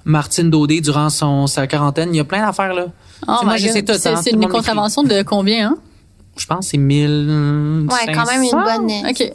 Martine 0.05 0.51
Daudé 0.51 0.81
durant 0.81 1.09
son, 1.11 1.47
sa 1.47 1.67
quarantaine. 1.67 2.15
Il 2.15 2.19
y 2.19 2.21
a 2.21 2.25
plein 2.25 2.45
d'affaires, 2.47 2.75
là. 2.75 2.87
Oh 3.27 3.33
C'est 3.41 3.45
moi, 3.47 3.57
je 3.57 3.69
sais 3.69 3.83
tout, 3.83 3.95
C'est 3.99 4.11
hein, 4.11 4.21
une 4.31 4.47
contravention 4.47 5.03
de 5.03 5.23
combien, 5.23 5.71
hein? 5.71 5.77
Je 6.37 6.47
pense 6.47 6.67
que 6.67 6.71
c'est 6.73 6.79
1000. 6.79 7.87
Ouais, 7.91 8.13
quand 8.15 8.27
même 8.27 8.43
une 8.43 8.51
bonne 8.51 8.91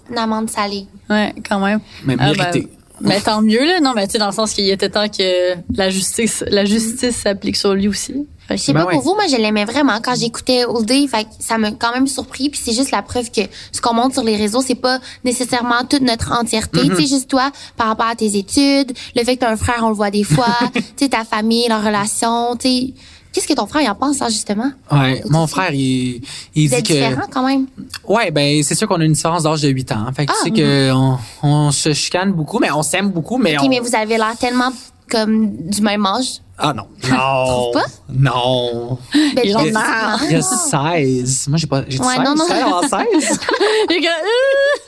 une 0.09 0.17
amende 0.17 0.49
salée. 0.49 0.87
Ouais, 1.09 1.33
quand 1.47 1.59
même. 1.59 1.79
Mais 2.05 2.15
Ah, 2.17 2.27
mérité. 2.31 2.61
ben, 2.61 2.69
mais 3.01 3.19
tant 3.19 3.41
mieux, 3.41 3.65
là. 3.65 3.79
Non, 3.79 3.93
mais 3.95 4.05
tu 4.07 4.13
sais, 4.13 4.17
dans 4.19 4.27
le 4.27 4.33
sens 4.33 4.53
qu'il 4.53 4.69
était 4.69 4.89
temps 4.89 5.07
que 5.07 5.55
la 5.75 5.89
justice, 5.89 6.43
la 6.47 6.65
justice 6.65 7.15
s'applique 7.17 7.55
sur 7.55 7.73
lui 7.73 7.87
aussi. 7.87 8.27
Je 8.49 8.57
sais 8.57 8.73
Ben 8.73 8.81
pas 8.81 8.87
ouais. 8.87 8.93
pour 8.95 9.03
vous, 9.03 9.15
moi 9.15 9.23
je 9.27 9.37
l'aimais 9.37 9.63
vraiment 9.63 9.99
quand 10.03 10.15
j'écoutais 10.15 10.65
Day, 10.81 11.07
fait 11.07 11.23
que 11.23 11.29
ça 11.39 11.57
m'a 11.57 11.71
quand 11.71 11.93
même 11.93 12.07
surpris 12.07 12.49
puis 12.49 12.59
c'est 12.61 12.73
juste 12.73 12.91
la 12.91 13.01
preuve 13.01 13.31
que 13.31 13.41
ce 13.71 13.79
qu'on 13.79 13.93
montre 13.93 14.13
sur 14.15 14.23
les 14.23 14.35
réseaux, 14.35 14.61
c'est 14.61 14.75
pas 14.75 14.99
nécessairement 15.23 15.85
toute 15.89 16.01
notre 16.01 16.33
entièreté, 16.33 16.81
Mm-hmm. 16.81 16.95
tu 16.95 17.03
sais 17.03 17.07
juste 17.07 17.29
toi 17.29 17.51
par 17.77 17.87
rapport 17.87 18.05
à 18.07 18.15
tes 18.15 18.35
études, 18.37 18.91
le 19.15 19.23
fait 19.23 19.35
que 19.35 19.41
t'as 19.41 19.51
un 19.51 19.55
frère, 19.55 19.79
on 19.83 19.89
le 19.89 19.95
voit 19.95 20.11
des 20.11 20.25
fois, 20.25 20.53
tu 20.73 20.81
sais 20.97 21.09
ta 21.09 21.23
famille, 21.23 21.67
leurs 21.69 21.83
relations, 21.83 22.57
tu 22.57 22.67
sais 22.69 22.93
qu'est-ce 23.33 23.47
que 23.47 23.53
ton 23.53 23.65
frère 23.65 23.81
il 23.81 23.89
en 23.89 23.95
pense 23.95 24.17
ça 24.17 24.29
justement? 24.29 24.71
Ouais, 24.91 25.21
mon 25.29 25.47
frère, 25.47 25.73
il, 25.73 26.21
il 26.55 26.69
dit 26.69 26.75
que. 26.83 26.93
différents 26.93 27.27
quand 27.31 27.45
même? 27.45 27.65
Ouais, 28.07 28.31
ben 28.31 28.63
c'est 28.63 28.75
sûr 28.75 28.87
qu'on 28.87 29.01
a 29.01 29.03
une 29.05 29.13
différence 29.13 29.43
d'âge 29.43 29.61
de 29.61 29.69
8 29.69 29.91
ans. 29.91 30.05
Fait 30.15 30.25
que 30.25 30.31
Ah, 30.31 30.35
tu 30.43 30.49
sais 30.49 30.55
que 30.55 30.91
on, 30.93 31.17
on 31.41 31.71
se 31.71 31.91
chicane 31.93 32.31
beaucoup, 32.31 32.59
mais 32.59 32.71
on 32.71 32.83
s'aime 32.83 33.09
beaucoup, 33.09 33.37
mais 33.37 33.57
OK, 33.57 33.63
on. 33.65 33.69
mais 33.69 33.79
vous 33.79 33.95
avez 33.95 34.17
l'air 34.17 34.37
tellement 34.39 34.69
comme 35.09 35.57
du 35.67 35.81
même 35.81 36.05
âge. 36.05 36.39
Ah 36.57 36.71
non. 36.73 36.87
Non. 37.09 37.71
pas? 37.73 37.83
Non. 38.09 38.97
Ben, 39.13 39.41
Il 39.43 39.53
peut-être 39.53 39.75
a. 39.77 40.17
Il 40.25 40.31
y 40.31 40.35
a 40.35 40.41
16. 40.41 41.47
Moi, 41.49 41.57
j'ai 41.57 41.67
pas. 41.67 41.83
J'ai 41.87 41.99
Ouais, 41.99 42.15
16. 42.15 42.19
non, 42.23 42.35
non. 42.35 42.45
16 42.47 42.63
en 42.63 42.81
16. 42.83 43.39
Les 43.89 43.99
gars, 43.99 44.09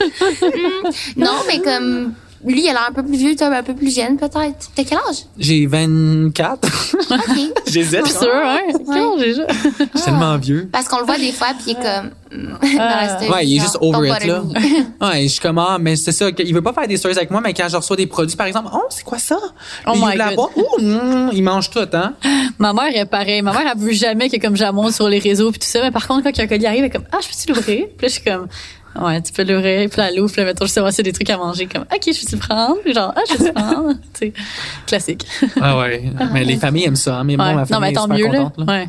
euh, 0.02 0.90
Non, 1.16 1.32
mais 1.46 1.60
comme 1.60 2.14
lui, 2.46 2.62
il 2.62 2.68
a 2.68 2.72
l'air 2.72 2.86
un 2.88 2.92
peu 2.92 3.02
plus 3.02 3.16
vieux, 3.16 3.34
toi 3.34 3.48
un 3.48 3.62
peu 3.62 3.74
plus 3.74 3.94
jeune 3.94 4.16
peut-être. 4.16 4.70
T'as 4.74 4.84
quel 4.84 4.98
âge? 4.98 5.24
J'ai 5.38 5.66
24. 5.66 6.68
OK. 7.10 7.18
J'hésite. 7.66 8.06
sûr, 8.06 8.28
hein? 8.32 8.58
Quand 8.86 9.16
déjà? 9.18 9.46
Je 9.48 9.98
suis 9.98 10.04
tellement 10.04 10.36
vieux. 10.38 10.68
Parce 10.70 10.86
qu'on 10.88 11.00
le 11.00 11.04
voit 11.04 11.18
des 11.18 11.32
fois, 11.32 11.48
puis 11.58 11.66
il 11.68 11.70
est 11.72 11.74
comme. 11.74 12.10
mm, 12.38 12.58
dans 12.76 12.78
la 12.78 13.08
story, 13.16 13.30
Ouais, 13.30 13.46
il 13.46 13.56
est 13.56 13.60
juste 13.60 13.78
over 13.80 14.08
it, 14.08 14.24
là. 14.26 14.42
Ouais, 15.08 15.22
je 15.24 15.28
suis 15.28 15.40
comme, 15.40 15.58
ah, 15.58 15.78
mais 15.80 15.96
c'est 15.96 16.12
ça, 16.12 16.28
il 16.38 16.54
veut 16.54 16.62
pas 16.62 16.72
faire 16.72 16.86
des 16.86 16.96
stories 16.96 17.16
avec 17.16 17.30
moi, 17.30 17.40
mais 17.42 17.52
quand 17.52 17.68
je 17.68 17.76
reçois 17.76 17.96
des 17.96 18.06
produits, 18.06 18.36
par 18.36 18.46
exemple, 18.46 18.70
oh, 18.72 18.84
c'est 18.90 19.04
quoi 19.04 19.18
ça? 19.18 19.38
Oh 19.86 19.92
il 19.94 20.00
my 20.04 20.16
la 20.16 20.28
God. 20.28 20.36
boîte, 20.36 20.50
oh, 20.56 20.80
mm, 20.80 21.30
il 21.32 21.42
mange 21.42 21.70
tout, 21.70 21.80
hein? 21.92 22.14
Ma 22.58 22.72
mère 22.72 22.94
est 22.94 23.06
pareille. 23.06 23.42
Ma 23.42 23.52
mère, 23.52 23.72
elle 23.74 23.80
veut 23.80 23.92
jamais 23.92 24.30
que 24.30 24.40
comme 24.40 24.56
sur 24.90 25.08
les 25.08 25.18
réseaux 25.18 25.50
puis 25.50 25.58
tout 25.60 25.66
ça. 25.66 25.82
Mais 25.82 25.90
par 25.90 26.06
contre, 26.06 26.24
quand 26.24 26.40
un 26.40 26.46
colis 26.46 26.66
arrive, 26.66 26.80
elle 26.80 26.86
est 26.86 26.90
comme, 26.90 27.04
ah, 27.12 27.18
je 27.20 27.28
peux-tu 27.28 27.52
l'ouvrir? 27.52 27.86
Puis 27.96 28.06
là, 28.06 28.08
je 28.08 28.12
suis 28.12 28.22
comme, 28.22 28.46
ouais, 29.04 29.20
tu 29.22 29.32
peux 29.32 29.42
l'ouvrir. 29.44 29.88
Puis 29.90 30.00
elle 30.00 30.16
l'ouvre. 30.16 30.32
Puis 30.32 30.44
mettons, 30.44 30.64
justement, 30.64 30.90
c'est 30.90 31.02
des 31.02 31.12
trucs 31.12 31.28
à 31.30 31.36
manger. 31.36 31.66
Comme, 31.66 31.82
ok, 31.82 32.02
je 32.04 32.32
le 32.32 32.38
prendre? 32.38 32.76
Puis 32.84 32.94
genre, 32.94 33.12
ah, 33.16 33.20
je 33.28 33.44
le 33.44 33.52
prendre? 33.52 33.92
tu 34.14 34.18
sais, 34.18 34.32
classique. 34.86 35.26
Ah 35.60 35.78
ouais. 35.78 36.02
mais 36.32 36.44
les 36.44 36.56
familles 36.56 36.84
aiment 36.84 36.96
ça, 36.96 37.18
hein, 37.18 37.24
mais 37.24 37.36
moi, 37.36 37.46
Ouais. 37.46 37.54
ma 37.54 37.60
Non, 37.60 37.66
famille 37.66 37.80
mais 37.82 37.90
est 37.90 37.94
tant 37.94 38.02
super 38.02 38.16
mieux, 38.16 38.32
là. 38.32 38.52
Ouais. 38.66 38.88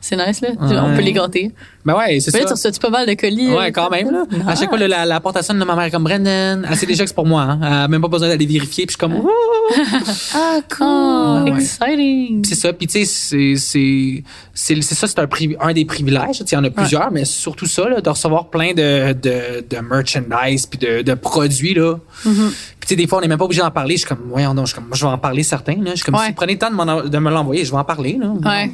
C'est 0.00 0.16
nice, 0.16 0.40
là. 0.40 0.50
Ouais. 0.50 0.76
On 0.78 0.94
peut 0.94 1.02
les 1.02 1.12
gâter. 1.12 1.52
Ben 1.86 1.96
ouais, 1.96 2.18
c'est 2.20 2.32
ça. 2.32 2.40
tu 2.40 2.46
reçois-tu 2.52 2.80
pas 2.80 2.90
mal 2.90 3.06
de 3.06 3.14
colis? 3.14 3.54
Ouais, 3.54 3.70
quand 3.70 3.88
même, 3.90 4.10
là. 4.10 4.24
À 4.46 4.56
chaque 4.56 4.68
fois, 4.68 4.78
la, 4.78 5.06
la 5.06 5.20
sonne 5.42 5.58
de 5.60 5.64
ma 5.64 5.76
mère 5.76 5.90
comme 5.90 6.02
Brendan. 6.04 6.66
Elle 6.68 6.76
sait 6.76 6.84
déjà 6.86 7.04
que 7.04 7.08
c'est 7.08 7.14
pour 7.14 7.26
moi, 7.26 7.42
hein. 7.42 7.60
Elle 7.62 7.72
a 7.72 7.88
même 7.88 8.02
pas 8.02 8.08
besoin 8.08 8.28
d'aller 8.28 8.44
vérifier, 8.46 8.86
puis 8.86 8.96
je 8.98 9.06
suis 9.06 9.14
comme, 9.14 9.14
Ouh! 9.24 9.30
Ah, 10.34 10.58
cool. 10.76 10.86
Oh, 10.86 11.42
Ouais. 11.46 11.60
exciting. 11.60 12.44
C'est 12.44 12.54
ça. 12.56 12.72
Puis 12.72 12.86
tu 12.88 13.04
sais, 13.04 13.54
c'est 13.56 14.22
c'est 14.54 14.82
ça, 14.82 15.06
c'est 15.06 15.18
un 15.20 15.28
un 15.60 15.72
des 15.72 15.84
privilèges. 15.84 16.24
Tu 16.32 16.34
sais, 16.38 16.44
Il 16.50 16.54
y 16.54 16.56
en 16.56 16.64
a 16.64 16.70
plusieurs, 16.70 17.10
mais 17.12 17.24
surtout 17.24 17.66
ça, 17.66 17.88
là, 17.88 18.00
de 18.00 18.08
recevoir 18.10 18.46
plein 18.50 18.72
de 18.72 19.12
de, 19.12 19.64
de 19.68 19.76
merchandise 19.80 20.66
puis 20.66 20.78
de, 20.78 21.02
de 21.02 21.14
produits 21.14 21.74
là. 21.74 21.96
Mm-hmm. 22.24 22.48
Puis 22.80 22.80
tu 22.80 22.88
sais, 22.88 22.96
des 22.96 23.06
fois, 23.06 23.18
on 23.18 23.20
n'est 23.20 23.28
même 23.28 23.38
pas 23.38 23.44
obligé 23.44 23.62
d'en 23.62 23.70
parler. 23.70 23.94
Je 23.96 24.00
suis 24.00 24.08
comme, 24.08 24.26
voyons 24.28 24.54
donc, 24.54 24.66
je 24.66 24.72
suis 24.72 24.74
comme, 24.80 24.88
moi, 24.88 24.96
je 24.96 25.04
vais 25.04 25.10
en 25.12 25.18
parler 25.18 25.42
certains. 25.42 25.74
Là. 25.76 25.90
Je 25.90 25.96
suis 25.96 26.04
comme, 26.04 26.14
Ouais. 26.14 26.26
si 26.26 26.32
prenez 26.32 26.54
le 26.54 26.58
temps 26.58 26.70
de, 26.70 27.08
de 27.08 27.18
me 27.18 27.30
l'envoyer, 27.30 27.64
je 27.64 27.70
vais 27.70 27.76
en 27.78 27.84
parler. 27.84 28.18
Là. 28.20 28.28
Ouais. 28.28 28.70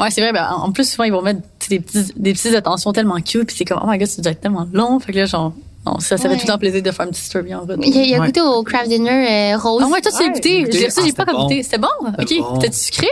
Ouais, 0.00 0.10
c'est 0.10 0.20
vrai. 0.20 0.32
Ben, 0.32 0.48
en 0.50 0.70
plus, 0.72 0.88
souvent, 0.90 1.04
ils 1.04 1.12
vont 1.12 1.22
mettre 1.22 1.40
sais, 1.68 1.78
des 1.78 1.80
petits, 1.80 2.12
des 2.16 2.32
petites 2.32 2.54
attentions 2.54 2.92
tellement 2.92 3.16
cute. 3.20 3.46
Puis 3.46 3.56
c'est 3.58 3.64
comme, 3.64 3.80
oh 3.82 3.86
my 3.88 3.98
god, 3.98 4.06
c'est 4.08 4.22
déjà 4.22 4.34
tellement 4.34 4.66
long. 4.72 4.98
Fait 5.00 5.12
que 5.12 5.18
là, 5.18 5.26
genre, 5.26 5.52
non, 5.84 5.98
ça, 6.00 6.16
ça 6.16 6.28
fait 6.28 6.36
tout 6.36 6.42
le 6.46 6.52
temps 6.52 6.58
plaisir 6.58 6.82
de 6.82 6.90
faire 6.90 7.04
une 7.06 7.12
petite 7.12 7.24
story 7.26 7.54
en 7.54 7.60
route. 7.60 7.76
Il 7.82 7.96
a, 7.98 8.02
il 8.02 8.14
a 8.14 8.18
Ouais. 8.20 8.26
goûté 8.26 8.40
au 8.40 8.62
craft 8.62 8.88
dinner 8.88 9.52
euh, 9.54 9.58
rose. 9.58 9.82
Ah 9.84 9.88
ouais, 9.88 10.00
toi, 10.00 10.10
tu 10.16 10.22
l'as 10.26 10.32
goûté. 10.32 10.50
j'ai 10.50 10.62
goûté. 10.64 10.78
J'ai 10.78 10.84
reçu, 10.86 10.98
Ah, 11.00 11.02
j'ai 11.06 11.12
pas 11.12 11.22
c'était 11.24 11.32
bon. 11.36 11.42
goûté. 11.44 11.62
C'était 11.62 11.78
bon? 11.78 11.88
OK. 12.06 12.14
C'était 12.28 12.40
bon. 12.40 12.60
C'était 12.60 12.72
sucré? 12.72 13.08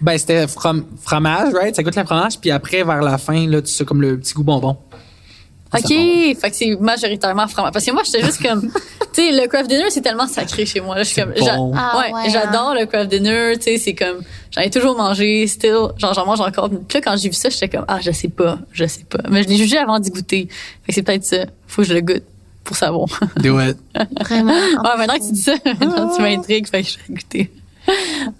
Ben, 0.00 0.18
c'était 0.18 0.46
from- 0.48 0.84
fromage, 1.02 1.52
right? 1.54 1.74
Ça 1.76 1.82
goûte 1.82 1.96
le 1.96 2.04
fromage. 2.04 2.38
Puis 2.40 2.50
après, 2.50 2.82
vers 2.82 3.00
la 3.02 3.18
fin, 3.18 3.46
là, 3.46 3.62
tu 3.62 3.72
sais, 3.72 3.84
comme 3.84 4.00
le 4.02 4.18
petit 4.18 4.34
goût 4.34 4.42
bonbon. 4.44 4.76
Ah, 5.74 5.78
OK. 5.78 5.86
c'est 5.88 6.34
Fait 6.40 6.50
que 6.50 6.56
c'est 6.56 6.76
majoritairement 6.80 7.48
fromage. 7.48 7.72
Parce 7.72 7.84
que 7.84 7.90
moi, 7.92 8.02
j'étais 8.04 8.24
juste 8.24 8.42
comme, 8.42 8.62
tu 9.12 9.22
sais, 9.22 9.32
le 9.32 9.46
craft 9.46 9.68
dinner, 9.68 9.90
c'est 9.90 10.00
tellement 10.00 10.26
sacré 10.26 10.66
chez 10.66 10.80
moi. 10.80 10.96
Là, 10.96 11.02
je 11.02 11.08
suis 11.08 11.20
comme, 11.20 11.32
bon. 11.32 11.72
Ah 11.76 11.98
ouais, 11.98 12.12
ouais, 12.14 12.30
j'adore 12.30 12.74
le 12.74 12.86
craft 12.86 13.10
dinner. 13.10 13.54
Tu 13.56 13.62
sais, 13.62 13.78
c'est 13.78 13.94
comme, 13.94 14.22
j'en 14.50 14.60
ai 14.60 14.70
toujours 14.70 14.96
mangé, 14.96 15.46
still, 15.46 15.88
genre, 15.98 16.14
j'en 16.14 16.26
mange 16.26 16.40
encore. 16.40 16.70
Puis 16.70 16.98
là, 16.98 17.00
quand 17.00 17.16
j'ai 17.16 17.28
vu 17.28 17.34
ça, 17.34 17.48
j'étais 17.48 17.68
comme, 17.68 17.84
ah, 17.88 17.98
je 18.00 18.12
sais 18.12 18.28
pas, 18.28 18.58
je 18.72 18.86
sais 18.86 19.04
pas. 19.04 19.18
Mais 19.28 19.42
je 19.42 19.48
l'ai 19.48 19.56
jugé 19.56 19.78
avant 19.78 19.98
d'y 19.98 20.10
goûter. 20.10 20.48
Fait 20.84 20.88
que 20.88 20.94
c'est 20.94 21.02
peut-être 21.02 21.24
ça. 21.24 21.44
Faut 21.66 21.82
que 21.82 21.88
je 21.88 21.94
le 21.94 22.00
goûte 22.00 22.24
pour 22.64 22.76
savoir. 22.76 23.08
Do 23.36 23.60
it. 23.60 23.76
Vraiment. 24.20 24.52
Ouais, 24.52 24.96
maintenant 24.96 25.18
que 25.18 25.26
tu 25.26 25.32
dis 25.32 25.42
ça, 25.42 25.54
maintenant 25.64 26.14
tu 26.14 26.22
m'intrigues, 26.22 26.66
fait 26.68 26.82
que 26.82 26.88
je 26.88 26.98
vais 26.98 27.14
goûter. 27.14 27.50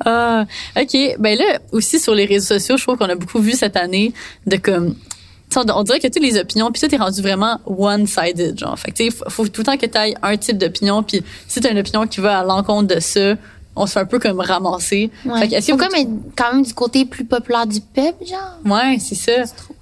Ah, 0.04 0.46
OK. 0.76 0.96
Ben 1.18 1.38
là, 1.38 1.58
aussi 1.72 1.98
sur 1.98 2.14
les 2.14 2.24
réseaux 2.24 2.58
sociaux, 2.58 2.76
je 2.76 2.82
trouve 2.82 2.96
qu'on 2.96 3.08
a 3.08 3.14
beaucoup 3.14 3.40
vu 3.40 3.52
cette 3.52 3.76
année 3.76 4.12
de 4.46 4.56
comme... 4.56 4.96
On 5.56 5.82
dirait 5.84 6.00
que 6.00 6.08
toutes 6.08 6.22
les 6.22 6.36
opinions, 6.38 6.70
puis 6.72 6.80
ça, 6.80 6.88
t'es 6.88 6.96
rendu 6.96 7.22
vraiment 7.22 7.60
one-sided, 7.66 8.58
genre. 8.58 8.78
Fait 8.78 8.90
que, 8.90 9.10
faut, 9.10 9.24
faut 9.30 9.48
tout 9.48 9.60
le 9.60 9.66
temps 9.66 9.76
que 9.76 9.86
t'ailles 9.86 10.16
un 10.22 10.36
type 10.36 10.58
d'opinion, 10.58 11.02
puis 11.02 11.22
si 11.46 11.60
t'as 11.60 11.70
une 11.70 11.78
opinion 11.78 12.06
qui 12.06 12.20
va 12.20 12.40
à 12.40 12.44
l'encontre 12.44 12.94
de 12.94 13.00
ça, 13.00 13.34
on 13.76 13.86
se 13.86 13.92
fait 13.92 14.00
un 14.00 14.04
peu 14.04 14.18
comme 14.18 14.40
ramasser. 14.40 15.10
Ouais. 15.24 15.40
Fait 15.40 15.48
que, 15.48 15.54
est-ce 15.54 15.66
que 15.68 15.72
Faut 15.72 15.78
vous- 15.78 15.84
comme 15.84 15.94
être 15.94 16.10
quand 16.36 16.52
même 16.54 16.62
du 16.64 16.74
côté 16.74 17.04
plus 17.04 17.24
populaire 17.24 17.66
du 17.66 17.80
peuple, 17.80 18.24
genre? 18.26 18.58
Ouais, 18.64 18.98
c'est 19.00 19.14
ça. 19.14 19.32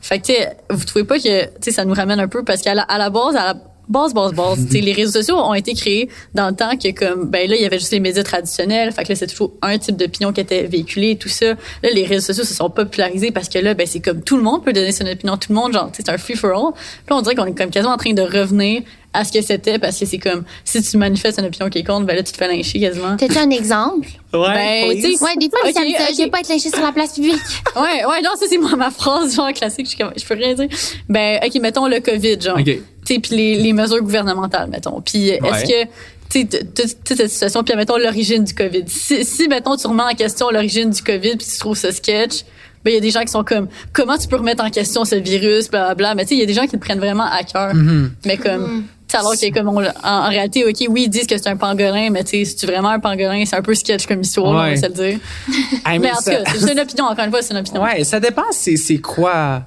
Fait 0.01 0.19
que, 0.19 0.27
tu 0.27 0.35
vous 0.71 0.85
trouvez 0.85 1.05
pas 1.05 1.19
que, 1.19 1.59
tu 1.61 1.73
ça 1.73 1.85
nous 1.85 1.95
ramène 1.95 2.21
un 2.21 2.29
peu 2.29 2.43
parce 2.43 2.61
qu'à 2.63 2.75
la, 2.75 2.83
à 2.83 2.99
la 2.99 3.11
base, 3.11 3.37
à 3.37 3.45
la 3.45 3.55
base, 3.93 4.14
base, 4.14 4.32
base, 4.32 4.66
tu 4.66 4.72
sais, 4.72 4.80
les 4.80 4.93
réseaux 4.93 5.20
sociaux 5.20 5.36
ont 5.36 5.55
été 5.55 5.74
créés 5.74 6.09
dans 6.34 6.49
le 6.49 6.55
temps 6.55 6.76
que, 6.76 6.90
comme, 6.93 7.28
ben 7.28 7.49
là, 7.49 7.57
il 7.57 7.62
y 7.62 7.66
avait 7.66 7.78
juste 7.78 7.93
les 7.93 8.01
médias 8.01 8.22
traditionnels. 8.22 8.90
Fait 8.93 9.05
que 9.05 9.11
là, 9.11 9.14
c'est 9.14 9.26
toujours 9.26 9.53
un 9.62 9.78
type 9.78 9.97
d'opinion 9.97 10.32
qui 10.32 10.40
était 10.40 10.64
véhiculé, 10.64 11.16
tout 11.16 11.28
ça. 11.28 11.47
Là, 11.47 11.90
les 11.93 12.05
réseaux 12.05 12.26
sociaux 12.26 12.45
se 12.45 12.55
sont 12.55 12.70
popularisés 12.70 13.30
parce 13.30 13.49
que 13.49 13.59
là, 13.59 13.74
ben, 13.74 13.86
c'est 13.86 14.01
comme 14.01 14.22
tout 14.22 14.36
le 14.36 14.43
monde 14.43 14.64
peut 14.64 14.72
donner 14.72 14.93
son 14.93 15.07
opinion. 15.07 15.36
Tout 15.36 15.53
le 15.53 15.57
monde, 15.57 15.72
genre, 15.72 15.90
c'est 15.93 16.09
un 16.09 16.18
free 16.18 16.36
for 16.36 16.51
all. 16.51 16.72
Puis 16.74 17.11
là, 17.11 17.16
on 17.16 17.22
dirait 17.22 17.34
qu'on 17.34 17.47
est 17.47 17.57
comme 17.57 17.70
quasiment 17.70 17.95
en 17.95 17.99
train 17.99 18.14
de 18.14 18.22
revenir 18.22 18.82
à 19.12 19.24
ce 19.24 19.32
que 19.32 19.43
c'était 19.43 19.78
parce 19.78 19.99
que 19.99 20.07
c'est 20.07 20.18
comme, 20.18 20.45
si 20.64 20.82
tu 20.82 20.97
manifestes 20.97 21.38
une 21.38 21.45
opinion 21.47 21.68
qui 21.68 21.84
compte, 21.84 22.07
ben 22.07 22.16
là, 22.16 22.22
tu 22.22 22.32
te 22.32 22.38
fais 22.38 22.49
lyncher 22.49 22.80
quasiment. 22.80 23.16
T'as-tu 23.16 23.36
un 23.36 23.51
exemple? 23.51 24.09
Ben, 24.32 24.90
tu 24.95 25.03
sais, 25.03 25.22
Ouais, 25.22 25.36
des 25.36 25.51
fois, 25.51 25.61
Ok, 25.64 25.72
ça 25.74 25.80
me 25.82 25.86
dit. 25.86 25.95
Je 26.16 26.22
vais 26.22 26.30
pas 26.30 26.40
être 26.40 26.49
lynché 26.49 26.70
sur 26.70 26.80
la 26.80 26.93
place 26.93 27.12
publique. 27.14 27.34
ouais, 27.76 28.05
ouais, 28.07 28.22
non, 28.22 28.30
ça, 28.38 28.47
c'est 28.49 28.57
moi, 28.57 28.74
ma 28.76 28.90
phrase, 28.90 29.34
genre, 29.34 29.53
classique. 29.53 29.84
Je 29.84 29.90
suis 29.90 29.99
comme, 29.99 30.12
je 30.16 30.24
peux 30.24 30.34
rien 30.34 30.55
dire. 30.55 30.68
Ben, 31.09 31.40
OK, 31.45 31.55
mettons 31.61 31.86
le 31.86 32.01
COVID, 32.01 32.40
genre. 32.40 32.59
Puis 33.05 33.21
les, 33.31 33.57
les 33.57 33.73
mesures 33.73 34.01
gouvernementales, 34.01 34.71
mettons. 34.71 35.01
Puis 35.01 35.29
est-ce 35.29 35.43
Ouais. 35.43 35.89
que, 35.89 35.91
toute 36.33 37.17
cette 37.17 37.31
situation, 37.31 37.63
puis 37.63 37.77
mettons 37.77 37.99
l'origine 37.99 38.45
du 38.45 38.55
COVID. 38.55 38.85
Si, 38.87 39.25
si, 39.25 39.49
mettons, 39.49 39.77
tu 39.77 39.87
remets 39.87 40.03
en 40.03 40.15
question 40.15 40.51
l'origine 40.51 40.91
du 40.91 41.03
COVID, 41.03 41.37
puis 41.37 41.47
tu 41.47 41.59
trouves 41.59 41.77
ça 41.77 41.93
sketch, 41.93 42.45
ben 42.85 42.91
il 42.91 42.95
y 42.95 42.97
a 42.97 43.01
des 43.01 43.11
gens 43.11 43.21
qui 43.21 43.29
sont 43.31 43.45
comme, 43.45 43.69
comment 43.93 44.17
tu 44.17 44.29
peux 44.29 44.37
remettre 44.37 44.65
en 44.65 44.71
question 44.71 45.05
ce 45.05 45.15
virus, 45.15 45.71
bla, 45.71 45.95
bla. 45.95 46.15
Mais 46.15 46.23
tu 46.23 46.31
sais, 46.31 46.35
il 46.37 46.41
y 46.41 46.43
a 46.43 46.47
des 46.47 46.55
gens 46.55 46.67
qui 46.67 46.73
le 46.75 46.81
prennent 46.81 46.99
vraiment 46.99 47.27
à 47.31 47.43
cœur. 47.45 47.75
Mm-hmm. 47.75 48.09
Mais 48.25 48.37
comme, 48.39 48.63
sais, 48.67 48.83
alors 49.19 49.33
que 49.33 49.53
comme 49.53 49.69
on 49.69 49.83
en, 49.85 49.93
en 50.05 50.29
réalité, 50.29 50.65
OK, 50.65 50.87
oui, 50.89 51.05
ils 51.05 51.09
disent 51.09 51.27
que 51.27 51.37
c'est 51.39 51.49
un 51.49 51.57
pangolin, 51.57 52.11
mais 52.11 52.25
tu 52.25 52.31
sais, 52.39 52.45
si 52.45 52.57
tu 52.57 52.67
vraiment 52.67 52.91
un 52.91 53.01
pangolin, 53.01 53.43
c'est 53.47 53.57
un 53.57 53.63
peu 53.63 53.75
sketch 53.75 54.07
comme 54.07 54.21
histoire, 54.21 54.47
on 54.51 54.55
va 54.55 54.63
Ouais. 54.71 54.77
se 54.77 54.87
le 54.87 54.93
dire. 54.93 55.19
I 55.87 55.99
mean, 55.99 56.01
Mais 56.01 56.11
en 56.13 56.17
tout 56.17 56.25
cas, 56.31 56.45
c'est 56.59 56.73
une 56.73 56.81
opinion, 56.81 57.05
encore 57.07 57.25
une 57.25 57.31
fois, 57.31 57.43
c'est 57.43 57.53
une 57.55 57.61
opinion. 57.61 57.83
Ouais, 57.83 58.05
ça 58.05 58.21
dépend 58.21 58.43
c'est 58.53 58.77
c'est 58.77 58.99
quoi 58.99 59.63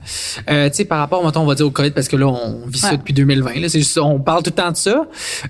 euh, 0.50 0.70
tu 0.70 0.76
sais 0.78 0.86
par 0.86 1.00
rapport 1.00 1.24
mettons 1.26 1.41
on 1.41 1.46
va 1.46 1.56
dire 1.56 1.66
au 1.68 1.72
Covid 1.72 1.91
parce 1.91 2.08
que 2.08 2.16
là 2.16 2.28
on 2.28 2.68
vit 2.68 2.80
ça 2.80 2.91
Ouais. 2.91 2.98
depuis 2.98 3.14
2020 3.14 3.60
là, 3.60 3.70
c'est 3.70 3.80
juste 3.80 3.98
on 3.98 4.20
parle 4.20 4.43
tout 4.43 4.52
le 4.52 4.56
temps 4.62 4.72
de 4.72 4.78
ça. 4.78 5.06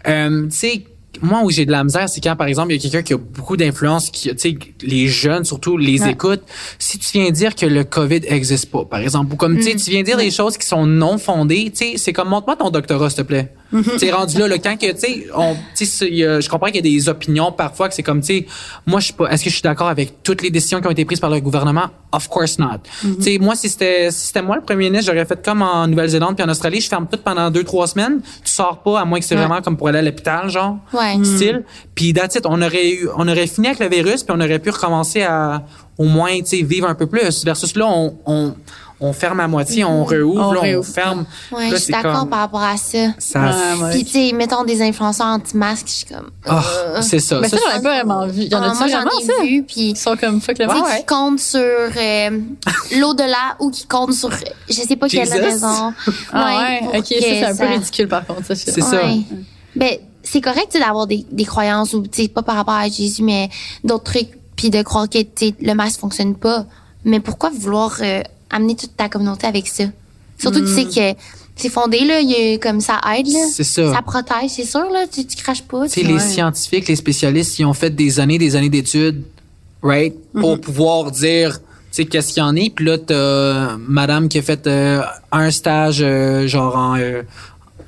Euh, 0.08 0.48
tu 0.50 0.56
sais 0.56 0.84
moi 1.22 1.41
où 1.43 1.49
j'ai 1.51 1.66
de 1.66 1.72
la 1.72 1.84
misère, 1.84 2.07
c'est 2.09 2.22
quand 2.22 2.36
par 2.36 2.47
exemple 2.47 2.72
il 2.72 2.76
y 2.76 2.80
a 2.80 2.82
quelqu'un 2.82 3.03
qui 3.03 3.13
a 3.13 3.18
beaucoup 3.18 3.57
d'influence, 3.57 4.09
qui 4.09 4.30
tu 4.30 4.38
sais 4.38 4.57
les 4.82 5.07
jeunes 5.07 5.43
surtout 5.45 5.78
les 5.78 6.01
Ouais. 6.03 6.11
écoutent. 6.11 6.43
Si 6.80 6.97
tu 6.99 7.20
viens 7.20 7.32
dire 7.32 7.55
que 7.55 7.66
le 7.66 7.84
Covid 7.84 8.22
existe 8.28 8.70
pas, 8.72 8.86
par 8.86 8.99
exemple, 8.99 9.34
ou 9.34 9.36
comme 9.38 9.57
tu 9.57 9.63
sais 9.63 9.76
tu 9.76 9.91
viens 9.91 10.03
dire 10.03 10.18
des 10.18 10.32
choses 10.32 10.57
qui 10.57 10.68
sont 10.68 10.86
non 10.86 11.18
fondées, 11.18 11.72
tu 11.72 11.78
sais 11.78 11.93
c'est 11.97 12.13
comme 12.13 12.30
montre-moi 12.30 12.55
ton 12.55 12.70
doctorat 12.70 13.09
s'il 13.09 13.18
te 13.18 13.28
plaît. 13.28 13.53
Tu 13.74 13.99
sais 13.99 14.11
rendu 14.11 14.38
là, 14.38 14.47
le 14.47 14.57
quand 14.57 14.78
que 14.80 14.91
tu 14.91 14.99
sais 14.99 15.28
on 15.36 15.55
tu 15.76 15.86
sais 15.86 16.07
je 16.09 16.47
comprends 16.49 16.68
qu'il 16.68 16.76
y 16.78 16.80
a 16.80 16.82
des 16.97 17.09
opinions 17.09 17.51
parfois 17.51 17.89
que 17.89 17.95
c'est 17.95 18.03
comme 18.03 18.22
tu 18.22 18.28
sais 18.28 18.45
moi 18.86 18.99
je 18.99 19.05
suis 19.05 19.13
pas 19.13 19.28
est-ce 19.32 19.43
que 19.43 19.49
je 19.49 19.55
suis 19.55 19.63
d'accord 19.63 19.88
avec 19.89 20.24
toutes 20.24 20.41
les 20.43 20.49
décisions 20.51 20.80
qui 20.80 20.88
ont 20.88 20.91
été 20.91 21.03
prises 21.03 21.20
par 21.20 21.30
le 21.30 21.39
gouvernement? 21.41 21.88
Of 22.11 22.30
course 22.30 22.57
not. 22.59 22.80
Tu 23.01 23.22
sais 23.22 23.38
moi 23.39 23.55
si 23.55 23.68
c'était 23.68 24.11
si 24.11 24.28
c'était 24.28 24.41
moi 24.43 24.55
le 24.55 24.61
premier 24.61 24.89
ministre, 24.89 25.11
j'aurais 25.11 25.26
fait 25.26 25.43
comme 25.43 25.61
en 25.61 25.88
Nouvelle-Zélande 25.88 26.36
puis 26.38 26.45
en 26.45 26.49
Australie, 26.49 26.80
je 26.80 26.88
ferme 26.88 27.07
tout 27.11 27.20
pendant 27.22 27.49
deux 27.51 27.63
trois 27.63 27.88
semaines, 27.88 28.22
tu 28.45 28.51
sors 28.51 28.82
pas 28.84 29.01
à 29.01 29.05
moins 29.05 29.20
que 29.20 29.26
c'est 29.26 29.36
Ouais. 29.36 29.41
vraiment 29.45 29.61
comme 29.61 29.76
pour 29.76 29.89
aller 29.89 29.97
à 29.99 30.01
l'hôpital 30.03 30.47
genre 30.49 30.78
Ouais. 30.93 31.05
Style. 31.24 31.64
Puis 31.93 32.14
that's 32.14 32.36
it, 32.36 32.45
on 32.45 32.62
aurait 32.62 32.89
eu, 32.89 33.08
on 33.18 33.28
aurait 33.28 33.47
fini 33.47 33.68
avec 33.68 33.80
le 33.80 33.89
virus, 33.89 34.24
puis 34.24 34.36
on 34.38 34.39
aurait 34.41 34.60
pu 34.60 34.70
recommencer 34.70 35.22
à 35.24 35.64
au 35.97 36.03
moins 36.06 36.38
tu 36.39 36.45
sais 36.58 36.62
vivre 36.62 36.88
un 36.89 36.95
peu 36.95 37.08
plus. 37.08 37.43
Versus 37.45 37.76
là, 37.76 37.86
on, 37.88 38.18
on, 38.26 38.53
on 38.99 39.14
ferme 39.14 39.39
à 39.41 39.47
moitié, 39.47 39.84
on 39.86 40.03
rouvre, 40.03 40.16
On 40.47 40.51
là, 40.53 40.60
on 40.60 40.62
réouvre. 40.62 40.86
ferme. 40.88 41.26
Ouais, 41.51 41.70
Là, 41.70 41.76
je 41.78 41.82
suis 41.82 41.91
d'accord 41.93 42.20
comme- 42.22 42.30
par 42.30 42.39
rapport 42.39 42.64
à 42.64 42.76
ça. 42.78 42.97
Ça, 43.18 43.39
Ouais, 43.41 43.84
ouais. 43.84 43.91
Puis, 43.91 44.06
tu 44.06 44.12
sais, 44.12 44.32
mettons 44.34 44.64
des 44.64 44.82
influenceurs 44.82 45.28
anti-masques, 45.28 45.88
je 45.88 45.93
suis 45.93 46.06
comme. 46.06 46.30
Ah, 46.45 46.64
euh, 46.97 47.01
c'est 47.01 47.20
ça. 47.20 47.39
Mais 47.39 47.47
Ça, 47.49 47.58
j'en 47.58 47.80
ai 47.80 47.82
pas 47.82 48.01
vraiment 48.01 48.26
vu. 48.28 48.43
Il 48.43 48.51
y 48.51 48.56
en 48.56 48.62
ah, 48.62 48.72
a 48.72 48.74
moi, 48.74 48.88
j'en 48.88 49.03
ai 49.03 49.26
ça? 49.26 49.34
vu, 49.43 49.64
puis. 49.64 49.89
Ils 49.91 49.97
sont 49.97 50.16
comme 50.18 50.39
fuck 50.41 50.58
le 50.60 50.68
monde. 50.68 50.84
qui 50.97 51.06
comptent 51.06 51.39
sur 51.39 51.60
euh, 51.62 52.30
l'au-delà 52.97 53.56
ou 53.60 53.70
qui 53.70 53.86
comptent 53.86 54.14
sur 54.14 54.32
je 54.70 54.74
sais 54.74 54.95
pas 54.95 55.08
quelle 55.08 55.30
raison. 55.30 55.93
Ah 56.34 56.80
ouais, 56.91 56.97
ok, 56.99 57.06
ça 57.06 57.16
c'est 57.20 57.45
un 57.45 57.56
peu 57.56 57.66
ridicule 57.66 58.08
par 58.08 58.26
contre. 58.26 58.45
Ça, 58.47 58.56
C'est 58.56 58.82
ça. 58.82 58.95
Ouais. 59.06 59.20
Ben, 59.76 59.97
c'est 60.26 60.41
correct 60.41 60.73
d'avoir 60.73 61.07
des, 61.07 61.26
des 61.32 61.45
croyances 61.45 61.93
ou 61.93 62.03
pas 62.34 62.43
par 62.43 62.55
rapport 62.55 62.73
à 62.73 62.89
Jésus 62.89 63.23
mais 63.23 63.49
d'autres 63.84 64.03
trucs 64.03 64.30
puis 64.55 64.69
de 64.69 64.82
croire 64.82 65.09
que 65.09 65.19
le 65.61 65.73
masque 65.73 65.99
fonctionne 65.99 66.36
pas. 66.36 66.65
Mais 67.03 67.19
pourquoi 67.19 67.49
vouloir 67.49 67.97
euh, 68.01 68.21
amener 68.49 68.76
toute 68.76 68.95
ta 68.97 69.09
communauté 69.09 69.47
avec 69.47 69.67
ça? 69.67 69.84
Surtout 70.38 70.61
que 70.61 70.67
tu 70.67 70.73
sais 70.73 70.86
que 70.86 71.19
c'est 71.55 71.69
fondé, 71.69 72.03
là, 72.03 72.19
il 72.19 72.30
y 72.30 72.53
a, 72.53 72.57
comme 72.57 72.82
ça 72.82 72.99
aide, 73.17 73.28
là. 73.28 73.39
C'est 73.51 73.63
ça. 73.63 73.93
Ça 73.93 74.01
protège, 74.01 74.49
c'est 74.49 74.65
sûr, 74.65 74.89
là. 74.91 75.05
Tu, 75.11 75.26
tu 75.26 75.38
craches 75.38 75.63
pas. 75.63 75.88
Tu 75.88 76.01
sais, 76.01 76.03
les 76.03 76.19
scientifiques, 76.19 76.88
les 76.88 76.95
spécialistes, 76.95 77.57
ils 77.59 77.65
ont 77.65 77.73
fait 77.73 77.91
des 77.91 78.19
années, 78.19 78.38
des 78.38 78.55
années 78.55 78.69
d'études, 78.69 79.23
right, 79.82 80.13
pour 80.34 80.59
pouvoir 80.59 81.11
dire, 81.11 81.59
tu 81.59 81.67
sais, 81.91 82.05
qu'est-ce 82.05 82.34
qu'il 82.34 82.43
y 82.43 82.45
en 82.45 82.55
est. 82.57 82.69
Puis 82.76 82.86
là, 82.86 82.97
t'as 82.97 83.78
madame 83.78 84.28
qui 84.28 84.39
a 84.39 84.41
fait 84.41 84.67
euh, 84.67 85.01
un 85.32 85.51
stage, 85.51 85.99
euh, 86.01 86.47
genre 86.47 86.76
en 86.76 86.97
euh, 86.97 87.21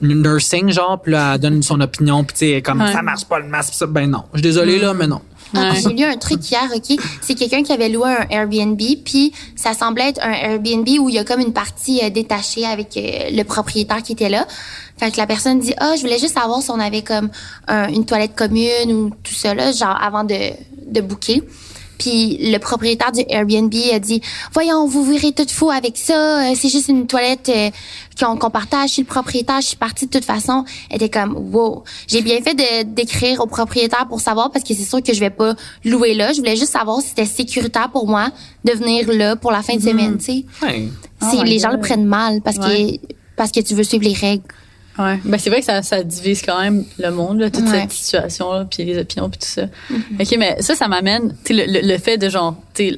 nursing, 0.02 0.70
genre, 0.72 1.00
puis 1.02 1.12
là, 1.12 1.34
elle 1.36 1.40
donne 1.42 1.64
son 1.64 1.80
opinion, 1.82 2.24
puis 2.24 2.34
tu 2.38 2.40
sais, 2.56 2.62
comme, 2.62 2.82
Ouais. 2.82 2.92
ça 2.94 3.02
marche 3.02 3.26
pas 3.26 3.40
le 3.40 3.48
masque, 3.48 3.72
pis 3.72 3.78
ça. 3.78 3.86
Ben 3.88 4.10
non, 4.10 4.24
je 4.34 4.38
suis 4.40 4.44
désolé, 4.44 4.80
là, 4.80 4.94
mais 4.94 5.08
non. 5.08 5.22
Ah, 5.56 5.72
Ouais. 5.72 5.80
J'ai 5.82 5.94
lu 5.94 6.04
un 6.04 6.18
truc 6.18 6.52
hier, 6.52 6.64
OK? 6.76 7.00
C'est 7.22 7.34
quelqu'un 7.36 7.64
qui 7.64 7.72
avait 7.72 7.88
loué 7.88 8.10
un 8.10 8.28
Airbnb, 8.30 8.82
puis 9.06 9.32
ça 9.56 9.74
semblait 9.74 10.10
être 10.10 10.22
un 10.22 10.32
Airbnb 10.34 10.88
où 11.00 11.08
il 11.10 11.16
y 11.16 11.20
a 11.20 11.24
comme 11.24 11.40
une 11.40 11.54
partie 11.54 12.02
euh, 12.04 12.10
détachée 12.10 12.66
avec 12.66 12.98
euh, 12.98 13.30
le 13.32 13.44
propriétaire 13.44 14.04
qui 14.04 14.12
était 14.12 14.28
là. 14.30 14.46
Fait 15.00 15.10
que 15.12 15.18
la 15.18 15.26
personne 15.26 15.60
dit, 15.60 15.74
ah, 15.78 15.94
je 15.96 16.02
voulais 16.02 16.20
juste 16.20 16.34
savoir 16.34 16.62
si 16.62 16.70
on 16.70 16.80
avait 16.80 17.02
comme 17.02 17.30
un- 17.68 17.88
une 17.88 18.06
toilette 18.06 18.36
commune 18.36 18.92
ou 18.92 19.10
tout 19.24 19.34
ça, 19.34 19.54
là, 19.54 19.72
genre 19.72 19.98
avant 20.02 20.26
de, 20.26 20.36
de 20.88 21.00
booker. 21.02 21.42
Puis 21.98 22.38
le 22.52 22.58
propriétaire 22.60 23.12
du 23.12 23.22
Airbnb 23.30 23.74
a 23.94 24.00
dit, 24.00 24.22
voyons, 24.54 24.88
vous 24.88 25.04
verrez 25.04 25.32
tout 25.32 25.48
fou 25.50 25.70
avec 25.72 25.98
ça, 25.98 26.52
euh, 26.52 26.54
c'est 26.56 26.70
juste 26.70 26.90
une 26.90 27.08
toilette 27.08 27.50
euh, 27.50 27.70
qu'on 28.20 28.38
qu'on 28.38 28.50
partage, 28.50 28.90
je 28.90 28.94
suis 28.94 29.02
le 29.04 29.08
propriétaire, 29.08 29.62
je 29.62 29.68
suis 29.68 29.78
partie 29.78 30.06
de 30.06 30.12
toute 30.12 30.26
façon. 30.26 30.64
Elle 30.90 30.98
était 30.98 31.10
comme, 31.10 31.36
wow. 31.54 31.84
J'ai 32.08 32.22
bien 32.22 32.42
fait 32.42 32.54
de 32.54 32.84
d'écrire 32.84 33.42
au 33.42 33.48
propriétaire 33.48 34.08
pour 34.08 34.22
savoir 34.22 34.52
parce 34.52 34.64
que 34.64 34.74
c'est 34.74 34.84
sûr 34.86 35.02
que 35.04 35.14
je 35.14 35.20
vais 35.20 35.30
pas 35.30 35.56
louer 35.86 36.14
là. 36.14 36.34
Je 36.34 36.38
voulais 36.40 36.56
juste 36.56 36.72
savoir 36.72 37.02
si 37.02 37.10
c'était 37.10 37.26
sécuritaire 37.26 37.90
pour 37.92 38.08
moi 38.08 38.30
de 38.64 38.72
venir 38.74 39.08
là 39.12 39.36
pour 39.36 39.52
la 39.52 39.62
fin 39.64 39.76
de 39.76 39.82
semaine, 39.82 40.18
tu 40.18 40.26
sais. 40.26 40.46
Ouais. 40.62 40.88
Oh 41.22 41.44
les 41.44 41.60
gens 41.60 41.72
le 41.72 41.80
prennent 41.80 42.06
mal 42.06 42.42
parce 42.42 42.58
Ouais. 42.58 43.00
que 43.02 43.14
parce 43.36 43.52
que 43.52 43.60
tu 43.60 43.76
veux 43.76 43.84
suivre 43.84 44.04
les 44.04 44.14
règles. 44.14 44.44
Ouais. 45.00 45.20
Ben, 45.26 45.38
c'est 45.38 45.50
vrai 45.50 45.60
que 45.60 45.66
ça, 45.66 45.82
ça 45.84 46.04
divise 46.04 46.42
quand 46.42 46.60
même 46.62 46.84
le 46.98 47.10
monde, 47.12 47.40
là, 47.40 47.50
toute 47.52 47.66
Ouais. 47.66 47.82
cette 47.82 47.92
situation-là, 47.92 48.66
puis 48.70 48.84
les 48.84 48.98
opinions, 48.98 49.30
puis 49.30 49.40
tout 49.40 49.48
ça. 49.48 49.64
OK, 50.20 50.36
mais 50.40 50.62
ça, 50.62 50.76
ça 50.76 50.88
m'amène, 50.88 51.36
tu 51.44 51.54
le, 51.54 51.66
le, 51.68 51.88
le 51.88 51.98
fait 51.98 52.18
de 52.18 52.30
genre, 52.30 52.56
tu 52.74 52.98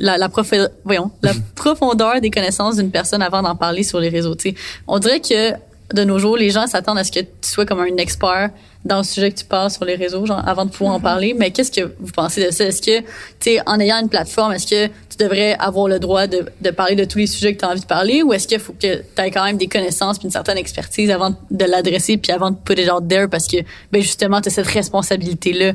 la, 0.00 0.18
la, 0.18 0.28
profe- 0.28 0.68
voyons, 0.84 1.10
la 1.22 1.32
profondeur 1.54 2.20
des 2.20 2.30
connaissances 2.30 2.76
d'une 2.76 2.90
personne 2.90 3.22
avant 3.22 3.42
d'en 3.42 3.54
parler 3.56 3.82
sur 3.82 4.00
les 4.00 4.08
réseaux, 4.08 4.34
tu. 4.34 4.54
On 4.86 4.98
dirait 4.98 5.20
que 5.20 5.52
de 5.94 6.04
nos 6.04 6.18
jours, 6.18 6.36
les 6.36 6.50
gens 6.50 6.66
s'attendent 6.66 6.98
à 6.98 7.04
ce 7.04 7.12
que 7.12 7.20
tu 7.20 7.28
sois 7.42 7.64
comme 7.64 7.80
un 7.80 7.96
expert 7.96 8.50
dans 8.84 8.98
le 8.98 9.04
sujet 9.04 9.30
que 9.32 9.38
tu 9.38 9.44
parles 9.44 9.70
sur 9.70 9.84
les 9.84 9.96
réseaux, 9.96 10.24
genre 10.26 10.46
avant 10.46 10.64
de 10.66 10.70
pouvoir 10.70 10.94
en 10.94 11.00
parler. 11.00 11.34
Mais 11.36 11.50
qu'est-ce 11.50 11.72
que 11.72 11.92
vous 11.98 12.12
pensez 12.12 12.44
de 12.44 12.50
ça? 12.50 12.64
Est-ce 12.64 12.80
que, 12.82 13.00
tu 13.00 13.06
sais, 13.40 13.60
en 13.66 13.80
ayant 13.80 13.98
une 14.00 14.08
plateforme, 14.08 14.52
est-ce 14.52 14.66
que 14.66 14.86
tu 14.86 15.16
devrais 15.18 15.56
avoir 15.58 15.88
le 15.88 15.98
droit 15.98 16.26
de, 16.26 16.46
de 16.60 16.70
parler 16.70 16.94
de 16.94 17.04
tous 17.04 17.18
les 17.18 17.26
sujets 17.26 17.54
que 17.54 17.60
tu 17.60 17.64
as 17.64 17.70
envie 17.70 17.80
de 17.80 17.86
parler 17.86 18.22
ou 18.22 18.32
est-ce 18.32 18.46
qu'il 18.46 18.60
faut 18.60 18.74
que 18.74 18.96
tu 18.96 19.22
aies 19.22 19.30
quand 19.30 19.44
même 19.44 19.56
des 19.56 19.66
connaissances 19.66 20.18
puis 20.18 20.26
une 20.26 20.32
certaine 20.32 20.58
expertise 20.58 21.10
avant 21.10 21.34
de 21.50 21.64
l'adresser 21.64 22.18
puis 22.18 22.32
avant 22.32 22.50
de 22.50 22.56
put 22.56 22.78
it 22.80 22.90
out 22.90 23.08
there 23.08 23.26
parce 23.28 23.46
que, 23.48 23.56
ben 23.90 24.00
justement, 24.02 24.40
tu 24.40 24.48
as 24.48 24.52
cette 24.52 24.66
responsabilité-là 24.66 25.72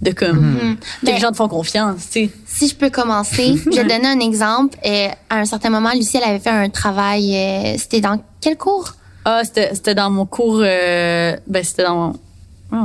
de 0.00 0.10
comme, 0.12 0.36
Hmm. 0.38 0.76
que 0.76 1.06
Ben, 1.06 1.14
les 1.14 1.20
gens 1.20 1.30
te 1.32 1.36
font 1.36 1.48
confiance, 1.48 2.08
tu 2.10 2.26
sais. 2.26 2.30
Si 2.46 2.68
je 2.68 2.74
peux 2.76 2.90
commencer, 2.90 3.56
je 3.64 3.70
vais 3.70 3.82
te 3.84 3.88
donner 3.88 4.06
un 4.08 4.20
exemple. 4.20 4.78
Euh, 4.84 5.08
à 5.30 5.38
un 5.38 5.44
certain 5.44 5.70
moment, 5.70 5.90
Lucie, 5.94 6.18
elle 6.18 6.24
avait 6.30 6.38
fait 6.38 6.50
un 6.50 6.68
travail. 6.68 7.34
euh, 7.34 7.74
C'était 7.78 8.00
dans 8.00 8.22
quel 8.40 8.56
cours? 8.56 8.92
Ah, 9.28 9.42
c'était 9.42 9.96
dans 9.96 10.08
mon 10.08 10.24
cours, 10.24 10.60
euh, 10.62 11.36
ben 11.48 11.64
c'était 11.64 11.82
dans 11.82 11.96
mon... 11.96 12.12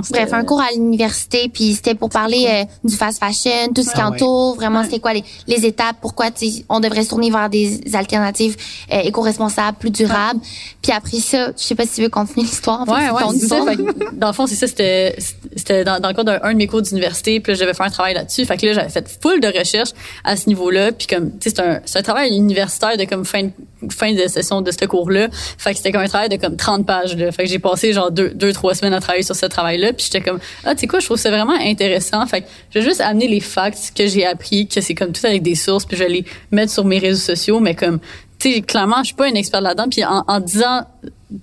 c'était- 0.04 0.22
Bref, 0.22 0.34
un 0.34 0.44
cours 0.44 0.62
à 0.62 0.72
l'université, 0.74 1.50
puis 1.52 1.74
c'était 1.74 1.96
pour 1.96 2.10
parler 2.10 2.46
euh, 2.48 2.64
du 2.88 2.96
fast 2.96 3.20
fashion, 3.20 3.74
tout 3.74 3.82
ce 3.84 3.90
qui 3.90 4.00
Ah 4.00 4.10
ouais. 4.10 4.16
entoure, 4.16 4.56
vraiment, 4.56 4.84
c'était 4.84 5.00
quoi 5.00 5.14
les, 5.14 5.24
les 5.48 5.66
étapes, 5.66 5.96
pourquoi 6.02 6.28
on 6.70 6.80
devrait 6.80 7.04
se 7.04 7.10
tourner 7.10 7.32
vers 7.32 7.50
des 7.50 7.82
alternatives 7.96 8.56
euh, 8.94 9.00
éco-responsables, 9.04 9.78
plus 9.78 9.90
durables. 9.90 10.40
Puis 10.82 10.92
après 10.92 11.18
ça, 11.18 11.48
je 11.58 11.64
sais 11.64 11.76
pas 11.76 11.86
si 11.86 11.96
tu 11.96 12.02
veux 12.04 12.10
continuer 12.10 12.46
l'histoire. 12.46 12.82
en 12.82 12.86
fait, 12.86 12.92
Ouais, 12.92 13.00
c'est 13.08 13.12
ouais, 13.26 13.40
c'est 13.40 13.48
ça. 13.48 13.66
Fait 13.66 14.16
dans 14.18 14.28
le 14.28 14.34
fond, 14.34 14.48
c'est 14.48 14.56
ça, 14.56 14.68
c'était, 14.68 15.16
c'était 15.56 15.84
dans, 15.84 16.00
dans 16.00 16.10
le 16.10 16.14
cadre 16.14 16.32
d'un 16.32 16.40
un 16.44 16.54
de 16.54 16.58
mes 16.58 16.68
cours 16.68 16.82
d'université, 16.82 17.40
puis 17.40 17.54
là, 17.54 17.58
j'avais 17.60 17.74
fait 17.74 17.84
un 17.84 17.90
travail 17.90 18.14
là-dessus. 18.14 18.46
Fait 18.46 18.58
que 18.58 18.66
là, 18.68 18.74
j'avais 18.74 18.90
fait 18.90 19.08
full 19.22 19.40
de 19.40 19.48
recherches 19.48 19.92
à 20.24 20.36
ce 20.36 20.48
niveau-là, 20.48 20.92
puis 20.92 21.08
comme, 21.08 21.32
tu 21.32 21.50
sais, 21.50 21.56
c'est 21.56 21.62
un, 21.62 21.82
c'est 21.86 22.00
un 22.00 22.04
travail 22.04 22.30
universitaire 22.36 22.98
de 22.98 23.06
comme 23.06 23.26
fin, 23.26 23.44
de- 23.44 23.52
fin 23.92 24.14
de 24.14 24.28
session 24.28 24.62
de 24.62 24.72
ce 24.72 24.86
cours-là. 24.86 25.28
Fait 25.58 25.72
que 25.72 25.78
c'était 25.78 25.92
comme 25.92 26.02
un 26.02 26.08
travail 26.08 26.30
de 26.30 26.36
comme 26.38 26.56
30 26.56 26.86
pages, 26.86 27.16
là. 27.18 27.32
Fait 27.32 27.44
que 27.44 27.50
j'ai 27.50 27.60
passé 27.60 27.94
genre 27.94 28.12
deux, 28.12 28.30
deux, 28.30 28.54
trois 28.54 28.76
semaines 28.76 28.94
à 28.94 29.00
travailler 29.00 29.24
sur 29.24 29.36
ce 29.36 29.46
travail-là, 29.72 29.94
puis 29.94 30.06
j'étais 30.06 30.22
comme, 30.22 30.40
ah, 30.64 30.76
tu 30.76 30.82
sais 30.82 30.88
quoi, 30.88 31.00
je 31.00 31.06
trouve 31.06 31.18
ça 31.18 31.30
vraiment 31.30 31.58
intéressant. 31.60 32.26
Fait 32.28 32.42
que 32.42 32.48
je 32.74 32.80
vais 32.80 32.86
juste 32.86 33.02
amener 33.02 33.28
les 33.28 33.40
facts 33.40 33.92
que 33.96 34.08
j'ai 34.08 34.26
appris, 34.26 34.68
que 34.68 34.82
c'est 34.82 34.96
comme 34.96 35.12
tout 35.12 35.26
avec 35.26 35.42
des 35.42 35.56
sources, 35.56 35.86
puis 35.86 35.98
je 35.98 36.04
vais 36.04 36.10
les 36.10 36.26
mettre 36.52 36.72
sur 36.72 36.86
mes 36.86 37.00
réseaux 37.00 37.34
sociaux, 37.36 37.60
mais 37.60 37.76
comme, 37.76 38.00
tu 38.40 38.54
sais, 38.54 38.62
clairement, 38.62 38.98
je 39.00 39.08
suis 39.08 39.16
pas 39.16 39.28
une 39.28 39.38
experte 39.38 39.64
là-dedans. 39.64 39.88
Puis 39.90 40.04
en 40.06 40.40
disant 40.40 40.86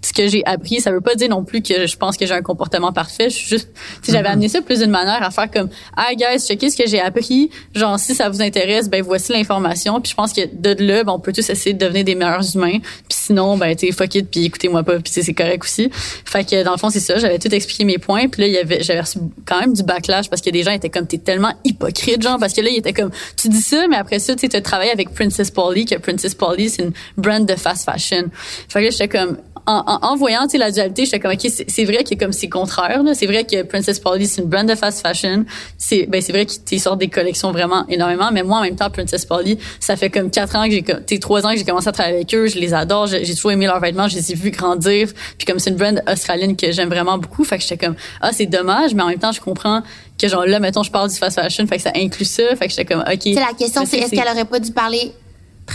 ce 0.02 0.12
que 0.12 0.28
j'ai 0.28 0.44
appris, 0.46 0.80
ça 0.80 0.90
veut 0.90 1.00
pas 1.00 1.14
dire 1.14 1.28
non 1.28 1.44
plus 1.44 1.62
que 1.62 1.86
je 1.86 1.96
pense 1.96 2.16
que 2.16 2.26
j'ai 2.26 2.34
un 2.34 2.42
comportement 2.42 2.92
parfait. 2.92 3.30
Je 3.30 3.36
suis 3.36 3.48
juste, 3.48 3.68
sais, 4.02 4.12
j'avais 4.12 4.28
amené 4.28 4.48
ça 4.48 4.60
plus 4.60 4.80
d'une 4.80 4.90
manière 4.90 5.22
à 5.22 5.30
faire 5.30 5.50
comme, 5.50 5.68
ah 5.96 6.10
guys, 6.14 6.40
checkez 6.46 6.70
ce 6.70 6.76
que 6.76 6.86
j'ai 6.86 7.00
appris. 7.00 7.50
Genre, 7.74 7.98
si 7.98 8.14
ça 8.14 8.28
vous 8.28 8.42
intéresse, 8.42 8.88
ben 8.88 9.02
voici 9.02 9.32
l'information. 9.32 10.00
Puis 10.00 10.10
je 10.10 10.14
pense 10.14 10.32
que 10.32 10.42
de 10.52 10.82
là, 10.82 11.04
ben, 11.04 11.12
on 11.12 11.18
peut 11.20 11.32
tous 11.32 11.48
essayer 11.48 11.72
de 11.74 11.84
devenir 11.84 12.04
des 12.04 12.14
meilleurs 12.14 12.54
humains. 12.54 12.78
Puis 12.80 13.18
sinon, 13.18 13.56
ben 13.56 13.74
tu 13.74 13.86
sais, 13.86 13.92
fuck 13.92 14.14
it, 14.14 14.30
puis 14.30 14.44
écoutez-moi 14.44 14.82
pas, 14.82 14.98
puis 14.98 15.12
c'est 15.12 15.34
correct 15.34 15.64
aussi. 15.64 15.90
Fait 16.24 16.44
que 16.44 16.62
dans 16.62 16.72
le 16.72 16.78
fond, 16.78 16.90
c'est 16.90 17.00
ça. 17.00 17.18
J'avais 17.18 17.38
tout 17.38 17.52
expliqué 17.54 17.84
mes 17.84 17.98
points. 17.98 18.28
Puis 18.28 18.42
là, 18.42 18.48
il 18.48 18.54
y 18.54 18.58
avait, 18.58 18.82
j'avais 18.82 19.00
reçu 19.00 19.18
quand 19.46 19.60
même 19.60 19.72
du 19.72 19.82
backlash 19.82 20.28
parce 20.28 20.42
que 20.42 20.50
des 20.50 20.62
gens 20.62 20.72
étaient 20.72 20.90
comme, 20.90 21.06
t'es 21.06 21.18
tellement 21.18 21.52
hypocrite, 21.64 22.22
genre, 22.22 22.38
parce 22.38 22.52
que 22.52 22.60
là, 22.60 22.68
il 22.70 22.76
était 22.76 22.92
comme, 22.92 23.10
tu 23.36 23.48
dis 23.48 23.62
ça, 23.62 23.86
mais 23.88 23.96
après 23.96 24.18
ça, 24.18 24.34
tu 24.34 24.48
sais, 24.48 24.60
travaillé 24.60 24.90
avec 24.90 25.14
Princess 25.14 25.50
Polly, 25.50 25.84
que 25.84 25.96
Princess 25.96 26.34
Polly, 26.34 26.68
c'est 26.68 26.82
une 26.82 26.92
brand 27.16 27.44
de 27.44 27.54
fast 27.54 27.84
fashion. 27.84 28.24
Fait 28.68 28.80
que 28.80 28.84
là, 28.86 28.90
j'étais 28.90 29.08
comme, 29.08 29.38
en, 29.66 29.77
en, 29.86 29.98
en 30.02 30.16
voyant 30.16 30.46
la 30.52 30.70
dualité, 30.70 31.04
j'étais 31.04 31.20
comme 31.20 31.32
ok, 31.32 31.46
c'est 31.68 31.84
vrai 31.84 32.04
que 32.04 32.14
comme 32.14 32.32
c'est 32.32 32.48
contraire 32.48 33.02
là, 33.02 33.14
c'est 33.14 33.26
vrai 33.26 33.44
que 33.44 33.62
Princess 33.62 33.98
Polly 33.98 34.26
c'est 34.26 34.42
une 34.42 34.48
brand 34.48 34.68
de 34.68 34.74
fast 34.74 35.00
fashion, 35.02 35.44
c'est 35.76 36.06
ben 36.06 36.22
vrai 36.28 36.46
qu'ils 36.46 36.80
sortent 36.80 36.98
des 36.98 37.08
collections 37.08 37.52
vraiment 37.52 37.84
énormément, 37.88 38.30
mais 38.32 38.42
moi 38.42 38.58
en 38.58 38.62
même 38.62 38.76
temps 38.76 38.90
Princess 38.90 39.24
Polly, 39.24 39.58
ça 39.80 39.96
fait 39.96 40.10
comme 40.10 40.30
quatre 40.30 40.56
ans 40.56 40.68
que 40.68 40.72
j'ai 41.08 41.18
trois 41.18 41.46
ans 41.46 41.50
que 41.50 41.58
j'ai 41.58 41.64
commencé 41.64 41.88
à 41.88 41.92
travailler 41.92 42.16
avec 42.16 42.34
eux, 42.34 42.46
je 42.46 42.58
les 42.58 42.74
adore, 42.74 43.06
j'ai 43.06 43.34
toujours 43.34 43.52
aimé 43.52 43.66
leurs 43.66 43.80
vêtements, 43.80 44.08
je 44.08 44.16
les 44.16 44.32
ai 44.32 44.34
vus 44.34 44.50
grandir, 44.50 45.08
puis 45.36 45.46
comme 45.46 45.58
c'est 45.58 45.70
une 45.70 45.76
brand 45.76 46.02
australienne 46.10 46.56
que 46.56 46.72
j'aime 46.72 46.88
vraiment 46.88 47.18
beaucoup, 47.18 47.44
fait 47.44 47.58
que 47.58 47.62
j'étais 47.62 47.86
comme 47.86 47.96
ah 48.20 48.30
c'est 48.32 48.46
dommage, 48.46 48.94
mais 48.94 49.02
en 49.02 49.08
même 49.08 49.18
temps 49.18 49.32
je 49.32 49.40
comprends 49.40 49.82
que 50.20 50.28
genre 50.28 50.46
là 50.46 50.58
mettons 50.60 50.82
je 50.82 50.90
parle 50.90 51.08
du 51.10 51.16
fast 51.16 51.40
fashion, 51.40 51.66
fait 51.66 51.76
que 51.76 51.82
ça 51.82 51.92
inclut 51.94 52.24
ça, 52.24 52.56
fait 52.56 52.66
que 52.66 52.70
j'étais 52.70 52.84
comme 52.84 53.00
ok. 53.00 53.20
C'est 53.22 53.34
la 53.34 53.52
question, 53.56 53.84
c'est 53.86 53.98
est-ce 53.98 54.10
qu'elle 54.10 54.28
aurait 54.28 54.44
pas 54.44 54.60
dû 54.60 54.72
parler 54.72 55.12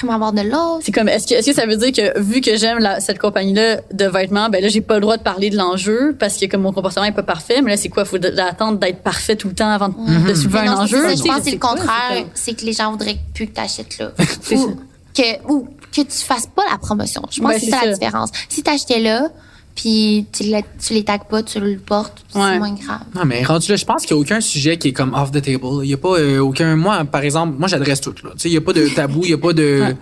de 0.01 0.41
l'autre? 0.49 0.79
c'est 0.83 0.91
comme 0.91 1.07
est-ce 1.07 1.27
que 1.27 1.35
est-ce 1.35 1.47
que 1.47 1.53
ça 1.55 1.65
veut 1.65 1.75
dire 1.77 1.91
que 1.91 2.19
vu 2.19 2.41
que 2.41 2.55
j'aime 2.57 2.79
la- 2.79 2.99
cette 2.99 3.19
compagnie 3.19 3.53
là 3.53 3.77
de 3.91 4.05
vêtements 4.05 4.49
ben 4.49 4.61
là 4.61 4.67
j'ai 4.67 4.81
pas 4.81 4.95
le 4.95 5.01
droit 5.01 5.17
de 5.17 5.23
parler 5.23 5.49
de 5.49 5.57
l'enjeu 5.57 6.15
parce 6.19 6.37
que 6.37 6.45
comme 6.47 6.61
mon 6.61 6.73
comportement 6.73 7.05
est 7.05 7.11
pas 7.11 7.23
parfait 7.23 7.61
mais 7.61 7.71
là 7.71 7.77
c'est 7.77 7.89
quoi? 7.89 8.03
Faut 8.05 8.17
attendre 8.39 8.79
d'être 8.79 9.01
parfait 9.03 9.35
tout 9.35 9.47
le 9.49 9.53
temps 9.55 9.69
avant 9.69 9.89
de, 9.89 10.27
de 10.29 10.33
soulever 10.33 10.59
Mais 10.61 10.67
un 10.67 10.75
non, 10.75 10.87
c'est 10.87 10.95
enjeu? 10.97 11.09
ça, 11.09 11.15
je 11.15 11.23
pense 11.23 11.37
que 11.37 11.43
c'est 11.45 11.51
le 11.51 11.57
contraire. 11.59 12.25
c'est 12.33 12.53
que 12.53 12.65
les 12.65 12.73
gens 12.73 12.91
voudraient 12.91 13.17
plus 13.33 13.47
que 13.47 13.53
tu 13.53 13.61
achètes 13.61 13.97
là. 13.99 14.11
C'est 14.41 14.55
ou, 14.55 14.67
ça. 15.15 15.23
que, 15.23 15.51
ou 15.51 15.67
que 15.95 16.01
tu 16.01 16.17
fasses 16.25 16.47
pas 16.47 16.63
la 16.71 16.77
promotion. 16.77 17.21
Je 17.29 17.39
pense 17.39 17.49
Ben, 17.49 17.53
que 17.55 17.59
c'est 17.59 17.65
c'est 17.67 17.71
ça, 17.71 17.85
la 17.85 17.91
ça. 17.91 17.97
différence. 17.99 18.29
Si 18.49 18.63
tu 18.63 18.69
achetais 18.71 18.99
là, 18.99 19.29
puis 19.75 20.25
tu, 20.31 20.43
la- 20.43 20.61
tu 20.61 20.93
les 20.93 21.03
tagues 21.03 21.27
pas, 21.29 21.41
tu 21.43 21.59
le 21.59 21.77
portes, 21.77 22.23
c'est 22.31 22.39
Ouais. 22.39 22.57
moins 22.59 22.73
grave. 22.73 23.01
Non, 23.15 23.25
mais 23.25 23.43
rendu 23.43 23.69
là, 23.71 23.75
je 23.75 23.85
pense 23.85 24.05
qu'il 24.05 24.15
n'y 24.15 24.21
a 24.21 24.25
aucun 24.25 24.41
sujet 24.41 24.77
qui 24.77 24.89
est 24.89 24.93
comme 24.93 25.13
off 25.13 25.31
the 25.31 25.41
table. 25.41 25.59
Il 25.83 25.87
n'y 25.87 25.93
a 25.93 25.97
pas 25.97 26.19
euh, 26.19 26.39
aucun. 26.39 26.75
Moi, 26.75 27.03
par 27.05 27.21
exemple, 27.23 27.55
moi, 27.57 27.67
j'adresse 27.67 28.01
tout. 28.01 28.13
là. 28.23 28.31
Tu 28.33 28.39
sais, 28.39 28.49
il 28.49 28.51
n'y 28.51 28.57
a 28.57 28.61
pas 28.61 28.73
de 28.73 28.87
tabou, 28.87 29.21
il 29.23 29.27
n'y 29.29 29.33
a 29.33 29.37
pas 29.37 29.53
de. 29.53 29.81
Ouais. 29.81 29.93
Tu 29.93 29.97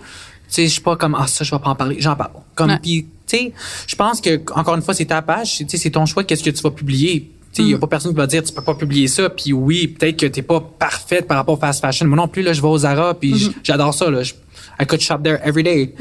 sais, 0.48 0.66
je 0.66 0.72
suis 0.72 0.80
pas 0.82 0.96
comme, 0.96 1.16
ah, 1.18 1.26
ça, 1.26 1.44
je 1.44 1.50
vais 1.54 1.58
pas 1.60 1.70
en 1.70 1.74
parler. 1.74 1.96
J'en 1.98 2.14
parle. 2.16 2.32
Comme, 2.54 2.70
Ouais. 2.70 2.78
puis, 2.82 3.06
tu 3.26 3.36
sais, 3.38 3.52
je 3.86 3.96
pense 3.96 4.20
que, 4.20 4.40
encore 4.54 4.74
une 4.74 4.82
fois, 4.82 4.92
c'est 4.92 5.06
ta 5.06 5.22
page. 5.22 5.56
Tu 5.58 5.66
sais, 5.68 5.78
c'est 5.78 5.90
ton 5.90 6.04
choix 6.04 6.24
qu'est-ce 6.24 6.44
que 6.44 6.50
tu 6.50 6.60
vas 6.62 6.70
publier. 6.70 7.30
Tu 7.54 7.56
sais, 7.56 7.62
il 7.62 7.64
Mm. 7.64 7.68
n'y 7.68 7.74
a 7.74 7.78
pas 7.78 7.86
personne 7.86 8.12
qui 8.12 8.16
va 8.18 8.26
dire, 8.26 8.42
tu 8.42 8.52
peux 8.52 8.62
pas 8.62 8.74
publier 8.74 9.08
ça. 9.08 9.30
Puis 9.30 9.52
oui, 9.54 9.86
peut-être 9.88 10.18
que 10.18 10.26
t'es 10.26 10.42
pas 10.42 10.60
parfaite 10.60 11.26
par 11.26 11.38
rapport 11.38 11.54
au 11.56 11.60
fast 11.60 11.80
fashion. 11.80 12.06
Moi 12.06 12.16
non 12.16 12.28
plus, 12.28 12.42
là, 12.42 12.52
je 12.52 12.60
vais 12.60 12.68
au 12.68 12.76
Zara, 12.78 13.14
puis 13.14 13.32
Mm-hmm. 13.32 13.52
j'adore 13.62 13.94
ça, 13.94 14.10
là. 14.10 14.22
Je- 14.22 14.34
I 14.80 14.86
could 14.86 15.00
shop 15.00 15.18
there 15.22 15.38
every 15.44 15.62
day. 15.62 15.94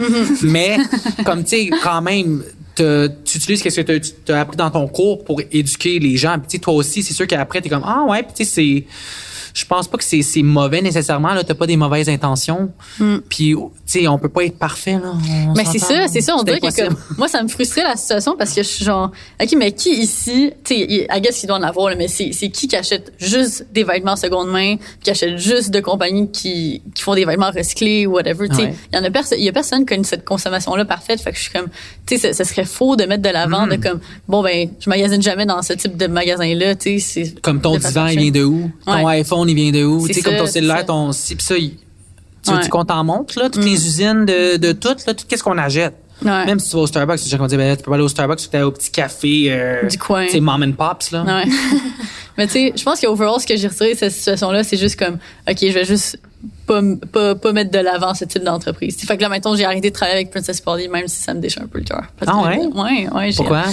Mais, 0.43 0.77
comme, 1.25 1.43
tu 1.43 1.49
sais, 1.49 1.69
quand 1.83 2.01
même, 2.01 2.43
tu 2.75 3.37
utilises 3.37 3.63
ce 3.63 3.81
que 3.81 3.97
tu 3.97 4.31
as 4.31 4.39
appris 4.39 4.57
dans 4.57 4.69
ton 4.69 4.87
cours 4.87 5.23
pour 5.23 5.41
éduquer 5.51 5.99
les 5.99 6.17
gens. 6.17 6.37
Puis, 6.39 6.47
tu 6.47 6.59
toi 6.59 6.73
aussi, 6.73 7.03
c'est 7.03 7.13
sûr 7.13 7.27
qu'après, 7.27 7.61
t'es 7.61 7.69
comme, 7.69 7.83
ah 7.85 8.05
ouais, 8.07 8.23
puis 8.23 8.33
tu 8.33 8.45
c'est 8.45 8.85
je 9.53 9.65
pense 9.65 9.87
pas 9.87 9.97
que 9.97 10.03
c'est 10.03 10.21
c'est 10.21 10.43
mauvais 10.43 10.81
nécessairement 10.81 11.33
là 11.33 11.43
t'as 11.43 11.53
pas 11.55 11.67
des 11.67 11.77
mauvaises 11.77 12.09
intentions 12.09 12.71
puis 13.29 13.53
tu 13.55 13.59
sais 13.85 14.07
on 14.07 14.17
peut 14.17 14.29
pas 14.29 14.45
être 14.45 14.57
parfait 14.57 14.93
là 14.93 15.13
on 15.49 15.53
mais 15.55 15.65
c'est 15.65 15.79
ça, 15.79 16.07
c'est 16.07 16.21
ça. 16.21 16.35
On 16.37 16.43
dirait 16.43 16.59
que 16.59 16.85
comme, 16.87 16.95
moi, 17.17 17.27
ça 17.27 17.43
me 17.43 17.47
frustrait 17.47 17.83
la 17.83 17.95
situation 17.95 18.35
parce 18.37 18.53
que 18.53 18.63
je 18.63 18.67
suis 18.67 18.85
genre, 18.85 19.11
OK, 19.41 19.53
mais 19.57 19.71
qui 19.73 19.89
ici, 20.01 20.51
tu 20.63 20.75
sais, 20.75 20.81
I 20.81 21.21
guess 21.21 21.39
qu'il 21.39 21.47
doit 21.47 21.57
en 21.57 21.63
avoir, 21.63 21.89
là, 21.89 21.95
mais 21.95 22.07
c'est, 22.07 22.31
c'est 22.31 22.49
qui 22.49 22.67
qui 22.67 22.75
achète 22.75 23.11
juste 23.19 23.65
des 23.73 23.83
vêtements 23.83 24.15
seconde 24.15 24.49
main, 24.49 24.75
qui 25.03 25.09
achète 25.11 25.37
juste 25.37 25.71
de 25.71 25.79
compagnies 25.79 26.31
qui, 26.31 26.81
qui 26.93 27.03
font 27.03 27.15
des 27.15 27.25
vêtements 27.25 27.51
recyclés 27.51 28.05
ou 28.07 28.13
whatever, 28.13 28.47
tu 28.49 28.55
sais. 28.55 28.61
Ouais. 28.63 28.75
Il 28.91 28.95
y 28.97 28.99
en 28.99 29.03
a 29.03 29.11
personne, 29.11 29.37
il 29.39 29.43
y 29.45 29.49
a 29.49 29.51
personne 29.51 29.85
qui 29.85 29.93
a 29.93 29.97
une- 29.97 30.03
cette 30.03 30.25
consommation-là 30.25 30.85
parfaite. 30.85 31.21
Fait 31.21 31.31
que 31.31 31.37
je 31.37 31.43
suis 31.43 31.51
comme, 31.51 31.67
tu 32.05 32.17
sais, 32.17 32.33
ce, 32.33 32.43
serait 32.43 32.65
faux 32.65 32.95
de 32.95 33.03
mettre 33.05 33.23
de 33.23 33.29
l'avant 33.29 33.65
Mm. 33.65 33.69
de 33.71 33.75
comme, 33.77 33.99
bon, 34.27 34.41
ben, 34.43 34.69
je 34.79 34.89
magasine 34.89 35.21
jamais 35.21 35.45
dans 35.45 35.61
ce 35.61 35.73
type 35.73 35.97
de 35.97 36.07
magasin-là, 36.07 36.75
tu 36.75 36.99
sais. 36.99 37.33
comme 37.41 37.61
ton 37.61 37.77
divan 37.77 38.07
il 38.07 38.19
vient 38.19 38.31
de 38.31 38.43
où? 38.43 38.71
Ton 38.85 39.03
Ouais. 39.05 39.23
iPhone 39.43 39.49
il 39.49 39.55
vient 39.55 39.71
de 39.71 39.85
où? 39.85 40.07
Tu 40.07 40.13
sais 40.13 40.21
comme 40.21 40.37
ton 40.37 40.45
cellulaire 40.45 40.85
ton 40.85 41.09
pis 41.11 41.35
ça 41.39 41.57
il- 41.57 41.77
Tu 42.43 42.51
veux 42.51 42.57
Ouais. 42.57 42.69
qu'on 42.69 42.85
t'en 42.85 43.03
montre, 43.03 43.39
là, 43.39 43.49
toutes 43.51 43.63
les 43.63 43.85
usines 43.85 44.25
de, 44.25 44.57
de 44.57 44.71
tout, 44.71 44.95
là, 45.05 45.13
tout 45.13 45.25
qu'est-ce 45.27 45.43
qu'on 45.43 45.57
achète? 45.59 45.93
Ouais. 46.25 46.45
Même 46.45 46.59
si 46.59 46.69
tu 46.69 46.75
vas 46.75 46.81
au 46.83 46.87
Starbucks, 46.87 47.19
les 47.23 47.29
gens 47.29 47.37
vont 47.37 47.45
dire, 47.47 47.57
ben, 47.59 47.75
tu 47.77 47.83
peux 47.83 47.91
pas 47.91 47.95
aller 47.95 48.03
au 48.03 48.07
Starbucks, 48.07 48.39
tu 48.49 48.55
aller 48.55 48.63
au 48.65 48.71
petit 48.71 48.89
café, 48.91 49.45
euh, 49.49 49.87
Du 49.87 49.97
coin. 49.99 50.25
Tu 50.25 50.31
sais, 50.33 50.39
mom 50.39 50.63
and 50.63 50.71
pops, 50.73 51.11
là. 51.11 51.23
Ouais. 51.23 51.43
Mais 52.37 52.47
tu 52.47 52.53
sais, 52.53 52.73
je 52.75 52.83
pense 52.83 52.99
qu'overall, 52.99 53.39
ce 53.39 53.45
que 53.45 53.55
j'ai 53.55 53.67
retiré 53.67 53.93
de 53.93 53.97
cette 53.99 54.13
situation-là, 54.13 54.63
c'est 54.63 54.77
juste 54.77 54.97
comme, 54.97 55.15
OK, 55.47 55.57
je 55.61 55.71
vais 55.71 55.85
juste 55.85 56.19
pas, 56.71 56.79
m- 56.79 56.99
pas, 56.99 57.35
pas 57.35 57.51
mettre 57.51 57.71
de 57.71 57.79
l'avant 57.79 58.13
ce 58.13 58.23
type 58.23 58.43
d'entreprise. 58.43 58.97
Fait 59.05 59.17
que 59.17 59.21
là, 59.21 59.27
maintenant, 59.29 59.55
j'ai 59.55 59.65
arrêté 59.65 59.89
de 59.89 59.93
travailler 59.93 60.17
avec 60.19 60.31
Princess 60.31 60.61
Polly, 60.61 60.87
même 60.87 61.07
si 61.07 61.21
ça 61.21 61.33
me 61.33 61.39
déchire 61.41 61.63
un 61.63 61.67
peu 61.67 61.79
le 61.79 61.83
cœur. 61.83 62.03
Ah 62.21 62.25
que- 62.25 62.31
ouais? 62.47 62.69
Ouais, 62.73 63.09
ouais. 63.13 63.31
j'ai- 63.31 63.37
Pourquoi? 63.37 63.63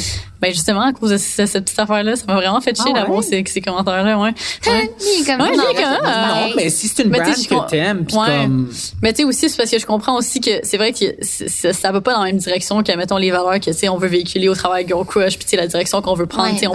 Ben, 0.40 0.53
justement, 0.53 0.82
à 0.82 0.92
cause 0.92 1.11
de 1.11 1.16
ce- 1.16 1.46
cette 1.46 1.64
petite 1.64 1.78
affaire-là, 1.80 2.14
ça 2.14 2.24
m'a 2.28 2.34
vraiment 2.36 2.61
fait 2.61 2.74
chier 2.76 2.84
Ah 2.90 2.92
ouais? 2.94 3.01
d'avoir 3.01 3.24
ces, 3.24 3.42
ces 3.46 3.61
commentaires-là, 3.61 4.18
ouais. 4.18 4.24
ouais. 4.66 4.82
Lui, 4.82 5.24
comme 5.26 5.40
Ouais, 5.40 5.57
non, 5.57 5.64
comme, 5.64 6.03
pareil. 6.03 6.51
Non, 6.51 6.55
mais 6.57 6.70
si 6.70 6.86
c'est 6.88 7.03
une 7.03 7.11
Mais 7.11 7.18
brand 7.20 7.34
que 7.34 7.70
t'aimes, 7.70 8.05
puis 8.05 8.16
Ouais. 8.16 8.26
comme... 8.42 8.70
Mais 9.03 9.12
tu 9.12 9.18
sais 9.22 9.24
aussi, 9.24 9.49
c'est 9.51 9.57
parce 9.57 9.70
que 9.70 9.78
je 9.80 9.86
comprends 9.86 10.16
aussi 10.16 10.40
que 10.40 10.51
c'est 10.62 10.76
vrai 10.76 10.92
que 10.92 11.05
ça 11.24 11.90
va 11.92 12.01
pas 12.01 12.12
dans 12.14 12.20
la 12.20 12.26
même 12.26 12.36
direction 12.38 12.82
que, 12.84 12.92
mettons, 12.96 13.16
les 13.16 13.30
valeurs 13.32 13.59
que, 13.59 13.64
tu 13.70 13.72
sais, 13.72 13.88
on 13.88 13.99
veut 13.99 14.07
véhiculer 14.09 14.49
au 14.49 14.55
travail 14.55 14.86
Girl 14.86 15.05
Crush, 15.05 15.36
puis 15.38 15.44
tu 15.44 15.51
sais, 15.51 15.57
la 15.57 15.66
direction 15.66 16.03
qu'on 16.03 16.14
veut 16.14 16.26
prendre, 16.26 16.53
Ouais, 16.53 16.59
tu 16.61 16.66
on, 16.68 16.74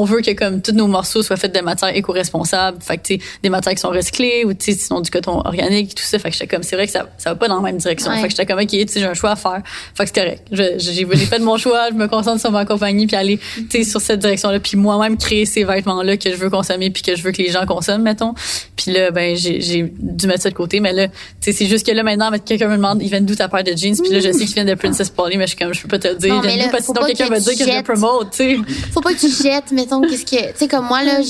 on 0.00 0.04
veut 0.04 0.20
que, 0.20 0.32
comme, 0.32 0.60
tous 0.60 0.72
nos 0.72 0.86
morceaux 0.86 1.22
soient 1.22 1.36
faits 1.36 1.54
de 1.54 1.60
matières 1.60 1.96
éco-responsables, 1.96 2.78
fait 2.82 2.98
que, 2.98 3.02
tu 3.06 3.14
sais, 3.14 3.20
des 3.42 3.48
matières 3.48 3.74
qui 3.74 3.80
sont 3.80 3.88
recyclées, 3.90 4.44
ou, 4.44 4.52
tu 4.54 4.72
sais, 4.72 4.78
sinon 4.78 5.00
du 5.00 5.10
coton 5.10 5.41
organique, 5.44 5.94
tout 5.94 6.04
ça, 6.04 6.18
fait 6.18 6.30
que 6.30 6.36
j'étais 6.36 6.46
comme, 6.46 6.62
c'est 6.62 6.76
vrai 6.76 6.86
que 6.86 6.92
ça, 6.92 7.06
ça 7.18 7.30
va 7.30 7.36
pas 7.36 7.48
dans 7.48 7.56
la 7.56 7.62
même 7.62 7.78
direction. 7.78 8.10
Ouais. 8.10 8.16
Fait 8.16 8.24
que 8.24 8.30
j'étais 8.30 8.46
comme, 8.46 8.60
OK, 8.60 8.68
tu 8.68 8.86
sais, 8.88 9.00
j'ai 9.00 9.06
un 9.06 9.14
choix 9.14 9.30
à 9.30 9.36
faire. 9.36 9.62
Fait 9.94 10.04
que 10.04 10.10
c'est 10.14 10.20
correct. 10.20 10.46
J'ai 10.50 10.78
j'ai 10.78 11.26
fait 11.26 11.38
mon 11.38 11.56
choix, 11.56 11.88
je 11.90 11.94
me 11.94 12.08
concentre 12.08 12.40
sur 12.40 12.50
ma 12.50 12.64
compagnie, 12.64 13.06
puis 13.06 13.16
aller, 13.16 13.38
tu 13.38 13.66
sais, 13.70 13.84
sur 13.84 14.00
cette 14.00 14.20
direction-là, 14.20 14.60
puis 14.60 14.76
moi-même 14.76 15.16
créer 15.16 15.46
ces 15.46 15.64
vêtements-là 15.64 16.16
que 16.16 16.30
je 16.30 16.36
veux 16.36 16.50
consommer, 16.50 16.90
puis 16.90 17.02
que 17.02 17.16
je 17.16 17.22
veux 17.22 17.32
que 17.32 17.42
les 17.42 17.50
gens 17.50 17.66
consomment, 17.66 18.02
mettons. 18.02 18.34
Puis 18.76 18.92
là, 18.92 19.10
ben, 19.10 19.36
j'ai 19.36 19.60
j'ai 19.60 19.92
dû 19.98 20.26
mettre 20.26 20.42
ça 20.42 20.50
de 20.50 20.54
côté, 20.54 20.80
mais 20.80 20.92
là, 20.92 21.08
tu 21.08 21.14
sais, 21.40 21.52
c'est 21.52 21.66
juste 21.66 21.86
que 21.86 21.92
là, 21.92 22.02
maintenant, 22.02 22.30
quelqu'un 22.44 22.68
me 22.68 22.76
demande, 22.76 23.02
ils 23.02 23.08
viennent 23.08 23.26
d'où 23.26 23.34
ta 23.34 23.48
paire 23.48 23.64
de 23.64 23.72
jeans, 23.76 23.96
puis 23.96 24.12
là, 24.12 24.20
je 24.20 24.32
sais 24.32 24.44
qu'ils 24.44 24.54
viennent 24.54 24.66
de 24.66 24.74
Princess 24.74 25.10
Polly, 25.10 25.36
mais 25.36 25.46
je 25.46 25.54
suis 25.54 25.58
comme, 25.58 25.74
je 25.74 25.82
peux 25.82 25.88
pas 25.88 25.98
te 25.98 26.08
le 26.08 26.16
dire, 26.16 26.34
Non, 26.34 26.42
mais 26.42 26.56
là, 26.56 26.68
parce 26.70 26.84
sinon 26.84 27.02
quelqu'un 27.06 27.26
que 27.26 27.30
va 27.30 27.40
dire 27.40 27.52
que 27.52 27.70
je 27.70 27.76
le 27.76 27.82
promote, 27.82 28.30
tu 28.30 28.36
sais. 28.36 28.56
faut 28.92 29.00
pas 29.00 29.12
que 29.12 29.20
tu 29.20 29.30
jettes, 29.30 29.72
mettons, 29.72 30.00
qu'est-ce 30.02 30.24
que, 30.24 30.52
tu 30.52 30.58
sais, 30.58 30.68
comme 30.68 30.86
moi, 30.86 31.02
là, 31.02 31.20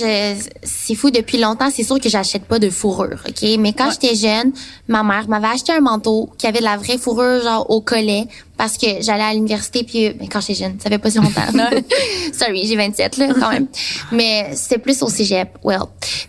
c'est 0.62 0.94
fou, 0.94 1.10
depuis 1.10 1.38
longtemps, 1.38 1.70
c'est 1.70 1.84
sûr 1.84 2.00
que 2.00 2.08
j'achète 2.08 2.44
pas 2.44 2.58
de 2.58 2.70
fourrure, 2.70 3.22
OK? 3.28 3.48
Mais 3.58 3.72
quand 3.72 3.90
j'étais 3.92 4.14
jeune, 4.14 4.52
ma 4.88 5.02
mère 5.02 5.28
m'avait 5.28 5.48
acheté 5.48 5.72
un 5.72 5.80
manteau 5.80 6.30
qui 6.38 6.46
avait 6.46 6.58
de 6.58 6.64
la 6.64 6.76
vraie 6.76 6.98
fourrure, 6.98 7.42
genre, 7.42 7.70
au 7.70 7.80
collet, 7.80 8.26
parce 8.56 8.78
que 8.78 8.86
j'allais 9.00 9.22
à 9.22 9.34
l'université, 9.34 9.84
puis, 9.84 10.06
euh, 10.06 10.12
ben, 10.18 10.28
quand 10.28 10.40
j'étais 10.40 10.64
jeune, 10.64 10.76
ça 10.82 10.88
fait 10.88 10.98
pas 10.98 11.10
si 11.10 11.18
longtemps. 11.18 11.40
Sorry, 12.32 12.66
j'ai 12.66 12.76
27, 12.76 13.16
là, 13.16 13.28
quand 13.38 13.50
même. 13.50 13.66
Mais 14.10 14.50
c'était 14.54 14.78
plus 14.78 15.02
au 15.02 15.08
cégep, 15.08 15.58
well. 15.64 15.82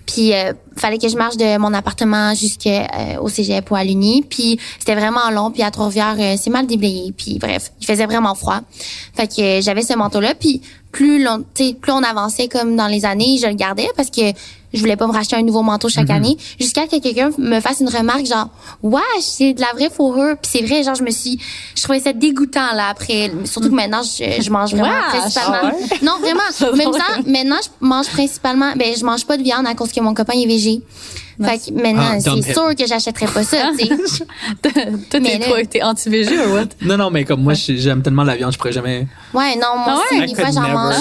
Puis, 0.06 0.34
euh, 0.34 0.54
fallait 0.76 0.98
que 0.98 1.08
je 1.08 1.18
marche 1.18 1.38
de 1.38 1.58
mon 1.58 1.74
appartement 1.74 2.34
jusqu'au 2.36 3.30
cégep 3.30 3.70
ou 3.72 3.76
à 3.76 3.84
l'uni. 3.84 4.24
Puis, 4.28 4.60
c'était 4.80 4.96
vraiment 4.96 5.30
long. 5.32 5.52
Puis, 5.52 5.64
à 5.64 5.72
Trois-Rivières, 5.72 6.16
euh, 6.20 6.36
c'est 6.40 6.50
mal 6.50 6.68
déblayé. 6.68 7.14
Puis, 7.16 7.40
bref, 7.40 7.72
il 7.80 7.86
faisait 7.86 8.06
vraiment 8.06 8.36
froid. 8.36 8.62
Fait 9.16 9.28
que 9.28 9.42
euh, 9.42 9.62
j'avais 9.62 9.82
ce 9.82 9.94
manteau-là. 9.94 10.36
Puis, 10.36 10.62
plus, 10.94 11.22
l'on- 11.22 11.44
tu 11.54 11.66
sais, 11.68 11.74
plus 11.74 11.92
on 11.92 12.02
avançait 12.04 12.48
comme 12.48 12.78
dans 12.78 12.88
les 12.88 13.04
années, 13.04 13.38
je 13.42 13.48
le 13.48 13.56
gardais 13.56 13.90
parce 13.98 14.10
que 14.10 14.22
je 14.74 14.80
voulais 14.80 14.96
pas 14.96 15.06
me 15.06 15.12
racheter 15.12 15.36
un 15.36 15.42
nouveau 15.44 15.62
manteau 15.62 15.88
chaque 15.90 16.10
année. 16.16 16.38
Jusqu'à 16.60 16.88
que 16.88 17.00
quelqu'un 17.00 17.30
me 17.38 17.60
fasse 17.60 17.80
une 17.82 17.90
remarque 17.90 18.26
genre, 18.26 18.48
wesh, 18.82 19.02
c'est 19.20 19.54
de 19.54 19.62
la 19.62 19.72
vraie 19.74 19.90
fourrure. 19.92 20.36
Puis 20.42 20.52
c'est 20.54 20.66
vrai, 20.66 20.82
genre, 20.84 20.96
je 20.96 21.04
me 21.04 21.12
suis, 21.12 21.38
je 21.76 21.84
trouvais 21.84 22.00
ça 22.00 22.12
dégoûtant, 22.14 22.74
là, 22.74 22.88
après. 22.90 23.32
Surtout 23.46 23.70
que 23.70 23.76
maintenant, 23.76 24.02
je, 24.02 24.42
je 24.42 24.50
mange 24.50 24.72
vraiment 24.74 24.90
principalement. 25.10 25.58
ah 25.64 25.66
ouais? 25.92 25.98
Non, 26.02 26.14
vraiment. 26.20 26.76
Même 26.78 26.94
ça, 26.94 27.22
maintenant, 27.26 27.58
je 27.64 27.70
mange 27.86 28.08
principalement, 28.08 28.74
ben, 28.76 28.96
je 28.98 29.04
mange 29.06 29.26
pas 29.26 29.38
de 29.38 29.44
viande 29.44 29.68
à 29.68 29.76
cause 29.76 29.92
que 29.92 30.00
mon 30.00 30.14
copain 30.16 30.34
est 30.40 30.48
végé. 30.48 30.82
Fait 31.42 31.58
que 31.58 31.74
maintenant, 31.74 32.12
Ah, 32.14 32.20
c'est 32.20 32.54
sûr 32.54 32.76
que 32.76 32.86
j'achèterais 32.88 33.28
pas 33.28 33.44
ça, 33.44 33.72
tu 33.78 33.86
sais. 33.88 34.26
Toi, 34.62 34.72
t'es 35.10 35.40
quoi, 35.40 35.66
t'es 35.66 35.82
anti-végé 35.84 36.38
ou 36.46 36.54
what? 36.54 36.66
Non, 36.82 36.98
non, 36.98 37.10
mais 37.10 37.26
comme 37.26 37.42
moi, 37.42 37.54
j'ai- 37.54 37.78
j'aime 37.78 38.02
tellement 38.02 38.24
la 38.24 38.36
viande, 38.36 38.52
je 38.54 38.58
pourrais 38.58 38.72
jamais... 38.72 39.08
Ouais, 39.34 39.56
non, 39.56 39.76
moi 39.78 39.86
Ah 39.88 40.00
aussi, 40.12 40.26
des 40.26 40.36
fois, 40.36 40.52
j'en 40.52 40.62
mange 40.70 40.96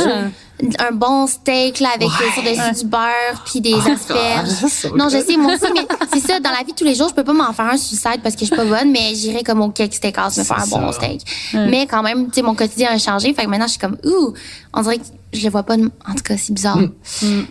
un 0.78 0.92
bon 0.92 1.26
steak, 1.26 1.80
là, 1.80 1.88
avec 1.96 2.06
Ouais. 2.08 2.14
euh, 2.20 2.32
sur-dessus 2.54 2.84
du 2.84 2.88
beurre, 2.88 3.42
puis 3.44 3.60
des 3.60 3.74
asperges. 3.74 4.60
that's 4.60 4.72
so 4.72 4.96
non, 4.96 5.08
je 5.08 5.18
sais, 5.18 5.36
moi 5.36 5.54
aussi, 5.54 5.72
mais 5.74 5.80
c'est 6.12 6.20
ça, 6.20 6.38
dans 6.38 6.50
la 6.50 6.58
vie 6.64 6.70
de 6.72 6.76
tous 6.76 6.84
les 6.84 6.94
jours, 6.94 7.08
je 7.08 7.14
peux 7.14 7.24
pas 7.24 7.32
m'en 7.32 7.52
faire 7.52 7.64
un 7.64 7.76
suicide 7.76 8.20
parce 8.22 8.36
que 8.36 8.42
je 8.42 8.46
suis 8.46 8.54
pas 8.56 8.64
bonne, 8.64 8.92
mais 8.92 9.12
j'irais 9.16 9.42
comme 9.42 9.60
au 9.60 9.70
cake 9.70 9.92
steakhouse 9.92 10.38
me 10.38 10.44
faire 10.44 10.60
un 10.60 10.66
bon 10.68 10.92
steak. 10.92 11.22
Mais 11.54 11.86
quand 11.88 12.02
même, 12.04 12.26
tu 12.26 12.34
sais, 12.34 12.42
mon 12.42 12.54
quotidien 12.54 12.90
a 12.92 12.98
changé, 12.98 13.34
fait 13.34 13.44
que 13.44 13.48
maintenant, 13.50 13.66
je 13.66 13.72
suis 13.72 13.80
comme, 13.80 13.96
ouh, 14.04 14.34
on 14.72 14.82
dirait 14.82 14.98
que 14.98 15.04
je 15.32 15.42
le 15.44 15.50
vois 15.50 15.64
pas, 15.64 15.74
en 15.74 16.14
tout 16.14 16.22
cas, 16.24 16.36
c'est 16.36 16.52
bizarre. 16.52 16.76
Mm. 16.78 16.90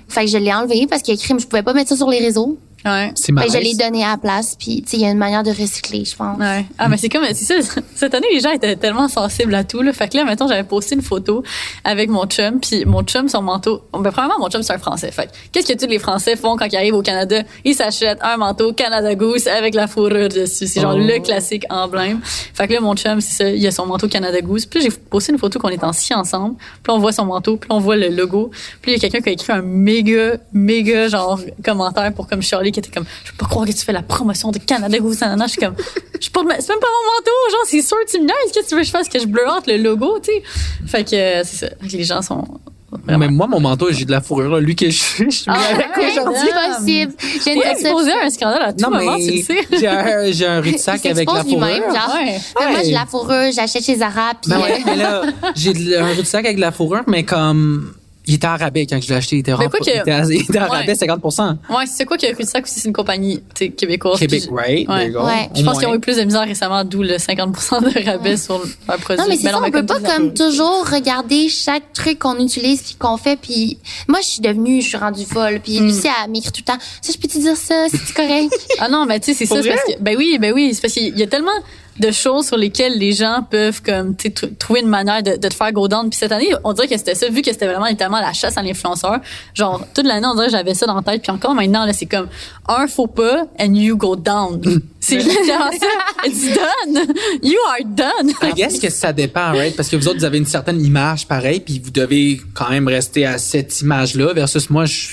Fait 0.08 0.22
que 0.26 0.32
je 0.32 0.38
l'ai 0.38 0.54
enlevé 0.54 0.88
parce 0.90 1.02
que 1.02 1.14
crime, 1.18 1.38
je 1.40 1.48
pouvais 1.48 1.64
pas 1.64 1.74
mettre 1.74 1.90
ça 1.90 1.98
sur 1.98 2.10
les 2.10 2.20
réseaux. 2.20 2.58
Ouais. 2.86 3.12
C'est 3.16 3.32
que 3.34 3.42
je 3.52 3.58
l'ai 3.58 3.76
donné 3.76 4.04
à 4.04 4.12
la 4.12 4.18
place, 4.18 4.56
puis 4.58 4.82
tu 4.82 4.90
sais, 4.92 4.98
il 4.98 5.04
y 5.04 5.06
a 5.06 5.12
une 5.12 5.18
manière 5.18 5.44
de 5.44 5.52
recycler, 5.52 6.04
je 6.06 6.16
pense. 6.16 6.38
Ouais. 6.40 6.66
Ah, 6.78 6.88
mais 6.90 6.98
c'est 6.98 7.10
comme, 7.10 7.24
c'est 7.34 7.46
ça, 7.46 7.56
cette 7.96 8.14
année, 8.14 8.28
les 8.34 8.40
gens 8.40 8.52
étaient 8.52 8.76
tellement 8.76 9.08
sensibles 9.08 9.54
à 9.56 9.64
tout, 9.64 9.82
là. 9.82 9.94
Fait 9.94 10.08
que 10.08 10.18
là, 10.18 10.24
maintenant, 10.24 10.48
j'avais 10.48 10.64
posté 10.64 10.96
une 10.96 11.02
photo 11.02 11.44
avec 11.84 12.10
mon 12.10 12.26
chum, 12.26 12.60
puis 12.60 12.86
mon 12.86 13.04
chum, 13.04 13.30
son 13.30 13.42
manteau. 13.42 13.82
Ben, 13.94 14.12
premièrement, 14.12 14.40
mon 14.40 14.50
chum, 14.50 14.64
c'est 14.64 14.74
un 14.74 14.78
Français. 14.80 15.12
Fait 15.12 15.28
que, 15.28 15.32
qu'est-ce 15.52 15.72
que 15.74 15.78
tous 15.78 15.90
les 15.90 16.00
Français 16.00 16.36
font 16.36 16.56
quand 16.58 16.66
ils 16.72 16.76
arrivent 16.76 16.96
au 16.96 17.02
Canada? 17.04 17.44
Ils 17.66 17.76
s'achètent 17.76 18.20
un 18.22 18.38
manteau 18.38 18.74
Canada 18.74 19.14
Goose 19.16 19.48
avec 19.48 19.76
la 19.76 19.88
fourrure 19.88 20.30
dessus. 20.30 20.68
C'est 20.68 20.82
genre 20.82 20.96
Oh. 20.96 21.00
le 21.00 21.20
classique 21.20 21.66
emblème. 21.70 22.20
Fait 22.24 22.68
que 22.68 22.74
là, 22.74 22.82
mon 22.82 22.96
chum, 22.96 23.22
c'est 23.22 23.44
ça, 23.44 23.50
il 23.50 23.66
a 23.68 23.72
son 23.72 23.86
manteau 23.86 24.08
Canada 24.08 24.42
Goose. 24.42 24.66
Puis 24.66 24.82
j'ai 24.82 24.90
posté 24.90 25.32
une 25.32 25.38
photo 25.40 25.60
qu'on 25.60 25.70
est 25.70 25.84
en 25.84 25.94
scie 25.94 26.14
ensemble. 26.14 26.56
Puis 26.84 26.92
on 26.92 27.00
voit 27.00 27.12
son 27.12 27.26
manteau, 27.26 27.58
puis 27.58 27.70
on 27.72 27.80
voit 27.80 27.96
le 27.96 28.10
logo. 28.10 28.50
Puis 28.82 28.92
il 28.92 28.96
y 28.96 28.98
a 28.98 29.00
quelqu'un 29.00 29.22
qui 29.22 29.30
a 29.30 29.32
écrit 29.34 29.54
un 29.54 29.62
méga, 29.62 30.38
méga, 30.54 31.08
genre, 31.08 31.40
commentaire 31.64 32.12
pour 32.14 32.28
comme 32.28 32.42
Charlie 32.42 32.71
qui 32.72 32.80
était 32.80 32.90
comme, 32.92 33.06
je 33.24 33.32
peux 33.32 33.38
pas 33.38 33.46
croire 33.48 33.66
que 33.68 33.72
tu 33.72 33.80
fais 33.86 33.94
la 33.94 34.02
promotion 34.02 34.52
de 34.52 34.60
Canada 34.60 34.98
Goose, 35.00 35.22
nanana. 35.22 35.46
Je 35.48 35.52
suis 35.52 35.62
comme, 35.62 35.76
je 36.20 36.30
porte, 36.30 36.48
ma- 36.48 36.60
c'est 36.60 36.70
même 36.70 36.80
pas 36.80 36.88
mon 36.88 37.12
manteau, 37.18 37.52
genre, 37.52 37.66
c'est 37.66 37.82
sûr, 37.82 37.98
tu 38.10 38.20
me. 38.20 38.28
Qu'est-ce 38.28 38.60
que 38.62 38.70
tu 38.70 38.76
veux 38.76 38.82
que 38.82 38.88
je 38.88 38.92
fasse? 38.92 39.10
Que 39.10 39.20
je 39.20 39.26
out 39.26 39.68
le 39.68 39.78
logo, 39.78 40.20
tu 40.24 40.32
sais? 40.32 40.44
Fait 40.88 41.04
que, 41.04 41.16
euh, 41.16 41.42
c'est 41.46 41.58
ça. 41.58 41.68
Fait 41.82 41.88
que 41.88 41.98
les 41.98 42.04
gens 42.04 42.22
sont 42.22 42.44
vraiment. 42.92 43.20
Mais 43.20 43.28
moi, 43.30 43.48
mon 43.48 43.60
manteau, 43.60 43.92
j'ai 43.92 44.06
de 44.06 44.12
la 44.12 44.22
fourrure, 44.22 44.50
là. 44.50 44.60
Lui 44.60 44.76
que 44.76 44.90
je 44.90 44.98
suis, 45.02 45.32
je 45.32 45.36
suis 45.38 45.46
Ah, 45.48 45.58
avec 45.74 45.96
ouais, 45.98 46.12
aujourd'hui. 46.12 46.38
C'est 46.46 46.78
possible. 46.78 47.14
J'ai 47.46 47.54
une 47.56 47.62
exposé 47.64 48.12
à 48.12 48.26
un 48.26 48.30
scandale 48.30 48.62
à 48.64 48.74
tout 48.74 48.84
Non, 48.84 48.92
moment, 48.98 49.18
tu 49.18 49.32
le 49.32 49.42
sais. 49.44 49.58
j'ai 49.80 49.88
un, 49.88 50.32
j'ai 50.32 50.46
un 50.46 50.62
rucksack 50.62 51.06
avec 51.08 51.32
la 51.32 51.44
fourrure. 51.44 51.60
genre. 51.62 52.16
Ouais. 52.16 52.40
Ben, 52.60 52.70
Moi, 52.70 52.78
Ouais. 52.80 52.86
j'ai 52.86 52.92
la 52.92 53.06
fourrure, 53.06 53.52
j'achète 53.54 53.84
chez 53.84 53.96
Zara, 53.98 54.34
puis 54.42 54.52
Ben 54.52 54.58
euh, 54.60 54.64
ouais, 54.64 54.82
mais 54.86 54.96
là, 54.96 55.22
j'ai 55.56 55.74
de- 55.74 55.98
un 55.98 56.14
rucksack 56.14 56.46
avec 56.46 56.58
de 56.58 56.62
la 56.62 56.72
fourrure, 56.72 57.04
mais 57.08 57.24
comme, 57.24 57.94
il 58.28 58.36
était 58.36 58.48
en 58.48 58.56
rabais 58.56 58.86
quand 58.86 59.02
je 59.02 59.10
l'ai 59.10 59.16
acheté. 59.16 59.38
Il 59.38 59.40
était, 59.40 59.52
que- 59.54 59.58
il 59.86 60.00
était, 60.00 60.12
à- 60.12 60.24
il 60.26 60.42
était 60.42 60.60
en 60.60 60.64
Ouais. 60.64 60.78
rabais 60.78 60.96
50 60.96 61.24
Ouais, 61.70 61.86
c'est 61.88 62.06
quoi 62.06 62.18
qui 62.18 62.28
a 62.28 62.34
cru 62.34 62.44
ça 62.44 62.60
aussi, 62.62 62.80
c'est 62.80 62.88
une 62.88 62.94
compagnie, 62.94 63.38
tu 63.56 63.66
sais, 63.66 63.70
québécoise. 63.72 64.20
Québec, 64.20 64.44
right? 64.52 64.88
Ouais. 64.88 65.10
Ouais. 65.16 65.50
Je 65.56 65.64
pense 65.64 65.80
qu'ils 65.80 65.88
ont 65.88 65.96
eu 65.96 66.00
plus 66.00 66.18
de 66.18 66.24
misère 66.24 66.42
récemment, 66.46 66.84
d'où 66.84 67.02
le 67.02 67.18
50% 67.18 67.82
de 67.82 68.06
rabais 68.06 68.38
sur 68.38 68.62
leur 68.88 68.98
produit. 69.00 69.22
Non, 69.24 69.28
mais 69.30 69.38
c'est 69.38 69.44
ça, 69.50 69.52
non, 69.54 69.60
on 69.66 69.72
peut 69.72 69.86
pas 69.86 70.00
comme 70.00 70.34
toujours 70.34 70.86
regarder 70.92 71.50
chaque 71.50 71.94
truc 71.94 72.20
qu'on 72.20 72.38
utilise 72.38 72.82
puis 72.82 72.96
qu'on 73.00 73.18
fait 73.18 73.38
puis 73.40 73.78
moi 74.08 74.20
je 74.22 74.28
suis 74.28 74.42
devenue, 74.42 74.82
je 74.82 74.88
suis 74.88 74.98
rendue 74.98 75.26
folle 75.26 75.60
puis 75.64 75.80
Mm. 75.80 75.86
Lucie 75.86 76.08
elle 76.24 76.32
m'écrit 76.32 76.52
tout 76.52 76.62
le 76.68 76.74
temps. 76.74 76.80
Ça 77.02 77.12
je 77.14 77.18
peux 77.18 77.28
te 77.28 77.38
dire 77.40 77.56
ça, 77.58 77.86
c'est 77.92 78.14
correct. 78.14 78.54
Ah 78.80 78.88
non, 78.90 79.06
mais 79.06 79.20
tu 79.20 79.34
sais, 79.34 79.38
c'est 79.38 79.46
ça, 79.46 79.56
parce 79.56 79.84
que, 79.84 80.00
ben 80.00 80.16
oui, 80.18 80.38
ben 80.40 80.54
oui, 80.54 80.72
c'est 80.74 80.82
parce 80.82 80.94
qu'il 80.94 81.18
y 81.18 81.24
a 81.24 81.28
tellement 81.28 81.52
de 82.00 82.10
choses 82.12 82.48
sur 82.48 82.58
lesquelles 82.58 82.98
les 82.98 83.12
gens 83.12 83.46
peuvent 83.50 83.82
comme 83.84 84.16
trouver 84.58 84.80
une 84.82 84.88
manière 84.88 85.22
de, 85.22 85.32
de 85.38 85.48
te 85.48 85.54
faire 85.54 85.72
go 85.72 85.88
down. 85.88 86.10
Puis 86.10 86.18
cette 86.18 86.32
année, 86.32 86.50
on 86.64 86.74
dirait 86.74 86.88
que 86.88 86.98
c'était 86.98 87.16
ça, 87.16 87.28
vu 87.30 87.42
que 87.42 87.52
c'était 87.52 87.68
vraiment 87.68 87.86
littéralement 87.86 88.20
la 88.22 88.34
chasse 88.34 88.58
à 88.58 88.64
l'influenceur. 88.64 89.20
Genre 89.54 89.86
toute 89.94 90.06
l'année, 90.06 90.26
on 90.26 90.34
dirait 90.36 90.48
que 90.48 90.52
j'avais 90.54 90.74
ça 90.74 90.86
dans 90.86 90.96
la 90.96 91.02
tête. 91.02 91.22
Puis 91.22 91.32
encore 91.32 91.54
maintenant, 91.54 91.86
là, 91.86 91.94
c'est 91.94 92.06
comme 92.06 92.28
un 92.68 92.88
faux 92.88 93.08
pas 93.08 93.46
and 93.60 93.74
you 93.76 93.98
go 93.98 94.16
down. 94.16 94.62
c'est 95.00 95.18
littéralement 95.18 95.72
ça. 95.72 96.26
It's 96.26 96.46
done. 96.54 97.14
You 97.44 97.58
are 97.70 97.86
done. 97.86 98.32
I 98.42 98.54
guess 98.54 98.80
que 98.80 98.90
ça 98.90 99.12
dépend, 99.14 99.52
right? 99.52 99.76
Parce 99.76 99.90
que 99.90 99.96
vous 99.98 100.08
autres, 100.08 100.20
vous 100.20 100.26
avez 100.26 100.38
une 100.38 100.46
certaine 100.46 100.84
image 100.84 101.28
pareil, 101.28 101.60
puis 101.60 101.80
vous 101.84 101.92
devez 101.92 102.42
quand 102.54 102.70
même 102.70 102.88
rester 102.88 103.26
à 103.26 103.38
cette 103.38 103.82
image-là 103.82 104.34
versus 104.34 104.70
moi, 104.70 104.86
je 104.86 105.10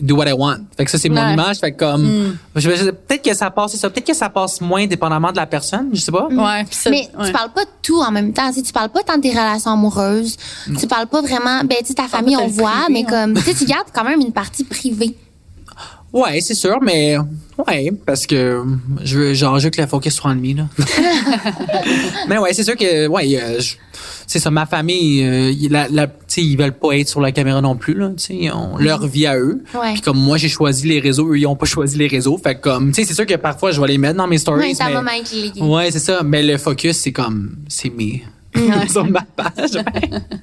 do 0.00 0.14
what 0.16 0.28
I 0.28 0.32
want. 0.32 0.58
Fait 0.76 0.84
que 0.84 0.90
ça, 0.90 0.98
c'est 0.98 1.08
mon 1.08 1.28
image. 1.32 1.58
Fait 1.58 1.72
que 1.72 1.78
comme, 1.78 2.36
je- 2.54 2.68
peut-être 2.90 3.22
que 3.22 3.34
ça 3.34 3.50
passe, 3.50 3.74
ça. 3.76 3.90
Peut-être 3.90 4.06
que 4.06 4.14
ça 4.14 4.28
passe 4.28 4.60
moins 4.60 4.86
dépendamment 4.86 5.32
de 5.32 5.36
la 5.36 5.46
personne, 5.46 5.88
je 5.92 6.00
sais 6.00 6.11
pas? 6.12 6.28
Ouais, 6.28 6.64
puis 6.64 6.76
ça, 6.76 6.90
Mais 6.90 7.08
ouais. 7.18 7.26
tu 7.26 7.32
parles 7.32 7.50
pas 7.52 7.64
de 7.64 7.70
tout 7.82 8.00
en 8.00 8.10
même 8.10 8.32
temps, 8.32 8.52
tu 8.52 8.62
tu 8.62 8.72
parles 8.72 8.90
pas 8.90 9.02
tant 9.02 9.16
de 9.16 9.22
tes 9.22 9.30
relations 9.30 9.72
amoureuses, 9.72 10.36
tu 10.78 10.86
parles 10.86 11.08
pas 11.08 11.20
vraiment 11.22 11.60
ben 11.64 11.78
tu 11.80 11.86
sais 11.86 11.94
ta 11.94 12.08
famille 12.08 12.36
on 12.36 12.46
voit 12.46 12.70
privé, 12.70 13.04
mais 13.04 13.14
hein. 13.14 13.32
comme 13.34 13.42
tu 13.42 13.64
gardes 13.64 13.88
quand 13.92 14.04
même 14.04 14.20
une 14.20 14.32
partie 14.32 14.64
privée. 14.64 15.16
Ouais, 16.12 16.40
c'est 16.42 16.54
sûr, 16.54 16.78
mais 16.82 17.16
ouais, 17.66 17.90
parce 18.04 18.26
que 18.26 18.62
je 19.02 19.18
veux, 19.18 19.34
genre, 19.34 19.58
je 19.58 19.64
veux 19.64 19.70
que 19.70 19.80
la 19.80 19.86
focus 19.86 20.14
soit 20.14 20.30
en 20.30 20.34
là. 20.34 20.68
mais 22.28 22.36
ouais, 22.36 22.52
c'est 22.52 22.64
sûr 22.64 22.76
que, 22.76 23.06
ouais, 23.08 23.40
euh, 23.40 23.60
c'est 24.26 24.38
ça, 24.38 24.50
ma 24.50 24.66
famille, 24.66 25.24
euh, 25.24 25.52
la, 25.70 26.06
ils 26.36 26.56
veulent 26.56 26.76
pas 26.76 26.92
être 26.98 27.08
sur 27.08 27.20
la 27.22 27.32
caméra 27.32 27.62
non 27.62 27.76
plus, 27.76 27.94
là, 27.94 28.10
tu 28.10 28.24
sais, 28.24 28.50
on 28.52 28.76
leur 28.76 29.06
vie 29.06 29.26
à 29.26 29.38
eux. 29.38 29.64
Ouais. 29.74 29.94
Puis 29.94 30.02
comme 30.02 30.18
moi, 30.18 30.36
j'ai 30.36 30.50
choisi 30.50 30.86
les 30.86 31.00
réseaux, 31.00 31.30
eux, 31.32 31.38
ils 31.38 31.46
ont 31.46 31.56
pas 31.56 31.66
choisi 31.66 31.96
les 31.96 32.08
réseaux. 32.08 32.36
Fait 32.36 32.56
que 32.56 32.60
comme, 32.60 32.88
tu 32.88 33.02
sais, 33.02 33.08
c'est 33.08 33.14
sûr 33.14 33.24
que 33.24 33.34
parfois, 33.34 33.70
je 33.72 33.80
vais 33.80 33.88
les 33.88 33.98
mettre 33.98 34.18
dans 34.18 34.26
mes 34.26 34.38
stories. 34.38 34.60
Ouais, 34.60 34.74
ça 34.74 34.88
mais- 34.88 35.22
les 35.32 35.62
Ouais, 35.62 35.90
c'est 35.90 35.98
ça, 35.98 36.22
mais 36.22 36.42
le 36.42 36.58
focus, 36.58 36.98
c'est 36.98 37.12
comme, 37.12 37.56
c'est 37.68 37.90
mes, 37.90 38.22
sur 38.90 39.06
ma 39.06 39.22
page. 39.22 39.82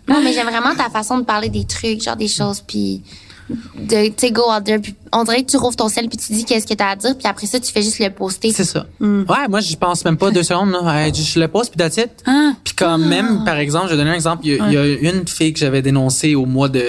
Non, 0.07 0.21
mais 0.23 0.33
j'aime 0.33 0.47
vraiment 0.47 0.73
ta 0.75 0.89
façon 0.89 1.19
de 1.19 1.25
parler 1.25 1.49
des 1.49 1.65
trucs, 1.65 2.01
genre 2.01 2.15
des 2.15 2.27
choses 2.27 2.63
puis 2.65 3.03
de, 3.49 4.07
tu 4.07 4.13
sais, 4.17 4.31
go 4.31 4.43
out 4.51 4.63
there. 4.63 4.79
Puis 4.79 4.95
on 5.11 5.23
dirait 5.23 5.43
que 5.43 5.49
tu 5.51 5.57
rouvres 5.57 5.75
ton 5.75 5.89
sel 5.89 6.07
puis 6.07 6.17
tu 6.17 6.33
dis 6.33 6.45
qu'est-ce 6.45 6.67
que 6.67 6.73
t'as 6.73 6.89
à 6.91 6.95
dire. 6.95 7.17
Puis 7.17 7.27
après 7.27 7.47
ça, 7.47 7.59
tu 7.59 7.71
fais 7.71 7.81
juste 7.81 7.99
le 7.99 8.09
poster. 8.09 8.51
C'est 8.51 8.63
ça. 8.63 8.85
Ouais, 8.99 9.47
moi, 9.49 9.59
je 9.59 9.75
pense 9.75 10.03
même 10.05 10.17
pas 10.17 10.31
deux 10.31 10.43
secondes. 10.43 10.71
Là. 10.71 11.07
Je 11.09 11.21
je 11.21 11.39
le 11.39 11.47
pose, 11.47 11.69
puis 11.69 11.77
that's 11.77 11.97
it. 11.97 12.09
Ah. 12.25 12.51
Puis 12.63 12.73
quand 12.75 12.97
même, 12.97 13.43
par 13.45 13.57
exemple, 13.57 13.85
je 13.87 13.91
vais 13.91 13.97
donner 13.97 14.11
un 14.11 14.15
exemple. 14.15 14.41
Il 14.45 14.53
y, 14.55 14.59
a- 14.61 14.67
il 14.87 15.03
y 15.03 15.07
a 15.07 15.11
une 15.11 15.27
fille 15.27 15.53
que 15.53 15.59
j'avais 15.59 15.81
dénoncée 15.81 16.35
au 16.35 16.45
mois 16.45 16.69
de... 16.69 16.79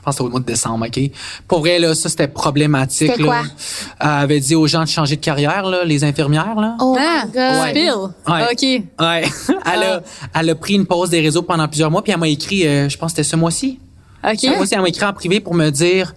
Je 0.00 0.04
pense 0.04 0.14
que 0.14 0.18
c'était 0.18 0.26
au 0.28 0.30
mois 0.30 0.40
de 0.40 0.46
décembre, 0.46 0.86
OK? 0.86 1.10
Pour 1.46 1.58
vrai, 1.60 1.78
là, 1.78 1.94
ça, 1.94 2.08
c'était 2.08 2.26
problématique. 2.26 3.10
C'était 3.10 3.22
là. 3.22 3.28
quoi? 3.28 3.42
Elle 4.00 4.08
avait 4.08 4.40
dit 4.40 4.54
aux 4.54 4.66
gens 4.66 4.80
de 4.82 4.88
changer 4.88 5.16
de 5.16 5.20
carrière, 5.20 5.66
là, 5.66 5.84
les 5.84 6.04
infirmières, 6.04 6.54
là. 6.58 6.74
Oh 6.80 6.96
Ah, 6.98 7.24
my 7.26 7.32
God. 7.32 7.62
Ouais. 7.62 7.70
Spill. 7.70 7.92
Ouais. 8.26 8.42
OK. 8.50 8.84
Ouais. 8.98 9.56
elle, 9.74 9.82
a, 9.82 10.02
elle 10.40 10.48
a 10.50 10.54
pris 10.54 10.74
une 10.74 10.86
pause 10.86 11.10
des 11.10 11.20
réseaux 11.20 11.42
pendant 11.42 11.68
plusieurs 11.68 11.90
mois, 11.90 12.02
puis 12.02 12.12
elle 12.12 12.18
m'a 12.18 12.28
écrit, 12.28 12.66
euh, 12.66 12.88
je 12.88 12.96
pense 12.96 13.12
que 13.12 13.16
c'était 13.18 13.28
ce 13.28 13.36
mois-ci. 13.36 13.78
OK. 14.22 14.38
Ce 14.38 14.56
mois-ci, 14.56 14.74
elle 14.74 14.82
m'a 14.82 14.88
écrit 14.88 15.04
en 15.04 15.12
privé 15.12 15.40
pour 15.40 15.54
me 15.54 15.70
dire 15.70 16.14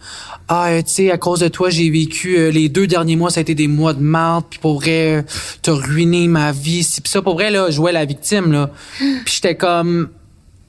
Ah, 0.47 0.69
tu 0.77 0.91
sais, 0.91 1.11
à 1.11 1.17
cause 1.17 1.39
de 1.39 1.47
toi, 1.47 1.69
j'ai 1.69 1.89
vécu 1.89 2.37
euh, 2.37 2.51
les 2.51 2.69
deux 2.69 2.87
derniers 2.87 3.15
mois, 3.15 3.29
ça 3.29 3.39
a 3.39 3.41
été 3.41 3.55
des 3.55 3.67
mois 3.67 3.93
de 3.93 4.01
merde, 4.01 4.43
puis 4.49 4.59
pour 4.59 4.75
vrai, 4.75 5.17
euh, 5.17 5.21
t'as 5.61 5.73
ruiné 5.73 6.27
ma 6.27 6.51
vie. 6.51 6.87
Puis 7.01 7.11
ça, 7.11 7.21
pour 7.21 7.35
vrai, 7.35 7.49
là, 7.49 7.67
je 7.69 7.75
jouais 7.75 7.91
la 7.91 8.05
victime, 8.05 8.51
là. 8.51 8.69
Puis 8.99 9.35
j'étais 9.35 9.55
comme 9.55 10.09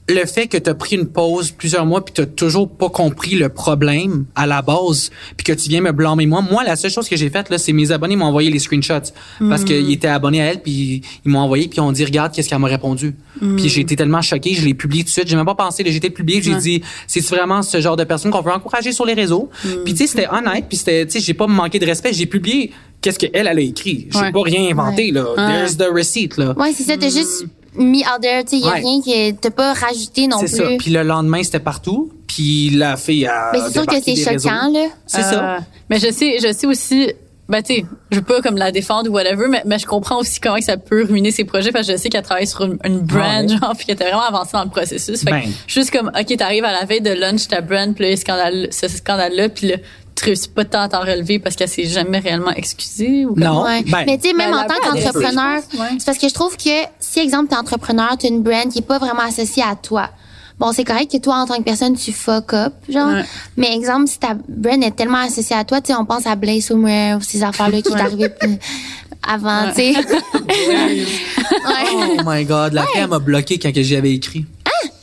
le 0.07 0.23
fait 0.27 0.47
que 0.47 0.57
t'as 0.57 0.75
pris 0.75 0.95
une 0.97 1.07
pause 1.07 1.49
plusieurs 1.49 1.83
mois 1.85 2.05
puis 2.05 2.13
t'as 2.13 2.27
toujours 2.27 2.69
pas 2.69 2.89
compris 2.89 3.33
le 3.35 3.49
problème 3.49 4.25
à 4.35 4.45
la 4.45 4.61
base 4.61 5.09
puis 5.35 5.43
que 5.43 5.53
tu 5.53 5.67
viens 5.67 5.81
me 5.81 5.91
blâmer. 5.91 6.27
Moi 6.27 6.41
moi 6.41 6.63
la 6.63 6.75
seule 6.75 6.91
chose 6.91 7.09
que 7.09 7.15
j'ai 7.15 7.31
faite 7.31 7.49
là 7.49 7.57
c'est 7.57 7.73
mes 7.73 7.91
abonnés 7.91 8.15
m'ont 8.15 8.25
envoyé 8.25 8.51
les 8.51 8.59
screenshots. 8.59 9.11
Parce 9.39 9.63
qu'ils 9.63 9.91
étaient 9.91 10.07
abonnés 10.07 10.41
à 10.41 10.45
elle 10.51 10.61
puis 10.61 11.01
ils 11.25 11.31
m'ont 11.31 11.39
envoyé 11.39 11.67
puis 11.67 11.77
ils 11.77 11.81
ont 11.81 11.91
dit 11.91 12.05
regarde 12.05 12.33
qu'est-ce 12.33 12.49
qu'elle 12.49 12.59
m'a 12.59 12.67
répondu. 12.67 13.15
Puis 13.39 13.67
j'ai 13.67 13.81
été 13.81 13.95
tellement 13.95 14.21
choqué 14.21 14.53
je 14.53 14.63
l'ai 14.63 14.75
publié 14.75 15.03
tout 15.03 15.07
de 15.07 15.13
suite. 15.13 15.27
J'ai 15.27 15.35
même 15.35 15.45
pas 15.45 15.55
pensé 15.55 15.83
là, 15.83 15.89
j'ai 15.89 15.97
été 15.97 16.11
publié 16.11 16.39
j'ai 16.41 16.55
dit 16.55 16.83
c'est 17.07 17.25
vraiment 17.25 17.63
ce 17.63 17.81
genre 17.81 17.95
de 17.95 18.03
personne 18.03 18.29
qu'on 18.29 18.41
veut 18.41 18.51
encourager 18.53 18.91
sur 18.91 19.05
les 19.07 19.15
réseaux? 19.15 19.49
Puis 19.85 19.93
tu 19.93 19.97
sais 19.97 20.07
c'était 20.07 20.27
honnête 20.29 20.65
puis 20.69 20.77
c'était 20.77 21.05
tu 21.07 21.13
sais 21.13 21.19
j'ai 21.19 21.33
pas 21.33 21.47
manqué 21.47 21.79
de 21.79 21.85
respect. 21.87 22.13
J'ai 22.13 22.27
publié 22.27 22.71
qu'est-ce 23.01 23.17
qu'elle 23.17 23.31
elle 23.33 23.47
a 23.47 23.59
écrit. 23.59 24.07
J'ai 24.11 24.19
Ouais. 24.19 24.31
pas 24.31 24.41
rien 24.43 24.69
inventé 24.69 25.09
là. 25.11 25.25
There's 25.35 25.77
the 25.77 25.87
receipt 25.91 26.37
là. 26.37 26.53
Ouais, 26.57 26.73
c'est 26.75 26.83
ça. 26.83 26.95
T'as 26.95 27.09
juste 27.09 27.45
mis 27.77 28.01
out 28.03 28.21
there. 28.21 28.43
Tu 28.43 28.57
sais, 28.59 28.65
y 28.65 28.69
a 28.69 28.73
Ouais. 28.73 28.79
rien 28.81 29.01
que 29.01 29.31
t'as 29.39 29.49
pas 29.49 29.73
rajouté 29.73 30.27
non 30.27 30.37
c'est 30.39 30.45
plus. 30.47 30.55
ça 30.57 30.77
puis 30.79 30.91
le 30.91 31.03
lendemain 31.03 31.41
c'était 31.43 31.59
partout 31.59 32.11
puis 32.27 32.69
la 32.71 32.97
fille 32.97 33.25
a 33.27 33.51
Mais 33.53 33.59
c'est 33.65 33.71
sûr 33.73 33.85
que 33.85 33.95
c'est 34.01 34.15
choquant, 34.15 34.69
là. 34.71 34.87
C'est 35.05 35.21
ça. 35.21 35.55
Euh, 35.55 35.59
Mais 35.89 35.99
je 35.99 36.11
sais, 36.11 36.37
je 36.41 36.51
sais 36.51 36.67
aussi. 36.67 37.11
Ben, 37.47 37.61
tu 37.61 37.75
sais, 37.75 37.85
je 38.09 38.15
veux 38.17 38.23
pas 38.23 38.41
comme 38.41 38.57
la 38.57 38.71
défendre 38.71 39.07
ou 39.07 39.13
whatever, 39.13 39.45
mais, 39.47 39.61
mais 39.67 39.77
je 39.77 39.85
comprends 39.85 40.17
aussi 40.19 40.39
comment 40.39 40.55
que 40.57 40.63
ça 40.63 40.77
peut 40.77 41.03
ruiner 41.07 41.29
ses 41.29 41.43
projets 41.45 41.71
parce 41.71 41.85
que 41.85 41.93
je 41.93 41.97
sais 41.99 42.09
qu'elle 42.09 42.23
travaille 42.23 42.47
sur 42.47 42.63
une, 42.63 42.79
une 42.83 42.97
brand, 43.01 43.21
Ah 43.23 43.41
ouais. 43.41 43.47
genre, 43.47 43.73
puis 43.77 43.85
qu'elle 43.85 43.93
était 43.93 44.05
vraiment 44.05 44.23
avancée 44.25 44.53
dans 44.53 44.63
le 44.63 44.71
processus. 44.71 45.19
Fait 45.23 45.29
que 45.29 45.35
Ben. 45.35 45.51
juste 45.67 45.91
comme, 45.91 46.07
OK, 46.19 46.37
t'arrives 46.37 46.65
à 46.65 46.71
la 46.73 46.85
veille 46.85 47.01
de 47.01 47.11
lunch, 47.11 47.47
ta 47.47 47.61
brand, 47.61 47.93
puis 47.93 48.03
là, 48.05 48.09
il 48.09 48.11
y 48.11 48.13
a 48.15 48.17
scandale, 48.17 48.67
ce 48.71 48.87
scandale-là, 48.87 49.49
puis 49.49 49.67
là, 49.67 49.75
tu 50.15 50.25
réussis 50.25 50.47
pas 50.49 50.63
tant 50.65 50.81
à 50.81 50.89
t'en 50.89 51.01
relever 51.01 51.39
parce 51.39 51.55
qu'elle 51.55 51.67
s'est 51.69 51.85
jamais 51.85 52.19
réellement 52.19 52.51
excusée 52.51 53.25
ou 53.25 53.35
Non. 53.37 53.63
Ouais. 53.63 53.83
Ben, 53.83 54.03
mais 54.05 54.17
tu 54.17 54.29
sais, 54.29 54.33
même 54.33 54.51
ben, 54.51 54.59
en 54.59 54.67
tant 54.67 54.75
qu'entrepreneur, 54.81 55.61
c'est 55.99 56.05
parce 56.05 56.17
que 56.17 56.29
je 56.29 56.33
trouve 56.33 56.55
que 56.57 56.69
si, 56.99 57.19
exemple, 57.19 57.49
t'es 57.49 57.55
entrepreneur, 57.57 58.15
t'as 58.17 58.27
une 58.29 58.41
brand 58.41 58.71
qui 58.71 58.79
est 58.79 58.87
pas 58.87 58.97
vraiment 58.97 59.23
associée 59.27 59.63
à 59.63 59.75
toi. 59.75 60.09
Bon, 60.57 60.71
c'est 60.71 60.85
correct 60.85 61.11
que 61.11 61.17
toi, 61.17 61.35
en 61.35 61.45
tant 61.45 61.57
que 61.57 61.63
personne, 61.63 61.97
tu 61.97 62.13
fuck 62.13 62.53
up, 62.53 62.73
genre. 62.87 63.11
Ouais. 63.11 63.25
Mais 63.57 63.75
exemple, 63.75 64.07
si 64.07 64.17
ta 64.19 64.35
brand 64.47 64.81
est 64.81 64.91
tellement 64.95 65.17
associée 65.17 65.55
à 65.55 65.65
toi, 65.65 65.81
tu 65.81 65.87
sais, 65.91 65.99
on 65.99 66.05
pense 66.05 66.25
à 66.25 66.35
Blaze 66.37 66.65
Somewhere 66.67 67.17
ou 67.17 67.21
ces 67.21 67.43
affaires-là 67.43 67.81
qui 67.81 67.93
arrivé 67.93 68.29
plus 68.29 68.57
avant, 69.27 69.67
tu 69.75 69.93
sais. 69.93 69.95
ouais. 70.55 71.05
Oh 71.93 72.21
my 72.25 72.45
god, 72.45 72.73
la 72.73 72.83
fille 72.83 73.01
elle 73.01 73.09
m'a 73.09 73.19
bloqué 73.19 73.57
quand 73.59 73.73
que 73.73 73.81
j'y 73.81 73.95
avais 73.95 74.13
écrit. 74.13 74.45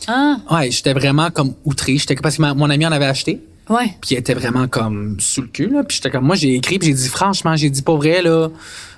Ah, 0.09 0.37
Ouais, 0.51 0.71
j'étais 0.71 0.95
vraiment 0.95 1.31
comme 1.31 1.55
outré, 1.65 1.97
j'étais 1.97 2.15
parce 2.17 2.37
que 2.37 2.43
ma- 2.43 2.55
mon 2.55 2.69
ami 2.71 2.87
en 2.87 2.93
avait 2.93 3.07
acheté, 3.07 3.41
ouais. 3.71 3.97
puis 4.01 4.11
il 4.13 4.19
était 4.19 4.35
vraiment 4.35 4.69
comme 4.69 5.17
sous 5.21 5.43
le 5.43 5.49
cul 5.49 5.69
là, 5.69 5.83
puis 5.85 5.97
j'étais 5.97 6.11
comme 6.11 6.25
moi 6.25 6.37
j'ai 6.37 6.55
écrit, 6.55 6.79
puis 6.79 6.89
j'ai 6.89 6.95
dit 6.95 7.09
franchement, 7.09 7.57
j'ai 7.57 7.71
dit 7.71 7.83
pas 7.83 7.95
vrai 7.97 8.23
là. 8.23 8.49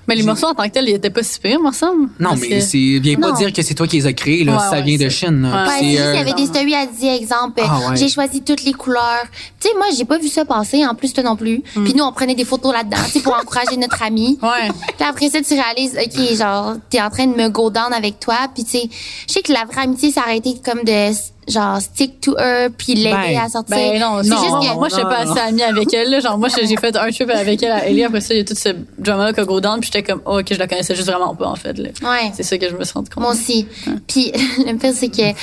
Mais 0.06 0.14
les 0.16 0.22
morceaux 0.22 0.48
en 0.48 0.54
tant 0.54 0.64
que 0.64 0.68
tels, 0.68 0.86
ils 0.86 0.94
étaient 0.96 1.08
pas 1.08 1.22
si 1.22 1.40
pires, 1.40 1.58
me 1.60 1.72
semble. 1.72 2.10
Non, 2.20 2.36
mais 2.38 2.46
que- 2.48 2.60
c'est 2.60 2.98
viens 3.00 3.18
pas 3.18 3.30
Non. 3.30 3.36
dire 3.36 3.50
que 3.54 3.62
c'est 3.62 3.72
toi 3.74 3.86
qui 3.86 3.96
les 3.96 4.06
as 4.06 4.12
créés 4.12 4.44
là, 4.44 4.52
Ouais, 4.52 4.58
ça 4.58 4.70
ouais, 4.72 4.82
vient 4.82 4.98
de 4.98 5.08
Chine. 5.08 5.40
là. 5.40 5.64
Ouais. 5.66 5.78
Euh, 5.78 5.80
il 5.82 5.92
y 5.94 5.98
avait 5.98 6.34
des 6.34 6.44
stories 6.44 6.74
à 6.74 6.84
dire, 6.84 7.14
exemple, 7.14 7.62
Ah 7.66 7.78
ouais. 7.88 7.96
j'ai 7.96 8.10
choisi 8.10 8.42
toutes 8.42 8.64
les 8.64 8.74
couleurs. 8.74 9.24
Tu 9.58 9.66
sais, 9.68 9.74
moi, 9.78 9.86
j'ai 9.96 10.04
pas 10.04 10.18
vu 10.18 10.28
ça 10.28 10.44
passer, 10.44 10.84
en 10.84 10.94
plus, 10.94 11.14
toi 11.14 11.22
non 11.22 11.36
plus. 11.36 11.62
Mm. 11.74 11.84
Puis 11.84 11.94
nous, 11.94 12.04
on 12.04 12.12
prenait 12.12 12.34
des 12.34 12.44
photos 12.44 12.74
là-dedans, 12.74 12.98
tu 13.06 13.12
sais, 13.12 13.20
pour 13.20 13.32
encourager 13.34 13.78
notre 13.78 14.02
ami. 14.02 14.38
Ouais. 14.42 14.68
Puis 14.98 15.08
après 15.08 15.30
ça, 15.30 15.40
tu 15.40 15.54
réalises, 15.54 15.96
OK, 15.98 16.36
genre, 16.36 16.74
t'es 16.90 17.00
en 17.00 17.08
train 17.08 17.26
de 17.26 17.34
me 17.34 17.48
go 17.48 17.70
down 17.70 17.90
avec 17.94 18.20
toi. 18.20 18.36
Puis 18.54 18.64
tu 18.64 18.72
sais, 18.72 18.90
je 19.26 19.32
sais 19.32 19.40
que 19.40 19.52
la 19.54 19.64
vraie 19.64 19.84
amitié, 19.84 20.10
ça 20.12 20.20
aurait 20.20 20.36
été 20.36 20.56
comme 20.62 20.84
de, 20.84 21.12
genre, 21.48 21.80
stick 21.80 22.20
to 22.20 22.36
her, 22.38 22.68
puis 22.76 22.94
l'aider 22.94 23.10
Ben, 23.10 23.40
à 23.44 23.48
sortir. 23.48 23.76
Ben 23.76 24.00
non, 24.00 24.22
c'est 24.22 24.28
non, 24.30 24.42
juste 24.42 24.70
que... 24.70 24.74
moi 24.76 24.88
je 24.88 24.94
suis 24.94 25.02
pas 25.04 25.18
assez 25.18 25.40
amie 25.40 25.62
avec 25.62 25.92
elle 25.92 26.10
là. 26.10 26.20
genre 26.20 26.38
moi 26.38 26.48
j'ai 26.48 26.76
fait 26.76 26.96
un 26.96 27.10
trip 27.10 27.30
avec 27.30 27.62
elle 27.62 27.72
à 27.72 27.86
Ellie 27.86 28.04
après 28.04 28.20
ça 28.20 28.34
il 28.34 28.38
y 28.38 28.40
a 28.40 28.44
tout 28.44 28.54
ce 28.54 28.70
drama 28.98 29.26
là 29.26 29.32
que 29.32 29.40
go 29.42 29.60
down 29.60 29.80
puis 29.80 29.90
j'étais 29.92 30.02
comme 30.02 30.22
oh, 30.26 30.40
ok 30.40 30.46
je 30.50 30.58
la 30.58 30.66
connaissais 30.66 30.94
juste 30.94 31.08
vraiment 31.08 31.34
pas 31.34 31.46
en 31.46 31.56
fait 31.56 31.76
là. 31.78 31.88
Ouais. 32.02 32.32
C'est 32.34 32.42
ça 32.42 32.58
que 32.58 32.68
je 32.68 32.74
me 32.74 32.84
suis 32.84 32.92
rendu 32.94 33.10
compte. 33.10 33.22
Moi 33.22 33.32
aussi. 33.32 33.66
Puis 34.06 34.32
le 34.66 34.76
pire, 34.76 34.92
c'est 34.94 35.08
que 35.08 35.38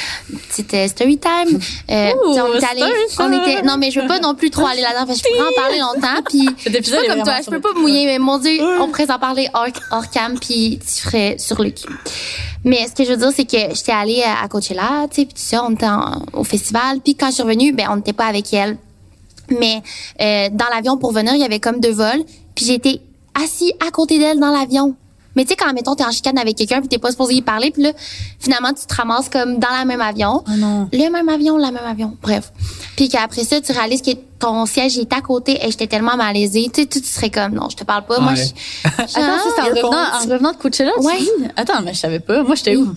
c'était 0.49 0.87
story 0.87 1.17
time. 1.17 1.59
Euh, 1.89 2.09
Ouh, 2.11 2.29
tu 2.29 2.35
sais, 2.35 2.41
on 2.41 2.55
était 2.55 2.65
allé, 2.65 2.81
story 3.09 3.29
on 3.29 3.41
était, 3.41 3.61
non, 3.63 3.77
mais 3.77 3.91
je 3.91 3.99
veux 3.99 4.07
pas 4.07 4.19
non 4.19 4.35
plus 4.35 4.49
trop 4.49 4.65
aller 4.65 4.81
là-dedans 4.81 5.05
parce 5.05 5.21
que 5.21 5.27
je 5.29 5.33
pourrais 5.33 5.49
en 5.49 5.61
parler 5.61 5.79
longtemps. 5.79 6.21
Puis 6.29 6.49
je 6.65 6.91
pas 6.91 7.13
comme 7.13 7.23
toi, 7.23 7.35
je 7.43 7.49
peux 7.49 7.61
pas 7.61 7.73
mouiller, 7.75 8.05
mais 8.05 8.19
mon 8.19 8.37
Dieu, 8.37 8.59
on 8.79 8.87
pourrait 8.87 9.11
en 9.11 9.19
parler 9.19 9.49
hors, 9.53 9.67
hors 9.91 10.09
cam 10.09 10.37
puis 10.39 10.79
tu 10.79 11.01
ferais 11.01 11.35
sur 11.37 11.61
le 11.61 11.69
cul. 11.69 11.87
Mais 12.63 12.87
ce 12.87 12.93
que 12.93 13.03
je 13.03 13.11
veux 13.11 13.17
dire, 13.17 13.31
c'est 13.35 13.45
que 13.45 13.73
j'étais 13.75 13.91
allée 13.91 14.23
à 14.23 14.47
Coachella, 14.47 15.07
tu 15.09 15.21
sais, 15.21 15.25
puis 15.25 15.33
tout 15.33 15.41
ça, 15.41 15.63
on 15.63 15.71
était 15.71 15.85
en- 15.91 16.39
au 16.39 16.43
festival. 16.43 16.99
Puis 17.03 17.15
quand 17.15 17.27
je 17.27 17.33
suis 17.35 17.43
revenue, 17.43 17.73
ben 17.73 17.87
on 17.91 17.95
n'était 17.97 18.13
pas 18.13 18.25
avec 18.25 18.53
elle. 18.53 18.77
Mais 19.49 19.81
euh, 20.21 20.49
dans 20.51 20.67
l'avion 20.73 20.97
pour 20.97 21.11
venir, 21.11 21.33
il 21.33 21.41
y 21.41 21.43
avait 21.45 21.59
comme 21.59 21.79
deux 21.79 21.91
vols. 21.93 22.23
Puis 22.55 22.65
j'étais 22.65 23.01
assis 23.41 23.73
à 23.85 23.91
côté 23.91 24.17
d'elle 24.19 24.39
dans 24.39 24.51
l'avion. 24.51 24.95
Mais 25.35 25.43
tu 25.43 25.49
sais, 25.51 25.55
quand, 25.55 25.71
mettons, 25.73 25.95
t'es 25.95 26.03
en 26.03 26.11
chicane 26.11 26.37
avec 26.37 26.57
quelqu'un 26.57 26.81
puis 26.81 26.89
t'es 26.89 26.97
pas 26.97 27.09
supposé 27.11 27.35
y 27.35 27.41
parler, 27.41 27.71
puis 27.71 27.83
là, 27.83 27.91
finalement, 28.37 28.73
tu 28.73 28.85
te 28.85 28.93
ramasses 28.93 29.29
comme 29.29 29.59
dans 29.59 29.69
la 29.69 29.85
même 29.85 30.01
avion. 30.01 30.43
Oh 30.45 30.51
non. 30.57 30.89
Le 30.91 31.09
même 31.09 31.29
avion, 31.29 31.55
la 31.55 31.71
même 31.71 31.85
avion. 31.85 32.17
Bref. 32.21 32.51
Puis 32.97 33.07
qu'après 33.07 33.45
ça, 33.45 33.61
tu 33.61 33.71
réalises 33.71 34.01
que 34.01 34.11
ton 34.39 34.65
siège 34.65 34.97
est 34.97 35.13
à 35.13 35.21
côté 35.21 35.65
et 35.65 35.71
j'étais 35.71 35.87
tellement 35.87 36.17
malaisée. 36.17 36.69
Tu 36.73 36.81
sais, 36.81 36.87
tu, 36.87 36.99
tu 37.01 37.07
serais 37.07 37.29
comme, 37.29 37.53
non, 37.53 37.69
je 37.69 37.77
te 37.77 37.85
parle 37.85 38.05
pas. 38.05 38.19
Moi, 38.19 38.33
je... 38.35 38.41
Attends, 38.83 38.99
c'est 39.13 39.61
en 39.61 39.65
revenant, 39.69 39.91
en 39.91 40.19
revenant 40.33 40.51
de 40.51 40.57
Coachella, 40.57 40.91
Ouais. 40.99 41.19
Attends, 41.55 41.81
mais 41.81 41.93
je 41.93 41.99
savais 41.99 42.19
pas. 42.19 42.43
Moi, 42.43 42.55
j'étais 42.55 42.75
où? 42.75 42.93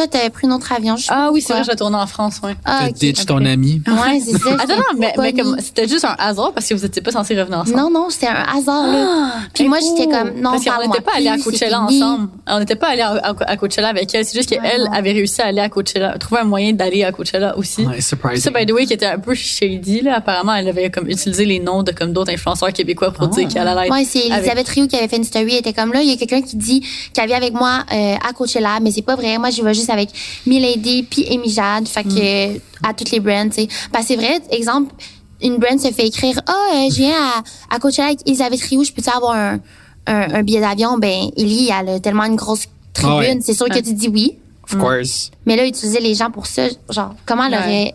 Toi, 0.00 0.08
t'avais 0.08 0.30
pris 0.30 0.46
un 0.46 0.52
autre 0.52 0.72
avion. 0.72 0.96
je 0.96 1.06
Ah 1.10 1.28
oui, 1.30 1.42
c'est 1.42 1.52
vrai, 1.52 1.62
je 1.62 1.76
tourner 1.76 1.98
en 1.98 2.06
France, 2.06 2.40
ouais. 2.42 2.54
Ah, 2.64 2.78
T'as 2.84 2.88
ok. 2.88 2.94
ditch 2.94 3.26
ton 3.26 3.44
ami. 3.44 3.82
Ouais, 3.86 4.18
c'est 4.24 4.38
ça. 4.38 4.50
Attends, 4.58 4.76
non, 4.76 4.98
mais, 4.98 5.12
mais 5.18 5.34
comme, 5.34 5.56
c'était 5.60 5.86
juste 5.86 6.06
un 6.06 6.14
hasard 6.18 6.52
parce 6.54 6.66
que 6.66 6.72
vous 6.74 6.84
étiez 6.86 7.02
pas 7.02 7.10
censés 7.10 7.38
revenir 7.38 7.58
ensemble. 7.58 7.76
Non, 7.76 7.90
non, 7.90 8.08
c'était 8.08 8.28
un 8.28 8.44
hasard, 8.56 8.86
là. 8.86 9.32
Puis 9.52 9.68
moi, 9.68 9.76
j'étais 9.78 10.10
comme, 10.10 10.30
non, 10.40 10.52
Parce 10.52 10.64
qu'on 10.64 10.86
n'était 10.88 11.02
pas 11.02 11.12
allés 11.16 11.28
à 11.28 11.36
Coachella 11.36 11.82
ensemble. 11.82 12.28
On 12.46 12.58
n'était 12.60 12.76
pas 12.76 12.88
allés 12.88 13.02
à, 13.02 13.10
à- 13.10 13.50
à 13.50 13.56
Coachella 13.58 13.88
avec 13.88 14.14
elle. 14.14 14.24
C'est 14.24 14.38
juste 14.38 14.48
qu'elle 14.48 14.88
avait 14.90 15.12
réussi 15.12 15.42
à 15.42 15.46
aller 15.48 15.60
à 15.60 15.68
Coachella, 15.68 16.16
trouver 16.16 16.40
un 16.40 16.44
moyen 16.44 16.72
d'aller 16.72 17.04
à 17.04 17.12
Coachella 17.12 17.58
aussi. 17.58 17.84
Ouais, 17.84 18.00
surprising. 18.00 18.40
Ça, 18.42 18.50
by 18.58 18.64
the 18.64 18.72
way, 18.72 18.86
qui 18.86 18.94
était 18.94 19.04
un 19.06 19.18
peu 19.18 19.34
shady, 19.34 20.00
là. 20.00 20.16
Apparemment, 20.16 20.54
elle 20.54 20.68
avait 20.68 20.90
comme 20.90 21.08
utilisé 21.10 21.44
les 21.44 21.60
noms 21.60 21.82
de 21.82 21.92
comme 21.92 22.14
d'autres 22.14 22.32
influenceurs 22.32 22.72
québécois 22.72 23.10
pour 23.10 23.24
Ah. 23.24 23.34
dire 23.34 23.48
qu'elle 23.48 23.68
allait 23.68 23.86
être 23.88 23.92
Ouais, 23.92 24.04
c'est 24.04 24.26
Elisabeth 24.28 24.68
Rioux 24.68 24.86
qui 24.88 24.96
avait 24.96 25.08
fait 25.08 25.16
une 25.18 25.24
story. 25.24 25.48
Elle 25.52 25.58
était 25.58 25.74
comme 25.74 25.92
là, 25.92 26.00
il 26.00 26.08
y 26.08 26.12
a 26.12 26.16
quelqu'un 26.16 26.40
qui 26.40 26.56
dit 26.56 26.86
qu'elle 27.12 27.26
vient 27.26 27.36
avec 27.36 27.52
moi 27.52 27.80
euh, 27.92 28.14
à 28.26 28.32
Coachella, 28.32 28.78
mais 28.80 28.90
c'est 28.92 29.02
pas 29.02 29.16
vrai. 29.16 29.36
Moi, 29.36 29.50
je 29.50 29.62
vais 29.62 29.74
juste 29.74 29.89
avec 29.90 30.08
Milady 30.46 31.02
puis 31.04 31.26
Amy 31.30 31.50
Jade. 31.50 31.86
Fait 31.88 32.04
que 32.04 32.54
Mm. 32.56 32.60
à 32.82 32.94
toutes 32.94 33.10
les 33.10 33.20
brands, 33.20 33.48
tu 33.48 33.62
sais. 33.62 33.66
Que 33.66 34.02
c'est 34.06 34.16
vrai, 34.16 34.40
exemple, 34.50 34.94
une 35.42 35.56
brand 35.58 35.78
se 35.78 35.90
fait 35.90 36.06
écrire, 36.06 36.40
ah, 36.46 36.52
euh, 36.74 36.90
je 36.90 36.96
viens 36.96 37.14
à, 37.14 37.74
à 37.74 37.78
Coachella 37.78 38.08
avec 38.08 38.20
Elisabeth 38.26 38.60
Rioux, 38.62 38.84
je 38.84 38.92
peux-tu 38.92 39.10
avoir 39.10 39.34
un, 39.36 39.58
un, 40.06 40.34
un 40.34 40.42
billet 40.42 40.60
d'avion? 40.60 40.98
Ben, 40.98 41.28
Ellie, 41.36 41.70
elle 41.78 41.88
a 41.88 42.00
tellement 42.00 42.24
une 42.24 42.36
grosse 42.36 42.64
tribune. 42.92 43.12
Ah 43.12 43.18
ouais. 43.18 43.38
C'est 43.42 43.54
sûr 43.54 43.68
que 43.68 43.78
tu 43.78 43.92
dis 43.94 44.08
oui. 44.08 44.38
Of 44.64 44.78
course. 44.78 45.30
Mais 45.46 45.56
là, 45.56 45.66
utiliser 45.66 45.98
les 46.00 46.14
gens 46.14 46.30
pour 46.30 46.46
ça, 46.46 46.68
genre, 46.90 47.14
comment 47.26 47.44
elle 47.44 47.52
Ouais. 47.52 47.58
aurait 47.58 47.94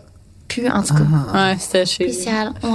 pu, 0.56 0.70
en 0.70 0.82
tout 0.82 0.94
cas? 0.94 1.02
Ouais, 1.34 1.58
c'était. 1.60 1.86
Spécial, 1.86 2.54
ouais. 2.64 2.70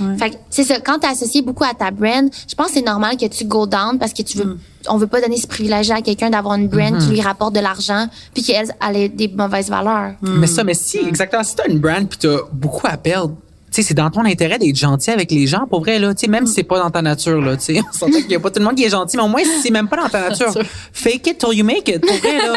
ouais. 0.00 0.18
Fait 0.18 0.30
que 0.30 0.36
c'est 0.50 0.64
ça. 0.64 0.80
Quand 0.80 0.98
t'es 0.98 1.08
associé 1.08 1.42
beaucoup 1.42 1.64
à 1.64 1.74
ta 1.74 1.90
brand, 1.90 2.28
je 2.48 2.54
pense 2.54 2.68
que 2.68 2.72
c'est 2.74 2.82
normal 2.82 3.16
que 3.16 3.26
tu 3.26 3.44
go 3.44 3.66
down 3.66 3.98
parce 3.98 4.12
que 4.12 4.22
tu 4.22 4.38
veux, 4.38 4.58
on 4.88 4.96
veut 4.96 5.06
pas 5.06 5.20
donner 5.20 5.36
ce 5.36 5.46
privilège 5.46 5.90
à 5.90 6.00
quelqu'un 6.00 6.30
d'avoir 6.30 6.54
une 6.54 6.68
brand 6.68 6.98
qui 6.98 7.08
lui 7.08 7.20
rapporte 7.20 7.54
de 7.54 7.60
l'argent 7.60 8.06
puis 8.34 8.42
qu'elle 8.42 8.68
elle 8.88 8.96
ait 8.96 9.08
des 9.08 9.28
mauvaises 9.28 9.68
valeurs. 9.68 10.12
Mais 10.22 10.46
ça, 10.46 10.64
mais 10.64 10.74
si, 10.74 10.98
exactement, 10.98 11.44
si 11.44 11.54
t'as 11.56 11.68
une 11.68 11.78
brand 11.78 12.08
puis 12.08 12.18
t'as 12.18 12.38
beaucoup 12.52 12.86
à 12.86 12.96
perdre, 12.96 13.34
sais, 13.76 13.82
c'est 13.82 13.94
dans 13.94 14.10
ton 14.10 14.24
intérêt 14.24 14.58
d'être 14.58 14.76
gentil 14.76 15.10
avec 15.10 15.30
les 15.30 15.46
gens, 15.46 15.66
pour 15.68 15.80
vrai, 15.80 15.98
là. 15.98 16.14
Tu 16.14 16.22
sais, 16.22 16.26
même 16.28 16.46
si 16.46 16.54
c'est 16.54 16.62
pas 16.62 16.78
dans 16.78 16.90
ta 16.90 17.02
nature, 17.02 17.40
là, 17.40 17.56
tu 17.56 17.74
sais. 17.74 17.80
On 17.80 17.92
s'entend 17.92 18.20
qu'il 18.20 18.30
y 18.30 18.34
a 18.34 18.40
pas 18.40 18.50
tout 18.50 18.58
le 18.58 18.64
monde 18.64 18.76
qui 18.76 18.84
est 18.84 18.90
gentil, 18.90 19.16
mais 19.16 19.22
au 19.22 19.28
moins, 19.28 19.42
si 19.42 19.62
c'est 19.62 19.70
même 19.70 19.88
pas 19.88 19.96
dans 19.96 20.08
ta 20.08 20.20
nature, 20.28 20.52
fake 20.92 21.26
it 21.26 21.38
till 21.38 21.56
you 21.56 21.64
make 21.64 21.88
it, 21.88 22.00
pour 22.00 22.16
vrai, 22.16 22.38
là. 22.38 22.54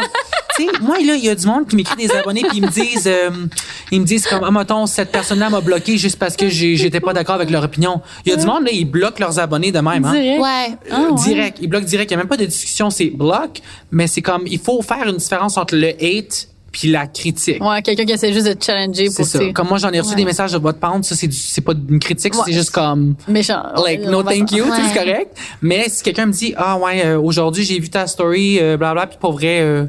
tu 0.56 0.64
sais, 0.64 0.70
moi, 0.80 0.96
là, 0.98 1.14
il 1.14 1.24
y 1.24 1.28
a 1.28 1.34
du 1.34 1.46
monde 1.46 1.66
qui 1.66 1.76
m'écrit 1.76 1.96
des 1.96 2.10
abonnés 2.10 2.42
puis 2.42 2.58
ils 2.58 2.62
me 2.62 2.68
disent, 2.70 3.06
euh, 3.06 3.30
ils 3.90 4.00
me 4.00 4.06
disent 4.06 4.26
comme, 4.26 4.44
ah, 4.44 4.50
mettons, 4.50 4.86
cette 4.86 5.12
personne-là 5.12 5.50
m'a 5.50 5.60
bloqué 5.60 5.96
juste 5.96 6.18
parce 6.18 6.36
que 6.36 6.48
j'étais 6.48 7.00
pas 7.00 7.12
d'accord 7.12 7.36
avec 7.36 7.50
leur 7.50 7.64
opinion. 7.64 8.00
Il 8.24 8.30
y 8.30 8.32
a 8.32 8.36
du 8.36 8.46
monde, 8.46 8.64
là, 8.64 8.70
ils 8.72 8.84
bloquent 8.84 9.20
leurs 9.20 9.38
abonnés 9.38 9.72
de 9.72 9.80
même, 9.80 10.04
hein. 10.04 10.12
Direct. 10.12 10.42
Ouais. 10.42 10.76
Ah, 10.90 11.00
ouais. 11.02 11.22
direct. 11.24 11.58
Ils 11.60 11.68
bloquent 11.68 11.86
direct. 11.86 12.10
Il 12.10 12.14
n'y 12.14 12.20
a 12.20 12.22
même 12.24 12.28
pas 12.28 12.36
de 12.36 12.46
discussion, 12.46 12.90
c'est 12.90 13.10
bloc. 13.10 13.60
Mais 13.90 14.06
c'est 14.06 14.22
comme, 14.22 14.46
il 14.46 14.58
faut 14.58 14.82
faire 14.82 15.06
une 15.06 15.16
différence 15.16 15.56
entre 15.56 15.76
le 15.76 15.88
hate 15.88 16.48
puis 16.78 16.90
la 16.90 17.06
critique. 17.06 17.64
Ouais, 17.64 17.80
quelqu'un 17.80 18.04
qui 18.04 18.12
essaie 18.12 18.34
juste 18.34 18.46
de 18.46 18.62
challenger 18.62 19.06
pour, 19.16 19.24
ça. 19.24 19.38
Comme 19.54 19.68
moi, 19.68 19.78
j'en 19.78 19.90
ai 19.92 20.00
reçu 20.00 20.10
Ouais. 20.10 20.16
des 20.16 20.24
messages 20.26 20.52
de 20.52 20.58
votre 20.58 20.78
pente, 20.78 21.04
ça, 21.06 21.14
c'est 21.16 21.32
c'est 21.32 21.62
pas 21.62 21.72
une 21.72 21.98
critique, 21.98 22.34
Ouais. 22.34 22.42
c'est 22.44 22.52
juste 22.52 22.70
comme, 22.70 23.14
méchant. 23.26 23.62
like, 23.82 24.00
Ouais, 24.02 24.10
no 24.10 24.22
thank 24.22 24.52
you, 24.52 24.64
tu 24.64 24.70
sais, 24.70 24.76
c'est 24.92 24.98
Ouais. 25.00 25.06
correct. 25.06 25.38
Mais 25.62 25.88
si 25.88 26.02
quelqu'un 26.02 26.26
me 26.26 26.32
dit, 26.32 26.52
ah 26.58 26.76
ouais, 26.76 27.02
euh, 27.06 27.18
aujourd'hui, 27.18 27.64
j'ai 27.64 27.78
vu 27.78 27.88
ta 27.88 28.06
story, 28.06 28.58
euh, 28.60 28.76
blabla, 28.76 29.06
puis 29.06 29.16
pour 29.18 29.32
vrai, 29.32 29.60
euh, 29.62 29.84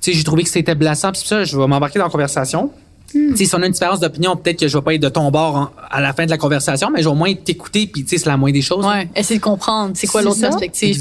tu 0.00 0.12
sais, 0.12 0.16
j'ai 0.16 0.22
trouvé 0.22 0.44
que 0.44 0.50
c'était 0.50 0.76
blessant, 0.76 1.10
puis 1.10 1.22
ça, 1.24 1.42
je 1.42 1.58
vais 1.58 1.66
m'embarquer 1.66 1.98
dans 1.98 2.04
la 2.04 2.10
conversation. 2.12 2.70
Hmm. 3.14 3.30
Tu 3.30 3.36
sais, 3.36 3.44
si 3.44 3.54
on 3.54 3.62
a 3.62 3.66
une 3.66 3.72
différence 3.72 4.00
d'opinion, 4.00 4.36
peut-être 4.36 4.58
que 4.60 4.68
je 4.68 4.76
vais 4.76 4.82
pas 4.82 4.94
être 4.94 5.02
de 5.02 5.08
ton 5.08 5.30
bord 5.30 5.54
en- 5.56 5.70
à 5.90 6.00
la 6.00 6.12
fin 6.12 6.24
de 6.24 6.30
la 6.30 6.38
conversation, 6.38 6.90
mais 6.92 7.00
je 7.00 7.04
vais 7.04 7.12
au 7.12 7.14
moins 7.16 7.32
t'écouter, 7.34 7.86
puis 7.86 8.02
tu 8.02 8.10
sais, 8.10 8.18
c'est 8.18 8.28
la 8.28 8.36
moindre 8.36 8.54
des 8.54 8.62
choses. 8.62 8.84
Ouais, 8.84 9.08
essayer 9.14 9.38
de 9.38 9.44
comprendre 9.44 9.92
c'est 9.94 10.06
quoi 10.06 10.20
l'autre 10.22 10.40
perspective. 10.50 10.94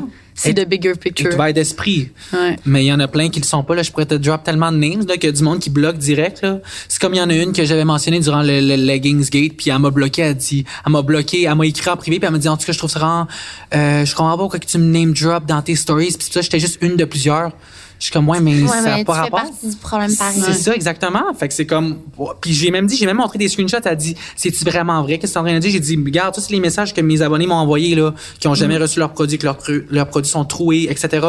que. 0.00 0.04
C'est 0.38 0.52
de 0.52 0.64
bigger 0.64 0.92
picture. 0.96 1.30
tu 1.30 1.36
vas 1.36 1.48
être 1.48 1.54
d'esprit. 1.56 2.10
Ouais. 2.34 2.56
Mais 2.66 2.84
il 2.84 2.88
y 2.88 2.92
en 2.92 3.00
a 3.00 3.08
plein 3.08 3.30
qui 3.30 3.40
le 3.40 3.46
sont 3.46 3.62
pas. 3.64 3.74
Là, 3.74 3.82
je 3.82 3.90
pourrais 3.90 4.04
te 4.04 4.12
drop 4.14 4.44
tellement 4.44 4.70
de 4.70 4.76
names 4.76 5.06
là, 5.08 5.14
qu'il 5.14 5.24
y 5.24 5.28
a 5.28 5.32
du 5.32 5.42
monde 5.42 5.60
qui 5.60 5.70
bloque 5.70 5.96
direct. 5.96 6.42
Là. 6.42 6.58
C'est 6.88 7.00
comme 7.00 7.14
il 7.14 7.16
y 7.16 7.22
en 7.22 7.30
a 7.30 7.34
une 7.34 7.54
que 7.54 7.64
j'avais 7.64 7.86
mentionnée 7.86 8.20
durant 8.20 8.42
le, 8.42 8.60
le 8.60 8.76
Leggings 8.76 9.30
Gate, 9.30 9.54
puis 9.56 9.70
elle 9.70 9.78
m'a 9.78 9.88
bloqué, 9.88 10.20
elle 10.20 10.34
dit, 10.36 10.66
elle 10.84 10.92
m'a 10.92 11.00
bloqué, 11.00 11.44
elle 11.44 11.54
m'a 11.54 11.64
écrit 11.64 11.88
en 11.88 11.96
privé, 11.96 12.18
puis 12.18 12.26
elle 12.26 12.32
m'a 12.34 12.38
dit 12.38 12.48
en 12.48 12.58
tout 12.58 12.66
cas 12.66 12.72
je 12.72 12.78
trouve 12.78 12.90
ça 12.90 12.98
vraiment, 12.98 13.26
euh, 13.74 14.04
je 14.04 14.14
comprends 14.14 14.32
pas 14.32 14.42
pourquoi 14.42 14.58
que 14.58 14.66
tu 14.66 14.76
me 14.76 14.84
name 14.92 15.14
drop 15.14 15.46
dans 15.46 15.62
tes 15.62 15.74
stories, 15.74 16.14
puis 16.18 16.28
ça 16.30 16.42
j'étais 16.42 16.60
juste 16.60 16.76
une 16.82 16.96
de 16.96 17.06
plusieurs. 17.06 17.52
Je 17.98 18.04
suis 18.04 18.12
comme 18.12 18.28
ouais 18.28 18.40
mais 18.40 18.62
Ouais, 18.62 18.68
ça 18.68 18.82
n'a 18.82 18.98
tu 18.98 19.04
pas 19.04 19.14
fais 19.14 19.20
rapport. 19.20 19.42
partie 19.42 19.68
du 19.68 19.76
problème 19.76 20.14
pareil. 20.14 20.42
C'est 20.44 20.52
ça 20.52 20.74
exactement. 20.74 21.32
Fait 21.38 21.48
que 21.48 21.54
c'est 21.54 21.66
comme 21.66 21.98
puis 22.40 22.52
j'ai 22.52 22.70
même 22.70 22.86
dit 22.86 22.96
j'ai 22.96 23.06
même 23.06 23.16
montré 23.16 23.38
des 23.38 23.48
screenshots, 23.48 23.78
elle 23.84 23.92
a 23.92 23.94
dit 23.94 24.16
c'est-tu 24.36 24.64
vraiment 24.64 25.02
vrai? 25.02 25.18
Qu'est-ce 25.18 25.32
que 25.32 25.38
tu 25.38 25.40
en 25.40 25.44
train 25.44 25.54
de 25.54 25.58
dire? 25.60 25.70
J'ai 25.70 25.80
dit 25.80 25.96
regarde, 25.96 26.34
ça 26.34 26.40
c'est 26.40 26.52
les 26.52 26.60
messages 26.60 26.92
que 26.92 27.00
mes 27.00 27.22
abonnés 27.22 27.46
m'ont 27.46 27.54
envoyés 27.54 27.94
là, 27.94 28.14
qui 28.38 28.48
ont 28.48 28.54
jamais 28.54 28.76
reçu 28.76 28.98
leurs 28.98 29.12
produits, 29.12 29.38
que 29.38 29.46
leurs 29.90 30.08
produits 30.08 30.30
sont 30.30 30.44
troués, 30.44 30.88
etc. 30.90 31.26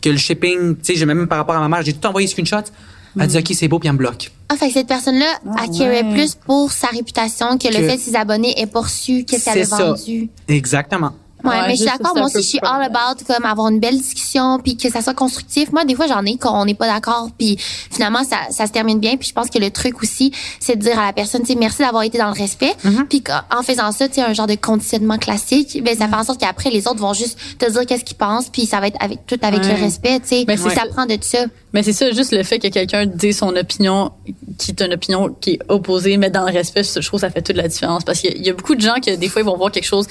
Que 0.00 0.10
le 0.10 0.16
shipping, 0.16 0.76
tu 0.76 0.84
sais, 0.84 0.96
j'ai 0.96 1.06
même 1.06 1.26
par 1.26 1.38
rapport 1.38 1.56
à 1.56 1.60
ma 1.60 1.68
mère, 1.68 1.84
j'ai 1.84 1.92
tout 1.92 2.06
envoyé 2.06 2.26
screenshots. 2.26 2.70
Elle 3.18 3.28
dit 3.28 3.38
OK, 3.38 3.52
c'est 3.54 3.68
beau 3.68 3.78
puis 3.78 3.88
elle 3.88 3.94
me 3.94 3.98
bloque. 3.98 4.30
Ah, 4.50 4.56
fait 4.56 4.68
que 4.68 4.74
cette 4.74 4.86
personne-là 4.88 5.26
acquérait 5.58 6.04
ouais. 6.04 6.12
plus 6.12 6.34
pour 6.34 6.70
sa 6.70 6.88
réputation 6.88 7.56
que, 7.58 7.68
le 7.68 7.88
fait 7.88 7.96
que 7.96 8.02
ses 8.02 8.14
abonnés 8.14 8.60
aient 8.60 8.66
pas 8.66 8.82
reçu 8.82 9.24
qu'est-ce 9.24 9.46
qu'elle 9.46 9.62
a 9.72 9.76
vendu. 9.76 10.28
Exactement. 10.48 11.12
Ouais, 11.46 11.56
Ouais, 11.56 11.62
mais 11.68 11.76
je 11.76 11.82
suis 11.82 11.86
d'accord. 11.86 12.14
Moi 12.16 12.26
aussi, 12.26 12.36
je 12.42 12.48
suis 12.48 12.58
all 12.62 12.82
about 12.82 13.22
comme 13.26 13.44
avoir 13.44 13.68
une 13.68 13.80
belle 13.80 13.96
discussion 13.98 14.58
puis 14.62 14.76
que 14.76 14.90
ça 14.90 15.00
soit 15.02 15.14
constructif. 15.14 15.72
Moi, 15.72 15.84
des 15.84 15.94
fois, 15.94 16.06
j'en 16.06 16.24
ai 16.24 16.36
qu'on 16.36 16.64
n'est 16.64 16.74
pas 16.74 16.86
d'accord 16.86 17.28
puis 17.38 17.56
finalement, 17.58 18.24
ça, 18.24 18.36
ça 18.50 18.66
se 18.66 18.72
termine 18.72 18.98
bien. 18.98 19.16
Puis 19.16 19.28
je 19.28 19.32
pense 19.34 19.48
que 19.50 19.58
le 19.58 19.70
truc 19.70 20.02
aussi, 20.02 20.32
c'est 20.60 20.76
de 20.76 20.80
dire 20.82 20.98
à 20.98 21.06
la 21.06 21.12
personne, 21.12 21.42
tu 21.42 21.48
sais, 21.48 21.54
merci 21.58 21.78
d'avoir 21.82 22.02
été 22.02 22.18
dans 22.18 22.26
le 22.32 22.38
respect. 22.38 22.74
Mm-hmm. 22.84 23.04
Puis 23.08 23.22
qu'en 23.22 23.62
faisant 23.62 23.92
ça, 23.92 24.08
tu 24.08 24.14
sais, 24.14 24.22
un 24.22 24.32
genre 24.34 24.46
de 24.46 24.54
conditionnement 24.54 25.18
classique, 25.18 25.82
ben 25.82 25.96
ça 25.96 26.08
fait 26.08 26.14
en 26.16 26.24
sorte 26.24 26.40
qu'après, 26.40 26.70
les 26.70 26.86
autres 26.86 27.00
vont 27.00 27.14
juste 27.14 27.38
te 27.58 27.70
dire 27.70 27.86
qu'est-ce 27.86 28.04
qu'ils 28.04 28.16
pensent 28.16 28.48
puis 28.48 28.66
ça 28.66 28.80
va 28.80 28.88
être 28.88 28.96
avec 29.00 29.26
tout 29.26 29.38
avec 29.42 29.62
Ouais. 29.62 29.74
le 29.74 29.82
respect, 29.82 30.20
tu 30.20 30.28
sais. 30.28 30.44
Ben, 30.44 30.56
c'est 30.56 30.70
ça 30.74 30.82
prend 30.90 31.06
de 31.06 31.16
ça. 31.20 31.38
Mais 31.72 31.82
c'est 31.82 31.92
ça, 31.92 32.10
juste 32.10 32.32
le 32.32 32.42
fait 32.42 32.58
que 32.58 32.68
quelqu'un 32.68 33.06
dise 33.06 33.38
son 33.38 33.54
opinion, 33.56 34.12
qui 34.58 34.70
est 34.70 34.80
une 34.80 34.94
opinion 34.94 35.28
qui 35.40 35.50
est 35.52 35.58
opposée, 35.68 36.16
mais 36.16 36.30
dans 36.30 36.44
le 36.46 36.52
respect, 36.52 36.82
je 36.84 37.06
trouve 37.06 37.20
que 37.20 37.26
ça 37.26 37.30
fait 37.30 37.42
toute 37.42 37.56
la 37.56 37.68
différence. 37.68 38.04
Parce 38.04 38.20
qu'il 38.20 38.36
y 38.38 38.46
y 38.46 38.50
a 38.50 38.54
beaucoup 38.54 38.74
de 38.74 38.80
gens 38.80 38.94
que 39.04 39.14
des 39.16 39.28
fois, 39.28 39.42
ils 39.42 39.44
vont 39.44 39.56
voir 39.56 39.70
quelque 39.72 39.84
chose 39.86 40.06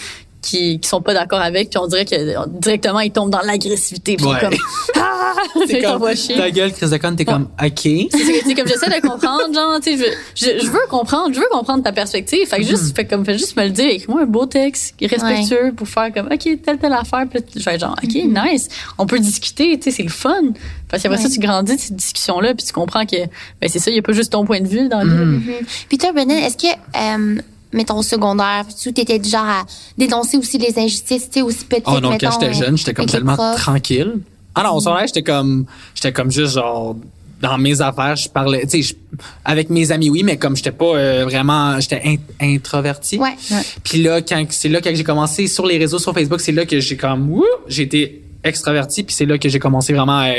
qui, 0.45 0.79
qui 0.79 0.87
sont 0.87 1.01
pas 1.01 1.13
d'accord 1.13 1.41
avec, 1.41 1.69
puis 1.69 1.79
on 1.79 1.87
dirait 1.87 2.05
que 2.05 2.47
directement, 2.59 2.99
ils 2.99 3.11
tombent 3.11 3.31
dans 3.31 3.41
l'agressivité. 3.41 4.15
Puis 4.15 4.25
Ouais. 4.25 4.39
comme, 4.39 4.53
ah! 4.97 5.33
C'est 5.67 5.81
comme 5.81 6.01
ta 6.37 6.51
gueule, 6.51 6.71
Chris 6.73 6.89
de 6.89 7.15
t'es 7.15 7.25
comme 7.25 7.47
OK. 7.63 7.79
C'est 7.81 8.53
comme 8.55 8.67
j'essaie 8.67 8.89
de 9.01 9.07
comprendre, 9.07 9.53
genre, 9.53 9.79
tu 9.81 9.97
sais, 9.97 9.97
je, 9.97 10.03
veux- 10.51 10.59
je, 10.59 10.65
je 10.65 10.71
veux 10.71 10.85
comprendre, 10.89 11.33
je 11.33 11.39
veux 11.39 11.47
comprendre 11.51 11.83
ta 11.83 11.91
perspective. 11.91 12.47
Fait 12.47 12.57
que 12.57 12.63
juste, 12.63 12.95
fait 12.95 13.05
comme, 13.05 13.25
fais 13.25 13.37
juste 13.37 13.55
me 13.57 13.63
le 13.63 13.69
dire, 13.69 13.89
écris-moi 13.89 14.21
un 14.21 14.25
beau 14.25 14.45
texte 14.45 14.95
respectueux 15.01 15.73
pour 15.75 15.87
faire 15.87 16.13
comme, 16.13 16.27
OK, 16.27 16.47
telle, 16.63 16.77
telle 16.77 16.93
affaire. 16.93 17.25
Puis 17.29 17.39
là, 17.39 17.45
je 17.55 17.63
vais 17.63 17.75
être 17.75 17.81
genre, 17.81 17.95
OK, 18.03 18.13
nice. 18.13 18.67
On 18.97 19.05
peut 19.05 19.19
discuter, 19.19 19.77
tu 19.77 19.83
sais, 19.85 19.91
c'est 19.97 20.03
le 20.03 20.09
fun. 20.09 20.41
Parce 20.89 21.01
qu'après 21.03 21.17
ça, 21.19 21.29
tu 21.29 21.39
grandis 21.39 21.75
de 21.75 21.79
cette 21.81 21.95
discussion-là, 21.95 22.53
puis 22.53 22.65
tu 22.65 22.73
comprends 22.73 23.05
que, 23.05 23.17
ben, 23.61 23.67
c'est 23.67 23.79
ça, 23.79 23.89
il 23.91 23.95
y 23.95 23.99
a 23.99 24.03
pas 24.03 24.13
juste 24.13 24.31
ton 24.33 24.45
point 24.45 24.61
de 24.61 24.67
vue 24.67 24.87
dans 24.89 25.01
vie. 25.03 25.09
Mhm. 25.09 25.41
Puis 25.89 25.97
toi, 25.97 26.11
Brennan, 26.11 26.37
est-ce 26.37 26.57
que, 26.57 26.67
euh, 26.67 27.41
mettons, 27.75 27.97
au 27.99 28.03
secondaire, 28.03 28.65
tu 28.81 28.89
étais 28.89 29.19
du 29.19 29.29
genre 29.29 29.45
à 29.45 29.65
dénoncer 29.97 30.37
aussi 30.37 30.57
les 30.57 30.77
injustices, 30.79 31.25
tu 31.29 31.33
sais, 31.33 31.41
aussi 31.43 31.65
petites, 31.65 31.83
Oh 31.87 31.99
non, 31.99 32.09
mettons, 32.09 32.27
quand 32.29 32.39
j'étais 32.39 32.53
jeune, 32.53 32.77
j'étais 32.77 32.93
comme 32.95 33.05
tellement 33.05 33.35
profs? 33.35 33.57
tranquille. 33.61 34.19
Ah 34.55 34.63
non, 34.63 34.75
au 34.75 34.79
secondaire, 34.79 35.05
j'étais 35.07 35.23
comme 35.23 35.65
j'étais 35.93 36.11
comme 36.13 36.31
juste 36.31 36.53
genre 36.53 36.95
dans 37.41 37.57
mes 37.57 37.81
affaires, 37.81 38.15
je 38.15 38.29
parlais, 38.29 38.65
tu 38.65 38.81
sais, 38.81 38.95
avec 39.43 39.69
mes 39.69 39.91
amis 39.91 40.09
oui, 40.09 40.23
mais 40.23 40.37
comme 40.37 40.55
j'étais 40.55 40.71
pas 40.71 40.85
euh, 40.95 41.25
vraiment 41.25 41.77
j'étais 41.81 42.01
in- 42.05 42.15
introverti. 42.55 43.17
Ouais. 43.19 43.35
Puis 43.83 44.01
là 44.01 44.21
quand 44.21 44.43
c'est 44.49 44.69
là 44.69 44.79
que 44.79 44.95
j'ai 44.95 45.03
commencé 45.03 45.47
sur 45.47 45.65
les 45.65 45.77
réseaux 45.77 45.99
sur 45.99 46.13
Facebook, 46.13 46.39
c'est 46.39 46.53
là 46.53 46.65
que 46.65 46.79
j'ai 46.79 46.95
comme 46.95 47.29
wouh, 47.29 47.43
j'ai 47.67 47.83
été 47.83 48.23
extraverti 48.43 49.03
puis 49.03 49.13
c'est 49.13 49.25
là 49.25 49.37
que 49.37 49.49
j'ai 49.49 49.59
commencé 49.59 49.91
vraiment 49.93 50.19
à, 50.19 50.31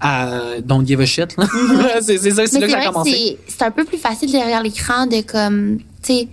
à 0.00 0.60
don't 0.64 0.86
give 0.86 1.00
a 1.00 1.06
shit. 1.06 1.36
là. 1.36 1.46
c'est 2.00 2.16
ça, 2.18 2.46
c'est 2.46 2.58
là 2.58 2.66
que 2.66 2.72
ça 2.72 2.78
a 2.78 2.86
commencé. 2.86 3.10
c'est- 3.10 3.38
c'est 3.58 3.62
un 3.62 3.70
peu 3.70 3.84
plus 3.84 3.98
facile 3.98 4.30
derrière 4.32 4.62
l'écran 4.62 5.06
de 5.06 5.20
comme, 5.20 5.78
tu 6.02 6.14
sais, 6.14 6.28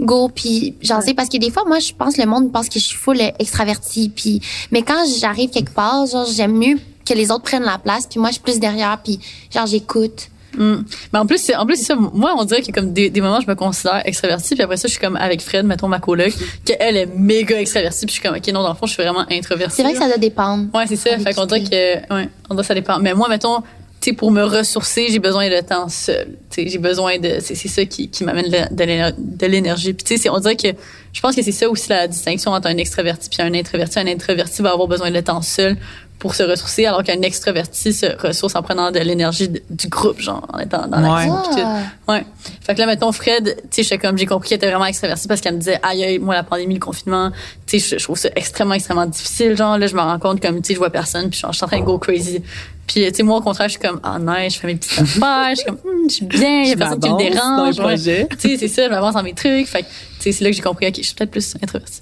go 0.00 0.28
puis 0.28 0.74
j'en 0.82 1.00
sais 1.00 1.14
parce 1.14 1.28
que 1.28 1.38
des 1.38 1.50
fois 1.50 1.64
moi 1.66 1.78
je 1.78 1.92
pense 1.92 2.18
le 2.18 2.26
monde 2.26 2.52
pense 2.52 2.68
que 2.68 2.78
je 2.78 2.84
suis 2.84 2.96
full 2.96 3.18
extravertie 3.38 4.10
puis 4.14 4.40
mais 4.70 4.82
quand 4.82 5.04
j'arrive 5.20 5.50
quelque 5.50 5.72
part 5.72 6.06
genre 6.06 6.26
j'aime 6.26 6.52
mieux 6.56 6.78
que 7.06 7.14
les 7.14 7.30
autres 7.30 7.44
prennent 7.44 7.64
la 7.64 7.78
place 7.78 8.06
puis 8.06 8.20
moi 8.20 8.28
je 8.28 8.34
suis 8.34 8.42
plus 8.42 8.60
derrière 8.60 8.98
puis 9.02 9.18
genre 9.50 9.66
j'écoute. 9.66 10.28
Mais 10.58 11.18
en 11.18 11.26
plus, 11.26 11.38
c'est, 11.38 11.54
en 11.54 11.66
plus, 11.66 11.76
c'est 11.76 11.84
ça. 11.84 11.96
Moi, 11.96 12.34
on 12.36 12.44
dirait 12.44 12.62
que 12.62 12.72
comme 12.72 12.92
des, 12.92 13.10
des 13.10 13.20
moments, 13.20 13.40
je 13.40 13.46
me 13.46 13.54
considère 13.54 14.02
extravertie, 14.06 14.54
puis 14.54 14.62
après 14.62 14.76
ça, 14.76 14.88
je 14.88 14.92
suis 14.92 15.00
comme 15.00 15.16
avec 15.16 15.42
Fred, 15.42 15.66
mettons 15.66 15.88
ma 15.88 15.98
coloc, 15.98 16.32
qu'elle 16.64 16.96
est 16.96 17.06
méga 17.06 17.60
extravertie, 17.60 18.06
puis 18.06 18.14
je 18.14 18.20
suis 18.20 18.28
comme, 18.28 18.36
ok, 18.36 18.46
non, 18.48 18.62
dans 18.62 18.70
le 18.70 18.74
fond, 18.74 18.86
je 18.86 18.94
suis 18.94 19.02
vraiment 19.02 19.26
introvertie. 19.30 19.76
c'est 19.76 19.82
vrai 19.82 19.92
que 19.92 19.98
ça 19.98 20.06
doit 20.06 20.16
dépendre 20.16 20.66
Ouais, 20.74 20.86
c'est 20.86 20.96
ça. 20.96 21.18
Fait 21.18 21.34
qu'on 21.34 21.46
dirait 21.46 21.62
que, 21.62 22.14
ouais, 22.14 22.28
on 22.48 22.54
dirait 22.54 22.62
que 22.62 22.66
ça 22.66 22.74
dépend. 22.74 22.98
Mais 23.00 23.14
moi, 23.14 23.28
mettons, 23.28 23.62
tu 24.00 24.10
sais, 24.10 24.16
pour 24.16 24.30
me 24.30 24.42
ressourcer, 24.42 25.08
j'ai 25.10 25.18
besoin 25.18 25.48
de 25.48 25.60
temps 25.60 25.88
seul. 25.88 26.36
J'ai 26.56 26.78
besoin 26.78 27.18
de, 27.18 27.38
c'est, 27.40 27.54
ça 27.54 27.84
qui, 27.84 28.08
qui 28.08 28.24
m'amène 28.24 28.50
de 28.70 28.84
l'éner- 28.84 29.10
de 29.16 29.46
l'énergie. 29.46 29.94
Puis 29.94 30.28
on 30.30 30.38
dirait 30.38 30.56
que, 30.56 30.68
je 31.12 31.20
pense 31.20 31.34
que 31.34 31.42
c'est 31.42 31.52
ça 31.52 31.68
aussi 31.68 31.88
la 31.88 32.06
distinction 32.06 32.52
entre 32.52 32.68
un 32.68 32.76
extraverti 32.76 33.28
puis 33.30 33.42
un 33.42 33.54
introverti. 33.54 33.98
Un 33.98 34.06
introverti 34.06 34.62
va 34.62 34.72
avoir 34.72 34.86
besoin 34.86 35.10
de 35.10 35.20
temps 35.20 35.42
seul 35.42 35.76
pour 36.18 36.34
se 36.34 36.42
ressourcer, 36.42 36.86
alors 36.86 37.02
qu'un 37.02 37.20
extraverti 37.22 37.92
se 37.92 38.06
ressource 38.26 38.54
en 38.56 38.62
prenant 38.62 38.90
de 38.90 38.98
l'énergie 38.98 39.48
du 39.68 39.88
groupe, 39.88 40.18
genre, 40.18 40.46
en 40.52 40.58
étant 40.58 40.86
dans 40.88 41.14
Ouais. 41.14 41.26
tout. 41.26 41.60
Ah. 41.62 41.80
Ouais. 42.08 42.24
Fait 42.62 42.74
que 42.74 42.80
là, 42.80 42.86
mettons, 42.86 43.12
Fred, 43.12 43.56
tu 43.62 43.66
sais, 43.70 43.82
j'étais 43.82 43.98
comme, 43.98 44.16
j'ai 44.16 44.24
compris 44.26 44.48
qu'elle 44.48 44.56
était 44.56 44.70
vraiment 44.70 44.86
extravertie 44.86 45.28
parce 45.28 45.40
qu'elle 45.42 45.54
me 45.54 45.58
disait, 45.58 45.78
aïe, 45.82 46.02
aïe, 46.04 46.18
moi, 46.18 46.34
la 46.34 46.42
pandémie, 46.42 46.74
le 46.74 46.80
confinement, 46.80 47.30
tu 47.66 47.78
sais, 47.78 47.90
je, 47.96 47.98
je 47.98 48.04
trouve 48.04 48.16
ça 48.18 48.30
extrêmement, 48.34 48.74
extrêmement 48.74 49.06
difficile. 49.06 49.56
Genre, 49.56 49.76
là, 49.76 49.86
je 49.86 49.94
me 49.94 50.00
rends 50.00 50.18
compte 50.18 50.40
comme, 50.40 50.62
tu 50.62 50.68
sais, 50.68 50.74
je 50.74 50.78
vois 50.78 50.90
personne, 50.90 51.28
puis 51.28 51.38
je 51.38 51.46
suis 51.54 51.64
en 51.64 51.66
train 51.68 51.80
de 51.80 51.84
go 51.84 51.98
crazy. 51.98 52.42
Puis, 52.86 53.04
tu 53.08 53.14
sais, 53.14 53.22
moi, 53.22 53.36
au 53.38 53.40
contraire, 53.42 53.68
je 53.68 53.72
suis 53.72 53.80
comme, 53.80 54.00
ah, 54.02 54.18
nice, 54.18 54.54
je 54.54 54.60
fais 54.60 54.68
mes 54.68 54.76
petites 54.76 54.98
affaires, 54.98 55.50
je 55.50 55.56
suis 55.56 55.64
comme, 55.66 55.78
Hum, 55.84 56.08
je 56.08 56.14
suis 56.14 56.24
bien, 56.24 56.62
il 56.62 56.68
y 56.68 56.70
a 56.70 56.74
Je 56.74 56.78
personne 56.78 57.00
qui 57.00 57.10
me 57.10 57.18
dérange. 57.18 57.98
Tu 58.38 58.38
sais, 58.38 58.56
c'est 58.58 58.68
ça, 58.68 58.84
je 58.84 58.90
m'avance 58.90 59.14
dans 59.14 59.22
mes 59.22 59.34
trucs. 59.34 59.66
Fait 59.66 59.84
c'est 60.32 60.44
là 60.44 60.50
que 60.50 60.56
j'ai 60.56 60.62
compris, 60.62 60.86
ok, 60.86 60.94
je 60.98 61.02
suis 61.02 61.14
peut-être 61.14 61.30
plus 61.30 61.54
introvertie. 61.62 62.00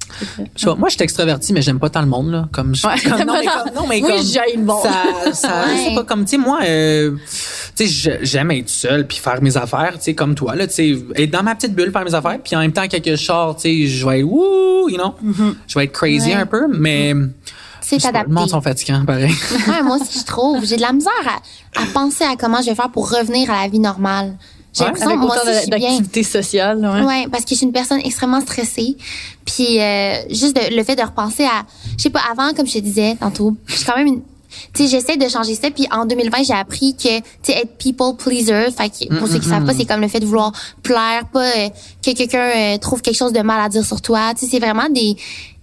Moi, 0.78 0.88
je 0.88 0.94
suis 0.94 1.02
extraverti, 1.02 1.52
mais 1.52 1.62
j'aime 1.62 1.78
pas 1.78 1.90
tant 1.90 2.00
le 2.00 2.06
monde, 2.06 2.30
là. 2.30 2.48
Comme, 2.52 2.74
je, 2.74 2.86
Ouais. 2.86 2.94
comme- 3.00 3.18
non, 3.26 3.34
mais 3.34 3.44
comme, 3.46 3.74
non, 3.74 3.86
mais 3.88 4.02
Oui, 4.02 4.02
comme, 4.02 4.56
le 4.56 4.62
monde. 4.64 4.82
Ça, 4.82 5.32
ça, 5.32 5.64
Ouais. 5.66 5.88
sais 5.88 5.94
pas, 5.94 6.04
comme, 6.04 6.24
tu 6.24 6.30
sais, 6.32 6.36
moi, 6.38 6.58
euh, 6.64 7.12
tu 7.76 7.86
sais, 7.88 8.18
j'aime 8.22 8.50
être 8.50 8.68
seul 8.68 9.06
puis 9.06 9.18
faire 9.18 9.40
mes 9.42 9.56
affaires, 9.56 9.94
tu 9.94 10.02
sais, 10.04 10.14
comme 10.14 10.34
toi, 10.34 10.54
là, 10.54 10.66
tu 10.66 10.74
sais, 10.74 10.96
être 11.16 11.30
dans 11.30 11.42
ma 11.42 11.54
petite 11.54 11.74
bulle, 11.74 11.90
faire 11.92 12.04
mes 12.04 12.14
affaires, 12.14 12.38
puis 12.42 12.54
en 12.56 12.60
même 12.60 12.72
temps, 12.72 12.86
quelque 12.88 13.16
chose, 13.16 13.56
tu 13.56 13.62
sais, 13.62 13.86
je 13.86 14.06
vais 14.06 14.20
être, 14.20 14.24
wouh, 14.26 14.88
you 14.88 14.96
know, 14.96 15.14
je 15.66 15.78
vais 15.78 15.84
être 15.84 15.92
crazy 15.92 16.28
Ouais. 16.30 16.34
un 16.34 16.46
peu, 16.46 16.66
mais, 16.68 17.14
c'est 17.80 17.98
sais 17.98 18.04
pas, 18.10 18.18
adapté 18.20 18.28
le 18.30 18.34
monde 18.34 18.48
sont 18.50 18.60
fatigants, 18.62 19.04
pareil. 19.04 19.34
Ouais, 19.68 19.82
moi 19.82 19.96
aussi, 20.00 20.18
je 20.18 20.24
trouve. 20.24 20.64
J'ai 20.64 20.76
de 20.76 20.80
la 20.82 20.92
misère 20.92 21.12
à, 21.26 21.82
à 21.82 21.86
penser 21.92 22.24
à 22.24 22.34
comment 22.36 22.62
je 22.62 22.70
vais 22.70 22.74
faire 22.74 22.90
pour 22.90 23.10
revenir 23.10 23.50
à 23.50 23.62
la 23.62 23.68
vie 23.68 23.78
normale. 23.78 24.34
J'ai 24.74 24.82
Ouais, 24.82 24.86
l'impression 24.90 25.10
Avec 25.10 25.22
autant 25.22 25.68
d'activités 25.70 26.22
sociales, 26.24 26.78
ouais. 26.78 27.02
Ouais, 27.04 27.26
parce 27.30 27.44
que 27.44 27.50
je 27.50 27.54
suis 27.56 27.66
une 27.66 27.72
personne 27.72 28.00
extrêmement 28.04 28.40
stressée. 28.40 28.96
Puis 29.44 29.80
euh, 29.80 30.14
juste 30.30 30.56
de- 30.56 30.74
le 30.74 30.82
fait 30.82 30.96
de 30.96 31.02
repenser 31.02 31.44
à, 31.44 31.64
je 31.96 32.02
sais 32.02 32.10
pas, 32.10 32.20
avant, 32.30 32.52
comme 32.54 32.66
je 32.66 32.74
te 32.74 32.78
disais 32.80 33.16
tantôt, 33.20 33.54
je 33.66 33.74
suis 33.76 33.84
quand 33.84 33.96
même 33.96 34.06
une, 34.08 34.22
tu 34.72 34.84
sais, 34.84 34.88
j'essaie 34.88 35.16
de 35.16 35.28
changer 35.28 35.54
ça. 35.54 35.70
Puis 35.70 35.86
en 35.92 36.06
2020, 36.06 36.42
j'ai 36.44 36.54
appris 36.54 36.94
que, 36.96 37.18
tu 37.18 37.22
sais, 37.42 37.52
être 37.52 37.76
people 37.78 38.16
pleaser, 38.16 38.70
fait 38.76 38.88
que 38.88 39.18
pour 39.18 39.28
ceux 39.28 39.38
qui 39.38 39.48
savent 39.48 39.64
pas, 39.64 39.74
c'est 39.74 39.84
comme 39.84 40.00
le 40.00 40.08
fait 40.08 40.20
de 40.20 40.26
vouloir 40.26 40.52
plaire, 40.82 41.26
pas 41.32 41.44
euh, 41.44 41.68
que 42.04 42.10
quelqu'un 42.12 42.50
euh, 42.74 42.78
trouve 42.78 43.00
quelque 43.00 43.16
chose 43.16 43.32
de 43.32 43.40
mal 43.42 43.60
à 43.64 43.68
dire 43.68 43.84
sur 43.84 44.00
toi. 44.02 44.32
Tu 44.34 44.44
sais, 44.46 44.50
c'est 44.52 44.58
vraiment 44.60 44.88
des 44.90 45.16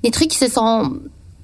des 0.04 0.10
trucs 0.12 0.30
qui 0.30 0.38
se 0.38 0.48
sont 0.50 0.94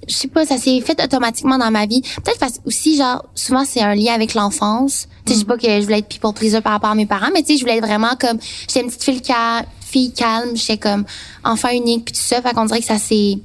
je 0.07 0.13
sais 0.13 0.27
pas, 0.27 0.45
ça 0.45 0.57
s'est 0.57 0.79
fait 0.81 1.01
automatiquement 1.03 1.57
dans 1.57 1.71
ma 1.71 1.85
vie. 1.85 2.01
Peut-être 2.23 2.39
parce 2.39 2.53
que 2.53 2.67
aussi, 2.67 2.97
genre, 2.97 3.25
souvent, 3.35 3.65
c'est 3.65 3.81
un 3.81 3.95
lien 3.95 4.13
avec 4.13 4.33
l'enfance. 4.33 5.07
Tu 5.25 5.33
sais, 5.33 5.35
je 5.35 5.39
sais 5.39 5.45
pas 5.45 5.57
que 5.57 5.67
je 5.67 5.83
voulais 5.83 5.99
être 5.99 6.07
people 6.07 6.33
pleaser 6.33 6.61
par 6.61 6.73
rapport 6.73 6.89
à 6.89 6.95
mes 6.95 7.05
parents, 7.05 7.29
mais 7.33 7.41
tu 7.41 7.53
sais, 7.53 7.57
je 7.57 7.63
voulais 7.63 7.77
être 7.77 7.85
vraiment 7.85 8.15
comme, 8.19 8.39
j'étais 8.67 8.81
une 8.81 8.91
petite 8.91 9.03
fille 9.03 10.11
calme, 10.11 10.55
j'étais 10.55 10.77
comme 10.77 11.05
enfant 11.43 11.69
unique, 11.69 12.05
puis 12.05 12.13
tout 12.13 12.21
ça. 12.21 12.41
Fait 12.41 12.53
qu'on 12.53 12.65
dirait 12.65 12.79
que 12.79 12.85
ça 12.85 12.97
s'est 12.97 13.39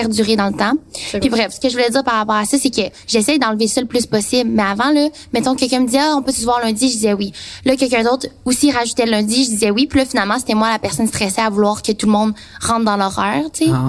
perduré 0.00 0.36
dans 0.36 0.46
le 0.48 0.54
temps. 0.54 0.72
Puis 1.20 1.28
bref, 1.30 1.52
ce 1.54 1.60
que 1.60 1.68
je 1.68 1.74
voulais 1.74 1.90
dire 1.90 2.04
par 2.04 2.14
rapport 2.14 2.34
à 2.36 2.44
ça, 2.44 2.56
c'est 2.58 2.70
que 2.70 2.82
j'essaie 3.06 3.38
d'enlever 3.38 3.66
ça 3.68 3.80
le 3.80 3.86
plus 3.86 4.06
possible. 4.06 4.50
Mais 4.50 4.62
avant, 4.62 4.90
là, 4.90 5.08
mettons 5.32 5.54
que 5.54 5.60
quelqu'un 5.60 5.80
me 5.80 5.88
dit, 5.88 5.98
ah, 5.98 6.14
on 6.16 6.22
peut 6.22 6.32
se 6.32 6.42
voir 6.44 6.60
lundi, 6.60 6.88
je 6.88 6.94
disais 6.94 7.12
oui. 7.14 7.32
Là, 7.64 7.76
quelqu'un 7.76 8.02
d'autre 8.04 8.26
aussi 8.44 8.70
rajoutait 8.70 9.06
lundi, 9.06 9.44
je 9.44 9.50
disais 9.50 9.70
oui. 9.70 9.86
Puis 9.86 9.98
là, 10.00 10.04
finalement, 10.06 10.38
c'était 10.38 10.54
moi 10.54 10.70
la 10.70 10.78
personne 10.78 11.06
stressée 11.06 11.40
à 11.40 11.50
vouloir 11.50 11.82
que 11.82 11.92
tout 11.92 12.06
le 12.06 12.12
monde 12.12 12.32
rentre 12.60 12.84
dans 12.84 12.96
l'horaire, 12.96 13.44
tu 13.52 13.64
sais. 13.66 13.70
Ah. 13.72 13.88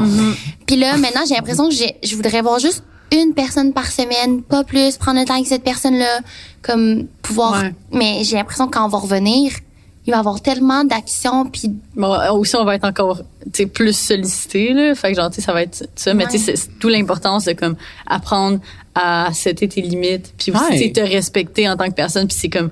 Puis 0.66 0.76
là, 0.78 0.98
maintenant, 0.98 1.22
j'ai 1.28 1.36
l'impression 1.36 1.68
que 1.70 1.76
j'ai- 1.76 1.96
je 2.04 2.16
voudrais 2.16 2.42
voir 2.42 2.60
juste 2.60 2.84
une 3.12 3.34
personne 3.34 3.72
par 3.72 3.88
semaine, 3.90 4.42
pas 4.44 4.64
plus, 4.66 4.98
prendre 4.98 5.20
le 5.20 5.26
temps 5.26 5.36
avec 5.36 5.48
cette 5.48 5.64
personne-là, 5.64 6.20
comme 6.62 7.08
pouvoir. 7.22 7.62
Ouais. 7.62 7.74
Mais 7.94 8.24
j'ai 8.26 8.36
l'impression 8.36 8.68
que 8.68 8.72
quand 8.78 8.86
on 8.86 8.90
va 8.90 8.98
revenir, 8.98 9.52
il 10.08 10.12
va 10.12 10.18
y 10.18 10.20
avoir 10.20 10.42
tellement 10.42 10.84
d'actions, 10.86 11.46
puis 11.46 11.72
Bon, 11.96 12.14
euh, 12.14 12.32
aussi, 12.32 12.56
on 12.56 12.64
va 12.66 12.76
être 12.76 12.86
encore 12.86 13.18
tu 13.54 13.64
sais, 13.64 13.66
plus 13.66 13.96
sollicité. 13.98 14.74
Là. 14.74 14.96
Fait 14.96 15.12
que 15.12 15.16
genre, 15.18 15.30
tu 15.30 15.36
sais, 15.38 15.42
ça 15.42 15.54
va 15.54 15.64
être 15.64 15.88
ça. 15.96 16.14
Mais 16.14 16.26
tu 16.28 16.38
sais, 16.38 16.56
c'est- 16.56 16.80
tout 16.80 16.90
l'importance 16.90 17.46
de 17.46 17.54
comme 17.54 17.76
apprendre 18.06 18.60
à 18.96 19.30
setter 19.34 19.68
tes 19.68 19.82
limites. 19.82 20.34
Puis 20.38 20.52
aussi, 20.52 20.62
Ouais. 20.64 20.78
tu 20.78 20.84
sais, 20.86 20.92
te 20.92 21.00
respecter 21.00 21.70
en 21.70 21.78
tant 21.78 21.88
que 21.88 21.94
personne. 21.94 22.28
Puis 22.28 22.38
c'est 22.40 22.50
comme, 22.50 22.70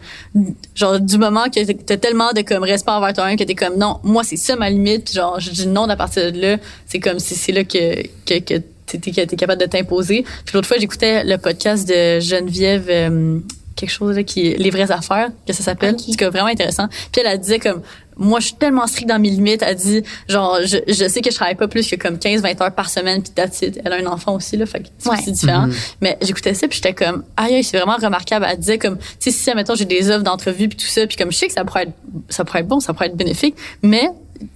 genre, 0.74 1.00
du 1.00 1.18
moment 1.18 1.46
que 1.46 1.72
t'as 1.72 1.98
tellement 1.98 2.32
de 2.34 2.42
comme 2.42 2.64
respect 2.64 2.92
envers 2.92 3.14
toi-même 3.14 3.38
que 3.38 3.44
t'es 3.44 3.54
comme, 3.56 3.78
non, 3.78 4.00
moi, 4.04 4.24
c'est 4.24 4.38
ça 4.38 4.56
ma 4.56 4.70
limite. 4.70 5.06
Puis 5.06 5.14
genre, 5.14 5.40
je 5.40 5.52
dis 5.52 5.68
non 5.68 5.88
à 5.90 5.96
partir 5.96 6.32
de 6.32 6.40
là. 6.42 6.58
C'est 6.88 7.00
comme, 7.00 7.20
c'est 7.20 7.36
c'est 7.36 7.52
là 7.52 7.64
que, 7.64 8.02
que, 8.26 8.40
que 8.40 8.62
t'es 8.86 9.36
capable 9.36 9.62
de 9.62 9.68
t'imposer. 9.68 10.24
Puis 10.46 10.56
l'autre 10.56 10.68
fois, 10.68 10.78
j'écoutais 10.78 11.24
le 11.24 11.38
podcast 11.38 11.88
de 11.88 12.20
Geneviève, 12.20 12.88
euh, 12.90 13.40
quelque 13.76 13.90
chose 13.92 14.16
là, 14.16 14.24
qui 14.24 14.48
est 14.48 14.58
Les 14.58 14.70
vraies 14.70 14.92
affaires, 14.92 15.30
que 15.48 15.54
ça 15.54 15.64
s'appelle. 15.64 15.96
Ok. 15.96 16.02
C'est 16.18 16.26
vraiment 16.30 16.48
intéressant. 16.48 16.88
Puis 17.12 17.22
elle, 17.22 17.28
elle 17.28 17.40
disait 17.40 17.60
comme, 17.60 17.82
moi, 18.18 18.40
je 18.40 18.46
suis 18.46 18.56
tellement 18.56 18.88
stricte 18.88 19.10
dans 19.10 19.20
mes 19.20 19.30
limites. 19.30 19.62
Elle 19.62 19.76
dit, 19.76 20.02
genre, 20.30 20.60
je, 20.64 20.78
je 20.88 21.08
sais 21.10 21.20
que 21.22 21.30
je 21.30 21.36
travaille 21.36 21.56
pas 21.56 21.68
plus 21.68 21.86
que 21.90 21.98
comme 21.98 22.16
15-20 22.16 22.64
heures 22.64 22.72
par 22.74 22.90
semaine, 22.90 23.22
puis 23.22 23.34
that's 23.36 23.62
it. 23.62 23.80
Elle 23.84 23.92
a 23.92 23.98
un 23.98 24.06
enfant 24.06 24.34
aussi, 24.36 24.56
là, 24.56 24.66
fait 24.66 24.80
que 24.80 24.88
c'est 24.98 25.10
Ouais. 25.10 25.18
différent. 25.28 25.68
Mais 26.02 26.18
j'écoutais 26.22 26.54
ça, 26.54 26.68
puis 26.70 26.78
j'étais 26.82 26.94
comme, 26.94 27.26
aïe, 27.36 27.62
c'est 27.64 27.78
vraiment 27.78 27.98
remarquable. 27.98 28.48
Elle 28.50 28.58
disait 28.58 28.78
comme, 28.78 28.98
tu 28.98 29.06
sais, 29.20 29.32
si, 29.32 29.50
admettons, 29.50 29.76
j'ai 29.76 29.84
des 29.86 30.10
offres 30.10 30.24
d'entrevue, 30.24 30.70
puis 30.70 30.78
tout 30.78 30.86
ça, 30.86 31.06
puis 31.06 31.18
comme, 31.18 31.32
je 31.32 31.38
sais 31.38 31.48
que 31.48 31.54
ça 31.54 31.66
pourrait 31.66 31.84
être, 31.84 31.94
ça 32.30 32.46
pourrait 32.46 32.60
être 32.62 32.68
bon, 32.68 32.80
ça 32.80 32.94
pourrait 32.94 33.08
être 33.08 33.18
bénéfique, 33.18 33.56
mais 33.82 34.10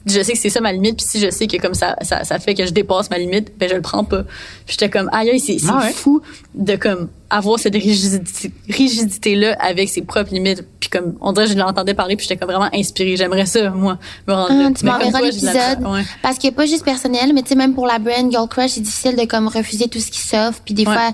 je 0.05 0.21
sais 0.21 0.33
que 0.33 0.37
c'est 0.37 0.49
ça 0.49 0.59
ma 0.61 0.71
limite, 0.71 0.97
puis 0.97 1.05
si 1.07 1.19
je 1.19 1.29
sais 1.29 1.47
que 1.47 1.57
comme 1.57 1.73
ça, 1.73 1.95
ça, 2.01 2.23
ça 2.23 2.39
fait 2.39 2.53
que 2.55 2.65
je 2.65 2.71
dépasse 2.71 3.09
ma 3.09 3.17
limite, 3.17 3.53
ben 3.57 3.69
je 3.69 3.75
le 3.75 3.81
prends 3.81 4.03
pas. 4.03 4.23
Puis 4.23 4.77
j'étais 4.79 4.89
comme, 4.89 5.09
aïe, 5.13 5.29
aïe, 5.29 5.39
c'est 5.39 5.57
c'est 5.59 5.71
Ouais. 5.71 5.91
fou 5.91 6.21
de 6.55 6.75
comme 6.75 7.09
avoir 7.29 7.59
cette 7.59 7.75
rigidité, 7.75 8.51
rigidité 8.69 9.35
là 9.35 9.55
avec 9.59 9.87
ses 9.89 10.01
propres 10.01 10.33
limites. 10.33 10.63
Puis 10.79 10.89
comme 10.89 11.15
on 11.21 11.31
dirait, 11.31 11.47
je 11.47 11.53
l'entendais 11.57 11.93
parler, 11.93 12.15
puis 12.15 12.25
j'étais 12.27 12.37
comme 12.39 12.49
vraiment 12.53 12.69
inspirée. 12.73 13.15
J'aimerais 13.17 13.45
ça, 13.45 13.69
moi, 13.69 13.97
me 14.27 14.33
rendre 14.33 14.47
Ah, 14.51 14.63
là. 14.63 14.71
tu 14.77 14.85
m'enverras 14.85 15.21
l'épisode. 15.21 15.81
Ouais. 15.87 16.01
Parce 16.21 16.37
que 16.39 16.49
pas 16.51 16.65
juste 16.65 16.83
personnel, 16.83 17.31
mais 17.33 17.41
tu 17.43 17.49
sais, 17.49 17.55
même 17.55 17.73
pour 17.73 17.85
la 17.87 17.99
brand 17.99 18.31
Girl 18.31 18.47
Crush, 18.47 18.71
c'est 18.71 18.81
difficile 18.81 19.15
de 19.15 19.25
comme 19.25 19.47
refuser 19.47 19.87
tout 19.87 19.99
ce 19.99 20.09
qui 20.11 20.19
s'offre. 20.21 20.59
Puis 20.65 20.73
des 20.73 20.85
Ouais. 20.85 20.93
fois, 20.93 21.11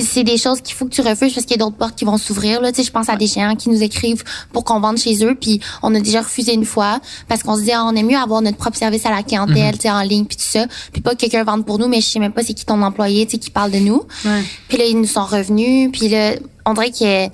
c'est 0.00 0.24
des 0.24 0.36
choses 0.36 0.60
qu'il 0.60 0.74
faut 0.74 0.84
que 0.84 0.90
tu 0.90 1.00
refuses 1.00 1.32
parce 1.34 1.46
qu'il 1.46 1.56
y 1.56 1.60
a 1.60 1.64
d'autres 1.64 1.76
portes 1.76 1.96
qui 1.96 2.04
vont 2.04 2.18
s'ouvrir. 2.18 2.60
Là, 2.60 2.70
tu 2.72 2.76
sais, 2.78 2.84
je 2.84 2.92
pense 2.92 3.08
à 3.08 3.16
des 3.16 3.26
géants 3.26 3.56
qui 3.56 3.68
nous 3.70 3.82
écrivent 3.82 4.24
pour 4.52 4.64
qu'on 4.64 4.80
vende 4.80 4.98
chez 4.98 5.24
eux. 5.24 5.34
Puis 5.34 5.60
on 5.82 5.94
a 5.94 6.00
déjà 6.00 6.22
refusé 6.22 6.54
une 6.54 6.64
fois 6.64 7.00
parce 7.28 7.42
qu'on 7.42 7.56
se 7.56 7.62
dit, 7.62 7.72
ah, 7.72 7.84
on 7.84 7.94
aime 7.94 8.06
mieux 8.06 8.16
avoir 8.16 8.42
notre 8.42 8.56
propre 8.56 8.76
service 8.76 9.04
à 9.06 9.10
la 9.10 9.22
clientèle, 9.22 9.74
tu 9.76 9.82
sais, 9.82 9.90
en 9.90 10.00
ligne, 10.02 10.24
puis 10.24 10.36
tout 10.36 10.44
ça. 10.46 10.66
Puis 10.92 11.00
pas 11.00 11.14
que 11.14 11.20
quelqu'un 11.20 11.44
vende 11.44 11.64
pour 11.64 11.78
nous, 11.78 11.88
mais 11.88 12.00
je 12.00 12.06
sais 12.06 12.18
même 12.18 12.32
pas 12.32 12.42
c'est 12.42 12.54
qui 12.54 12.64
ton 12.64 12.80
employé, 12.82 13.26
tu 13.26 13.32
sais, 13.32 13.38
qui 13.38 13.50
parle 13.50 13.70
de 13.70 13.78
nous. 13.78 14.02
Ouais. 14.24 14.42
Puis 14.68 14.78
là, 14.78 14.84
ils 14.84 14.98
nous 14.98 15.06
sont 15.06 15.24
revenus. 15.24 15.90
Puis 15.92 16.08
là, 16.08 16.34
on 16.64 16.74
dirait 16.74 16.90
que 16.90 17.26
euh, 17.26 17.28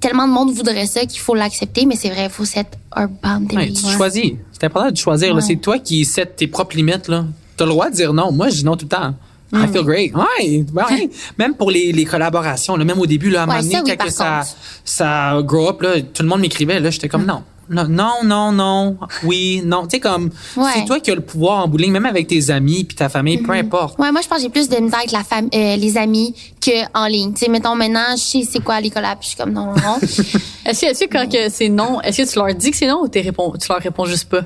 tellement 0.00 0.26
de 0.28 0.32
monde 0.32 0.50
voudrait 0.52 0.86
ça 0.86 1.04
qu'il 1.06 1.20
faut 1.20 1.34
l'accepter, 1.34 1.86
mais 1.86 1.96
c'est 1.96 2.10
vrai, 2.10 2.24
il 2.24 2.30
faut 2.30 2.44
our 2.96 3.08
boundaries. 3.22 3.56
Ouais, 3.56 3.72
tu 3.72 3.96
choisis. 3.96 4.32
C'est 4.52 4.64
important 4.64 4.90
de 4.90 4.96
choisir. 4.96 5.34
Ouais. 5.34 5.40
C'est 5.40 5.56
toi 5.56 5.78
qui 5.78 6.04
set 6.04 6.36
tes 6.36 6.46
propres 6.46 6.76
limites. 6.76 7.08
là. 7.08 7.24
T'as 7.56 7.64
le 7.64 7.70
droit 7.70 7.90
de 7.90 7.94
dire 7.94 8.12
non. 8.12 8.32
Moi, 8.32 8.48
je 8.48 8.56
dis 8.56 8.64
non 8.64 8.76
tout 8.76 8.86
le 8.86 8.96
temps. 8.96 9.14
I 9.52 9.66
feel 9.72 9.82
great. 9.84 10.12
Ouais, 10.14 10.64
ouais. 10.74 11.10
même 11.38 11.54
pour 11.54 11.70
les, 11.70 11.92
les 11.92 12.04
collaborations, 12.04 12.76
là, 12.76 12.84
même 12.84 12.98
au 13.00 13.06
début, 13.06 13.30
là, 13.30 13.42
à 13.42 13.44
un 13.44 13.48
Ouais, 13.48 13.54
moment 13.56 13.62
donné, 13.62 13.74
ça, 13.74 13.82
oui, 13.84 13.96
quand 13.98 14.04
que 14.04 14.10
ça, 14.12 14.40
ça 14.84 15.38
grow 15.42 15.68
up, 15.68 15.82
là, 15.82 16.00
tout 16.00 16.22
le 16.22 16.28
monde 16.28 16.40
m'écrivait, 16.40 16.78
là, 16.80 16.90
j'étais 16.90 17.08
comme 17.08 17.24
non. 17.26 17.42
Non, 17.72 17.86
non, 17.88 18.14
non, 18.24 18.50
non, 18.50 18.96
oui, 19.22 19.62
non. 19.64 19.82
Tu 19.82 19.90
sais, 19.90 20.00
comme, 20.00 20.30
Ouais. 20.56 20.70
c'est 20.74 20.84
toi 20.86 20.98
qui 20.98 21.12
as 21.12 21.14
le 21.14 21.20
pouvoir 21.20 21.64
en 21.64 21.68
bowling, 21.68 21.92
même 21.92 22.04
avec 22.06 22.26
tes 22.26 22.50
amis 22.50 22.82
puis 22.82 22.96
ta 22.96 23.08
famille, 23.08 23.38
peu 23.38 23.52
importe. 23.52 23.96
Ouais, 23.96 24.10
moi 24.10 24.20
je 24.22 24.26
pense 24.28 24.38
que 24.38 24.42
j'ai 24.42 24.48
plus 24.50 24.68
de 24.68 24.76
misère 24.76 24.98
avec 24.98 25.12
la 25.12 25.22
fam 25.22 25.48
euh, 25.54 25.76
les 25.76 25.96
amis 25.96 26.34
que 26.60 26.72
en 26.98 27.06
ligne. 27.06 27.32
Tu 27.32 27.44
sais, 27.44 27.48
mettons 27.48 27.76
maintenant, 27.76 28.16
je 28.16 28.16
sais 28.22 28.42
c'est 28.50 28.58
quoi 28.58 28.80
les 28.80 28.90
collabs, 28.90 29.18
puis 29.20 29.28
je 29.30 29.34
suis 29.36 29.36
comme 29.36 29.52
non 29.52 29.66
non 29.66 29.74
non. 29.74 29.98
Est-ce 30.66 30.80
que, 30.80 30.86
est-ce 30.86 31.04
que 31.04 31.10
quand 31.12 31.30
que 31.30 31.48
c'est 31.48 31.68
non, 31.68 32.00
est-ce 32.00 32.22
que 32.22 32.28
tu 32.32 32.38
leur 32.40 32.52
dis 32.56 32.72
que 32.72 32.76
c'est 32.76 32.88
non 32.88 33.04
ou 33.04 33.08
réponds, 33.12 33.52
tu 33.56 33.68
leur 33.68 33.80
réponds 33.80 34.04
juste 34.04 34.28
pas? 34.28 34.42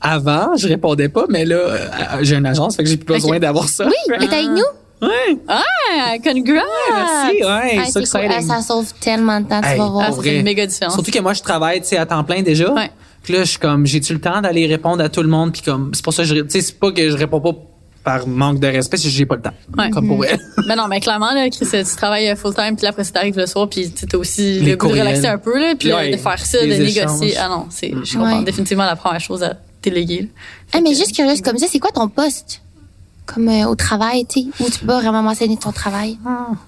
Avant, 0.00 0.56
je 0.56 0.68
répondais 0.68 1.08
pas, 1.08 1.24
mais 1.28 1.44
là, 1.44 1.56
euh, 1.56 1.78
j'ai 2.22 2.36
une 2.36 2.46
agence, 2.46 2.76
fait 2.76 2.82
que 2.84 2.88
j'ai 2.88 2.96
plus 2.96 3.14
besoin 3.14 3.38
d'avoir 3.38 3.68
ça. 3.68 3.86
oui, 3.86 4.26
t'es 4.28 4.34
avec 4.34 4.48
nous? 4.50 5.06
Ouais. 5.08 5.38
Ah, 5.48 6.14
congrats! 6.22 6.62
Merci, 6.90 7.36
ouais, 7.36 7.42
Ah, 7.44 7.82
c'est 7.86 7.92
c'est 7.92 8.00
exciting. 8.00 8.28
cool. 8.28 8.36
Ah, 8.38 8.42
ça 8.42 8.62
sauve 8.62 8.92
tellement 9.00 9.40
de 9.40 9.46
temps, 9.48 9.60
tu 9.60 9.68
Hey, 9.68 9.78
vas 9.78 9.88
voir. 9.88 10.06
Ah, 10.08 10.12
ça 10.12 10.22
fait 10.22 10.38
une 10.38 10.44
méga 10.44 10.66
différence. 10.66 10.94
Surtout 10.94 11.10
que 11.10 11.18
moi, 11.20 11.32
je 11.34 11.42
travaille, 11.42 11.80
tu 11.80 11.88
sais, 11.88 11.96
à 11.98 12.06
temps 12.06 12.24
plein 12.24 12.42
déjà. 12.42 12.72
Ouais. 12.72 12.90
Puis 13.22 13.34
là, 13.34 13.40
je 13.40 13.50
suis 13.50 13.58
comme, 13.58 13.84
j'ai-tu 13.86 14.12
le 14.14 14.20
temps 14.20 14.40
d'aller 14.40 14.66
répondre 14.66 15.02
à 15.02 15.08
tout 15.08 15.22
le 15.22 15.28
monde? 15.28 15.52
Puis 15.52 15.62
comme, 15.62 15.90
c'est 15.94 16.02
pour 16.04 16.12
ça 16.14 16.22
que 16.22 16.28
je, 16.28 16.34
tu 16.36 16.44
sais, 16.50 16.60
c'est 16.60 16.78
pas 16.78 16.92
que 16.92 17.10
je 17.10 17.16
réponds 17.16 17.40
pas 17.40 17.50
par 18.04 18.26
manque 18.28 18.60
de 18.60 18.68
respect, 18.68 18.98
c'est 18.98 19.08
que 19.08 19.14
j'ai 19.14 19.26
pas 19.26 19.34
le 19.34 19.42
temps. 19.42 19.50
Ouais. 19.76 19.90
Comme 19.90 20.06
pour 20.06 20.24
elle. 20.24 20.38
Mais 20.68 20.76
non, 20.76 20.86
mais 20.88 21.00
clairement, 21.00 21.32
là, 21.34 21.48
Chris, 21.50 21.66
tu 21.68 21.96
travailles 21.96 22.34
full 22.36 22.54
time, 22.54 22.76
puis 22.76 22.84
là, 22.84 22.90
après, 22.90 23.02
ça 23.02 23.10
t'arrive 23.14 23.36
le 23.36 23.46
soir, 23.46 23.68
puis 23.68 23.90
tu 23.90 24.06
as 24.14 24.18
aussi 24.18 24.60
Les 24.60 24.70
le 24.72 24.76
goût 24.76 24.86
de 24.86 24.92
relaxer 24.92 25.26
un 25.26 25.38
peu, 25.38 25.58
là, 25.60 25.74
puis 25.76 25.88
là, 25.88 25.96
Ouais, 25.96 26.12
de 26.12 26.16
faire 26.16 26.38
ça, 26.38 26.58
de 26.64 26.66
négocier. 26.72 27.34
Ah 27.36 27.48
non, 27.48 27.66
c'est, 27.68 27.92
je 28.04 28.16
comprends 28.16 28.38
Ouais. 28.38 28.44
définitivement 28.44 28.84
la 28.84 28.94
première 28.94 29.20
chose 29.20 29.42
à 29.42 29.56
déléguer. 29.90 30.28
Ah, 30.72 30.80
mais 30.82 30.94
juste 30.94 31.14
curieuse 31.14 31.40
comme 31.42 31.58
ça, 31.58 31.66
c'est 31.68 31.78
quoi 31.78 31.90
ton 31.92 32.08
poste? 32.08 32.62
Comme 33.26 33.48
euh, 33.48 33.66
au 33.66 33.74
travail, 33.74 34.24
tu 34.24 34.40
sais, 34.42 34.46
où 34.60 34.70
tu 34.70 34.78
peux 34.86 34.92
vraiment 34.92 35.20
mentionner 35.20 35.56
ton 35.56 35.72
travail. 35.72 36.16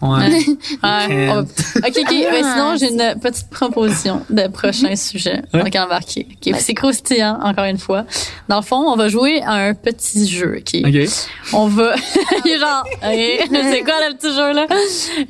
Ouais. 0.03 0.09
Ouais, 0.83 1.29
on 1.31 1.35
va- 1.35 1.41
OK, 1.43 1.99
OK. 2.01 2.11
mais 2.33 2.43
sinon, 2.43 2.75
j'ai 2.77 2.91
une 2.91 3.15
petite 3.21 3.49
proposition 3.49 4.23
de 4.29 4.49
prochain 4.49 4.97
sujet. 4.97 5.41
Ouais. 5.55 5.63
Donc, 5.63 5.77
embarquer. 5.77 6.27
OK, 6.33 6.55
C'est 6.59 6.75
croustillant, 6.75 7.39
encore 7.45 7.65
une 7.67 7.79
fois. 7.79 8.07
Dans 8.49 8.57
le 8.57 8.63
fond, 8.65 8.85
on 8.89 8.97
va 8.97 9.07
jouer 9.09 9.41
à 9.43 9.53
un 9.53 9.75
petit 9.75 10.27
jeu. 10.27 10.57
OK? 10.59 10.81
OK. 10.85 11.09
On 11.53 11.69
va. 11.69 11.95
Il 12.45 12.51
est 12.51 12.59
genre. 12.59 12.83
OK. 12.87 13.01
C'est 13.53 13.83
quoi 13.85 13.95
le 14.09 14.17
petit 14.17 14.35
jeu 14.35 14.53
là? 14.53 14.67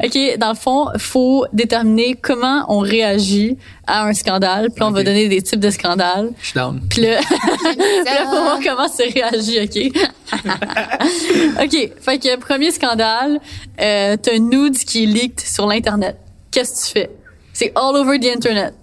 OK. 0.03 0.39
Dans 0.39 0.49
le 0.51 0.55
fond, 0.57 0.87
faut 0.97 1.45
déterminer 1.53 2.15
comment 2.15 2.65
on 2.69 2.79
réagit 2.79 3.59
à 3.89 4.05
un 4.05 4.13
scandale. 4.13 4.71
Puis 4.71 4.81
là, 4.81 4.87
on 4.87 4.91
va 4.91 5.03
donner 5.03 5.29
des 5.29 5.43
types 5.43 5.59
de 5.59 5.71
scandales. 5.71 6.31
Je 6.41 6.47
suis 6.47 6.55
down. 6.55 6.81
Puis 6.89 7.03
là, 7.03 7.15
là, 8.05 8.25
faut 8.25 8.43
voir 8.43 8.59
comment 8.63 8.89
c'est 8.89 9.09
réagi, 9.09 9.59
OK? 9.61 10.05
OK. 11.65 11.93
Fait 12.01 12.19
que 12.19 12.37
premier 12.37 12.71
scandale, 12.71 13.41
euh, 13.81 14.17
t'as 14.21 14.35
un 14.35 14.39
nude 14.39 14.77
qui 14.77 15.05
est 15.05 15.07
leaked 15.07 15.41
sur 15.41 15.67
l'Internet. 15.67 16.17
Qu'est-ce 16.51 16.83
que 16.83 16.87
tu 16.87 16.93
fais? 16.93 17.11
C'est 17.53 17.73
all 17.75 17.97
over 17.97 18.19
the 18.21 18.27
Internet. 18.27 18.75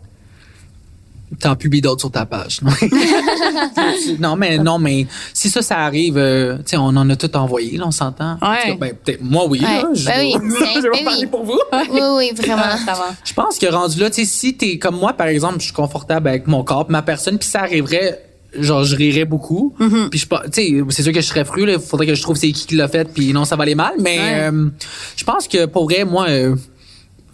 T'en 1.45 1.55
publies 1.55 1.81
d'autres 1.81 2.01
sur 2.01 2.11
ta 2.11 2.25
page. 2.25 2.59
non? 4.19 4.35
mais 4.35 4.57
non, 4.57 4.79
mais 4.79 5.05
si 5.33 5.49
ça, 5.49 5.61
ça 5.61 5.77
arrive, 5.79 6.17
euh, 6.17 6.57
tu 6.57 6.63
sais, 6.71 6.77
on 6.77 6.85
en 6.87 7.09
a 7.09 7.15
tout 7.15 7.35
envoyé, 7.37 7.77
là, 7.77 7.85
on 7.87 7.91
s'entend. 7.91 8.37
Cas, 8.37 8.75
Ben, 8.79 8.93
peut-être, 9.03 9.21
moi, 9.21 9.45
oui, 9.47 9.59
Ouais. 9.59 9.65
là. 9.81 9.89
Je, 9.93 10.05
Ben 10.05 10.19
oui, 10.21 10.33
je 10.75 10.81
vais 10.81 10.89
ben 10.91 11.03
parler 11.03 11.19
oui. 11.21 11.27
pour 11.27 11.43
vous. 11.43 11.59
Oui, 11.91 11.99
oui, 12.17 12.31
vraiment. 12.35 12.63
Ça 12.85 12.93
va. 12.93 13.15
Je 13.23 13.33
pense 13.33 13.57
que 13.57 13.65
rendu 13.67 13.99
là, 13.99 14.09
tu 14.09 14.25
sais, 14.25 14.25
si 14.25 14.55
t'es 14.55 14.77
comme 14.77 14.97
moi, 14.97 15.13
par 15.13 15.27
exemple, 15.27 15.57
je 15.59 15.65
suis 15.65 15.73
confortable 15.73 16.27
avec 16.27 16.47
mon 16.47 16.63
corps, 16.63 16.85
ma 16.89 17.01
personne, 17.01 17.37
puis 17.37 17.47
ça 17.47 17.61
arriverait, 17.61 18.21
genre, 18.59 18.83
je 18.83 18.95
rirais 18.95 19.25
beaucoup. 19.25 19.75
Mm-hmm. 19.79 20.09
Puis 20.09 20.19
je 20.19 20.27
pas, 20.27 20.43
tu 20.51 20.61
sais, 20.61 20.83
c'est 20.89 21.03
sûr 21.03 21.13
que 21.13 21.21
je 21.21 21.25
serais 21.27 21.45
fru, 21.45 21.65
là. 21.65 21.73
Il 21.73 21.79
faudrait 21.79 22.07
que 22.07 22.15
je 22.15 22.21
trouve 22.21 22.35
c'est 22.37 22.51
qui 22.51 22.65
qui 22.65 22.75
l'a 22.75 22.87
fait, 22.87 23.11
puis 23.13 23.33
non, 23.33 23.45
ça 23.45 23.55
va 23.55 23.63
aller 23.63 23.75
mal. 23.75 23.93
Mais 23.99 24.17
Ouais. 24.17 24.49
euh, 24.51 24.69
je 25.15 25.23
pense 25.23 25.47
que 25.47 25.65
pour 25.65 25.83
vrai, 25.85 26.05
moi, 26.05 26.25
euh, 26.29 26.55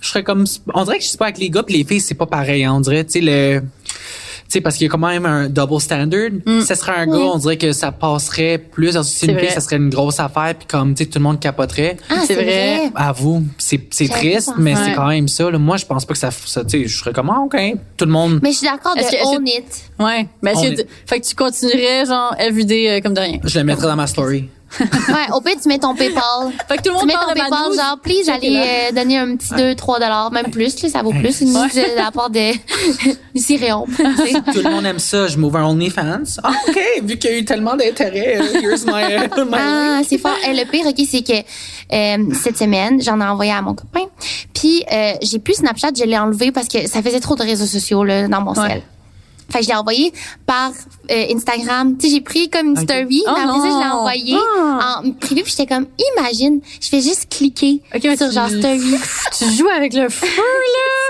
je 0.02 0.10
serais 0.10 0.24
comme, 0.24 0.43
on 0.74 0.84
dirait 0.84 0.97
que 0.97 1.04
je 1.04 1.10
sais 1.10 1.18
pas 1.18 1.26
avec 1.28 1.38
les 1.38 1.49
gars 1.49 1.64
puis 1.64 1.78
les 1.78 1.84
filles, 1.86 2.02
c'est 2.02 2.16
pas 2.16 2.26
pareil. 2.26 2.66
hein. 2.66 2.74
on 2.76 2.82
dirait, 2.82 3.06
tu 3.06 3.12
sais, 3.14 3.22
le 3.22 3.62
tu 4.49 4.58
sais, 4.58 4.62
parce 4.62 4.76
qu'il 4.76 4.88
y 4.88 4.89
a 4.89 4.91
quand 4.91 4.97
même 4.97 5.26
un 5.26 5.47
double 5.47 5.80
standard. 5.80 6.30
Si 6.45 6.64
ça 6.64 6.76
serait 6.76 6.91
un 6.91 7.06
gars, 7.08 7.16
on 7.20 7.38
dirait 7.38 7.58
que 7.58 7.72
ça 7.72 7.93
passerait 7.93 8.58
plus. 8.58 8.89
Alors, 8.89 9.06
si 9.06 9.16
c'est 9.20 9.28
une 9.28 9.36
Mm. 9.36 9.39
Fille, 9.39 9.49
ça 9.52 9.62
serait 9.62 9.78
une 9.78 9.89
grosse 9.89 10.20
affaire, 10.20 10.53
puis 10.60 10.68
comme, 10.68 10.94
tu 10.94 11.06
sais, 11.06 11.10
tout 11.10 11.19
le 11.19 11.23
monde 11.23 11.40
capoterait. 11.40 11.95
Ah, 12.10 12.15
C'est 12.28 12.34
vrai. 12.34 12.44
vrai. 12.44 12.91
À 12.94 13.14
vous, 13.14 13.44
c'est 13.57 13.80
triste, 14.10 14.52
mais 14.57 14.76
c'est 14.76 14.91
quand 14.94 15.07
même 15.07 15.30
ça. 15.30 15.49
Là. 15.49 15.57
Moi, 15.57 15.78
je 15.78 15.86
pense 15.86 16.03
pas 16.03 16.11
que 16.15 16.19
ça, 16.19 16.32
ça 16.32 16.65
tu 16.65 16.82
sais, 16.82 16.86
je 16.90 16.98
serais 16.98 17.14
comme, 17.14 17.30
ah, 17.30 17.40
OK, 17.45 17.56
tout 17.95 18.03
le 18.03 18.11
monde. 18.11 18.41
Mais 18.44 18.52
je 18.52 18.57
suis 18.57 18.68
d'accord 18.68 18.94
de 18.94 18.99
que- 18.99 19.38
own 19.38 19.48
it. 19.48 19.64
Ouais. 19.98 20.28
Mais 20.41 20.52
est-ce 20.52 20.60
On 20.60 20.76
que, 20.76 20.82
fait 21.06 21.22
que 21.22 21.28
tu 21.28 21.36
continuerais, 21.36 22.06
genre, 22.07 22.36
everyday 22.38 22.90
euh, 22.90 22.99
comme 22.99 23.14
de 23.14 23.22
rien? 23.22 23.40
Je 23.45 23.57
le 23.57 23.64
mettrais 23.64 23.88
dans 23.88 23.95
ma 23.95 24.07
story. 24.07 24.49
Ouais, 24.80 25.34
au 25.34 25.41
pire, 25.41 25.56
tu 25.61 25.68
mets 25.68 25.80
ton 25.80 25.93
PayPal. 25.95 26.52
Fait 26.68 26.77
que 26.77 26.84
tout 26.84 26.89
le 26.89 26.99
Tu 26.99 26.99
monde 26.99 27.06
mets 27.07 27.14
parle 27.14 27.27
ton 27.27 27.34
PayPal, 27.34 27.73
genre, 27.76 27.99
please, 28.02 28.30
out. 28.30 28.39
euh, 28.65 28.91
donner 28.95 29.18
un 29.18 29.35
petit 29.35 29.53
2, 29.56 29.76
3 29.76 29.99
dollars, 29.99 30.31
même 30.31 30.49
plus, 30.52 30.81
là, 30.81 30.89
ça 30.89 31.02
vaut 31.03 31.11
plus. 31.11 31.41
Une 31.41 31.53
news 31.53 31.68
de 31.73 31.95
la 31.98 32.11
part 32.11 32.30
de, 32.30 32.52
du 32.53 33.41
tu. 33.41 33.85
Tout 34.53 34.61
le 34.64 34.69
monde 34.69 34.85
aime 34.85 34.99
ça. 34.99 35.27
Je 35.27 35.38
m'ouvre 35.38 35.57
un 35.57 35.65
OnlyFans. 35.65 36.23
Ah, 36.43 36.52
OK, 36.68 36.80
vu 37.03 37.18
qu'il 37.18 37.31
y 37.31 37.34
a 37.34 37.38
eu 37.38 37.45
tellement 37.45 37.76
d'intérêt, 37.76 38.38
euh, 38.39 38.61
here's 38.61 38.85
my, 38.85 39.03
uh, 39.15 39.45
my 39.45 39.57
Ah, 39.57 40.02
c'est 40.07 40.18
fort. 40.18 40.35
Eh, 40.48 40.53
le 40.53 40.65
pire, 40.65 40.85
OK, 40.88 41.06
c'est 41.10 41.22
que 41.22 41.34
euh, 41.93 42.34
cette 42.41 42.57
semaine, 42.57 43.02
j'en 43.02 43.19
ai 43.19 43.26
envoyé 43.26 43.52
à 43.52 43.61
mon 43.61 43.73
copain. 43.73 44.06
Puis, 44.53 44.84
euh, 44.91 45.14
j'ai 45.22 45.39
plus 45.39 45.56
Snapchat, 45.56 45.89
je 45.98 46.03
l'ai 46.03 46.18
enlevé 46.18 46.52
parce 46.52 46.68
que 46.68 46.88
ça 46.88 47.02
faisait 47.02 47.19
trop 47.19 47.35
de 47.35 47.43
réseaux 47.43 47.65
sociaux 47.65 48.03
là, 48.03 48.27
dans 48.27 48.41
mon 48.41 48.53
Ouais. 48.53 48.68
cell. 48.69 48.81
Fait 49.52 49.60
que 49.60 49.64
je 49.65 49.69
l'ai 49.69 49.76
envoyé 49.76 50.14
par 50.45 50.72
euh, 51.11 51.26
Instagram. 51.34 51.98
Tu 51.98 52.07
sais, 52.07 52.15
j'ai 52.15 52.22
pris 52.22 52.49
comme 52.49 52.68
une 52.69 52.78
story, 52.78 53.23
Oh 53.28 53.32
mais 53.36 53.41
après 53.41 53.60
ça, 53.60 53.69
je 53.69 53.78
l'ai 53.84 53.91
envoyé 53.91 54.36
Ah. 54.57 55.02
en 55.06 55.11
privé. 55.11 55.44
Puis 55.44 55.53
j'étais 55.57 55.73
comme, 55.73 55.88
imagine, 56.18 56.61
je 56.82 56.88
fais 56.90 57.02
juste 57.02 57.28
cliquer 57.30 57.82
Ok, 57.94 58.02
mais 58.03 58.18
sur 58.18 58.32
genre 58.32 58.49
story. 58.49 58.95
Tu 59.38 59.52
joues 59.52 59.68
avec 59.69 59.94
le 59.94 60.10
feu, 60.10 60.28
là! 60.28 61.01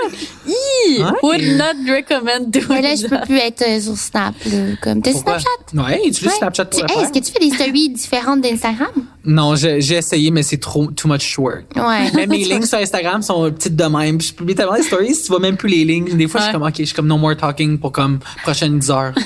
Hi! 0.46 1.02
Would 1.22 1.42
not 1.56 1.92
recommend 1.92 2.50
doing 2.50 2.66
Mais 2.68 2.82
là, 2.82 2.94
je 2.94 3.02
peux 3.02 3.16
that. 3.16 3.26
plus 3.26 3.38
être 3.38 3.62
euh, 3.62 3.80
sur 3.80 3.96
Snap, 3.96 4.34
là. 4.46 4.58
Comme, 4.82 5.02
t'as 5.02 5.12
Pourquoi? 5.12 5.38
Snapchat? 5.38 5.88
Ouais, 5.88 5.98
utilise 6.06 6.24
Ouais. 6.26 6.30
Snapchat 6.38 6.64
pour 6.66 6.80
le 6.80 6.86
hey, 6.86 6.94
faire. 6.94 7.02
Est-ce 7.04 7.12
que 7.12 7.24
tu 7.24 7.32
fais 7.32 7.48
des 7.48 7.54
stories 7.54 7.88
différentes 7.90 8.40
d'Instagram? 8.40 8.88
Non, 9.24 9.54
j'ai 9.54 9.80
j'ai 9.80 9.96
essayé, 9.96 10.30
mais 10.30 10.42
c'est 10.42 10.56
trop 10.58 10.86
too 10.90 11.08
much 11.08 11.38
work. 11.38 11.64
Ouais. 11.76 12.10
Même 12.12 12.30
mes 12.30 12.38
lignes 12.44 12.62
sur 12.66 12.78
Instagram 12.78 13.22
sont 13.22 13.50
petites 13.52 13.76
de 13.76 13.84
même. 13.84 14.20
Je 14.20 14.32
publie 14.32 14.54
tellement 14.54 14.74
des 14.74 14.82
stories, 14.82 15.14
tu 15.14 15.28
vois 15.28 15.38
même 15.38 15.56
plus 15.56 15.68
les 15.68 15.84
lignes. 15.84 16.16
Des 16.16 16.26
fois, 16.26 16.40
je 16.40 16.46
suis 16.46 16.54
Ouais. 16.54 16.60
comme, 16.60 16.68
OK, 16.68 16.74
je 16.78 16.84
suis 16.84 16.94
comme 16.94 17.06
no 17.06 17.16
more 17.18 17.36
talking 17.36 17.78
pour 17.78 17.92
comme 17.92 18.18
prochaines 18.42 18.78
10 18.78 18.90
heures. 18.90 19.14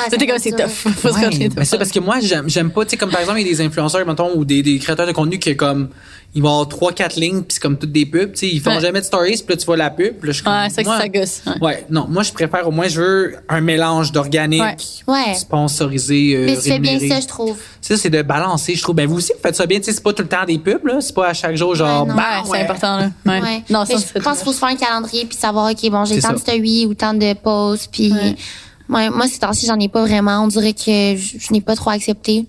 Ah, 0.00 0.04
C'était 0.10 0.26
ça 0.26 0.32
comme 0.32 0.38
c'est 0.40 0.50
tough. 0.52 0.68
Faut 0.96 1.08
se 1.08 1.14
Ouais, 1.14 1.48
ben 1.48 1.64
c'est 1.64 1.78
parce 1.78 1.90
que 1.90 2.00
moi, 2.00 2.20
j'aime 2.20 2.48
j'aime 2.48 2.70
pas, 2.70 2.84
tu 2.84 2.90
sais, 2.92 2.96
comme 2.96 3.10
par 3.10 3.20
exemple, 3.20 3.40
il 3.40 3.46
y 3.46 3.50
a 3.50 3.52
des 3.52 3.60
influenceurs, 3.60 4.06
mettons, 4.06 4.30
ou 4.36 4.44
des, 4.44 4.62
des 4.62 4.78
créateurs 4.78 5.06
de 5.06 5.12
contenu 5.12 5.38
qui, 5.38 5.56
comme, 5.56 5.88
ils 6.34 6.42
vont 6.42 6.50
avoir 6.50 6.68
trois, 6.68 6.92
quatre 6.92 7.16
lignes, 7.16 7.38
puis 7.40 7.54
c'est 7.54 7.60
comme 7.60 7.78
toutes 7.78 7.92
des 7.92 8.04
pubs, 8.06 8.32
tu 8.32 8.38
sais, 8.40 8.48
ils 8.48 8.60
font 8.60 8.70
Ouais. 8.74 8.80
jamais 8.80 9.00
de 9.00 9.04
stories, 9.06 9.42
puis 9.46 9.54
là, 9.54 9.56
tu 9.56 9.66
vois 9.66 9.76
la 9.78 9.90
pub, 9.90 10.14
puis 10.18 10.28
là, 10.28 10.32
je 10.32 10.42
comme, 10.42 10.52
Ouais, 10.52 10.68
c'est 10.68 10.82
ça 10.84 10.90
moi- 10.90 10.96
que 10.98 11.02
ça 11.02 11.08
gosse. 11.08 11.42
Ouais. 11.46 11.66
Ouais, 11.66 11.86
non, 11.90 12.06
moi, 12.08 12.22
je 12.22 12.32
préfère, 12.32 12.66
au 12.68 12.70
moins, 12.70 12.86
je 12.88 13.00
veux 13.00 13.36
un 13.48 13.60
mélange 13.60 14.12
d'organique, 14.12 14.60
Ouais. 15.06 15.14
Ouais. 15.28 15.34
sponsorisé, 15.34 16.34
euh, 16.36 16.46
Mais 16.46 16.56
tu 16.56 16.62
fais 16.68 16.78
bien 16.78 16.98
ça, 16.98 17.20
je 17.20 17.26
trouve. 17.26 17.56
Ça, 17.80 17.96
c'est 17.96 18.10
de 18.10 18.22
balancer, 18.22 18.74
je 18.74 18.82
trouve. 18.82 18.94
Ben, 18.96 19.06
vous 19.08 19.16
aussi, 19.16 19.32
vous 19.34 19.40
faites 19.42 19.56
ça 19.56 19.66
bien, 19.66 19.78
tu 19.78 19.84
sais, 19.86 19.92
c'est 19.92 20.02
pas 20.02 20.12
tout 20.12 20.22
le 20.22 20.28
temps 20.28 20.44
des 20.46 20.58
pubs, 20.58 20.84
là, 20.86 21.00
c'est 21.00 21.14
pas 21.14 21.28
à 21.28 21.34
chaque 21.34 21.56
jour, 21.56 21.74
genre, 21.74 22.06
non. 22.06 22.14
Ouais, 22.14 22.20
bah, 22.20 22.42
c'est 22.50 22.60
important, 22.62 22.96
là. 22.98 23.10
Ouais. 23.26 23.40
Ouais. 23.40 23.62
Non, 23.70 23.84
mais 23.88 23.96
ça, 23.96 24.06
je 24.14 24.20
pense 24.20 24.36
qu'il 24.38 24.44
faut 24.44 24.52
se 24.52 24.58
faire 24.58 24.68
un 24.68 24.76
calendrier 24.76 25.24
puis 25.24 25.36
savoir, 25.36 25.70
OK, 25.70 25.90
bon, 25.90 26.04
j'ai 26.04 26.16
C'est 26.20 26.26
tant 26.28 26.34
de 26.34 26.38
stories 26.38 26.86
ou 26.86 26.94
tant 26.94 27.14
de 27.14 27.32
posts. 27.34 27.88
Puis, 27.90 28.12
Ouais. 28.88 28.96
ouais, 28.96 29.10
moi, 29.10 29.26
ces 29.26 29.38
temps-ci, 29.38 29.66
j'en 29.66 29.78
ai 29.78 29.88
pas 29.88 30.02
vraiment. 30.04 30.42
On 30.44 30.48
dirait 30.48 30.72
que 30.72 31.16
je, 31.16 31.38
je 31.38 31.52
n'ai 31.52 31.60
pas 31.60 31.76
trop 31.76 31.90
accepté. 31.90 32.46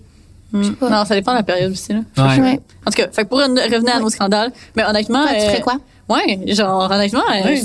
Mm. 0.52 0.70
pas. 0.72 0.88
Non, 0.90 1.04
ça 1.04 1.14
dépend 1.14 1.32
de 1.32 1.36
la 1.38 1.42
période 1.42 1.72
aussi, 1.72 1.92
là. 1.92 2.00
Ouais. 2.18 2.40
Ouais. 2.40 2.60
En 2.86 2.90
tout 2.90 2.96
cas, 2.96 3.08
fait 3.10 3.24
que 3.24 3.28
pour 3.28 3.38
re- 3.40 3.72
revenir 3.72 3.96
à 3.96 4.00
nos 4.00 4.10
scandales, 4.10 4.52
mais 4.76 4.84
honnêtement. 4.84 5.22
Toi, 5.22 5.34
tu 5.34 5.40
euh, 5.42 5.48
ferais 5.50 5.60
quoi? 5.60 5.76
Ouais, 6.08 6.40
genre, 6.54 6.90
honnêtement, 6.90 7.22
euh, 7.32 7.56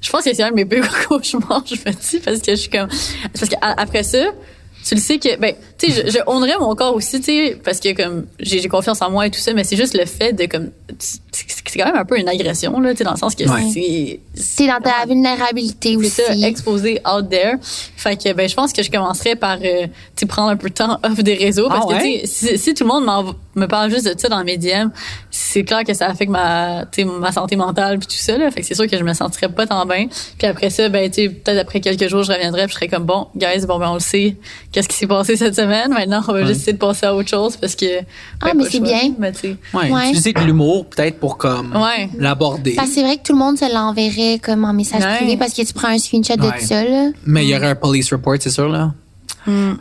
je 0.00 0.10
pense 0.10 0.22
que 0.22 0.34
c'est 0.34 0.42
un 0.42 0.50
de 0.50 0.54
mes 0.54 0.64
plus 0.64 0.82
gros 0.82 0.90
cauchemars, 1.18 1.64
je 1.66 1.74
me 1.74 1.92
dis, 1.92 2.18
parce 2.24 2.38
que 2.40 2.52
je 2.52 2.60
suis 2.60 2.70
comme, 2.70 2.88
parce 3.32 3.48
qu'après 3.48 4.02
ça, 4.02 4.26
tu 4.86 4.94
le 4.94 5.00
sais 5.00 5.18
que, 5.18 5.36
ben, 5.38 5.54
tu 5.78 5.90
sais, 5.90 6.04
je, 6.06 6.12
je 6.12 6.18
honnerais 6.26 6.58
mon 6.60 6.74
corps 6.74 6.94
aussi, 6.94 7.18
tu 7.20 7.24
sais, 7.24 7.58
parce 7.64 7.80
que 7.80 7.92
comme, 7.94 8.26
j'ai 8.38 8.60
j'ai 8.60 8.68
confiance 8.68 9.00
en 9.02 9.10
moi 9.10 9.26
et 9.26 9.30
tout 9.30 9.40
ça, 9.40 9.52
mais 9.54 9.64
c'est 9.64 9.76
juste 9.76 9.96
le 9.98 10.04
fait 10.04 10.32
de, 10.32 10.44
comme, 10.46 10.70
c'est 10.98 11.20
c'est 11.34 11.78
quand 11.78 11.86
même 11.86 11.96
un 11.96 12.04
peu 12.04 12.18
une 12.18 12.28
agression, 12.28 12.78
là, 12.80 12.92
tu 12.92 12.98
sais, 12.98 13.04
dans 13.04 13.12
le 13.12 13.16
sens 13.18 13.34
que 13.34 13.44
Ouais. 13.44 13.70
c'est, 13.72 14.20
C'est 14.34 14.66
dans 14.66 14.80
ta 14.80 15.04
vulnérabilité 15.06 15.96
aussi. 15.96 16.10
c'est 16.10 16.26
ça, 16.40 16.48
exposé 16.48 17.00
out 17.10 17.28
there. 17.28 17.54
Fait 17.96 18.16
que 18.16 18.32
ben 18.32 18.48
je 18.48 18.54
pense 18.54 18.72
que 18.72 18.82
je 18.82 18.90
commencerais 18.90 19.34
par 19.36 19.56
euh, 19.62 19.86
tu 19.86 19.90
sais, 20.16 20.26
prendre 20.26 20.50
un 20.50 20.56
peu 20.56 20.68
de 20.68 20.74
temps 20.74 20.98
off 21.02 21.22
des 21.22 21.34
réseaux 21.34 21.68
parce 21.68 21.86
Ah 21.90 21.94
que 21.98 22.02
ouais? 22.02 22.20
tu 22.22 22.26
sais, 22.28 22.56
si, 22.56 22.58
si 22.58 22.74
tout 22.74 22.84
le 22.84 22.88
monde 22.88 23.04
m'en- 23.04 23.34
me 23.56 23.66
parle 23.66 23.90
juste 23.90 24.06
de 24.12 24.18
ça 24.18 24.28
dans 24.28 24.42
mes 24.44 24.56
DM, 24.58 24.88
c'est 25.30 25.64
clair 25.64 25.84
que 25.84 25.94
ça 25.94 26.06
affecte 26.06 26.30
ma 26.30 26.84
tu 26.90 27.02
sais, 27.02 27.04
ma 27.08 27.32
santé 27.32 27.56
mentale 27.56 27.98
puis 27.98 28.06
tout 28.08 28.14
ça 28.22 28.36
là. 28.36 28.50
Fait 28.50 28.60
que 28.60 28.66
c'est 28.66 28.74
sûr 28.74 28.86
que 28.86 28.96
je 28.96 29.02
me 29.04 29.14
sentirais 29.14 29.48
pas 29.48 29.66
tant 29.66 29.86
bien. 29.86 30.06
Puis 30.38 30.46
après 30.46 30.70
ça 30.70 30.88
ben 30.88 31.10
tu 31.10 31.22
sais 31.22 31.28
peut-être 31.30 31.58
après 31.58 31.80
quelques 31.80 32.08
jours 32.08 32.22
je 32.24 32.32
reviendrais 32.32 32.64
puis 32.66 32.72
je 32.72 32.74
serais 32.76 32.88
comme 32.88 33.04
bon 33.04 33.28
guys 33.36 33.64
bon 33.66 33.78
ben 33.78 33.90
on 33.90 33.94
le 33.94 34.00
sait 34.00 34.36
qu'est-ce 34.72 34.88
qui 34.88 34.96
s'est 34.96 35.06
passé 35.06 35.36
cette 35.36 35.54
semaine. 35.56 35.90
Maintenant 35.92 36.20
on 36.28 36.32
va 36.32 36.40
Ouais. 36.40 36.46
juste 36.46 36.60
essayer 36.62 36.72
de 36.74 36.78
passer 36.78 37.06
à 37.06 37.14
autre 37.14 37.28
chose 37.30 37.56
parce 37.56 37.74
que 37.76 38.00
ben, 38.00 38.04
Ah, 38.42 38.52
mais 38.54 38.64
c'est 38.70 38.80
bien. 38.80 39.14
Mais 39.18 39.32
tu 39.32 39.38
sais 39.40 39.56
Ouais, 39.72 39.90
Ouais. 39.90 40.04
utiliser 40.08 40.32
de 40.32 40.40
l'humour, 40.40 40.86
peut-être, 40.86 41.18
pour, 41.24 41.38
comme, 41.38 41.74
Ouais. 41.74 42.10
l'aborder. 42.18 42.74
Parce 42.74 42.88
que 42.88 42.94
c'est 42.96 43.02
vrai 43.02 43.16
que 43.16 43.22
tout 43.22 43.32
le 43.32 43.38
monde 43.38 43.56
se 43.58 43.72
l'enverrait 43.72 44.38
comme 44.42 44.64
en 44.64 44.72
message 44.74 45.02
Ouais. 45.02 45.16
privé 45.16 45.36
parce 45.38 45.54
que 45.54 45.62
tu 45.62 45.72
prends 45.72 45.88
un 45.88 45.98
screenshot 45.98 46.34
Ouais. 46.38 46.60
de 46.60 46.66
ça, 46.66 46.84
là. 46.84 47.10
Mais 47.24 47.44
il 47.46 47.48
y 47.50 47.56
aurait 47.56 47.68
un 47.70 47.74
police 47.74 48.12
report, 48.12 48.36
c'est 48.40 48.50
sûr, 48.50 48.68
là. 48.68 48.92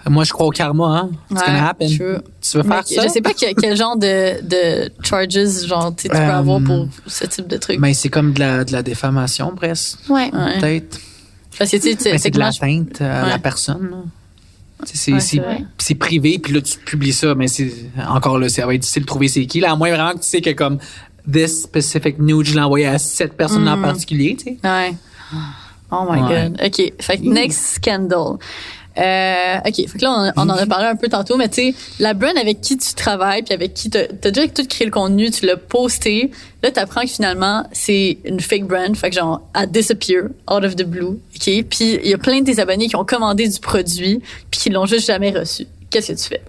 Moi, 0.09 0.23
je 0.25 0.31
crois 0.33 0.47
au 0.47 0.49
karma, 0.51 0.85
hein. 0.85 1.09
It's 1.31 1.39
Ouais, 1.41 1.47
gonna 1.47 1.69
happen. 1.69 1.87
true. 1.87 1.97
Tu 2.41 2.57
veux 2.57 2.63
Mais 2.63 2.75
faire 2.75 2.87
ça? 2.87 3.03
Je 3.07 3.11
sais 3.13 3.21
pas 3.21 3.33
que- 3.33 3.53
quel 3.59 3.75
genre 3.77 3.97
de, 3.97 4.41
de 4.41 4.91
charges 5.03 5.65
genre 5.67 5.93
tu 5.95 6.07
peux 6.09 6.17
Euh, 6.17 6.37
avoir 6.37 6.61
pour 6.61 6.87
ce 7.07 7.25
type 7.25 7.47
de 7.47 7.57
truc. 7.57 7.77
Mais 7.79 7.93
c'est 7.93 8.09
comme 8.09 8.33
de 8.33 8.39
la, 8.39 8.63
de 8.65 8.71
la 8.73 8.83
défamation, 8.83 9.53
presque. 9.55 9.99
Ouais. 10.09 10.29
Ouais. 10.33 10.59
Peut-être. 10.59 10.99
Parce 11.57 11.71
que 11.71 11.77
tu 11.77 11.83
sais, 11.91 11.95
tu 11.95 12.03
sais, 12.03 12.11
Mais 12.13 12.17
c'est 12.17 12.31
de 12.31 12.39
l'atteinte 12.39 12.99
à 13.01 13.23
Ouais. 13.23 13.29
la 13.29 13.39
personne. 13.39 13.89
c'est 14.85 15.95
privé, 15.95 16.39
puis 16.39 16.53
là, 16.53 16.61
tu 16.61 16.77
publies 16.79 17.13
ça, 17.13 17.33
mais 17.35 17.47
c'est 17.47 17.71
encore 18.09 18.37
là, 18.39 18.49
ça 18.49 18.65
va 18.65 18.73
être 18.75 18.81
difficile 18.81 19.03
de 19.03 19.07
trouver 19.07 19.27
c'est 19.29 19.45
qui. 19.45 19.59
Là, 19.61 19.71
à 19.71 19.75
moins 19.77 19.89
vraiment 19.91 20.11
que 20.11 20.17
tu 20.23 20.27
sais 20.27 20.41
que 20.41 20.49
comme 20.49 20.77
this 21.31 21.63
specific 21.63 22.19
nude, 22.19 22.45
je 22.45 22.53
l'ai 22.53 22.61
envoyé 22.61 22.85
à 22.87 22.99
cette 22.99 23.33
personne 23.33 23.67
en 23.67 23.81
particulier, 23.81 24.35
tu 24.37 24.45
sais. 24.45 24.57
Ouais. 24.63 24.93
Oh 25.91 26.05
my 26.09 26.21
Ouais. 26.21 26.49
god. 26.49 26.61
OK. 26.65 26.93
Fait 27.01 27.17
que 27.17 27.23
next 27.23 27.75
scandal. 27.75 28.37
Euh, 28.95 29.57
OK. 29.65 29.75
Fait 29.75 29.97
que 29.97 30.03
là, 30.03 30.31
on, 30.35 30.41
on 30.43 30.49
en 30.49 30.55
a 30.57 30.65
parlé 30.67 30.85
un 30.85 30.95
peu 30.95 31.07
tantôt, 31.07 31.35
mais 31.35 31.49
tu 31.49 31.71
sais, 31.71 31.75
la 31.99 32.13
brand 32.13 32.37
avec 32.37 32.61
qui 32.61 32.77
tu 32.77 32.93
travailles 32.93 33.41
puis 33.41 33.53
avec 33.53 33.73
qui 33.73 33.89
t'as 33.89 34.05
t'as 34.07 34.29
déjà 34.29 34.47
tout 34.47 34.65
créé 34.67 34.85
le 34.85 34.91
contenu, 34.91 35.31
tu 35.31 35.45
l'as 35.47 35.57
posté. 35.57 36.29
Là, 36.61 36.69
t'apprends 36.71 37.01
que 37.01 37.07
finalement, 37.09 37.65
c'est 37.71 38.19
une 38.25 38.39
fake 38.39 38.65
brand. 38.65 38.95
Fait 38.95 39.09
que 39.09 39.15
genre, 39.15 39.41
elle 39.55 39.71
disappear 39.71 40.25
out 40.51 40.63
of 40.63 40.75
the 40.75 40.83
blue. 40.83 41.19
OK? 41.35 41.63
Puis 41.69 41.99
il 42.03 42.07
y 42.07 42.13
a 42.13 42.17
plein 42.19 42.41
de 42.41 42.45
tes 42.45 42.59
abonnés 42.59 42.87
qui 42.87 42.95
ont 42.95 43.05
commandé 43.05 43.47
du 43.47 43.59
produit 43.59 44.19
puis 44.51 44.59
qui 44.61 44.69
l'ont 44.69 44.85
juste 44.85 45.07
jamais 45.07 45.31
reçu. 45.31 45.65
Qu'est-ce 45.89 46.11
que 46.13 46.17
tu 46.17 46.27
fais? 46.29 46.41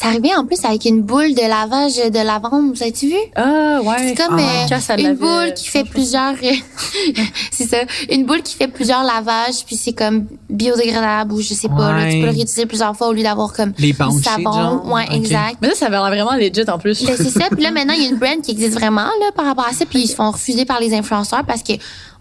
Ça 0.00 0.06
arrivait 0.08 0.34
en 0.34 0.46
plus 0.46 0.64
avec 0.64 0.86
une 0.86 1.02
boule 1.02 1.34
de 1.34 1.42
lavage 1.42 1.96
de 1.96 2.24
lavande. 2.24 2.74
Vous 2.74 2.82
avez-tu 2.82 3.08
vu? 3.08 3.16
Ah, 3.36 3.80
ouais. 3.82 4.14
C'est 4.14 4.14
comme 4.26 4.38
Ah. 4.38 4.64
euh, 4.64 4.96
une 4.96 5.14
boule 5.14 5.52
qui 5.54 5.68
fait 5.68 5.84
plusieurs 5.84 6.34
c'est 7.50 7.68
ça 7.68 7.78
une 8.10 8.24
boule 8.24 8.42
qui 8.42 8.54
fait 8.56 8.68
plusieurs 8.68 9.02
lavages 9.02 9.64
puis 9.66 9.76
c'est 9.76 9.92
comme 9.92 10.26
biodégradable 10.48 11.34
ou 11.34 11.40
je 11.42 11.52
sais 11.52 11.68
pas 11.68 11.92
là, 11.92 12.10
tu 12.10 12.18
peux 12.18 12.24
le 12.26 12.30
réutiliser 12.30 12.64
plusieurs 12.64 12.96
fois 12.96 13.08
au 13.08 13.12
lieu 13.12 13.22
d'avoir 13.22 13.52
comme 13.52 13.72
Les 13.78 13.92
du 13.92 14.22
savon 14.22 14.52
genre? 14.52 14.86
ouais 14.92 15.04
exact 15.12 15.56
Mais 15.60 15.68
là, 15.68 15.74
ça 15.74 15.86
avait 15.86 15.96
l'air 15.96 16.06
vraiment 16.08 16.34
legit 16.34 16.68
en 16.70 16.78
plus. 16.78 17.04
Ben, 17.04 17.16
c'est 17.16 17.30
ça 17.30 17.48
puis 17.50 17.62
là 17.62 17.70
maintenant 17.70 17.94
il 17.94 18.02
y 18.02 18.06
a 18.06 18.08
une 18.08 18.16
brand 18.18 18.40
qui 18.42 18.52
existe 18.52 18.72
vraiment 18.72 19.02
là 19.02 19.30
par 19.36 19.44
rapport 19.44 19.66
à 19.66 19.72
ça 19.72 19.84
puis 19.84 20.00
ils 20.02 20.08
se 20.08 20.14
font 20.14 20.30
refuser 20.30 20.64
par 20.64 20.80
les 20.80 20.94
influenceurs 20.94 21.44
parce 21.46 21.62
que 21.62 21.72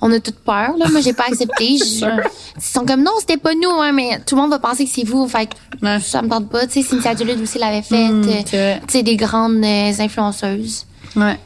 on 0.01 0.11
a 0.11 0.19
toute 0.19 0.39
peur 0.39 0.76
là. 0.77 0.88
Moi 0.91 1.01
j'ai 1.01 1.13
pas 1.13 1.26
accepté. 1.27 1.77
Je- 1.77 2.05
ils 2.57 2.61
sont 2.61 2.85
comme 2.85 3.03
non 3.03 3.11
c'était 3.19 3.38
pas 3.38 3.53
nous 3.53 3.69
hein, 3.69 3.91
mais 3.91 4.19
tout 4.26 4.35
le 4.35 4.41
monde 4.41 4.51
va 4.51 4.59
penser 4.59 4.85
que 4.85 4.91
c'est 4.93 5.03
vous. 5.05 5.27
Fait 5.27 5.47
que 5.47 5.85
Ouais. 5.85 5.99
ça 5.99 6.21
me 6.21 6.30
tente 6.30 6.49
pas. 6.49 6.67
Tu 6.67 6.81
sais 6.81 6.89
Cynthia 6.89 7.15
Duluth 7.15 7.41
aussi 7.41 7.57
l'avait 7.59 7.81
fait 7.81 8.09
Mm, 8.09 8.23
euh, 8.53 8.76
tu 8.88 8.91
sais 8.93 9.03
des 9.03 9.15
grandes 9.15 9.63
euh, 9.63 9.91
influenceuses. 9.99 10.85
Ouais. 11.15 11.39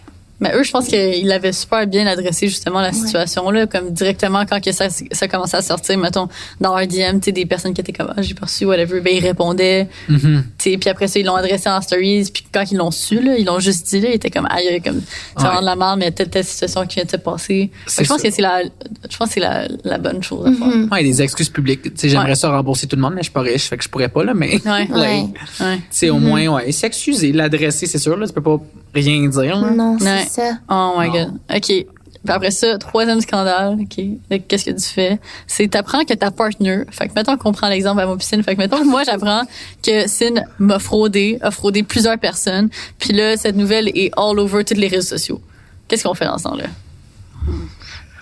Mais 0.44 0.52
eux, 0.56 0.64
je 0.64 0.72
pense 0.72 0.88
qu'ils 0.88 1.32
avaient 1.32 1.54
super 1.54 1.88
bien 1.88 2.06
adressé 2.06 2.48
justement 2.48 2.82
la 2.82 2.92
situation 2.94 3.50
là, 3.50 3.66
comme 3.66 3.90
directement 3.92 4.46
quand 4.46 4.62
que 4.64 4.72
ça, 4.72 4.88
ça 4.90 5.28
commençait 5.28 5.58
à 5.58 5.62
sortir, 5.62 5.98
mettons 5.98 6.28
dans 6.62 6.78
leur 6.78 6.86
DM, 6.88 7.20
tu 7.20 7.26
sais, 7.26 7.32
des 7.32 7.46
personnes 7.46 7.74
qui 7.74 7.82
étaient 7.82 7.94
comme 7.94 8.14
ah, 8.16 8.22
j'ai 8.22 8.34
pas 8.34 8.46
reçu 8.46 8.66
whatever, 8.66 9.00
ben 9.02 9.14
ils 9.16 9.26
répondaient, 9.26 9.88
Mhm. 10.10 10.44
tu 10.58 10.72
sais, 10.72 10.78
puis 10.78 10.90
après 10.90 11.08
ça 11.08 11.20
ils 11.20 11.26
l'ont 11.26 11.36
adressé 11.36 11.70
en 11.70 11.82
stories, 11.82 12.30
puis 12.34 12.44
quand 12.54 12.64
ils 12.72 12.78
l'ont 12.78 12.92
su 12.92 13.22
là, 13.22 13.38
ils 13.38 13.46
l'ont 13.46 13.60
juste 13.60 13.88
dit 13.88 14.00
là, 14.02 14.10
ils 14.10 14.16
étaient 14.16 14.30
comme 14.30 14.48
aïe, 14.50 14.82
comme 14.84 15.02
vraiment 15.36 15.56
Ouais. 15.56 15.62
de 15.62 15.66
la 15.66 15.76
merde, 15.76 16.00
mais 16.00 16.12
telle 16.12 16.30
telle 16.30 16.44
situation 16.46 16.86
qui 16.86 16.96
vient 16.96 17.06
de 17.06 17.12
se 17.12 17.18
passer. 17.18 17.72
Je 17.88 17.96
pense 18.08 18.22
ça. 18.22 18.28
que 18.28 18.34
c'est 18.34 18.42
la, 18.42 18.64
je 19.10 19.18
pense 19.18 19.30
c'est 19.30 19.40
la, 19.40 19.68
la 19.84 19.98
bonne 19.98 20.22
chose 20.22 20.46
à 20.48 20.52
faire. 20.52 20.92
Ouais, 20.92 21.04
des 21.04 21.22
excuses 21.22 21.50
publiques. 21.50 21.82
Tu 21.84 21.92
sais, 21.96 22.10
j'aimerais 22.10 22.30
Ouais. 22.30 22.36
ça 22.36 22.50
rembourser 22.52 22.88
tout 22.88 22.96
le 22.96 23.02
monde, 23.02 23.14
mais 23.16 23.22
je 23.22 23.26
suis 23.26 23.34
pas 23.34 23.42
riche, 23.42 23.70
fait 23.70 23.78
que 23.78 23.84
je 23.84 23.90
pourrais 23.90 24.10
pas, 24.10 24.24
là, 24.24 24.34
mais. 24.34 24.60
Ouais. 24.66 24.88
Ouais. 24.94 25.26
Ouais. 25.60 25.76
Tu 25.78 25.84
sais, 25.92 26.10
au 26.10 26.20
moins, 26.20 26.46
ouais. 26.48 26.72
S'excuser, 26.72 27.32
l'adresser, 27.32 27.86
c'est 27.86 27.98
sûr, 27.98 28.18
là, 28.18 28.28
tu 28.28 28.34
peux 28.34 28.42
pas 28.42 28.60
rien 28.94 29.28
dire, 29.28 29.56
là. 29.60 29.72
non. 29.72 29.98
Ça 30.34 30.58
Oh 30.70 30.94
my 30.98 31.08
Non. 31.08 31.14
god. 31.14 31.34
OK. 31.56 31.86
Puis 32.26 32.32
après 32.34 32.52
ça, 32.52 32.78
troisième 32.78 33.20
scandale, 33.20 33.80
OK. 33.82 34.42
Qu'est-ce 34.48 34.64
que 34.66 34.72
tu 34.72 34.86
fais? 34.86 35.20
C'est 35.46 35.68
t'apprends 35.68 36.06
que 36.06 36.14
ta 36.14 36.32
partner, 36.32 36.84
fait 36.90 37.10
que 37.10 37.14
mettons 37.16 37.36
qu'on 37.36 37.52
prend 37.52 37.68
l'exemple 37.68 38.00
à 38.00 38.06
mon 38.06 38.16
piscine, 38.16 38.42
fait 38.44 38.56
que 38.56 38.62
mettons 38.62 38.80
que 38.80 38.88
moi 38.88 39.04
j'apprends 39.04 39.42
que 39.86 40.08
Sin 40.08 40.36
m'a 40.58 40.80
fraudé, 40.80 41.38
a 41.42 41.52
fraudé 41.52 41.84
plusieurs 41.84 42.18
personnes, 42.18 42.70
puis 42.98 43.12
là 43.12 43.36
cette 43.36 43.58
nouvelle 43.58 43.90
est 43.90 44.10
all 44.16 44.40
over 44.40 44.64
tous 44.64 44.76
les 44.76 44.88
réseaux 44.88 45.10
sociaux. 45.18 45.42
Qu'est-ce 45.90 46.06
qu'on 46.06 46.14
fait 46.14 46.24
dans 46.26 46.38
ce 46.38 46.44
temps-là? 46.46 46.64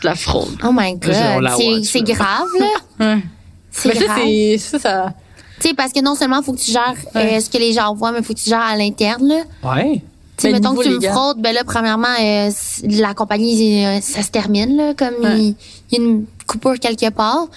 De 0.01 0.05
la 0.07 0.15
fraude. 0.15 0.57
oh 0.63 0.71
my 0.73 0.95
god 0.95 1.83
c'est 1.83 2.01
grave 2.01 2.47
là 2.59 2.67
Ouais. 3.15 3.21
c'est 3.69 3.89
Mais 3.89 3.95
ça, 3.95 4.05
grave 4.05 4.19
c'est 4.23 4.57
ça, 4.57 4.79
ça. 4.79 5.13
Tu 5.59 5.67
sais, 5.69 5.73
parce 5.75 5.93
que 5.93 6.01
non 6.01 6.15
seulement 6.15 6.41
faut 6.41 6.53
que 6.53 6.59
tu 6.59 6.71
gères 6.71 6.95
euh, 7.15 7.39
ce 7.39 7.47
que 7.51 7.59
les 7.59 7.71
gens 7.71 7.93
voient, 7.93 8.11
mais 8.11 8.23
faut 8.23 8.33
que 8.33 8.39
tu 8.39 8.49
gères 8.49 8.59
à 8.61 8.75
l'interne. 8.75 9.27
là. 9.27 9.43
Ouais. 9.75 10.01
Sais, 10.41 10.51
Ben, 10.51 10.53
mettons 10.61 10.75
que 10.75 10.83
tu 10.83 10.89
me 10.89 10.99
fraudes, 11.01 11.37
ben 11.39 11.53
là, 11.53 11.63
premièrement, 11.65 12.07
euh, 12.19 12.49
la 12.83 13.13
compagnie, 13.13 13.85
euh, 13.85 13.99
ça 14.01 14.23
se 14.23 14.29
termine, 14.29 14.75
là, 14.75 14.93
comme 14.95 15.23
Ouais. 15.23 15.37
il, 15.39 15.55
il 15.91 15.97
y 15.97 16.01
a 16.01 16.03
une 16.03 16.25
coupure 16.47 16.79
quelque 16.79 17.09
part. 17.11 17.47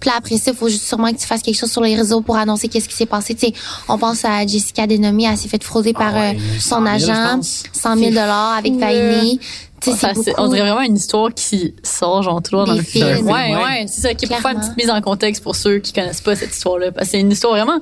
Puis 0.00 0.10
là, 0.10 0.16
après 0.18 0.36
ça, 0.38 0.50
il 0.50 0.56
faut 0.56 0.68
juste 0.68 0.86
sûrement 0.88 1.12
que 1.12 1.18
tu 1.18 1.26
fasses 1.26 1.42
quelque 1.42 1.56
chose 1.58 1.70
sur 1.70 1.82
les 1.82 1.94
réseaux 1.94 2.20
pour 2.20 2.36
annoncer 2.36 2.66
qu'est-ce 2.68 2.88
qui 2.88 2.96
s'est 2.96 3.06
passé. 3.06 3.34
Tu 3.36 3.46
sais, 3.46 3.52
on 3.88 3.96
pense 3.98 4.24
à 4.24 4.44
Jessica 4.46 4.86
Denomie, 4.88 5.24
elle 5.26 5.36
s'est 5.36 5.48
fait 5.48 5.62
frauder 5.62 5.92
par 5.92 6.12
Ah 6.16 6.18
ouais, 6.32 6.36
euh, 6.36 6.58
100 6.58 6.76
son 6.78 6.84
000, 6.84 6.98
je 6.98 7.04
agent, 7.10 7.36
pense. 7.36 7.62
100 7.72 7.96
000 7.96 8.10
dollars 8.10 8.54
avec 8.58 8.74
Vaini. 8.74 9.38
Ça, 9.80 10.12
on 10.38 10.48
dirait 10.48 10.62
vraiment 10.62 10.80
une 10.82 10.96
histoire 10.96 11.32
qui 11.34 11.74
sort 11.82 12.22
genre 12.22 12.40
toujours 12.42 12.66
dans 12.66 12.74
le 12.74 12.82
film. 12.82 13.06
Ouais, 13.26 13.32
Ouais. 13.32 13.56
ouais, 13.56 13.84
c'est 13.88 14.00
ça. 14.00 14.14
Qui 14.14 14.26
pour 14.26 14.38
faire 14.38 14.52
une 14.52 14.60
petite 14.60 14.76
mise 14.76 14.90
en 14.90 15.00
contexte 15.00 15.42
pour 15.42 15.56
ceux 15.56 15.78
qui 15.78 15.92
connaissent 15.92 16.20
pas 16.20 16.36
cette 16.36 16.54
histoire-là, 16.54 16.92
parce 16.92 17.06
que 17.06 17.10
c'est 17.12 17.20
une 17.20 17.32
histoire 17.32 17.52
vraiment, 17.54 17.80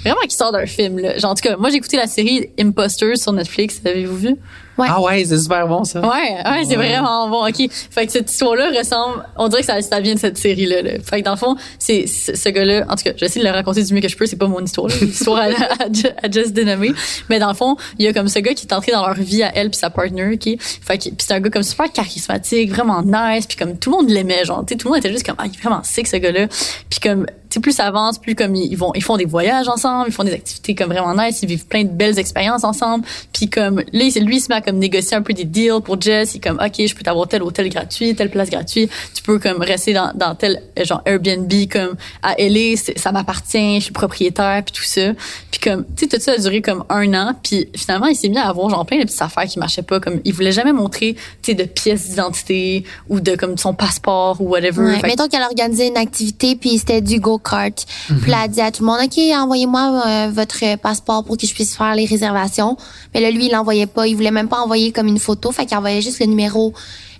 vraiment 0.00 0.20
qui 0.28 0.36
sort 0.36 0.52
d'un 0.52 0.66
film. 0.66 0.98
Là. 0.98 1.18
Genre, 1.18 1.30
en 1.30 1.34
tout 1.34 1.42
cas, 1.42 1.56
moi 1.56 1.70
j'ai 1.70 1.76
écouté 1.76 1.96
la 1.96 2.06
série 2.06 2.50
Imposters 2.58 3.18
sur 3.18 3.32
Netflix. 3.32 3.80
Avez-vous 3.84 4.16
vu? 4.16 4.36
Ouais. 4.78 4.86
Ah 4.88 5.00
ouais, 5.00 5.24
c'est 5.24 5.38
super 5.38 5.66
bon 5.66 5.84
ça. 5.84 6.00
Ouais, 6.00 6.08
ouais, 6.44 6.64
c'est 6.68 6.76
vraiment 6.76 7.28
bon. 7.28 7.46
OK. 7.46 7.68
Fait 7.90 8.06
que 8.06 8.12
cette 8.12 8.30
histoire-là 8.30 8.70
ressemble, 8.76 9.24
on 9.36 9.48
dirait 9.48 9.62
que 9.62 9.66
ça, 9.66 9.80
ça 9.82 10.00
vient 10.00 10.14
de 10.14 10.20
cette 10.20 10.38
série-là. 10.38 10.82
là. 10.82 10.90
Fait 11.04 11.20
que 11.20 11.24
dans 11.24 11.32
le 11.32 11.36
fond, 11.36 11.56
c'est 11.78 12.06
ce 12.06 12.48
gars-là, 12.48 12.84
en 12.88 12.94
tout 12.94 13.04
cas, 13.04 13.10
j'essaie 13.16 13.40
de 13.40 13.44
le 13.44 13.50
raconter 13.50 13.82
du 13.82 13.92
mieux 13.92 14.00
que 14.00 14.08
je 14.08 14.16
peux, 14.16 14.26
c'est 14.26 14.36
pas 14.36 14.46
mon 14.46 14.64
histoire, 14.64 14.86
l'histoire 15.00 15.38
à, 15.38 15.44
à, 15.46 16.26
à 16.26 16.30
Jess 16.30 16.52
dénommée. 16.52 16.92
Mais 17.28 17.38
dans 17.38 17.48
le 17.48 17.54
fond, 17.54 17.76
il 17.98 18.04
y 18.04 18.08
a 18.08 18.12
comme 18.12 18.28
ce 18.28 18.38
gars 18.38 18.54
qui 18.54 18.66
est 18.66 18.72
entré 18.72 18.92
dans 18.92 19.04
leur 19.04 19.14
vie 19.16 19.42
à 19.42 19.50
elle 19.54 19.70
puis 19.70 19.78
sa 19.78 19.90
partner, 19.90 20.34
OK. 20.34 20.56
Fait 20.60 20.98
que 20.98 21.04
c'est 21.18 21.32
un 21.34 21.40
gars 21.40 21.50
comme 21.50 21.62
super 21.62 21.90
charismatique, 21.92 22.70
vraiment 22.70 23.02
nice, 23.02 23.46
puis 23.46 23.56
comme 23.56 23.76
tout 23.78 23.90
le 23.90 23.96
monde 23.96 24.10
l'aimait, 24.10 24.44
genre, 24.44 24.64
tu 24.64 24.74
sais, 24.74 24.78
tout 24.78 24.88
le 24.88 24.94
monde 24.94 24.98
était 24.98 25.12
juste 25.12 25.26
comme 25.26 25.36
ah, 25.38 25.44
il 25.46 25.52
est 25.54 25.60
vraiment 25.60 25.82
sick 25.82 26.06
ce 26.06 26.16
gars-là. 26.16 26.46
Puis 26.88 27.00
comme 27.00 27.26
tu 27.50 27.60
plus 27.60 27.72
ça 27.72 27.86
avance, 27.86 28.18
plus 28.18 28.34
comme 28.34 28.54
ils 28.54 28.76
vont 28.76 28.92
ils 28.94 29.02
font 29.02 29.16
des 29.16 29.24
voyages 29.24 29.68
ensemble, 29.68 30.06
ils 30.08 30.12
font 30.12 30.24
des 30.24 30.34
activités 30.34 30.74
comme 30.74 30.92
vraiment 30.92 31.14
nice, 31.14 31.40
ils 31.42 31.48
vivent 31.48 31.66
plein 31.66 31.82
de 31.84 31.88
belles 31.88 32.18
expériences 32.18 32.62
ensemble. 32.64 33.04
Puis 33.32 33.48
comme 33.48 33.78
là, 33.78 33.84
lui 33.92 34.08
il 34.36 34.40
se 34.40 34.48
met 34.48 34.56
à 34.56 34.60
comme 34.68 34.78
négocier 34.78 35.16
un 35.16 35.22
peu 35.22 35.32
des 35.32 35.44
deals 35.44 35.80
pour 35.82 35.98
Jess, 36.00 36.34
il 36.34 36.36
est 36.36 36.40
comme 36.40 36.60
OK, 36.62 36.86
je 36.86 36.94
peux 36.94 37.02
t'avoir 37.02 37.26
tel 37.26 37.42
hôtel 37.42 37.70
gratuit, 37.70 38.14
telle 38.14 38.30
place 38.30 38.50
gratuite, 38.50 38.90
tu 39.14 39.22
peux 39.22 39.38
comme 39.38 39.62
rester 39.62 39.94
dans 39.94 40.12
dans 40.14 40.34
tel 40.34 40.62
genre 40.82 41.00
Airbnb 41.06 41.50
comme 41.70 41.96
à 42.22 42.34
LA, 42.38 42.76
ça 42.96 43.12
m'appartient, 43.12 43.76
je 43.76 43.84
suis 43.84 43.92
propriétaire 43.92 44.62
puis 44.64 44.74
tout 44.74 44.84
ça. 44.84 45.12
Puis 45.50 45.60
comme 45.60 45.86
tu 45.96 46.04
sais 46.04 46.08
tout 46.08 46.20
ça 46.20 46.32
a 46.32 46.38
duré 46.38 46.60
comme 46.60 46.84
un 46.90 47.14
an, 47.14 47.34
puis 47.42 47.68
finalement 47.74 48.08
il 48.08 48.16
s'est 48.16 48.28
mis 48.28 48.36
à 48.36 48.48
avoir 48.48 48.68
genre 48.68 48.84
plein 48.84 48.98
de 48.98 49.04
petites 49.04 49.22
affaires 49.22 49.44
qui 49.44 49.58
marchaient 49.58 49.82
pas 49.82 50.00
comme 50.00 50.20
il 50.24 50.34
voulait 50.34 50.52
jamais 50.52 50.72
montrer 50.72 51.14
tu 51.42 51.52
sais 51.52 51.54
de 51.54 51.64
pièces 51.64 52.10
d'identité 52.10 52.84
ou 53.08 53.20
de 53.20 53.36
comme 53.36 53.56
son 53.56 53.72
passeport 53.72 54.40
ou 54.40 54.50
whatever. 54.50 54.82
Ouais, 54.82 55.00
mettons 55.02 55.28
qu'elle 55.28 55.42
organisait 55.42 55.88
une 55.88 55.96
activité 55.96 56.56
puis 56.56 56.78
c'était 56.78 57.00
du 57.00 57.20
go-kart. 57.20 57.86
Puis 58.20 58.30
là, 58.30 58.42
elle 58.44 58.50
dit 58.50 58.60
à 58.60 58.70
tout 58.70 58.82
le 58.82 58.88
monde, 58.88 59.00
OK, 59.04 59.18
envoyez-moi 59.34 60.02
euh, 60.06 60.30
votre 60.32 60.76
passeport 60.76 61.24
pour 61.24 61.36
que 61.36 61.46
je 61.46 61.54
puisse 61.54 61.76
faire 61.76 61.94
les 61.94 62.04
réservations. 62.04 62.76
Mais 63.14 63.20
là, 63.20 63.30
lui, 63.30 63.46
il 63.46 63.52
l'envoyait 63.52 63.86
pas. 63.86 64.06
Il 64.06 64.14
voulait 64.14 64.30
même 64.30 64.48
pas 64.48 64.57
envoyer 64.62 64.92
comme 64.92 65.06
une 65.08 65.18
photo. 65.18 65.52
Fait 65.52 65.66
qu'il 65.66 65.76
envoyait 65.76 66.02
juste 66.02 66.20
le 66.20 66.26
numéro, 66.26 66.72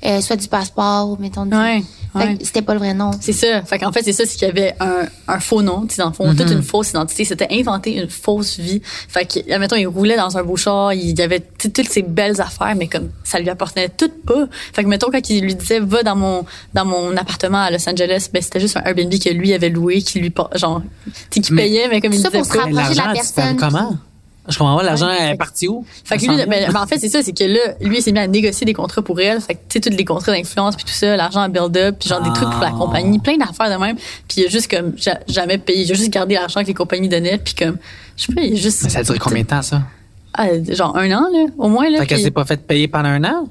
euh, 0.04 0.20
soit 0.20 0.36
du 0.36 0.48
passeport 0.48 1.10
ou 1.10 1.16
mettons 1.20 1.44
du... 1.46 1.54
Ouais, 1.56 1.82
Fait 2.12 2.18
ouais. 2.18 2.36
que 2.36 2.44
c'était 2.44 2.62
pas 2.62 2.72
le 2.74 2.78
vrai 2.78 2.94
nom. 2.94 3.10
C'est 3.20 3.32
ça. 3.32 3.62
Fait 3.62 3.78
qu'en 3.78 3.90
fait, 3.92 4.02
c'est 4.02 4.12
ça, 4.12 4.24
c'est 4.26 4.36
qu'il 4.38 4.46
y 4.48 4.50
avait 4.50 4.74
un, 4.80 5.06
un 5.26 5.40
faux 5.40 5.60
nom, 5.62 5.86
tu 5.86 5.94
sais, 5.96 6.02
dans 6.02 6.08
le 6.08 6.14
fond, 6.14 6.34
toute 6.34 6.50
une 6.50 6.62
fausse 6.62 6.90
identité. 6.90 7.24
C'était 7.24 7.48
inventé 7.50 7.96
une 7.96 8.08
fausse 8.08 8.58
vie. 8.58 8.80
Fait 8.84 9.26
que, 9.26 9.52
admettons, 9.52 9.76
il 9.76 9.86
roulait 9.88 10.16
dans 10.16 10.36
un 10.38 10.42
beau 10.42 10.56
char, 10.56 10.92
il 10.92 11.18
y 11.18 11.22
avait 11.22 11.40
toutes 11.40 11.88
ces 11.88 12.02
belles 12.02 12.40
affaires, 12.40 12.74
mais 12.76 12.86
comme 12.86 13.10
ça 13.24 13.38
lui 13.40 13.50
appartenait 13.50 13.88
toutes 13.88 14.22
pas. 14.24 14.46
Fait 14.72 14.84
que, 14.84 14.88
mettons, 14.88 15.10
quand 15.10 15.28
il 15.30 15.42
lui 15.42 15.54
disait, 15.54 15.80
va 15.80 16.02
dans 16.02 16.16
mon, 16.16 16.44
dans 16.74 16.84
mon 16.84 17.16
appartement 17.16 17.58
à 17.62 17.70
Los 17.70 17.88
Angeles, 17.88 18.28
ben, 18.32 18.40
c'était 18.40 18.60
juste 18.60 18.76
un 18.76 18.82
Airbnb 18.84 19.12
que 19.12 19.30
lui 19.30 19.52
avait 19.52 19.68
loué, 19.70 20.00
qui 20.02 20.20
lui, 20.20 20.32
genre, 20.54 20.80
tu 21.04 21.12
sais, 21.30 21.40
qui 21.40 21.54
payait, 21.54 21.88
mais 21.88 22.00
comme 22.00 22.12
il 22.12 22.20
Ça, 22.20 22.28
disait 22.28 22.38
pour 22.38 22.46
se 22.46 22.52
pas. 22.56 22.64
rapprocher 22.64 22.92
de 22.92 22.96
la 23.06 23.12
personne 23.12 23.56
comment? 23.56 23.96
Je 24.48 24.56
comprends 24.58 24.76
pas, 24.78 24.82
l'argent 24.82 25.06
Ouais, 25.06 25.32
est 25.32 25.36
parti 25.36 25.68
où? 25.68 25.84
Fait 26.04 26.16
que 26.16 26.22
lui, 26.26 26.36
ben, 26.36 26.48
ben, 26.48 26.76
en 26.76 26.86
fait, 26.86 26.98
c'est 26.98 27.08
ça, 27.08 27.22
c'est 27.22 27.32
que 27.36 27.44
là, 27.44 27.60
lui, 27.80 27.98
il 27.98 28.02
s'est 28.02 28.12
mis 28.12 28.18
à 28.18 28.26
négocier 28.26 28.64
des 28.64 28.72
contrats 28.72 29.02
pour 29.02 29.20
elle. 29.20 29.40
Fait 29.40 29.54
que, 29.54 29.58
tu 29.68 29.78
sais, 29.78 29.80
tous 29.90 29.96
les 29.96 30.04
contrats 30.04 30.32
d'influence 30.32 30.74
puis 30.76 30.84
tout 30.86 30.92
ça, 30.92 31.16
l'argent 31.16 31.40
à 31.40 31.48
build-up, 31.48 31.96
puis 32.00 32.08
genre 32.08 32.22
des 32.22 32.30
trucs 32.32 32.48
pour 32.50 32.60
la 32.60 32.68
Ah. 32.68 32.76
compagnie, 32.78 33.18
plein 33.18 33.36
d'affaires 33.36 33.70
de 33.70 33.82
même. 33.84 33.96
Puis 33.96 34.40
il 34.40 34.46
a 34.46 34.48
juste 34.48 34.70
comme, 34.70 34.92
ja- 34.96 35.20
jamais 35.28 35.58
payé. 35.58 35.82
Il 35.84 35.92
a 35.92 35.94
juste 35.94 36.10
gardé 36.10 36.34
l'argent 36.34 36.62
que 36.62 36.66
les 36.66 36.74
compagnies 36.74 37.08
donnaient, 37.08 37.38
puis 37.38 37.54
comme, 37.54 37.76
je 38.16 38.24
sais 38.26 38.32
pas, 38.34 38.40
il 38.42 38.54
a 38.54 38.56
juste. 38.56 38.84
Mais 38.84 38.88
ça 38.90 39.00
a 39.00 39.02
duré 39.02 39.18
combien 39.18 39.42
de 39.42 39.46
temps, 39.48 39.62
ça? 39.62 39.82
Ah, 40.34 40.46
genre 40.70 40.96
un 40.96 41.10
an, 41.12 41.26
là, 41.32 41.46
au 41.58 41.68
moins, 41.68 41.90
là. 41.90 41.98
Fait 41.98 42.06
qu'elle 42.06 42.20
s'est 42.20 42.30
pas 42.30 42.44
fait 42.44 42.60
payer 42.66 42.88
pendant 42.88 43.08
un 43.08 43.24
an? 43.24 43.48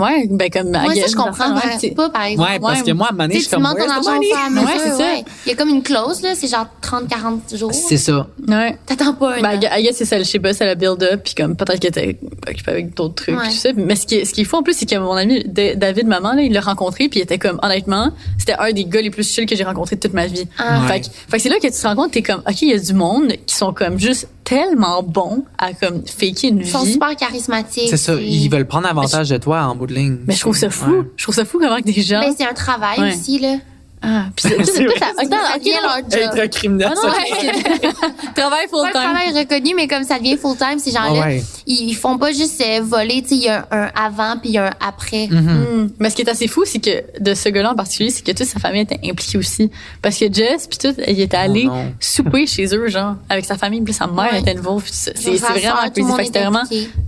Ouais, 0.00 0.26
ben 0.30 0.50
comme. 0.50 0.70
Moi, 0.70 0.94
ça, 0.94 1.06
je 1.08 1.14
comprends 1.16 1.54
ouais, 1.54 1.90
pas, 1.94 2.10
par 2.10 2.22
exemple. 2.24 2.50
Ouais, 2.50 2.58
parce 2.58 2.80
ouais. 2.80 2.86
que 2.86 2.92
moi, 2.92 3.06
à 3.06 3.10
un 3.10 3.12
moment 3.12 3.24
donné, 3.24 3.34
je 3.34 3.40
suis 3.40 3.48
tu 3.48 3.54
comme, 3.54 3.64
where's 3.64 3.76
the 3.76 4.04
money? 4.06 4.26
à 4.32 4.62
Ouais, 4.64 4.72
c'est 4.78 4.90
ça. 4.90 4.96
ouais. 4.98 5.24
Il 5.46 5.48
y 5.50 5.52
a 5.52 5.56
comme 5.56 5.68
une 5.70 5.82
clause, 5.82 6.22
là, 6.22 6.30
c'est 6.34 6.48
genre 6.48 6.66
30-40 6.82 7.56
jours. 7.56 7.72
C'est 7.74 7.96
ça. 7.96 8.26
Ouais. 8.48 8.76
T'attends 8.86 9.14
pas 9.14 9.36
un 9.36 9.40
Ben. 9.42 9.60
I 9.62 9.82
guess 9.82 9.96
c'est 9.96 10.04
ça, 10.04 10.18
je 10.18 10.24
sais 10.24 10.38
pas, 10.38 10.52
c'est 10.54 10.64
la 10.66 10.74
build-up, 10.74 11.20
puis 11.24 11.34
comme 11.34 11.56
peut-être 11.56 11.78
qu'elle 11.80 11.90
était 11.90 12.18
occupée 12.48 12.70
avec 12.70 12.94
d'autres 12.94 13.14
trucs, 13.14 13.36
tout 13.36 13.50
ça. 13.50 13.70
Mais 13.76 13.96
ce 13.96 14.06
qui 14.06 14.16
est, 14.16 14.24
ce 14.24 14.32
qu'il 14.34 14.46
faut 14.46 14.56
en 14.58 14.62
plus, 14.62 14.74
c'est 14.74 14.86
que 14.86 14.96
mon 14.96 15.12
ami 15.12 15.44
David 15.46 16.06
Maman, 16.06 16.32
là, 16.34 16.42
il 16.42 16.52
l'a 16.52 16.60
rencontré, 16.60 17.08
puis 17.08 17.20
il 17.20 17.22
était 17.22 17.38
comme, 17.38 17.58
honnêtement, 17.62 18.10
c'était 18.38 18.54
un 18.58 18.72
des 18.72 18.84
gars 18.84 19.00
les 19.02 19.10
plus 19.10 19.28
chill 19.30 19.46
que 19.46 19.54
j'ai 19.56 19.64
rencontré 19.64 19.96
de 19.96 20.00
toute 20.00 20.14
ma 20.14 20.26
vie. 20.26 20.46
Ah. 20.58 20.80
Fait, 20.88 21.00
que- 21.00 21.06
fait 21.06 21.36
que 21.36 21.42
c'est 21.42 21.48
là 21.48 21.56
que 21.56 21.66
tu 21.66 21.72
te 21.72 21.86
rends 21.86 21.96
compte, 21.96 22.12
t'es 22.12 22.22
comme, 22.22 22.42
ok, 22.48 22.62
il 22.62 22.68
y 22.70 22.74
a 22.74 22.78
du 22.78 22.94
monde 22.94 23.32
qui 23.46 23.54
sont 23.54 23.72
comme 23.72 23.98
juste 23.98 24.28
tellement 24.44 25.02
bons 25.04 25.44
à 25.58 25.72
comme 25.74 26.02
faker 26.06 26.50
une 26.50 26.58
Ils 26.60 26.66
sont 26.66 26.82
vie. 26.82 26.92
super 26.94 27.14
charismatiques. 27.14 27.88
C'est 27.88 27.96
ça. 27.96 28.14
Ils 28.14 28.48
veulent 28.48 28.66
prendre 28.66 28.88
avantage 28.88 29.28
de 29.28 29.36
toi 29.36 29.62
en 29.62 29.76
bout 29.76 29.86
de 29.90 29.94
ligne. 29.94 30.18
Mais 30.26 30.34
je 30.34 30.40
trouve 30.40 30.56
ça 30.56 30.70
fou. 30.70 30.90
Ouais. 30.90 31.02
Je 31.16 31.22
trouve 31.24 31.34
ça 31.34 31.44
fou 31.44 31.58
comment 31.58 31.76
que 31.78 31.82
des 31.82 32.00
gens. 32.02 32.20
Ben, 32.20 32.32
c'est 32.36 32.46
un 32.48 32.54
travail 32.54 32.98
Ouais. 33.00 33.14
aussi, 33.14 33.38
là. 33.38 33.56
Ah, 34.02 34.24
puis 34.34 34.48
c'est- 34.48 34.56
tout 34.58 34.64
ça- 34.98 34.98
Ça 34.98 35.12
attends, 35.18 35.56
ok, 35.56 35.66
leur 35.82 35.96
job. 36.10 36.20
Être 36.20 36.40
un 36.40 36.48
criminel, 36.48 36.88
Ah 36.90 36.94
non, 36.94 37.12
ouais. 37.12 37.90
Travail 38.34 38.66
full 38.70 38.80
pas 38.80 38.88
un 38.88 38.92
time. 38.92 39.12
travail 39.12 39.38
reconnu, 39.38 39.74
mais 39.74 39.88
comme 39.88 40.04
ça 40.04 40.18
devient 40.18 40.36
full-time, 40.36 40.78
ces 40.78 40.90
gens-là, 40.92 41.20
Ah 41.22 41.26
ouais. 41.26 41.42
ils, 41.66 41.94
font 41.94 42.16
pas 42.18 42.32
juste 42.32 42.60
euh, 42.66 42.80
voler, 42.82 43.22
tu 43.22 43.28
sais, 43.30 43.34
il 43.36 43.42
y 43.42 43.48
a 43.48 43.66
un, 43.70 43.82
un 43.82 43.90
avant 43.94 44.36
puis 44.38 44.50
il 44.50 44.54
y 44.54 44.58
a 44.58 44.66
un 44.68 44.72
après. 44.86 45.26
Hmm. 45.26 45.90
Mais 45.98 46.10
ce 46.10 46.16
qui 46.16 46.22
est 46.22 46.30
assez 46.30 46.48
fou, 46.48 46.62
c'est 46.64 46.78
que 46.78 47.02
de 47.20 47.34
ce 47.34 47.48
gars-là 47.48 47.72
en 47.72 47.74
particulier, 47.74 48.10
c'est 48.10 48.22
que 48.24 48.32
toute 48.32 48.46
sa 48.46 48.58
famille 48.58 48.82
était 48.82 49.00
impliquée 49.04 49.38
aussi. 49.38 49.70
Parce 50.02 50.18
que 50.18 50.32
Jess, 50.32 50.66
puis 50.66 50.78
tout, 50.78 50.94
il 51.06 51.20
était 51.20 51.36
allé 51.36 51.68
Oh 51.70 51.74
souper 52.00 52.46
chez 52.46 52.66
eux, 52.74 52.88
genre, 52.88 53.16
avec 53.28 53.44
sa 53.44 53.56
famille, 53.56 53.80
puis 53.82 53.92
sa 53.94 54.06
mère 54.06 54.32
Ouais. 54.32 54.40
était 54.40 54.54
tout 54.54 54.82
ça. 54.86 55.10
C'est 55.14 55.30
vraiment 55.36 55.76
crazy. 55.92 56.16
Fait 56.16 56.24
c'était 56.24 56.40
vraiment 56.40 56.62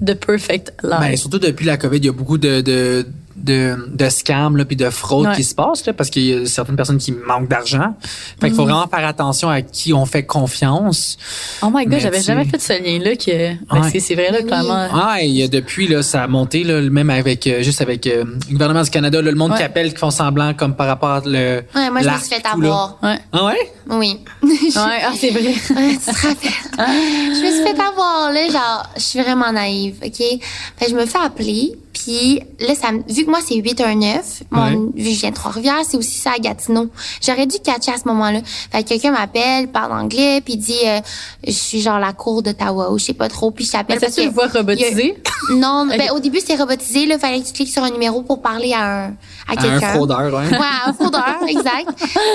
the 0.05 0.14
perfect 0.14 0.73
life. 0.82 1.01
Ben, 1.01 1.16
surtout 1.16 1.39
depuis 1.39 1.66
la 1.66 1.77
COVID, 1.77 1.97
il 1.98 2.05
y 2.06 2.09
a 2.09 2.12
beaucoup 2.12 2.39
de, 2.39 2.60
de, 2.60 3.06
de, 3.43 3.77
de 3.93 4.09
scams 4.09 4.56
là, 4.56 4.64
puis 4.64 4.77
de 4.77 4.89
fraudes 4.90 5.27
Ouais. 5.28 5.35
qui 5.36 5.44
se 5.44 5.55
passent 5.55 5.85
là, 5.86 5.93
parce 5.93 6.10
qu'il 6.10 6.24
y 6.24 6.32
a 6.35 6.47
certaines 6.47 6.77
personnes 6.77 6.98
qui 6.98 7.12
manquent 7.12 7.48
d'argent. 7.48 7.94
Fait 8.40 8.48
qu'il 8.48 8.56
faut 8.56 8.64
vraiment 8.64 8.86
faire 8.89 9.06
attention 9.06 9.48
à 9.51 9.62
qui 9.62 9.93
on 9.93 10.06
fait 10.06 10.24
confiance. 10.24 11.16
oh 11.62 11.69
my 11.73 11.85
god, 11.86 11.98
j'avais 12.01 12.20
jamais 12.23 12.44
fait 12.44 12.60
ce 12.60 12.73
lien-là 12.82 13.16
que, 13.16 13.55
ben, 13.73 13.82
Ouais. 13.82 13.90
c'est- 13.90 14.01
c'est 14.01 14.14
vrai, 14.14 14.31
là, 14.31 14.43
clairement. 14.43 14.89
Ah, 14.93 15.16
et 15.20 15.27
il 15.27 15.35
y 15.36 15.43
a 15.43 15.48
depuis 15.48 15.89
là, 15.89 16.02
ça 16.02 16.23
a 16.23 16.27
monté 16.27 16.64
là, 16.64 16.81
même 16.81 17.10
avec 17.10 17.47
euh, 17.47 17.62
juste 17.62 17.81
avec 17.81 18.06
euh, 18.06 18.24
le 18.48 18.52
gouvernement 18.52 18.82
du 18.82 18.90
Canada, 18.90 19.20
là, 19.23 19.31
le 19.31 19.36
monde 19.36 19.52
Ouais. 19.52 19.56
qui 19.59 19.62
appelle, 19.62 19.93
qui 19.93 19.98
font 19.98 20.10
semblant 20.10 20.55
comme 20.55 20.74
par 20.77 20.86
rapport 20.86 21.10
à 21.10 21.20
le. 21.24 21.62
Ouais, 21.74 21.90
moi, 21.90 22.02
je 22.02 22.09
me 22.09 22.19
suis 22.19 22.28
fait 22.28 22.36
tout, 22.43 22.60
là. 22.60 22.69
avoir. 22.69 22.98
Ouais. 23.02 23.19
Ah 23.32 23.44
ouais? 23.47 23.73
Oui. 23.90 24.19
Ouais, 24.43 24.51
ah, 24.77 25.12
c'est 25.19 25.31
vrai. 25.31 25.43
Ouais, 25.43 25.97
tu 25.97 26.12
te 26.12 26.27
rappelles? 26.27 26.51
je 26.78 27.44
me 27.44 27.51
suis 27.51 27.62
fait 27.62 27.81
avoir, 27.81 28.31
là, 28.32 28.47
genre, 28.51 28.86
je 28.97 29.01
suis 29.02 29.20
vraiment 29.20 29.52
naïve, 29.52 29.97
OK? 30.05 30.16
Fait 30.19 30.85
que 30.86 30.90
je 30.90 30.94
me 30.97 31.06
fais 31.06 31.19
appeler, 31.19 31.73
puis 31.93 32.40
là, 32.60 32.74
ça 32.74 32.89
vu 33.09 33.24
que 33.24 33.31
moi, 33.31 33.40
c'est 33.47 33.55
819, 33.56 34.43
mon, 34.51 34.62
Ouais. 34.62 34.70
vu 34.97 35.05
que 35.10 35.14
je 35.14 35.20
viens 35.20 35.31
de 35.31 35.35
Trois-Rivières, 35.35 35.82
c'est 35.89 35.97
aussi 35.97 36.19
ça 36.19 36.31
à 36.36 36.39
Gatineau. 36.39 36.89
J'aurais 37.20 37.47
dû 37.47 37.59
catcher 37.59 37.93
à 37.93 37.98
ce 37.98 38.09
moment-là. 38.09 38.40
Fait 38.70 38.82
que 38.82 38.89
quelqu'un 38.89 39.10
m'appelle, 39.12 39.69
parle 39.69 39.93
anglais, 39.93 40.40
puis 40.44 40.56
dit, 40.56 40.74
euh, 40.86 41.01
je 41.47 41.52
suis 41.52 41.81
genre 41.81 41.98
la 41.98 42.12
cour 42.12 42.43
d'Ottawa, 42.43 42.90
ou 42.90 42.98
je 42.98 43.05
sais 43.05 43.12
pas 43.12 43.28
trop, 43.28 43.51
puis 43.51 43.64
je 43.64 43.73
t'appelle 43.73 43.97
Mais 43.97 44.01
parce 44.01 44.14
c'est 44.14 44.23
que... 44.23 44.27
une 44.28 44.32
voix 44.32 44.47
robotisée. 44.48 45.16
Non, 45.51 45.86
ben, 45.86 46.10
au 46.14 46.20
début, 46.20 46.39
c'était 46.40 46.56
robotisé, 46.56 47.06
là, 47.06 47.19
fallait 47.19 47.40
que 47.40 47.47
tu 47.47 47.52
cliques 47.52 47.73
sur 47.73 47.82
un 47.82 47.90
numéro 47.90 48.23
pour 48.23 48.40
parler 48.43 48.73
à 48.73 49.06
un, 49.06 49.06
à 49.48 49.59
À 49.60 49.66
un 49.66 49.81
fraudeur, 49.81 50.32
ouais. 50.32 50.48
Ouais, 50.51 50.66
un 50.86 50.93
fraudeur, 50.93 51.39
exact. 51.48 51.89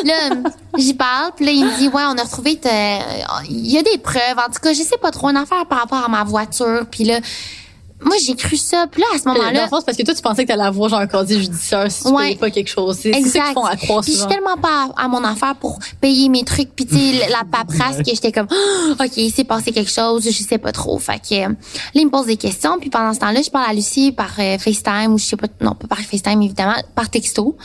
Là, 0.05 0.35
j'y 0.77 0.93
parle, 0.93 1.31
puis 1.35 1.45
là, 1.45 1.51
il 1.51 1.65
me 1.65 1.77
dit, 1.77 1.87
ouais, 1.87 2.03
on 2.07 2.17
a 2.17 2.23
retrouvé, 2.23 2.59
il 3.49 3.71
y 3.71 3.77
a 3.77 3.81
des 3.83 3.97
preuves. 3.97 4.37
En 4.37 4.51
tout 4.51 4.59
cas, 4.61 4.73
je 4.73 4.81
sais 4.81 4.97
pas 5.01 5.11
trop, 5.11 5.29
une 5.29 5.37
affaire 5.37 5.65
par 5.67 5.79
rapport 5.79 6.03
à 6.03 6.07
ma 6.09 6.23
voiture. 6.23 6.85
Puis 6.91 7.03
là, 7.05 7.19
moi, 7.99 8.15
j'ai 8.23 8.35
cru 8.35 8.55
ça. 8.57 8.85
Puis 8.91 9.01
là, 9.01 9.07
à 9.15 9.17
ce 9.17 9.23
Dans 9.23 9.33
moment-là, 9.33 9.63
le 9.63 9.67
fond, 9.69 9.77
c'est 9.79 9.85
parce 9.85 9.97
que 9.97 10.03
toi, 10.03 10.13
tu 10.13 10.21
pensais 10.21 10.43
que 10.43 10.47
t'allais 10.49 10.63
avoir 10.65 10.87
genre 10.89 10.99
un 10.99 11.07
casier 11.07 11.39
judiciaire 11.41 11.91
si 11.91 12.03
tu 12.03 12.09
Ouais. 12.09 12.23
payais 12.25 12.35
pas 12.35 12.49
quelque 12.51 12.69
chose. 12.69 12.97
C'est 13.01 13.11
ça 13.11 13.17
exact. 13.17 13.45
qu'ils 13.45 13.53
font 13.53 13.65
à 13.65 13.75
croire 13.75 14.01
Puis 14.01 14.13
je 14.13 14.17
suis 14.19 14.27
tellement 14.27 14.55
pas 14.57 14.89
à, 14.95 15.05
à 15.05 15.07
mon 15.07 15.23
affaire 15.23 15.55
pour 15.55 15.79
payer 15.99 16.29
mes 16.29 16.43
trucs. 16.43 16.75
Puis 16.75 16.85
tu 16.85 16.95
sais, 16.95 17.27
la 17.29 17.43
paperasse 17.43 17.97
que 17.97 18.03
j'étais 18.11 18.31
comme, 18.31 18.47
Ah, 18.51 19.03
ok, 19.05 19.17
il 19.17 19.31
s'est 19.31 19.43
passé 19.45 19.71
quelque 19.71 19.89
chose, 19.91 20.23
je 20.25 20.31
sais 20.43 20.57
pas 20.59 20.71
trop. 20.71 20.99
Fait 20.99 21.19
que 21.19 21.33
euh, 21.33 21.47
là, 21.49 21.55
il 21.95 22.05
me 22.05 22.11
pose 22.11 22.27
des 22.27 22.37
questions. 22.37 22.77
Puis 22.79 22.89
pendant 22.91 23.13
ce 23.13 23.19
temps-là, 23.19 23.41
je 23.41 23.49
parle 23.49 23.69
à 23.69 23.73
Lucie 23.73 24.11
par 24.11 24.29
euh, 24.37 24.57
FaceTime 24.59 25.13
ou 25.13 25.17
je 25.17 25.25
sais 25.25 25.35
pas, 25.37 25.47
non, 25.61 25.73
pas 25.73 25.87
par 25.87 25.99
FaceTime 25.99 26.41
évidemment, 26.43 26.75
par 26.95 27.09
texto. 27.09 27.57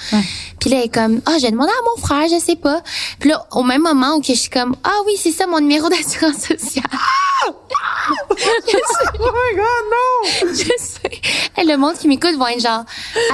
Puis 0.61 0.71
là, 0.71 0.79
elle 0.79 0.85
est 0.85 0.89
comme, 0.95 1.21
ah, 1.27 1.37
j'ai 1.41 1.51
demandé 1.51 1.71
à 1.71 1.83
mon 1.95 2.01
frère, 2.03 2.27
je 2.31 2.43
sais 2.43 2.57
pas. 2.57 2.81
Puis 3.19 3.29
là, 3.31 3.47
au 3.53 3.63
même 3.63 3.83
moment 3.83 4.15
où 4.17 4.21
que 4.21 4.29
je 4.29 4.33
suis 4.39 4.51
comme, 4.51 4.75
ah 4.83 4.91
oui, 5.07 5.13
c'est 5.19 5.33
ça 5.33 5.47
mon 5.47 5.61
numéro 5.61 5.89
d'assurance 5.91 6.39
sociale. 6.49 6.85
oh 8.09 8.35
my 9.19 9.57
god, 9.57 9.85
non! 9.91 10.22
je 10.53 10.55
sais. 10.79 11.21
Le 11.65 11.77
monde 11.77 11.95
qui 11.95 12.09
m'écoute 12.09 12.37
va 12.39 12.53
être 12.53 12.61
genre, 12.61 12.85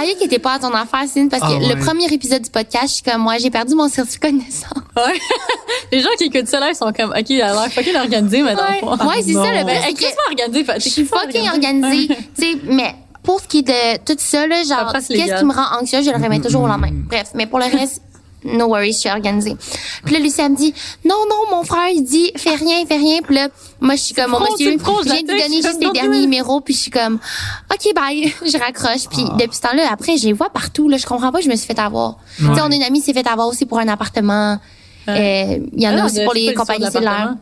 aïe, 0.01 0.15
qui 0.19 0.25
était 0.25 0.39
pas 0.39 0.55
à 0.55 0.59
ton 0.59 0.73
affaire, 0.73 1.05
Cine, 1.09 1.29
parce 1.29 1.43
que 1.43 1.49
Ah 1.49 1.59
ouais. 1.59 1.75
le 1.75 1.81
premier 1.85 2.07
épisode 2.07 2.43
du 2.43 2.51
podcast, 2.51 2.89
je 2.89 2.93
suis 2.95 3.03
comme, 3.03 3.23
moi, 3.23 3.39
j'ai 3.39 3.51
perdu 3.51 3.75
mon 3.75 3.89
certificat 3.89 4.31
de 4.31 4.37
naissance. 4.37 4.73
Ouais. 4.97 5.19
Les 5.93 6.01
gens 6.01 6.09
qui 6.19 6.25
écoutent 6.25 6.49
ça 6.49 6.61
là, 6.61 6.69
ils 6.71 6.75
sont 6.77 6.93
comme, 6.93 7.11
OK, 7.11 7.31
elle 7.31 7.43
a 7.43 7.53
l'air 7.53 7.73
fucking 7.73 7.97
organisée, 7.97 8.43
mais 8.43 8.55
dans 8.55 8.63
le 8.63 8.69
Ouais, 8.69 8.81
fond. 8.81 9.09
ouais 9.09 9.23
c'est 9.25 9.33
ça 9.33 9.51
le 9.53 9.65
Ben, 9.65 9.83
est 9.83 10.15
organisée. 10.29 10.65
je 10.77 10.89
suis 10.89 11.05
fucking 11.05 11.49
organisée, 11.49 12.09
tu 12.39 12.43
sais, 12.53 12.59
mais 12.65 12.95
pour 13.23 13.41
ce 13.41 13.47
qui 13.49 13.59
est 13.59 13.63
de 13.63 13.99
tout 14.05 14.17
ça, 14.19 14.47
là, 14.47 14.63
genre, 14.63 14.93
qu'est-ce 14.93 15.39
qui 15.39 15.45
me 15.45 15.53
rend 15.53 15.81
anxieuse, 15.81 16.05
je 16.05 16.11
le 16.11 16.17
remets 16.23 16.41
toujours 16.41 16.63
au 16.63 16.67
lendemain. 16.67 16.91
Bref, 16.93 17.29
mais 17.35 17.47
pour 17.47 17.59
le 17.59 17.67
reste, 17.67 18.01
no 18.45 18.67
worries, 18.69 18.93
je 18.93 18.99
suis 18.99 19.11
organisée. 19.11 19.57
Puis 20.05 20.15
là, 20.15 20.21
Lucie, 20.21 20.41
elle 20.41 20.53
me 20.53 20.57
dit, 20.57 20.73
non, 21.05 21.17
non, 21.29 21.57
mon 21.57 21.65
frère, 21.65 21.89
il 21.93 22.03
dit, 22.03 22.31
fais 22.37 22.55
rien, 22.55 22.85
fais 22.87 22.97
rien. 22.97 23.21
Puis 23.23 23.35
là, 23.35 23.49
moi, 23.81 23.97
je 23.97 24.01
suis 24.03 24.15
comme, 24.15 24.31
mon 24.31 24.39
fraude, 24.39 24.51
monsieur, 24.53 24.73
je 24.79 25.05
viens 25.05 25.23
de 25.23 25.33
lui 25.33 25.43
donner 25.43 25.63
juste 25.63 25.79
les 25.83 25.91
derniers 25.91 26.21
numéros, 26.21 26.61
puis 26.61 26.75
je 26.75 26.79
suis 26.81 26.91
comme, 26.91 27.19
OK, 27.73 27.95
bye, 27.95 28.33
je 28.47 28.59
raccroche. 28.59 29.09
Puis 29.11 29.25
depuis 29.39 29.57
ce 29.57 29.61
temps-là, 29.63 29.85
après, 29.91 30.17
je 30.17 30.27
les 30.27 30.33
vois 30.33 30.51
partout, 30.51 30.89
là, 30.89 30.97
je 30.99 31.07
comprends 31.07 31.33
pas, 31.33 31.41
je 31.41 31.49
me 31.49 31.57
suis 31.57 31.67
fait 31.67 31.79
avoir. 31.79 32.19
Tu 32.37 32.45
sais, 32.45 32.61
on 32.61 32.71
a 32.71 32.75
une 32.75 32.83
amie 32.83 33.01
qui 33.01 33.07
s'est 33.07 33.13
fait 33.13 33.27
avoir 33.27 33.49
aussi 33.49 33.67
pour 33.67 33.79
un 33.79 33.89
appartement. 33.89 34.59
Euh, 35.09 35.59
Il 35.73 35.83
y 35.83 35.87
en 35.89 35.93
Ah 35.93 35.95
a 35.95 35.97
non, 36.01 36.05
aussi 36.07 36.23
pour 36.23 36.35
les 36.35 36.53
compagnies 36.55 36.85
de 36.85 36.91
cellulaires. 36.91 37.35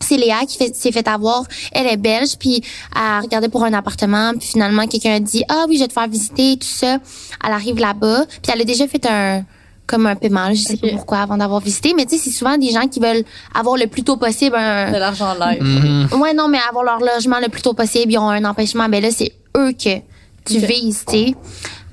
c'est 0.00 0.16
Léa 0.16 0.40
qui 0.48 0.56
fait- 0.58 0.74
s'est 0.74 0.90
fait 0.92 1.06
avoir. 1.06 1.44
Elle 1.72 1.86
est 1.86 1.96
belge, 1.98 2.36
puis 2.38 2.62
elle 2.96 3.22
regardait 3.22 3.48
pour 3.50 3.62
un 3.64 3.72
appartement, 3.74 4.32
puis 4.32 4.48
finalement 4.48 4.86
quelqu'un 4.86 5.14
a 5.16 5.20
dit 5.20 5.44
ah 5.48 5.66
oui 5.68 5.76
je 5.76 5.82
vais 5.82 5.88
te 5.88 5.92
faire 5.92 6.08
visiter 6.08 6.56
tout 6.56 6.66
ça. 6.66 6.98
Elle 7.44 7.52
arrive 7.52 7.78
là-bas, 7.78 8.24
puis 8.42 8.50
elle 8.52 8.62
a 8.62 8.64
déjà 8.64 8.88
fait 8.88 9.04
un 9.06 9.44
comme 9.92 10.06
un 10.06 10.16
paiement, 10.16 10.48
je 10.54 10.62
sais 10.62 10.76
pas 10.78 10.88
pourquoi 10.88 11.18
avant 11.18 11.36
d'avoir 11.36 11.60
visité, 11.60 11.92
mais 11.94 12.06
tu 12.06 12.16
sais 12.16 12.24
c'est 12.24 12.36
souvent 12.36 12.56
des 12.56 12.70
gens 12.70 12.88
qui 12.88 12.98
veulent 12.98 13.24
avoir 13.54 13.76
le 13.76 13.86
plus 13.86 14.02
tôt 14.02 14.16
possible 14.16 14.56
un 14.56 14.90
De 14.90 14.96
l'argent 14.96 15.34
live. 15.38 15.62
Mhm. 15.62 16.20
Ouais, 16.20 16.32
non, 16.32 16.48
mais 16.48 16.58
avoir 16.68 16.82
leur 16.84 16.98
logement 17.00 17.38
le 17.40 17.48
plus 17.48 17.62
tôt 17.62 17.74
possible, 17.74 18.10
ils 18.12 18.18
ont 18.18 18.30
un 18.30 18.44
empêchement. 18.44 18.88
Ben 18.88 19.02
là, 19.02 19.10
c'est 19.10 19.32
eux 19.56 19.72
que 19.72 19.98
tu 20.46 20.56
Ok. 20.58 20.64
vises, 20.64 21.04
tu 21.06 21.16
sais. 21.16 21.34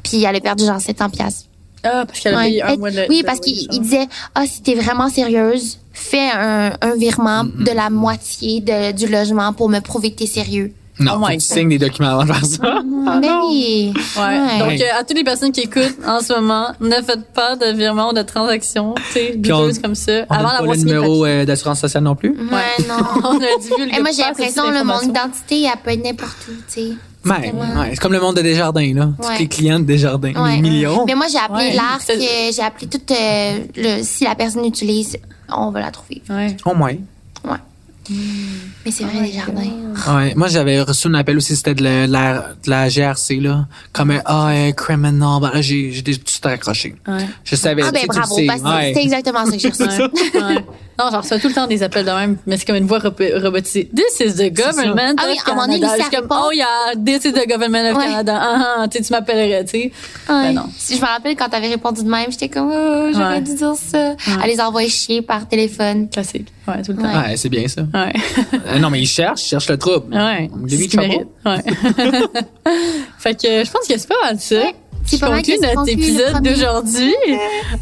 Puis 0.01 0.23
elle 0.23 0.35
a 0.35 0.39
perdu 0.39 0.63
genre 0.65 0.79
700 0.79 1.09
piastres. 1.09 1.45
Ah, 1.83 2.03
parce 2.07 2.19
qu'elle 2.19 2.33
a 2.33 2.37
Ouais. 2.37 2.45
payé 2.45 2.63
un 2.63 2.75
mois 2.77 2.91
de 2.91 3.05
oui, 3.09 3.21
de 3.21 3.25
parce 3.25 3.39
qu'il 3.39 3.67
disait, 3.67 4.07
ah, 4.35 4.45
si 4.45 4.61
t'es 4.61 4.75
vraiment 4.75 5.09
sérieuse, 5.09 5.77
fais 5.93 6.29
un, 6.33 6.71
un 6.81 6.95
virement 6.95 7.43
de 7.43 7.71
la 7.71 7.89
moitié 7.89 8.61
de, 8.61 8.91
du 8.93 9.07
logement 9.07 9.53
pour 9.53 9.69
me 9.69 9.79
prouver 9.79 10.11
que 10.11 10.19
t'es 10.19 10.25
sérieux. 10.25 10.73
Non, 10.99 11.13
Oh 11.15 11.19
faut 11.21 11.27
que 11.27 11.33
tu 11.33 11.39
signes 11.39 11.69
des 11.69 11.77
documents 11.77 12.09
avant 12.19 12.25
de 12.25 12.33
faire 12.33 12.45
ça. 12.45 12.81
Mais 13.21 13.29
oui. 13.47 13.93
Ouais. 14.17 14.59
Donc, 14.59 14.81
euh, 14.81 14.99
à 14.99 15.03
toutes 15.03 15.17
les 15.17 15.23
personnes 15.23 15.51
qui 15.51 15.61
écoutent 15.61 15.97
en 16.05 16.19
ce 16.19 16.33
moment, 16.33 16.67
ne 16.81 16.95
faites 16.95 17.25
pas 17.33 17.55
de 17.55 17.71
virement 17.75 18.09
ou 18.09 18.13
de 18.13 18.21
transaction, 18.21 18.93
tu 19.13 19.13
sais, 19.13 19.39
comme 19.81 19.95
ça, 19.95 20.25
On 20.29 20.33
avant 20.35 20.43
n'a 20.43 20.49
pas 20.49 20.57
d'avoir 20.59 20.75
le 20.75 20.81
le 20.81 20.85
numéro 20.85 21.25
euh, 21.25 21.45
d'assurance 21.45 21.79
sociale 21.79 22.03
non 22.03 22.15
plus. 22.15 22.31
Ouais, 22.31 22.85
non. 22.87 22.97
On 23.23 23.37
a 23.37 23.61
divulgué 23.61 23.95
Et 23.97 24.01
moi, 24.01 24.11
j'ai 24.15 24.23
l'impression, 24.23 24.63
là, 24.69 24.83
mon 24.83 24.93
information. 24.93 25.09
identité, 25.09 25.63
elle 25.63 25.79
peut 25.83 25.91
être 25.91 26.03
n'importe 26.03 26.37
où, 26.49 26.51
tu 26.51 26.63
sais. 26.67 26.89
Ouais, 27.25 27.51
ouais, 27.51 27.89
c'est 27.91 27.99
comme 27.99 28.13
le 28.13 28.21
monde 28.21 28.37
de 28.37 28.41
Desjardins, 28.41 28.93
là. 28.93 29.09
Tous 29.21 29.27
Ouais. 29.27 29.39
les 29.39 29.47
clients 29.47 29.79
de 29.79 29.83
Desjardins. 29.85 30.33
Ouais. 30.41 30.55
Des 30.55 30.61
millions. 30.61 31.03
Mais 31.05 31.15
moi, 31.15 31.25
j'ai 31.29 31.37
appelé 31.37 31.69
Ouais. 31.69 31.73
l'ARC, 31.75 32.09
euh, 32.09 32.51
j'ai 32.55 32.61
appelé 32.61 32.87
tout, 32.87 33.01
euh, 33.11 33.59
le, 33.75 34.03
si 34.03 34.23
la 34.23 34.35
personne 34.35 34.63
utilise, 34.65 35.17
on 35.53 35.69
va 35.71 35.81
la 35.81 35.91
trouver. 35.91 36.21
Ouais. 36.29 36.55
Au 36.65 36.73
moins. 36.73 36.93
Ouais. 37.43 37.57
Mais 38.85 38.91
c'est 38.91 39.03
vrai, 39.03 39.21
les 39.21 39.31
jardins. 39.31 39.61
Ouais. 40.15 40.33
Moi, 40.35 40.47
j'avais 40.47 40.81
reçu 40.81 41.07
un 41.07 41.13
appel 41.15 41.37
aussi, 41.37 41.55
c'était 41.55 41.75
de 41.75 41.83
la, 41.83 42.07
de 42.07 42.11
la, 42.13 42.33
de 42.63 42.69
la 42.69 42.89
GRC, 42.89 43.39
là. 43.39 43.67
Comme 43.93 44.11
un, 44.11 44.21
ah, 44.25 44.49
euh, 44.51 44.71
criminal. 44.71 45.39
Ben, 45.41 45.51
là, 45.53 45.61
j'ai, 45.61 45.91
j'ai 45.91 46.01
tout 46.01 46.11
de 46.23 46.29
suite 46.29 46.45
accroché. 46.45 46.95
Ouais. 47.07 47.25
Je 47.43 47.55
savais. 47.55 47.83
Ah, 47.85 47.91
ben 47.91 48.05
bravo, 48.07 48.35
parce 48.47 48.61
que 48.61 48.67
Ouais. 48.67 48.91
c'est 48.95 49.03
exactement 49.03 49.45
ça 49.45 49.51
que 49.51 49.59
j'ai 49.59 49.69
reçu. 49.69 49.83
Ouais. 50.01 50.65
Non, 50.97 51.05
j'en 51.11 51.21
reçois 51.21 51.39
tout 51.39 51.47
le 51.47 51.53
temps 51.53 51.65
des 51.67 51.81
appels 51.81 52.03
de 52.05 52.11
même, 52.11 52.37
mais 52.45 52.57
c'est 52.57 52.65
comme 52.65 52.75
une 52.75 52.85
voix 52.87 52.99
robo- 52.99 53.39
robotisée. 53.41 53.89
This 53.95 54.19
is 54.19 54.33
the 54.33 54.53
government 54.53 55.15
Ah 55.17 55.25
oui, 55.29 55.37
of 55.37 55.47
à 55.47 55.55
donné, 55.55 55.77
Canada. 55.77 55.77
lui, 55.77 55.81
Je 55.81 55.87
suis 55.87 56.03
ça 56.03 56.09
comme, 56.09 56.21
répond. 56.23 56.35
oh 56.47 56.51
yeah, 56.51 56.93
this 57.05 57.23
is 57.25 57.31
the 57.31 57.47
government 57.47 57.91
of 57.91 57.97
Ouais. 57.97 58.05
Canada. 58.05 58.37
Ah, 58.41 58.75
ah, 58.81 58.87
tu 58.89 58.99
m'appellerais, 59.09 59.63
tu 59.63 59.69
sais. 59.71 59.77
Ouais. 59.77 59.91
Ben 60.27 60.53
non. 60.55 60.65
Si 60.77 60.97
je 60.97 61.01
me 61.01 61.05
rappelle 61.05 61.37
quand 61.37 61.47
t'avais 61.47 61.69
répondu 61.69 62.03
de 62.03 62.09
même, 62.09 62.29
j'étais 62.31 62.49
comme, 62.49 62.69
oh, 62.69 63.09
j'aurais 63.13 63.35
Ouais. 63.35 63.41
dû 63.41 63.55
dire 63.55 63.75
ça. 63.75 64.15
Elle 64.43 64.49
les 64.49 64.59
envoie 64.59 64.85
chier 64.89 65.21
par 65.21 65.47
téléphone. 65.47 66.09
Classique. 66.09 66.47
Ouais, 66.69 66.81
tout 66.83 66.91
le 66.91 66.97
temps. 66.97 67.03
Ouais. 67.21 67.29
Ouais, 67.29 67.37
c'est 67.37 67.49
bien 67.49 67.67
ça. 67.67 67.81
Ouais. 67.93 68.13
Euh, 68.67 68.79
non, 68.79 68.89
mais 68.89 69.01
ils 69.01 69.07
cherchent, 69.07 69.43
ils 69.45 69.49
cherchent 69.49 69.69
le 69.69 69.77
trouble. 69.77 70.13
Ouais. 70.15 70.49
Ce 70.67 70.75
qu'il 70.75 70.91
Chapeau. 70.91 71.07
mérite. 71.07 71.27
Ouais. 71.45 71.63
fait 73.19 73.35
que 73.35 73.63
je 73.65 73.71
pense 73.71 73.87
que 73.87 73.97
c'est 73.97 74.07
pas 74.07 74.15
mal 74.23 74.39
ça. 74.39 74.61
C'est 75.09 75.17
pas 75.19 75.29
mal 75.29 75.41
que 75.41 75.61
notre 75.61 75.89
épisode 75.89 76.41
d'aujourd'hui. 76.43 77.13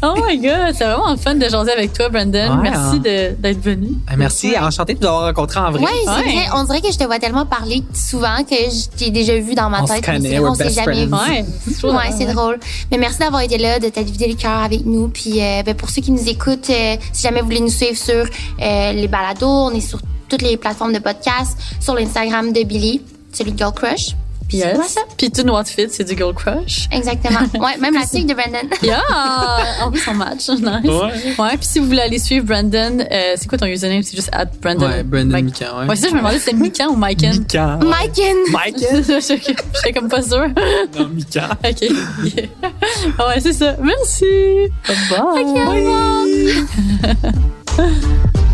Oh 0.02 0.14
my 0.26 0.38
god, 0.38 0.74
c'est 0.76 0.84
vraiment 0.84 1.16
fun 1.16 1.34
de 1.34 1.48
jaser 1.48 1.72
avec 1.72 1.92
toi, 1.92 2.08
Brandon. 2.08 2.56
Ouais, 2.56 2.62
Merci 2.70 2.96
hein. 2.96 2.98
de- 3.04 3.34
d'être 3.40 3.60
venu. 3.62 3.88
Euh, 4.10 4.14
Merci, 4.16 4.54
enchanté 4.60 4.94
de 4.94 5.00
vous 5.00 5.06
avoir 5.06 5.24
rencontré 5.26 5.60
en 5.60 5.70
vrai. 5.70 5.80
Ouais, 5.82 5.88
c'est 6.04 6.10
Ouais. 6.10 6.22
vrai. 6.34 6.46
On 6.54 6.64
dirait 6.64 6.80
que 6.80 6.92
je 6.92 6.98
te 6.98 7.04
vois 7.04 7.18
tellement 7.18 7.46
parler 7.46 7.82
souvent 7.94 8.42
que 8.48 8.54
je 8.56 8.88
t'ai 8.96 9.10
déjà 9.10 9.38
vu 9.38 9.54
dans 9.54 9.68
ma 9.70 9.82
On 9.82 9.86
se 9.86 9.92
tête. 9.94 10.06
mais 10.08 10.14
connaît, 10.16 10.28
c'est 10.30 10.34
vrai, 10.36 10.40
we're 10.42 10.50
on 10.50 10.54
s'est 10.54 10.70
jamais 10.70 11.06
vu. 11.06 11.12
Ouais, 11.12 12.10
c'est 12.16 12.32
drôle. 12.32 12.58
Mais 12.90 12.98
merci 12.98 13.18
d'avoir 13.18 13.42
été 13.42 13.58
là, 13.58 13.78
de 13.78 13.88
t'être 13.88 14.10
vidé 14.10 14.26
le 14.28 14.34
cœur 14.34 14.62
avec 14.62 14.84
nous. 14.84 15.08
Puis 15.08 15.40
euh, 15.42 15.62
ben, 15.62 15.74
pour 15.74 15.90
ceux 15.90 16.02
qui 16.02 16.10
nous 16.10 16.28
écoutent, 16.28 16.70
euh, 16.70 16.96
si 17.12 17.22
jamais 17.22 17.40
vous 17.40 17.46
voulez 17.46 17.60
nous 17.60 17.68
suivre 17.68 17.96
sur 17.96 18.14
euh, 18.62 18.92
les 18.92 19.08
balados, 19.08 19.46
on 19.46 19.70
est 19.70 19.80
sur 19.80 20.00
toutes 20.28 20.42
les 20.42 20.56
plateformes 20.56 20.92
de 20.92 20.98
podcast, 20.98 21.56
sur 21.80 21.94
l'Instagram 21.94 22.52
de 22.52 22.62
Billy, 22.62 23.00
celui 23.32 23.52
de 23.52 23.58
Girl 23.58 23.72
Crush. 23.72 24.14
Puis 24.48 24.58
c'est 24.60 24.66
Yes. 24.68 24.76
quoi 24.76 24.84
ça? 24.88 25.00
Puis 25.16 25.30
tout 25.30 25.42
notre 25.42 25.60
outfit, 25.60 25.86
c'est 25.90 26.04
du 26.04 26.16
girl 26.16 26.34
crush. 26.34 26.88
Exactement. 26.90 27.40
Ouais, 27.60 27.76
même 27.78 27.94
la 27.94 28.06
tique 28.06 28.26
de 28.26 28.34
Brandon. 28.34 28.66
Yeah! 28.82 29.02
en 29.84 29.90
plus, 29.90 30.02
on 30.08 30.14
match. 30.14 30.48
Nice. 30.48 30.60
Ouais. 30.84 31.34
Ouais, 31.38 31.56
puis 31.58 31.66
si 31.68 31.78
vous 31.78 31.86
voulez 31.86 32.00
aller 32.00 32.18
suivre 32.18 32.46
Brandon, 32.46 32.98
euh, 33.10 33.34
c'est 33.36 33.46
quoi 33.48 33.58
ton 33.58 33.66
username? 33.66 34.02
C'est 34.02 34.16
juste 34.16 34.30
at 34.32 34.46
Brandon. 34.62 34.86
Ouais, 34.86 35.02
Brandon 35.02 35.32
Mike- 35.32 35.44
Mikan, 35.44 35.80
ouais. 35.80 35.86
Ouais, 35.88 35.96
c'est 35.96 36.02
ça, 36.02 36.08
je 36.08 36.14
me 36.14 36.18
demandais 36.20 36.38
si 36.38 36.44
c'était 36.44 36.56
Mikan 36.56 36.86
ou 36.88 36.96
Miken. 36.96 37.38
Mikan. 37.38 37.78
Miken. 37.78 38.36
Mikan. 38.48 39.20
J'étais 39.84 39.92
comme 39.92 40.08
pas 40.08 40.22
sûre. 40.22 40.48
Non, 40.98 41.08
Mikan. 41.08 41.48
OK. 41.64 41.80
Yeah. 41.82 43.26
Ouais, 43.26 43.40
c'est 43.40 43.52
ça. 43.52 43.76
Merci. 43.82 44.24
Bye 44.86 44.96
bye. 45.10 45.18
Au 45.20 45.70
revoir. 47.76 48.47